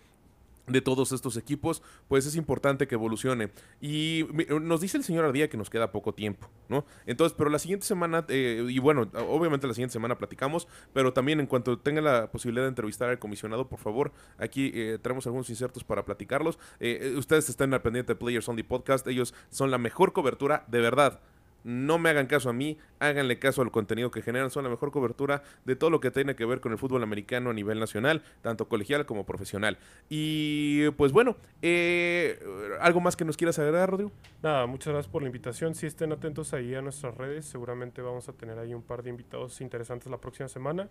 de 0.67 0.79
todos 0.79 1.11
estos 1.11 1.35
equipos, 1.35 1.81
pues 2.07 2.25
es 2.25 2.37
importante 2.37 2.87
que 2.87 2.95
evolucione. 2.95 3.49
Y 3.81 4.25
nos 4.61 4.79
dice 4.79 4.95
el 4.95 5.03
señor 5.03 5.25
Ardía 5.25 5.49
que 5.49 5.57
nos 5.57 5.69
queda 5.69 5.91
poco 5.91 6.13
tiempo, 6.13 6.47
¿no? 6.69 6.85
Entonces, 7.05 7.35
pero 7.37 7.49
la 7.49 7.59
siguiente 7.59 7.85
semana, 7.85 8.23
eh, 8.29 8.63
y 8.69 8.79
bueno, 8.79 9.09
obviamente 9.27 9.67
la 9.67 9.73
siguiente 9.73 9.91
semana 9.91 10.17
platicamos, 10.17 10.69
pero 10.93 11.11
también 11.11 11.41
en 11.41 11.47
cuanto 11.47 11.77
tenga 11.79 11.99
la 11.99 12.31
posibilidad 12.31 12.63
de 12.63 12.69
entrevistar 12.69 13.09
al 13.09 13.19
comisionado, 13.19 13.67
por 13.67 13.79
favor, 13.79 14.13
aquí 14.37 14.71
eh, 14.73 14.99
traemos 15.01 15.25
algunos 15.25 15.49
insertos 15.49 15.83
para 15.83 16.05
platicarlos. 16.05 16.57
Eh, 16.79 16.99
eh, 17.13 17.15
ustedes 17.17 17.49
están 17.49 17.73
al 17.73 17.81
pendiente 17.81 18.13
de 18.13 18.15
Players 18.19 18.47
Only 18.47 18.63
Podcast, 18.63 19.05
ellos 19.07 19.33
son 19.49 19.69
la 19.69 19.77
mejor 19.77 20.13
cobertura, 20.13 20.63
de 20.69 20.79
verdad. 20.79 21.19
No 21.63 21.97
me 21.97 22.09
hagan 22.09 22.27
caso 22.27 22.49
a 22.49 22.53
mí, 22.53 22.77
háganle 22.99 23.39
caso 23.39 23.61
al 23.61 23.71
contenido 23.71 24.11
que 24.11 24.21
generan, 24.21 24.49
son 24.49 24.63
la 24.63 24.69
mejor 24.69 24.91
cobertura 24.91 25.43
de 25.65 25.75
todo 25.75 25.89
lo 25.89 25.99
que 25.99 26.11
tiene 26.11 26.35
que 26.35 26.45
ver 26.45 26.59
con 26.59 26.71
el 26.71 26.77
fútbol 26.77 27.03
americano 27.03 27.49
a 27.49 27.53
nivel 27.53 27.79
nacional, 27.79 28.21
tanto 28.41 28.67
colegial 28.67 29.05
como 29.05 29.25
profesional. 29.25 29.77
Y 30.09 30.89
pues 30.91 31.11
bueno, 31.11 31.37
eh, 31.61 32.39
¿algo 32.81 32.99
más 32.99 33.15
que 33.15 33.25
nos 33.25 33.37
quieras 33.37 33.59
agregar, 33.59 33.89
Rodrigo? 33.89 34.11
Nada, 34.41 34.65
muchas 34.65 34.93
gracias 34.93 35.11
por 35.11 35.21
la 35.21 35.27
invitación. 35.27 35.75
Si 35.75 35.87
estén 35.87 36.11
atentos 36.11 36.53
ahí 36.53 36.75
a 36.75 36.81
nuestras 36.81 37.15
redes, 37.15 37.45
seguramente 37.45 38.01
vamos 38.01 38.27
a 38.29 38.33
tener 38.33 38.59
ahí 38.59 38.73
un 38.73 38.83
par 38.83 39.03
de 39.03 39.09
invitados 39.09 39.61
interesantes 39.61 40.09
la 40.11 40.17
próxima 40.17 40.49
semana. 40.49 40.89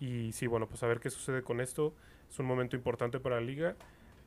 Y 0.00 0.32
sí, 0.32 0.46
bueno, 0.46 0.68
pues 0.68 0.82
a 0.82 0.86
ver 0.86 1.00
qué 1.00 1.10
sucede 1.10 1.42
con 1.42 1.60
esto. 1.60 1.94
Es 2.30 2.38
un 2.38 2.46
momento 2.46 2.76
importante 2.76 3.20
para 3.20 3.36
la 3.36 3.40
liga. 3.40 3.76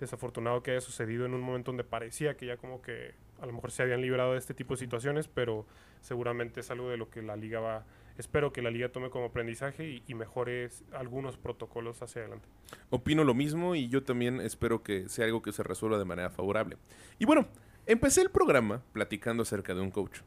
Desafortunado 0.02 0.64
que 0.64 0.72
haya 0.72 0.82
sucedido 0.82 1.28
en 1.28 1.36
un 1.36 1.42
momento 1.42 1.72
donde 1.72 1.84
parecía 1.84 2.36
que 2.36 2.48
ya 2.48 2.58
como 2.58 2.82
que 2.82 3.14
a 3.40 3.46
lo 3.46 3.54
mejor 3.54 3.72
se 3.72 3.84
habían 3.84 4.02
librado 4.02 4.34
de 4.34 4.40
este 4.40 4.56
tipo 4.56 4.74
de 4.74 4.80
situaciones, 4.80 5.28
pero 5.28 5.66
seguramente 6.02 6.60
es 6.60 6.72
algo 6.72 6.90
de 6.90 6.98
lo 6.98 7.10
que 7.12 7.22
la 7.22 7.36
liga 7.36 7.60
va, 7.60 7.86
espero 8.18 8.52
que 8.52 8.64
la 8.64 8.72
liga 8.72 8.90
tome 8.90 9.12
como 9.12 9.26
aprendizaje 9.26 9.88
y, 9.88 10.04
y 10.08 10.16
mejore 10.16 10.70
algunos 10.92 11.38
protocolos 11.38 12.02
hacia 12.02 12.22
adelante. 12.22 12.48
Opino 12.90 13.24
lo 13.24 13.36
mismo 13.36 13.76
y 13.76 13.90
yo 13.90 14.04
también 14.04 14.42
espero 14.42 14.82
que 14.82 15.08
sea 15.08 15.26
algo 15.26 15.44
que 15.44 15.52
se 15.52 15.62
resuelva 15.62 16.00
de 16.00 16.06
manera 16.06 16.32
favorable. 16.32 16.78
Y 17.20 17.26
bueno, 17.26 17.48
empecé 17.86 18.22
el 18.22 18.32
programa 18.32 18.82
platicando 18.94 19.44
acerca 19.44 19.76
de 19.76 19.82
un 19.82 19.92
coach. 19.92 20.22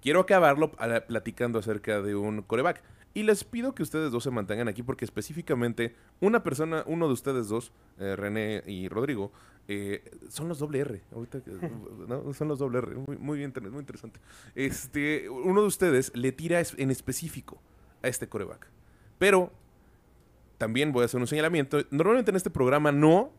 quiero 0.00 0.20
acabarlo 0.20 0.70
platicando 1.08 1.58
acerca 1.58 2.00
de 2.00 2.14
un 2.14 2.42
coreback. 2.42 2.82
Y 3.14 3.22
les 3.22 3.42
pido 3.44 3.74
que 3.74 3.82
ustedes 3.82 4.12
dos 4.12 4.24
se 4.24 4.30
mantengan 4.30 4.68
aquí 4.68 4.82
porque 4.82 5.04
específicamente 5.04 5.94
una 6.20 6.42
persona, 6.42 6.84
uno 6.86 7.06
de 7.06 7.12
ustedes 7.14 7.48
dos, 7.48 7.72
eh, 7.98 8.14
René 8.16 8.62
y 8.66 8.88
Rodrigo, 8.88 9.32
eh, 9.66 10.02
son 10.28 10.48
los 10.48 10.58
doble 10.58 10.80
R. 10.80 11.02
Ahorita 11.12 11.40
no, 12.08 12.32
son 12.32 12.48
los 12.48 12.58
doble 12.58 12.78
R. 12.78 12.94
Muy, 12.94 13.16
muy, 13.16 13.38
bien, 13.38 13.52
muy 13.70 13.80
interesante. 13.80 14.20
Este, 14.54 15.28
uno 15.28 15.60
de 15.60 15.66
ustedes 15.66 16.12
le 16.14 16.32
tira 16.32 16.62
en 16.76 16.90
específico 16.90 17.60
a 18.02 18.08
este 18.08 18.28
coreback. 18.28 18.68
Pero 19.18 19.52
también 20.58 20.92
voy 20.92 21.02
a 21.02 21.04
hacer 21.06 21.20
un 21.20 21.26
señalamiento. 21.26 21.78
Normalmente 21.90 22.30
en 22.30 22.36
este 22.36 22.50
programa 22.50 22.92
no 22.92 23.32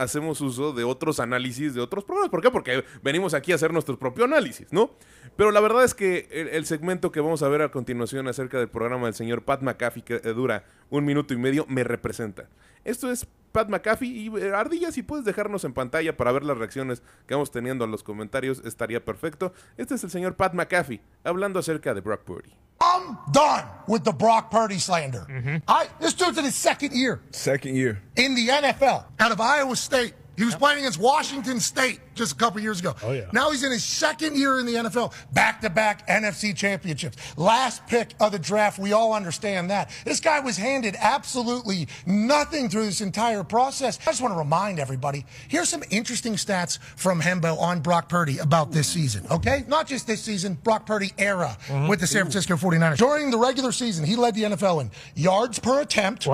hacemos 0.00 0.40
uso 0.40 0.72
de 0.72 0.84
otros 0.84 1.20
análisis 1.20 1.74
de 1.74 1.80
otros 1.80 2.04
programas. 2.04 2.30
¿Por 2.30 2.42
qué? 2.42 2.50
Porque 2.50 2.84
venimos 3.02 3.34
aquí 3.34 3.52
a 3.52 3.56
hacer 3.56 3.72
nuestro 3.72 3.98
propio 3.98 4.24
análisis, 4.24 4.66
¿no? 4.72 4.90
Pero 5.36 5.50
la 5.50 5.60
verdad 5.60 5.84
es 5.84 5.94
que 5.94 6.48
el, 6.52 6.66
segmento 6.66 7.12
que 7.12 7.20
vamos 7.20 7.42
a 7.42 7.48
ver 7.48 7.62
a 7.62 7.70
continuación 7.70 8.26
acerca 8.26 8.58
del 8.58 8.68
programa 8.68 9.06
del 9.06 9.14
señor 9.14 9.44
Pat 9.44 9.62
McAfee, 9.62 10.02
que 10.02 10.14
eh, 10.16 10.32
dura 10.32 10.64
un 10.88 11.04
minuto 11.04 11.34
y 11.34 11.36
medio, 11.36 11.66
me 11.68 11.84
representa. 11.84 12.48
Esto 12.84 13.10
es 13.10 13.26
Pat 13.52 13.68
McAfee 13.68 14.08
y 14.08 14.28
eh, 14.38 14.54
Ardilla, 14.54 14.90
si 14.90 15.02
puedes 15.02 15.24
dejarnos 15.24 15.64
en 15.64 15.74
pantalla 15.74 16.16
para 16.16 16.32
ver 16.32 16.44
las 16.44 16.56
reacciones 16.56 17.02
que 17.26 17.34
vamos 17.34 17.50
teniendo 17.50 17.84
a 17.84 17.88
los 17.88 18.02
comentarios, 18.02 18.62
estaría 18.64 19.04
perfecto. 19.04 19.52
Este 19.76 19.94
es 19.94 20.04
el 20.04 20.10
señor 20.10 20.36
Pat 20.36 20.54
McAfee 20.54 21.02
hablando 21.24 21.58
acerca 21.58 21.92
de 21.94 22.00
Brock 22.00 22.22
Purdy. 22.22 22.52
I'm 22.80 23.18
done 23.30 23.66
with 23.86 24.04
the 24.04 24.12
Brock 24.12 24.50
Purdy 24.50 24.78
slander. 24.78 25.26
Mm-hmm. 25.30 25.56
I 25.68 25.88
this 26.00 26.14
dude's 26.14 26.38
in 26.38 26.44
his 26.44 26.54
second 26.54 26.92
year 26.94 27.20
Second 27.30 27.76
year. 27.76 28.00
in 28.16 28.34
the 28.34 28.48
NFL 28.48 29.04
out 29.18 29.32
of 29.32 29.40
Iowa 29.40 29.76
State. 29.76 30.14
He 30.40 30.46
was 30.46 30.54
playing 30.54 30.78
against 30.78 30.98
Washington 30.98 31.60
State 31.60 32.00
just 32.14 32.32
a 32.32 32.34
couple 32.34 32.62
years 32.62 32.80
ago. 32.80 32.96
Oh, 33.02 33.12
yeah. 33.12 33.26
Now 33.30 33.50
he's 33.50 33.62
in 33.62 33.70
his 33.70 33.84
second 33.84 34.38
year 34.38 34.58
in 34.58 34.64
the 34.64 34.72
NFL, 34.72 35.12
back 35.34 35.60
to 35.60 35.68
back 35.68 36.08
NFC 36.08 36.56
championships. 36.56 37.18
Last 37.36 37.86
pick 37.86 38.14
of 38.20 38.32
the 38.32 38.38
draft, 38.38 38.78
we 38.78 38.94
all 38.94 39.12
understand 39.12 39.68
that. 39.68 39.90
This 40.06 40.18
guy 40.18 40.40
was 40.40 40.56
handed 40.56 40.96
absolutely 40.98 41.88
nothing 42.06 42.70
through 42.70 42.86
this 42.86 43.02
entire 43.02 43.44
process. 43.44 43.98
I 44.06 44.12
just 44.12 44.22
want 44.22 44.32
to 44.32 44.38
remind 44.38 44.78
everybody 44.78 45.26
here's 45.48 45.68
some 45.68 45.82
interesting 45.90 46.36
stats 46.36 46.78
from 46.96 47.20
Hembo 47.20 47.58
on 47.58 47.80
Brock 47.80 48.08
Purdy 48.08 48.38
about 48.38 48.72
this 48.72 48.88
season, 48.88 49.26
okay? 49.30 49.64
Not 49.68 49.86
just 49.86 50.06
this 50.06 50.22
season, 50.22 50.54
Brock 50.54 50.86
Purdy 50.86 51.12
era 51.18 51.54
mm-hmm. 51.66 51.86
with 51.86 52.00
the 52.00 52.06
San 52.06 52.22
Francisco 52.22 52.56
49ers. 52.56 52.96
During 52.96 53.30
the 53.30 53.36
regular 53.36 53.72
season, 53.72 54.06
he 54.06 54.16
led 54.16 54.34
the 54.34 54.44
NFL 54.44 54.80
in 54.80 54.90
yards 55.14 55.58
per 55.58 55.82
attempt, 55.82 56.24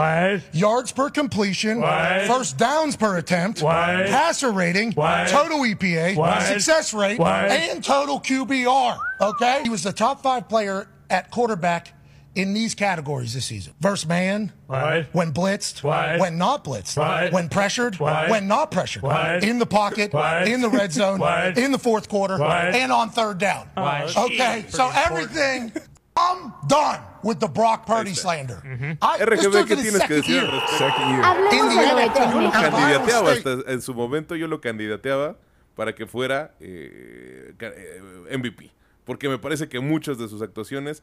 yards 0.53 0.93
per 0.93 1.11
completion, 1.11 1.81
What? 1.81 2.29
first 2.29 2.57
downs 2.57 2.95
per 2.95 3.17
attempt, 3.17 3.63
What? 3.63 3.96
Passer 4.05 4.51
rating, 4.51 4.93
What? 4.93 5.29
total 5.29 5.59
EPA, 5.65 6.15
What? 6.17 6.43
success 6.43 6.93
rate, 6.95 7.19
What? 7.19 7.51
and 7.51 7.83
total 7.83 8.21
QBR. 8.21 8.99
Okay? 9.21 9.61
He 9.63 9.69
was 9.71 9.83
the 9.83 9.93
top 9.93 10.23
five 10.23 10.49
player 10.49 10.89
at 11.11 11.31
quarterback 11.31 11.93
in 12.35 12.53
these 12.53 12.75
categories 12.75 13.33
this 13.33 13.47
season. 13.47 13.73
Versus 13.81 14.07
man, 14.07 14.53
What? 14.67 15.07
when 15.13 15.33
blitzed, 15.33 15.83
What? 15.83 16.19
when 16.21 16.37
not 16.37 16.65
blitzed, 16.65 16.99
What? 16.99 17.33
when 17.33 17.49
pressured, 17.49 17.99
What? 17.99 18.29
when 18.29 18.47
not 18.47 18.71
pressured, 18.71 19.03
What? 19.03 19.43
in 19.43 19.59
the 19.59 19.65
pocket, 19.65 20.13
What? 20.13 20.47
in 20.47 20.61
the 20.61 20.69
red 20.69 20.93
zone, 20.93 21.19
What? 21.19 21.57
in 21.57 21.73
the 21.73 21.79
fourth 21.79 22.11
quarter, 22.11 22.37
What? 22.39 22.75
and 22.75 22.93
on 22.93 23.09
third 23.09 23.39
down. 23.39 23.69
What? 23.75 24.15
Okay, 24.17 24.67
so 24.69 24.91
everything. 24.95 25.73
I'm 26.17 26.53
done 26.67 27.01
with 27.23 27.39
the 27.39 27.49
Brock 27.49 27.87
Purdy 27.87 28.15
slander. 28.15 28.63
I, 29.03 29.19
this 29.19 29.45
RGB, 29.45 29.67
¿qué 29.67 29.77
tienes 29.77 30.03
que 30.05 30.15
decir 30.15 30.39
al 30.39 30.51
respecto? 30.51 32.41
Lo 32.41 32.43
Yo 32.43 32.51
candidateaba 32.51 33.33
hasta 33.33 33.51
en 33.67 33.83
su 33.83 33.95
momento, 33.95 34.35
yo 34.35 34.47
lo 34.49 34.61
candidateaba 34.61 35.37
para 35.75 35.95
que 35.95 36.07
fuera 36.07 36.55
eh, 36.59 37.53
eh, 37.61 38.37
MVP. 38.39 38.73
Porque 39.05 39.29
me 39.29 39.39
parece 39.39 39.69
que 39.69 39.79
muchas 39.81 40.17
de 40.19 40.27
sus 40.29 40.41
actuaciones 40.41 41.03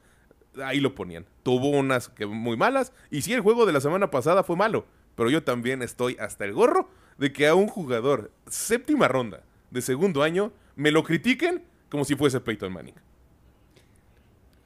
ahí 0.63 0.79
lo 0.79 0.95
ponían. 0.95 1.25
Tuvo 1.43 1.69
unas 1.69 2.09
que 2.09 2.25
muy 2.25 2.57
malas. 2.57 2.91
Y 3.11 3.21
sí, 3.21 3.33
el 3.33 3.41
juego 3.41 3.65
de 3.65 3.73
la 3.73 3.81
semana 3.81 4.09
pasada 4.09 4.43
fue 4.43 4.55
malo. 4.55 4.85
Pero 5.15 5.29
yo 5.29 5.43
también 5.43 5.83
estoy 5.83 6.17
hasta 6.19 6.45
el 6.45 6.53
gorro 6.53 6.89
de 7.17 7.31
que 7.31 7.47
a 7.47 7.55
un 7.55 7.67
jugador 7.67 8.31
séptima 8.47 9.07
ronda 9.07 9.43
de 9.69 9.81
segundo 9.81 10.23
año 10.23 10.51
me 10.75 10.91
lo 10.91 11.03
critiquen 11.03 11.63
como 11.89 12.03
si 12.03 12.15
fuese 12.15 12.39
Peyton 12.39 12.73
Manning. 12.73 12.95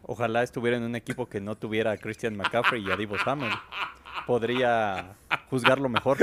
Ojalá 0.08 0.42
estuviera 0.42 0.78
en 0.78 0.84
un 0.84 0.96
equipo 0.96 1.28
que 1.28 1.40
no 1.42 1.56
tuviera 1.56 1.92
a 1.92 1.98
Christian 1.98 2.36
McCaffrey 2.36 2.84
y 2.88 2.90
a 2.92 2.96
Divo 2.98 3.18
Samuel. 3.20 3.52
Podría 4.26 5.16
juzgarlo 5.50 5.90
mejor. 5.90 6.18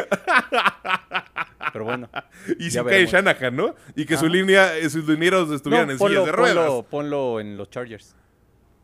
Pero 1.73 1.85
bueno. 1.85 2.09
Y 2.59 2.71
sin 2.71 2.85
Kyle. 2.85 3.07
Shanahan, 3.07 3.55
¿no? 3.57 3.75
Y 3.95 4.05
que 4.07 4.17
su 4.17 4.27
línea, 4.27 4.77
eh, 4.77 4.89
sus 4.91 5.07
linieros 5.09 5.51
estuvieran 5.51 5.87
No, 5.89 5.93
en 5.93 5.99
ponlo, 5.99 6.15
sillas 6.21 6.27
de 6.27 6.33
ruedas. 6.33 6.67
ponlo- 6.69 6.85
ponlo 6.87 7.41
en 7.41 7.57
los 7.57 7.71
Chargers. 7.71 8.15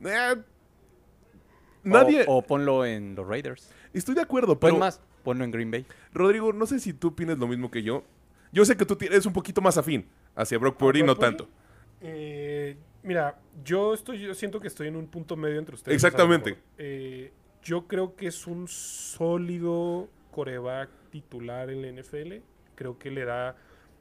Eh, 0.05 0.37
nadie. 1.83 2.25
O, 2.27 2.43
ponlo 2.43 2.85
en 2.85 3.15
los 3.15 3.27
Raiders. 3.27 3.71
Estoy 3.93 4.15
de 4.15 4.23
acuerdo, 4.23 4.59
Pues 4.59 4.71
pero. 4.73 4.81
más, 4.81 5.01
ponlo 5.23 5.45
en 5.45 5.51
Green 5.51 5.71
Bay. 5.71 5.87
Rodrigo, 6.13 6.53
no 6.53 6.67
sé 6.67 6.79
si 6.81 6.93
tú 6.93 7.09
opinas 7.09 7.39
lo 7.39 7.47
mismo 7.47 7.71
que 7.71 7.83
yo. 7.83 8.05
Yo 8.53 8.65
sé 8.65 8.77
que 8.77 8.85
tú 8.85 8.99
eres 9.01 9.27
un 9.27 9.33
poquito 9.33 9.61
más 9.61 9.79
afín 9.79 10.07
hacia 10.35 10.59
Brock 10.59 10.77
Purdy, 10.77 11.03
no 11.03 11.17
tanto. 11.17 11.49
Eh, 12.01 12.77
mira, 13.03 13.39
yo 13.65 13.95
estoy, 13.95 14.21
yo 14.21 14.35
siento 14.35 14.61
que 14.61 14.69
estoy 14.69 14.89
en 14.89 14.97
un 14.97 15.07
punto 15.07 15.37
medio 15.37 15.59
entre 15.59 15.75
ustedes. 15.75 15.95
Exactamente. 15.95 16.59
Eh, 16.79 17.33
yo 17.63 17.87
creo 17.87 18.17
que 18.17 18.27
es 18.27 18.47
un 18.47 18.69
sólido 18.69 20.09
coreback 20.31 20.89
titular 21.11 21.71
en 21.71 21.83
la 21.83 22.03
NFL. 22.03 22.37
Creo 22.75 22.99
que 22.99 23.11
le 23.11 23.25
da, 23.25 23.57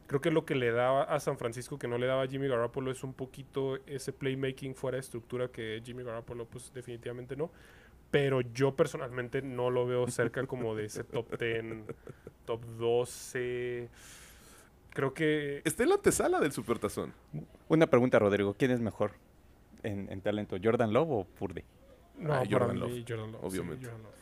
creo 0.08 0.22
que 0.22 0.32
lo 0.32 0.46
que 0.46 0.56
le 0.56 0.72
da 0.72 1.04
a 1.04 1.20
San 1.20 1.38
Francisco 1.38 1.78
que 1.78 1.88
no 1.88 1.98
le 1.98 2.08
daba 2.08 2.24
a 2.24 2.28
Jimmy 2.28 2.48
Garoppolo 2.48 2.92
es 2.92 3.04
un 3.04 3.14
poquito 3.14 3.78
ese 3.86 4.14
playmaking 4.14 4.76
fuera 4.76 4.96
de 4.96 5.02
estructura 5.02 5.50
que 5.50 5.82
Jimmy 5.84 6.04
Garoppolo 6.04 6.46
pues 6.46 6.72
definitivamente 6.74 7.36
no. 7.36 7.52
Pero 8.12 8.42
yo 8.42 8.76
personalmente 8.76 9.42
no 9.42 9.70
lo 9.70 9.86
veo 9.86 10.08
cerca 10.08 10.46
como 10.48 10.76
de 10.76 10.86
ese 10.86 11.04
top 11.04 11.38
10, 11.38 11.84
top 12.46 12.66
12. 12.78 13.90
Creo 15.00 15.14
que 15.14 15.62
Está 15.64 15.84
en 15.84 15.90
la 15.90 15.96
antesala 15.96 16.42
del 16.42 16.52
Supertazón. 16.52 17.14
Una 17.70 17.88
pregunta, 17.88 18.20
Rodrigo. 18.20 18.54
¿Quién 18.56 18.72
es 18.72 18.82
mejor 18.82 19.14
en, 19.82 20.12
en 20.12 20.20
talento? 20.20 20.58
¿Jordan 20.62 20.92
Love 20.92 21.10
o 21.10 21.24
Purdy? 21.24 21.64
No, 22.18 22.34
Ah, 22.34 22.44
Jordan 22.50 22.74
mí, 22.74 22.80
Love, 22.80 23.06
Jordan 23.08 23.32
Love, 23.32 23.42
sí, 23.44 23.48
obviamente. 23.48 23.86
Jordan 23.86 24.04
Love, 24.04 24.04
Jordan 24.04 24.04
Love. 24.04 24.19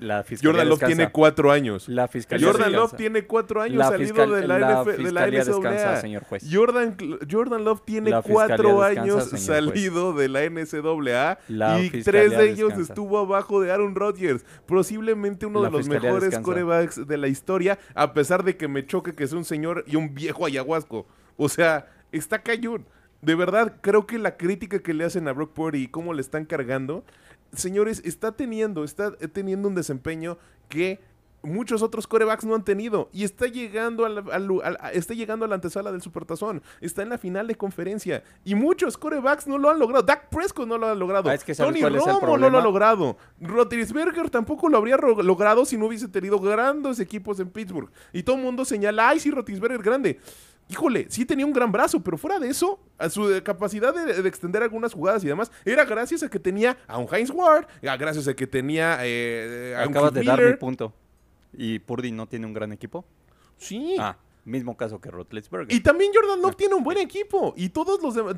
La 0.00 0.22
fiscalía 0.24 0.52
Jordan 0.52 0.68
Love 0.68 0.78
descansa. 0.78 0.96
tiene 0.96 1.12
cuatro 1.12 1.52
años. 1.52 1.88
La 1.88 2.08
fiscalía 2.08 2.46
Jordan 2.46 2.68
descansa. 2.72 2.80
Love 2.92 2.96
tiene 2.96 3.26
cuatro 3.26 3.60
años 3.60 3.76
La 3.76 3.88
salido 3.88 4.26
de 4.34 4.46
la, 4.46 4.58
la 4.58 4.82
NF 4.82 4.86
de 4.86 5.12
la 5.12 5.20
fiscalía 5.26 5.40
NCAA. 5.44 5.54
descansa, 5.54 6.00
señor 6.00 6.24
juez. 6.24 6.46
Jordan, 6.50 6.96
Jordan 7.30 7.64
Love 7.64 7.82
tiene 7.84 8.10
cuatro 8.22 8.80
descansa, 8.80 9.02
años 9.02 9.28
juez. 9.28 9.42
salido 9.42 10.12
de 10.14 10.28
la 10.28 10.40
NCAA 10.48 11.38
La 11.48 11.80
y 11.82 11.90
tres 11.90 12.30
de 12.30 12.44
ellos 12.50 12.68
descansa. 12.68 12.92
estuvo 12.92 13.18
abajo 13.18 13.60
de 13.60 13.70
Aaron 13.70 13.94
Rodgers. 13.94 14.44
Posiblemente 14.66 15.44
uno 15.46 15.60
La 15.62 15.68
de 15.68 15.76
los 15.76 15.88
mejores 15.88 16.22
descansa. 16.30 16.42
corebacks 16.42 17.06
de 17.06 17.16
la 17.18 17.28
historia, 17.28 17.78
a 17.94 18.14
pesar 18.14 18.44
de 18.44 18.56
que 18.56 18.66
me 18.68 18.86
choque 18.86 19.14
que 19.14 19.24
es 19.24 19.32
un 19.32 19.44
señor 19.44 19.84
y 19.86 19.96
un 19.96 20.14
viejo 20.14 20.46
ayahuasco. 20.46 21.06
O 21.36 21.48
sea, 21.48 21.86
está 22.12 22.42
cayón. 22.42 22.86
De 23.20 23.34
verdad, 23.34 23.76
creo 23.82 24.06
que 24.06 24.18
la 24.18 24.38
crítica 24.38 24.78
que 24.78 24.94
le 24.94 25.04
hacen 25.04 25.28
a 25.28 25.32
Brock 25.32 25.52
Purdy 25.52 25.82
y 25.82 25.88
cómo 25.88 26.14
le 26.14 26.22
están 26.22 26.46
cargando, 26.46 27.04
señores, 27.52 28.02
está 28.04 28.32
teniendo, 28.32 28.84
está 28.84 29.12
teniendo 29.16 29.68
un 29.68 29.74
desempeño 29.74 30.38
que 30.68 31.00
muchos 31.42 31.80
otros 31.80 32.06
corebacks 32.06 32.44
no 32.44 32.54
han 32.54 32.64
tenido 32.64 33.08
y 33.14 33.24
está 33.24 33.46
llegando 33.46 34.04
a 34.04 34.10
la, 34.10 34.20
al- 34.30 34.60
al- 34.62 34.76
a- 34.78 34.92
está 34.92 35.14
llegando 35.14 35.46
a 35.46 35.48
la 35.48 35.54
antesala 35.54 35.90
del 35.90 36.02
Supertazón, 36.02 36.62
está 36.82 37.00
en 37.02 37.08
la 37.08 37.16
final 37.16 37.46
de 37.46 37.54
conferencia 37.54 38.22
y 38.44 38.54
muchos 38.54 38.98
corebacks 38.98 39.46
no 39.46 39.56
lo 39.56 39.70
han 39.70 39.78
logrado. 39.78 40.02
Dak 40.04 40.28
Prescott 40.28 40.68
no 40.68 40.76
lo 40.76 40.86
ha 40.88 40.94
logrado. 40.94 41.30
Ah, 41.30 41.34
es 41.34 41.42
que 41.42 41.54
¿sabes 41.54 41.72
Tony 41.80 41.80
Romo 42.20 42.36
no 42.36 42.50
lo 42.50 42.58
ha 42.58 42.62
logrado. 42.62 43.16
Roethlisberger 43.40 44.28
tampoco 44.28 44.68
lo 44.68 44.76
habría 44.76 44.96
logrado 44.98 45.64
si 45.64 45.78
no 45.78 45.86
hubiese 45.86 46.08
tenido 46.08 46.38
grandes 46.40 47.00
equipos 47.00 47.40
en 47.40 47.48
Pittsburgh. 47.48 47.90
Y 48.12 48.22
todo 48.22 48.36
el 48.36 48.42
mundo 48.42 48.64
señala, 48.66 49.08
ay, 49.08 49.20
sí, 49.20 49.30
Roethlisberger 49.30 49.82
grande. 49.82 50.20
Híjole, 50.70 51.06
sí 51.10 51.24
tenía 51.26 51.44
un 51.44 51.52
gran 51.52 51.72
brazo, 51.72 52.00
pero 52.00 52.16
fuera 52.16 52.38
de 52.38 52.48
eso, 52.48 52.78
a 52.96 53.10
su 53.10 53.28
capacidad 53.44 53.92
de, 53.92 54.22
de 54.22 54.28
extender 54.28 54.62
algunas 54.62 54.92
jugadas 54.94 55.24
y 55.24 55.26
demás, 55.26 55.50
era 55.64 55.84
gracias 55.84 56.22
a 56.22 56.30
que 56.30 56.38
tenía 56.38 56.76
a 56.86 56.96
un 56.98 57.12
Heinz 57.12 57.30
Ward, 57.30 57.66
a- 57.88 57.96
gracias 57.96 58.28
a 58.28 58.34
que 58.34 58.46
tenía 58.46 58.98
eh, 59.02 59.74
a 59.76 59.82
Acabas 59.82 60.12
de 60.14 60.22
dar 60.22 60.40
mi 60.42 60.52
punto. 60.56 60.92
¿Y 61.52 61.80
Purdy 61.80 62.12
no 62.12 62.28
tiene 62.28 62.46
un 62.46 62.52
gran 62.54 62.70
equipo? 62.72 63.04
Sí. 63.56 63.96
Ah, 63.98 64.16
mismo 64.44 64.76
caso 64.76 65.00
que 65.00 65.10
Roethlisberger. 65.10 65.74
Y 65.76 65.80
también 65.80 66.12
Jordan 66.14 66.40
Love 66.40 66.54
tiene 66.56 66.74
un 66.74 66.84
buen 66.84 66.98
equipo. 66.98 67.52
Y 67.56 67.70
todos 67.70 68.00
los 68.02 68.14
demás. 68.14 68.36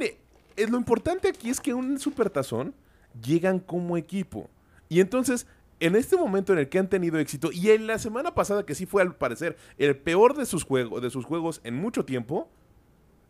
eh, 0.00 0.66
lo 0.68 0.78
importante 0.78 1.28
aquí 1.28 1.50
es 1.50 1.60
que 1.60 1.74
un 1.74 1.98
supertazón 2.00 2.74
llegan 3.22 3.58
como 3.60 3.96
equipo. 3.96 4.48
Y 4.88 5.00
entonces, 5.00 5.46
en 5.80 5.96
este 5.96 6.16
momento 6.16 6.52
en 6.52 6.58
el 6.60 6.68
que 6.68 6.78
han 6.78 6.88
tenido 6.88 7.18
éxito, 7.18 7.50
y 7.52 7.70
en 7.70 7.86
la 7.86 7.98
semana 7.98 8.34
pasada, 8.34 8.64
que 8.66 8.74
sí 8.74 8.86
fue 8.86 9.02
al 9.02 9.14
parecer 9.14 9.56
el 9.78 9.96
peor 9.96 10.34
de 10.36 10.46
sus, 10.46 10.64
juegos 10.64 11.02
de 11.02 11.10
sus 11.10 11.24
juegos 11.24 11.60
en 11.64 11.74
mucho 11.76 12.04
tiempo, 12.04 12.48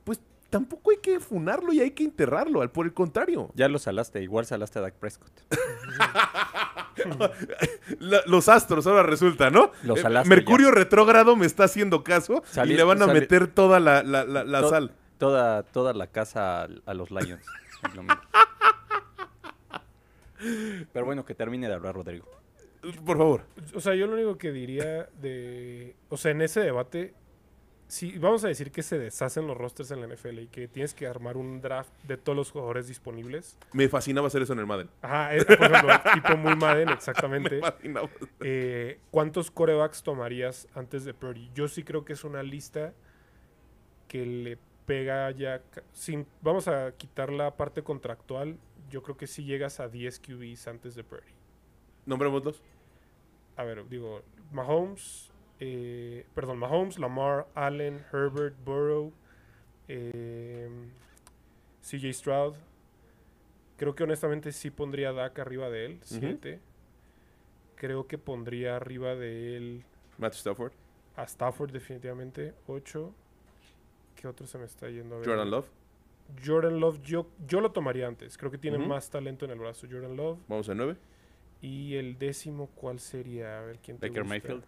pues 0.05 0.21
tampoco 0.51 0.91
hay 0.91 0.99
que 0.99 1.21
funarlo 1.21 1.73
y 1.73 1.81
hay 1.81 1.91
que 1.91 2.05
enterrarlo. 2.05 2.63
Al 2.63 2.71
por 2.71 2.87
el 2.87 2.95
contrario. 2.95 3.51
Ya 3.55 3.69
lo 3.69 3.79
salaste, 3.79 4.23
igual 4.23 4.47
salaste 4.47 4.79
a 4.79 4.83
Dak 4.83 4.95
Prescott. 4.95 5.31
Los 8.27 8.49
astros 8.49 8.87
ahora 8.87 9.03
resulta, 9.03 9.51
¿no? 9.51 9.73
Lo 9.83 9.97
Eh, 9.97 10.01
salaste 10.03 10.29
Mercurio 10.29 10.71
retrógrado 10.71 11.37
me 11.37 11.47
está 11.47 11.65
haciendo 11.65 12.05
caso 12.05 12.43
y 12.65 12.69
le 12.69 12.83
van 12.83 13.03
a 13.03 13.07
meter 13.07 13.47
toda 13.49 13.81
la, 13.81 14.03
la- 14.03 14.25
la- 14.25 14.45
la 14.45 14.61
To- 14.63 14.71
sal. 14.71 14.93
Toda, 15.19 15.65
toda 15.65 15.95
la 15.95 16.07
casa 16.07 16.63
a, 16.65 16.69
a 16.87 16.95
los 16.95 17.11
Lions. 17.11 17.45
Pero 20.93 21.05
bueno, 21.05 21.25
que 21.25 21.35
termine 21.35 21.69
de 21.69 21.75
hablar 21.75 21.95
Rodrigo. 21.95 22.27
Por 23.05 23.19
favor. 23.19 23.43
O 23.75 23.81
sea, 23.81 23.95
yo 23.95 24.07
lo 24.07 24.15
único 24.15 24.39
que 24.39 24.53
diría 24.53 25.09
de. 25.21 25.97
O 26.09 26.17
sea, 26.17 26.31
en 26.31 26.43
ese 26.43 26.61
debate, 26.61 27.15
si 27.89 28.19
vamos 28.19 28.45
a 28.45 28.49
decir 28.49 28.71
que 28.71 28.83
se 28.83 28.99
deshacen 28.99 29.47
los 29.47 29.57
rosters 29.57 29.91
en 29.91 30.01
la 30.01 30.07
NFL 30.07 30.39
y 30.41 30.47
que 30.47 30.69
tienes 30.69 30.95
que 30.95 31.07
armar 31.07 31.37
un 31.37 31.61
draft 31.61 31.91
de 32.05 32.17
todos 32.17 32.37
los 32.37 32.51
jugadores 32.51 32.87
disponibles. 32.87 33.59
Me 33.73 33.89
fascinaba 33.89 34.29
hacer 34.29 34.43
eso 34.43 34.53
en 34.53 34.61
el 34.61 34.67
Madden. 34.67 34.91
Ajá, 35.03 35.35
es, 35.35 35.45
por 35.45 35.61
ejemplo, 35.61 35.93
tipo 36.15 36.37
muy 36.37 36.55
Madden, 36.55 36.91
exactamente. 36.91 37.57
Me 37.57 37.61
fascinaba. 37.63 38.09
Eh, 38.41 39.01
¿Cuántos 39.11 39.51
corebacks 39.51 40.03
tomarías 40.03 40.69
antes 40.75 41.05
de 41.05 41.15
Purdy? 41.15 41.51
Yo 41.55 41.67
sí 41.67 41.83
creo 41.83 42.05
que 42.05 42.13
es 42.13 42.23
una 42.25 42.43
lista 42.43 42.95
que 44.07 44.25
le 44.25 44.59
pega 44.87 45.31
ya. 45.33 45.63
Sin, 45.93 46.27
vamos 46.43 46.69
a 46.69 46.93
quitar 46.93 47.33
la 47.33 47.57
parte 47.57 47.83
contractual. 47.83 48.57
Yo 48.91 49.03
creo 49.03 49.17
que 49.17 49.27
sí 49.27 49.45
llegas 49.45 49.81
a 49.81 49.89
10 49.89 50.21
QBs 50.21 50.69
antes 50.69 50.95
de 50.95 51.05
Purdy. 51.05 51.33
Nombrémoslos. 52.07 52.63
A 53.57 53.65
ver, 53.65 53.87
digo, 53.89 54.23
Mahomes, 54.53 55.31
eh, 55.61 56.25
perdón, 56.35 56.59
Mahomes, 56.59 56.99
Lamar, 56.99 57.49
Allen, 57.55 58.05
Herbert, 58.13 58.57
Burrow, 58.65 59.13
eh, 59.89 60.69
CJ 61.83 62.13
Stroud. 62.13 62.55
Creo 63.77 63.95
que 63.95 64.05
honestamente 64.05 64.53
sí 64.53 64.71
pondría 64.71 65.11
a 65.11 65.13
Dak 65.13 65.39
arriba 65.39 65.71
de 65.71 65.87
él, 65.87 65.99
7. 66.03 66.61
Creo 67.77 68.07
que 68.07 68.19
pondría 68.19 68.77
arriba 68.77 69.15
de 69.15 69.57
él 69.57 69.85
Matt 70.19 70.35
Stafford. 70.35 70.73
a 71.17 71.25
Stafford 71.25 71.71
definitivamente, 71.73 72.55
8. 72.67 73.13
¿Qué 74.17 74.27
otro 74.27 74.47
se 74.47 74.59
me 74.59 74.65
está 74.65 74.89
yendo? 74.89 75.17
A 75.17 75.19
ver. 75.19 75.29
Jordan 75.29 75.51
Love. 75.51 75.69
Jordan 76.45 76.79
Love, 76.81 77.01
yo, 77.03 77.31
yo 77.47 77.61
lo 77.61 77.73
tomaría 77.73 78.07
antes. 78.07 78.37
Creo 78.37 78.51
que 78.51 78.59
tiene 78.59 78.79
más 78.79 79.09
talento 79.11 79.45
en 79.45 79.51
el 79.53 79.59
brazo. 79.59 79.87
Jordan 79.91 80.17
Love. 80.17 80.39
Vamos 80.49 80.69
a 80.69 80.75
9. 80.75 80.97
Y 81.63 81.95
el 81.97 82.19
décimo, 82.19 82.69
¿cuál 82.75 83.01
sería? 83.01 83.59
A 83.59 83.63
ver, 83.63 83.79
¿quién 83.79 83.99
te 83.99 84.09
Baker 84.09 84.23
gusta? 84.23 84.35
Mayfield. 84.35 84.65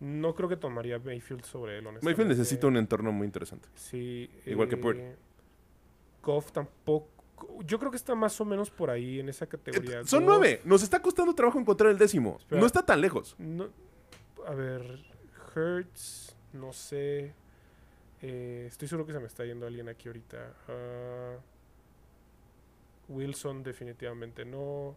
No 0.00 0.34
creo 0.34 0.48
que 0.48 0.56
tomaría 0.56 0.98
Mayfield 0.98 1.44
sobre 1.44 1.78
él, 1.78 1.86
honestamente. 1.86 2.06
Mayfield 2.22 2.28
necesita 2.38 2.66
un 2.66 2.76
entorno 2.76 3.12
muy 3.12 3.26
interesante. 3.26 3.68
Sí. 3.74 4.28
Igual 4.46 4.68
que 4.68 4.76
Purdy. 4.76 5.00
eh, 5.00 5.16
Goff 6.22 6.50
tampoco. 6.52 7.08
Yo 7.64 7.78
creo 7.78 7.90
que 7.90 7.96
está 7.96 8.14
más 8.14 8.40
o 8.40 8.44
menos 8.44 8.70
por 8.70 8.90
ahí 8.90 9.20
en 9.20 9.28
esa 9.28 9.46
categoría. 9.46 10.00
Eh, 10.00 10.04
Son 10.06 10.24
Goff, 10.24 10.36
9. 10.38 10.62
Nos 10.64 10.82
está 10.82 11.00
costando 11.00 11.34
trabajo 11.34 11.58
encontrar 11.60 11.90
el 11.90 11.98
décimo. 11.98 12.36
Espera. 12.38 12.60
No 12.60 12.66
está 12.66 12.84
tan 12.84 13.00
lejos. 13.00 13.36
no- 13.38 13.68
a 14.46 14.54
ver, 14.54 15.00
Hertz, 15.54 16.36
no 16.52 16.72
sé. 16.72 17.32
Eh, 18.26 18.64
estoy 18.68 18.88
seguro 18.88 19.06
que 19.06 19.12
se 19.12 19.20
me 19.20 19.26
está 19.26 19.44
yendo 19.44 19.66
alguien 19.66 19.86
aquí 19.88 20.08
ahorita. 20.08 20.54
Ah, 20.68 21.34
Wilson, 23.08 23.62
definitivamente 23.62 24.44
no. 24.46 24.96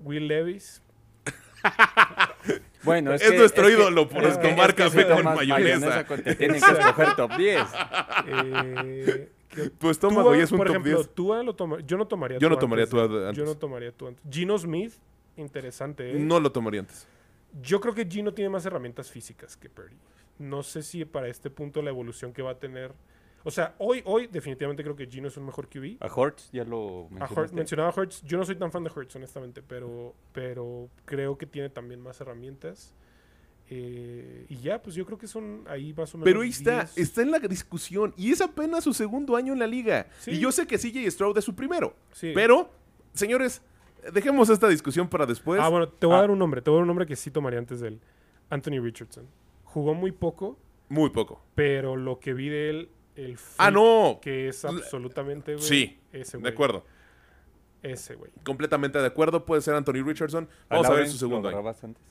Will 0.00 0.26
Levis. 0.26 0.82
Bueno, 2.84 3.12
es, 3.12 3.22
Es 3.22 3.32
que- 3.32 3.38
nuestro 3.38 3.68
ídolo 3.68 4.08
por 4.08 4.22
es 4.24 4.38
que- 4.38 4.48
tomar 4.48 4.70
es 4.70 4.76
que 4.76 4.82
café 4.84 5.08
con 5.08 5.24
mayonesa. 5.24 6.06
con- 6.06 6.22
Te 6.22 6.36
tienen 6.36 6.60
que 6.60 6.70
escoger 6.70 7.16
top 7.16 7.36
10. 7.36 7.66
Eh, 8.28 9.32
¿qué- 9.48 9.70
Tu 9.70 9.90
estómago 9.90 10.28
Tua, 10.28 10.36
ya 10.38 10.44
es 10.44 10.52
un 10.52 10.58
por 10.58 10.66
top 10.68 10.72
ejemplo, 10.76 10.96
10. 10.98 11.14
Tua 11.14 11.42
lo 11.42 11.54
toma- 11.56 11.80
yo 11.80 11.96
no 11.96 12.06
tomaría 12.06 12.38
Yo 12.38 12.48
no 12.48 12.54
Tua 12.54 12.60
tomaría 12.60 12.84
antes 12.84 12.90
Tua 12.90 13.02
antes. 13.28 13.36
Yo 13.36 13.44
no 13.44 13.54
tomaría 13.56 13.90
Tua 13.92 14.08
antes. 14.10 14.24
Gino 14.30 14.56
Smith, 14.58 14.92
interesante. 15.36 16.12
¿eh? 16.12 16.14
No 16.20 16.38
lo 16.38 16.52
tomaría 16.52 16.80
antes. 16.80 17.08
Yo 17.60 17.80
creo 17.80 17.94
que 17.94 18.04
Gino 18.06 18.32
tiene 18.32 18.48
más 18.50 18.64
herramientas 18.66 19.10
físicas 19.10 19.56
que 19.56 19.68
Purdy. 19.68 19.96
No 20.38 20.62
sé 20.62 20.82
si 20.82 21.04
para 21.04 21.28
este 21.28 21.50
punto 21.50 21.82
la 21.82 21.90
evolución 21.90 22.32
que 22.32 22.42
va 22.42 22.52
a 22.52 22.58
tener. 22.58 22.92
O 23.44 23.50
sea, 23.50 23.74
hoy, 23.78 24.02
hoy 24.06 24.26
definitivamente 24.26 24.82
creo 24.82 24.96
que 24.96 25.06
Gino 25.06 25.28
es 25.28 25.36
un 25.36 25.46
mejor 25.46 25.68
QB. 25.68 25.98
A 26.02 26.06
Hortz 26.12 26.50
ya 26.52 26.64
lo 26.64 27.08
A 27.20 27.24
Hurts, 27.24 27.30
mencionaste. 27.30 27.56
mencionaba 27.56 27.88
a 27.90 27.94
Hurts. 28.00 28.22
Yo 28.22 28.38
no 28.38 28.44
soy 28.44 28.56
tan 28.56 28.72
fan 28.72 28.82
de 28.84 28.90
Hurts, 28.94 29.14
honestamente, 29.16 29.62
pero, 29.62 30.14
pero 30.32 30.88
creo 31.04 31.38
que 31.38 31.46
tiene 31.46 31.70
también 31.70 32.00
más 32.00 32.20
herramientas. 32.20 32.92
Eh, 33.68 34.46
y 34.48 34.56
ya, 34.58 34.80
pues 34.82 34.94
yo 34.94 35.04
creo 35.06 35.18
que 35.18 35.26
son 35.26 35.64
ahí 35.68 35.92
más 35.92 36.14
o 36.14 36.18
menos. 36.18 36.24
Pero 36.24 36.42
ahí 36.42 36.50
está, 36.50 36.84
10. 36.84 36.98
está 36.98 37.22
en 37.22 37.30
la 37.30 37.38
discusión. 37.40 38.12
Y 38.16 38.30
es 38.32 38.40
apenas 38.40 38.84
su 38.84 38.92
segundo 38.92 39.36
año 39.36 39.52
en 39.52 39.58
la 39.58 39.66
liga. 39.66 40.08
Sí. 40.20 40.32
Y 40.32 40.38
yo 40.40 40.52
sé 40.52 40.66
que 40.66 40.76
CJ 40.78 41.08
Stroud 41.10 41.36
es 41.38 41.44
su 41.44 41.54
primero. 41.54 41.94
Sí. 42.12 42.32
Pero, 42.34 42.70
señores, 43.12 43.62
dejemos 44.12 44.48
esta 44.50 44.68
discusión 44.68 45.08
para 45.08 45.26
después. 45.26 45.60
Ah, 45.60 45.68
bueno, 45.68 45.88
te 45.88 46.06
voy 46.06 46.14
a 46.14 46.18
Ah, 46.18 46.20
dar 46.22 46.30
un 46.30 46.38
nombre. 46.38 46.62
Te 46.62 46.70
voy 46.70 46.76
a 46.76 46.78
dar 46.78 46.82
un 46.82 46.88
nombre 46.88 47.06
que 47.06 47.16
sí 47.16 47.30
tomaría 47.30 47.58
antes 47.58 47.80
de 47.80 47.88
él. 47.88 48.00
Anthony 48.50 48.80
Richardson. 48.80 49.26
Jugó 49.76 49.92
muy 49.92 50.10
poco, 50.10 50.56
Muy 50.88 51.10
poco. 51.10 51.38
pero 51.54 51.96
lo 51.96 52.18
que 52.18 52.32
vi 52.32 52.48
de 52.48 52.70
él, 52.70 52.88
el 53.14 53.36
Ah, 53.58 53.70
no. 53.70 54.20
que 54.22 54.48
es 54.48 54.64
absolutamente, 54.64 55.52
güey, 55.54 55.66
Sí, 55.66 55.98
ese 56.14 56.38
de 56.38 56.40
güey. 56.40 56.52
acuerdo. 56.54 56.84
Ese, 57.82 58.14
güey. 58.14 58.30
Completamente 58.42 58.98
de 58.98 59.04
acuerdo. 59.06 59.44
Puede 59.44 59.60
ser 59.60 59.74
Anthony 59.74 60.02
Richardson. 60.02 60.48
A 60.70 60.76
Vamos 60.76 60.90
a 60.90 60.94
ver 60.94 61.08
su 61.10 61.18
segundo 61.18 61.50
año. 61.50 61.62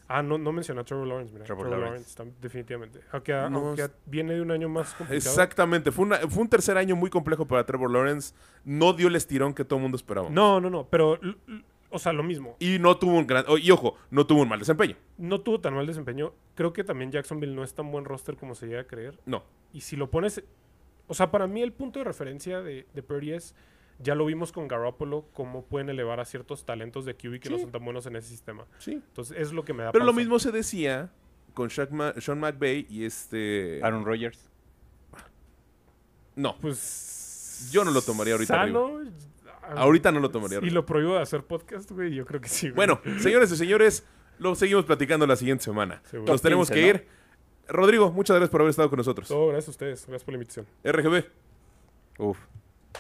Ah, 0.07 0.21
no, 0.21 0.37
no 0.37 0.51
mencionó 0.51 0.81
a 0.81 0.83
Trevor 0.83 1.07
Lawrence, 1.07 1.33
mira. 1.33 1.43
Trevor 1.43 1.67
Trevor, 1.67 1.85
Lawrence. 1.87 2.23
Definitivamente. 2.39 2.99
Aunque, 3.11 3.33
No, 3.33 3.69
aunque 3.69 3.89
viene 4.05 4.35
de 4.35 4.41
un 4.41 4.51
año 4.51 4.69
más 4.69 4.89
complicado. 4.93 5.15
Exactamente. 5.17 5.91
Fue, 5.91 6.05
una- 6.05 6.19
fue 6.19 6.43
un 6.43 6.49
tercer 6.49 6.77
año 6.77 6.95
muy 6.95 7.09
complejo 7.09 7.47
para 7.47 7.65
Trevor 7.65 7.89
Lawrence. 7.91 8.35
No 8.63 8.93
dio 8.93 9.07
el 9.07 9.15
estirón 9.15 9.55
que 9.55 9.65
todo 9.65 9.77
el 9.77 9.81
mundo 9.81 9.95
esperaba. 9.97 10.29
No, 10.29 10.61
no, 10.61 10.69
no, 10.69 10.87
pero, 10.87 11.19
o 11.95 11.99
sea, 11.99 12.13
lo 12.13 12.23
mismo. 12.23 12.55
Y 12.59 12.77
no 12.79 12.97
tuvo 12.97 13.17
un 13.17 13.25
gran. 13.27 13.45
y 13.61 13.71
ojo, 13.71 13.95
no 14.11 14.27
tuvo 14.27 14.41
un 14.41 14.49
mal 14.49 14.59
desempeño. 14.59 14.95
No 15.17 15.41
tuvo 15.41 15.59
tan 15.59 15.73
mal 15.73 15.87
desempeño. 15.87 16.33
Creo 16.55 16.73
que 16.73 16.83
también 16.83 17.11
Jacksonville 17.11 17.55
no 17.55 17.63
es 17.63 17.73
tan 17.73 17.91
buen 17.91 18.05
roster 18.05 18.35
como 18.37 18.55
se 18.55 18.67
llega 18.67 18.81
a 18.81 18.87
creer. 18.87 19.19
No. 19.25 19.43
Y 19.73 19.81
si 19.81 19.95
lo 19.95 20.09
pones. 20.11 20.43
O 21.07 21.13
sea, 21.13 21.31
para 21.31 21.47
mí 21.47 21.61
el 21.61 21.71
punto 21.73 21.99
de 21.99 22.05
referencia 22.05 22.61
de, 22.61 22.85
de 22.93 23.03
Purdy 23.03 23.31
es. 23.31 23.55
Ya 23.97 24.13
lo 24.13 24.25
vimos 24.25 24.51
con 24.51 24.67
Garoppolo, 24.67 25.25
cómo 25.31 25.63
pueden 25.63 25.87
elevar 25.87 26.19
a 26.19 26.25
ciertos 26.25 26.65
talentos 26.65 27.05
de 27.05 27.15
QB 27.15 27.39
que 27.39 27.49
no 27.49 27.57
son 27.57 27.71
tan 27.71 27.85
buenos 27.85 28.05
en 28.05 28.17
ese 28.17 28.27
sistema. 28.27 28.65
Sí. 28.77 28.91
Entonces, 28.95 29.37
es 29.39 29.53
lo 29.53 29.63
que 29.63 29.71
me 29.71 29.83
da 29.83 29.93
Pero 29.93 30.03
lo 30.03 30.11
mismo 30.11 30.37
se 30.37 30.51
decía 30.51 31.13
con 31.53 31.69
Ma- 31.91 32.13
Sean 32.19 32.39
McVay 32.41 32.87
y 32.89 33.05
este. 33.05 33.79
Aaron 33.81 34.03
Rodgers. 34.03 34.49
No. 36.35 36.57
Pues. 36.59 37.69
Yo 37.71 37.85
no 37.85 37.91
lo 37.91 38.01
tomaría 38.01 38.33
ahorita 38.33 38.53
Sano. 38.53 38.99
Ahorita 39.75 40.11
no 40.11 40.19
lo 40.19 40.29
tomaría. 40.31 40.59
Y 40.61 40.69
lo 40.69 40.85
prohíbo 40.85 41.15
de 41.15 41.21
hacer 41.21 41.43
podcast, 41.43 41.89
güey. 41.91 42.13
Yo 42.13 42.25
creo 42.25 42.41
que 42.41 42.49
sí. 42.49 42.69
güey. 42.69 42.75
Bueno, 42.75 43.01
señores 43.19 43.51
y 43.51 43.57
señores, 43.57 44.05
lo 44.39 44.55
seguimos 44.55 44.85
platicando 44.85 45.25
la 45.27 45.35
siguiente 45.35 45.63
semana. 45.63 46.01
Seguro. 46.05 46.31
Nos 46.31 46.41
tenemos 46.41 46.69
15, 46.69 46.73
que 46.81 46.93
¿no? 46.93 46.99
ir. 46.99 47.07
Rodrigo, 47.67 48.11
muchas 48.11 48.35
gracias 48.35 48.51
por 48.51 48.61
haber 48.61 48.69
estado 48.69 48.89
con 48.89 48.97
nosotros. 48.97 49.27
Todo 49.27 49.47
gracias 49.47 49.69
a 49.69 49.71
ustedes. 49.71 50.05
Gracias 50.07 50.23
por 50.23 50.33
la 50.33 50.37
invitación. 50.37 50.67
RGB, 50.83 51.25
Uf, 52.19 52.37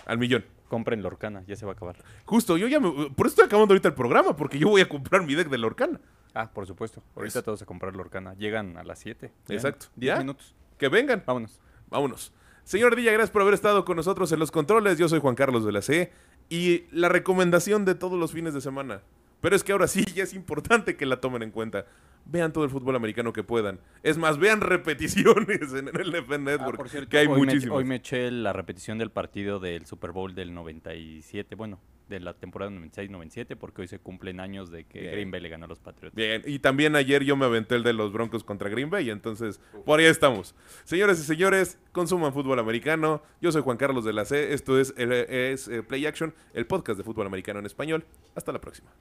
al 0.05 0.17
millón. 0.17 0.43
compren 0.67 1.01
Lorcana, 1.03 1.43
ya 1.47 1.55
se 1.55 1.65
va 1.65 1.73
a 1.73 1.75
acabar. 1.75 1.97
Justo, 2.25 2.57
yo 2.57 2.67
ya 2.67 2.79
me. 2.79 2.89
Por 3.11 3.27
eso 3.27 3.33
estoy 3.33 3.45
acabando 3.45 3.73
ahorita 3.73 3.87
el 3.89 3.93
programa, 3.93 4.35
porque 4.35 4.57
yo 4.57 4.69
voy 4.69 4.81
a 4.81 4.89
comprar 4.89 5.23
mi 5.23 5.35
deck 5.35 5.49
de 5.49 5.57
Lorcana. 5.59 5.99
Ah, 6.33 6.49
por 6.51 6.65
supuesto. 6.65 7.01
Ahorita 7.15 7.39
Eso. 7.39 7.43
todos 7.43 7.61
a 7.61 7.65
comprar 7.65 7.95
Lorcana. 7.95 8.33
Llegan 8.33 8.75
a 8.77 8.83
las 8.83 8.99
7. 8.99 9.31
Exacto. 9.49 9.85
10 9.95 10.15
¿Ya? 10.15 10.19
minutos. 10.19 10.53
Que 10.77 10.89
vengan. 10.89 11.23
Vámonos. 11.25 11.61
Vámonos. 11.89 12.33
Señor 12.65 12.95
Dilla, 12.95 13.11
gracias 13.11 13.29
por 13.31 13.43
haber 13.43 13.53
estado 13.53 13.85
con 13.85 13.95
nosotros 13.95 14.31
en 14.31 14.39
los 14.39 14.51
controles. 14.51 14.97
Yo 14.97 15.07
soy 15.07 15.19
Juan 15.19 15.35
Carlos 15.35 15.63
de 15.63 15.71
la 15.71 15.81
C. 15.83 16.11
Y 16.49 16.83
la 16.91 17.09
recomendación 17.09 17.85
de 17.85 17.95
todos 17.95 18.19
los 18.19 18.31
fines 18.31 18.53
de 18.53 18.61
semana. 18.61 19.01
Pero 19.41 19.55
es 19.55 19.63
que 19.63 19.71
ahora 19.71 19.87
sí 19.87 20.03
ya 20.13 20.23
es 20.23 20.33
importante 20.33 20.95
que 20.95 21.05
la 21.05 21.21
tomen 21.21 21.43
en 21.43 21.51
cuenta. 21.51 21.85
Vean 22.25 22.51
todo 22.51 22.63
el 22.63 22.71
fútbol 22.71 22.95
americano 22.95 23.31
que 23.31 23.43
puedan. 23.43 23.79
Es 24.01 24.17
más, 24.17 24.39
vean 24.39 24.61
repeticiones 24.61 25.73
en 25.73 25.89
el 25.89 26.11
NFL 26.11 26.43
Network. 26.43 26.73
Ah, 26.73 26.77
por 26.77 26.89
cierto, 26.89 27.09
que 27.09 27.19
hay 27.19 27.27
hoy, 27.27 27.33
me, 27.33 27.45
muchísimos. 27.45 27.77
hoy 27.77 27.83
me 27.83 27.95
eché 27.95 28.31
la 28.31 28.53
repetición 28.53 28.97
del 28.97 29.11
partido 29.11 29.59
del 29.59 29.85
Super 29.85 30.11
Bowl 30.11 30.33
del 30.33 30.53
97, 30.53 31.53
bueno, 31.55 31.79
de 32.07 32.19
la 32.19 32.33
temporada 32.33 32.71
96-97, 32.71 33.55
porque 33.55 33.81
hoy 33.81 33.87
se 33.87 33.99
cumplen 33.99 34.39
años 34.39 34.71
de 34.71 34.85
que 34.85 35.11
Green 35.11 35.31
Bay 35.31 35.41
le 35.41 35.49
ganó 35.49 35.65
a 35.65 35.67
los 35.67 35.79
Patriots. 35.79 36.15
Bien, 36.15 36.41
y 36.45 36.59
también 36.59 36.95
ayer 36.95 37.23
yo 37.23 37.35
me 37.35 37.45
aventé 37.45 37.75
el 37.75 37.83
de 37.83 37.93
los 37.93 38.11
Broncos 38.11 38.43
contra 38.43 38.69
Green 38.69 38.89
Bay, 38.89 39.09
entonces 39.09 39.59
por 39.85 39.99
ahí 39.99 40.05
estamos. 40.05 40.55
Señores 40.83 41.19
y 41.19 41.23
señores, 41.23 41.79
consuman 41.91 42.33
fútbol 42.33 42.59
americano. 42.59 43.21
Yo 43.41 43.51
soy 43.51 43.61
Juan 43.61 43.77
Carlos 43.77 44.05
de 44.05 44.13
la 44.13 44.25
C, 44.25 44.53
esto 44.53 44.79
es, 44.79 44.93
es 44.97 45.67
eh, 45.67 45.83
Play 45.83 46.05
Action, 46.05 46.33
el 46.53 46.65
podcast 46.65 46.97
de 46.97 47.03
fútbol 47.03 47.27
americano 47.27 47.59
en 47.59 47.65
español. 47.65 48.05
Hasta 48.35 48.51
la 48.51 48.61
próxima. 48.61 48.91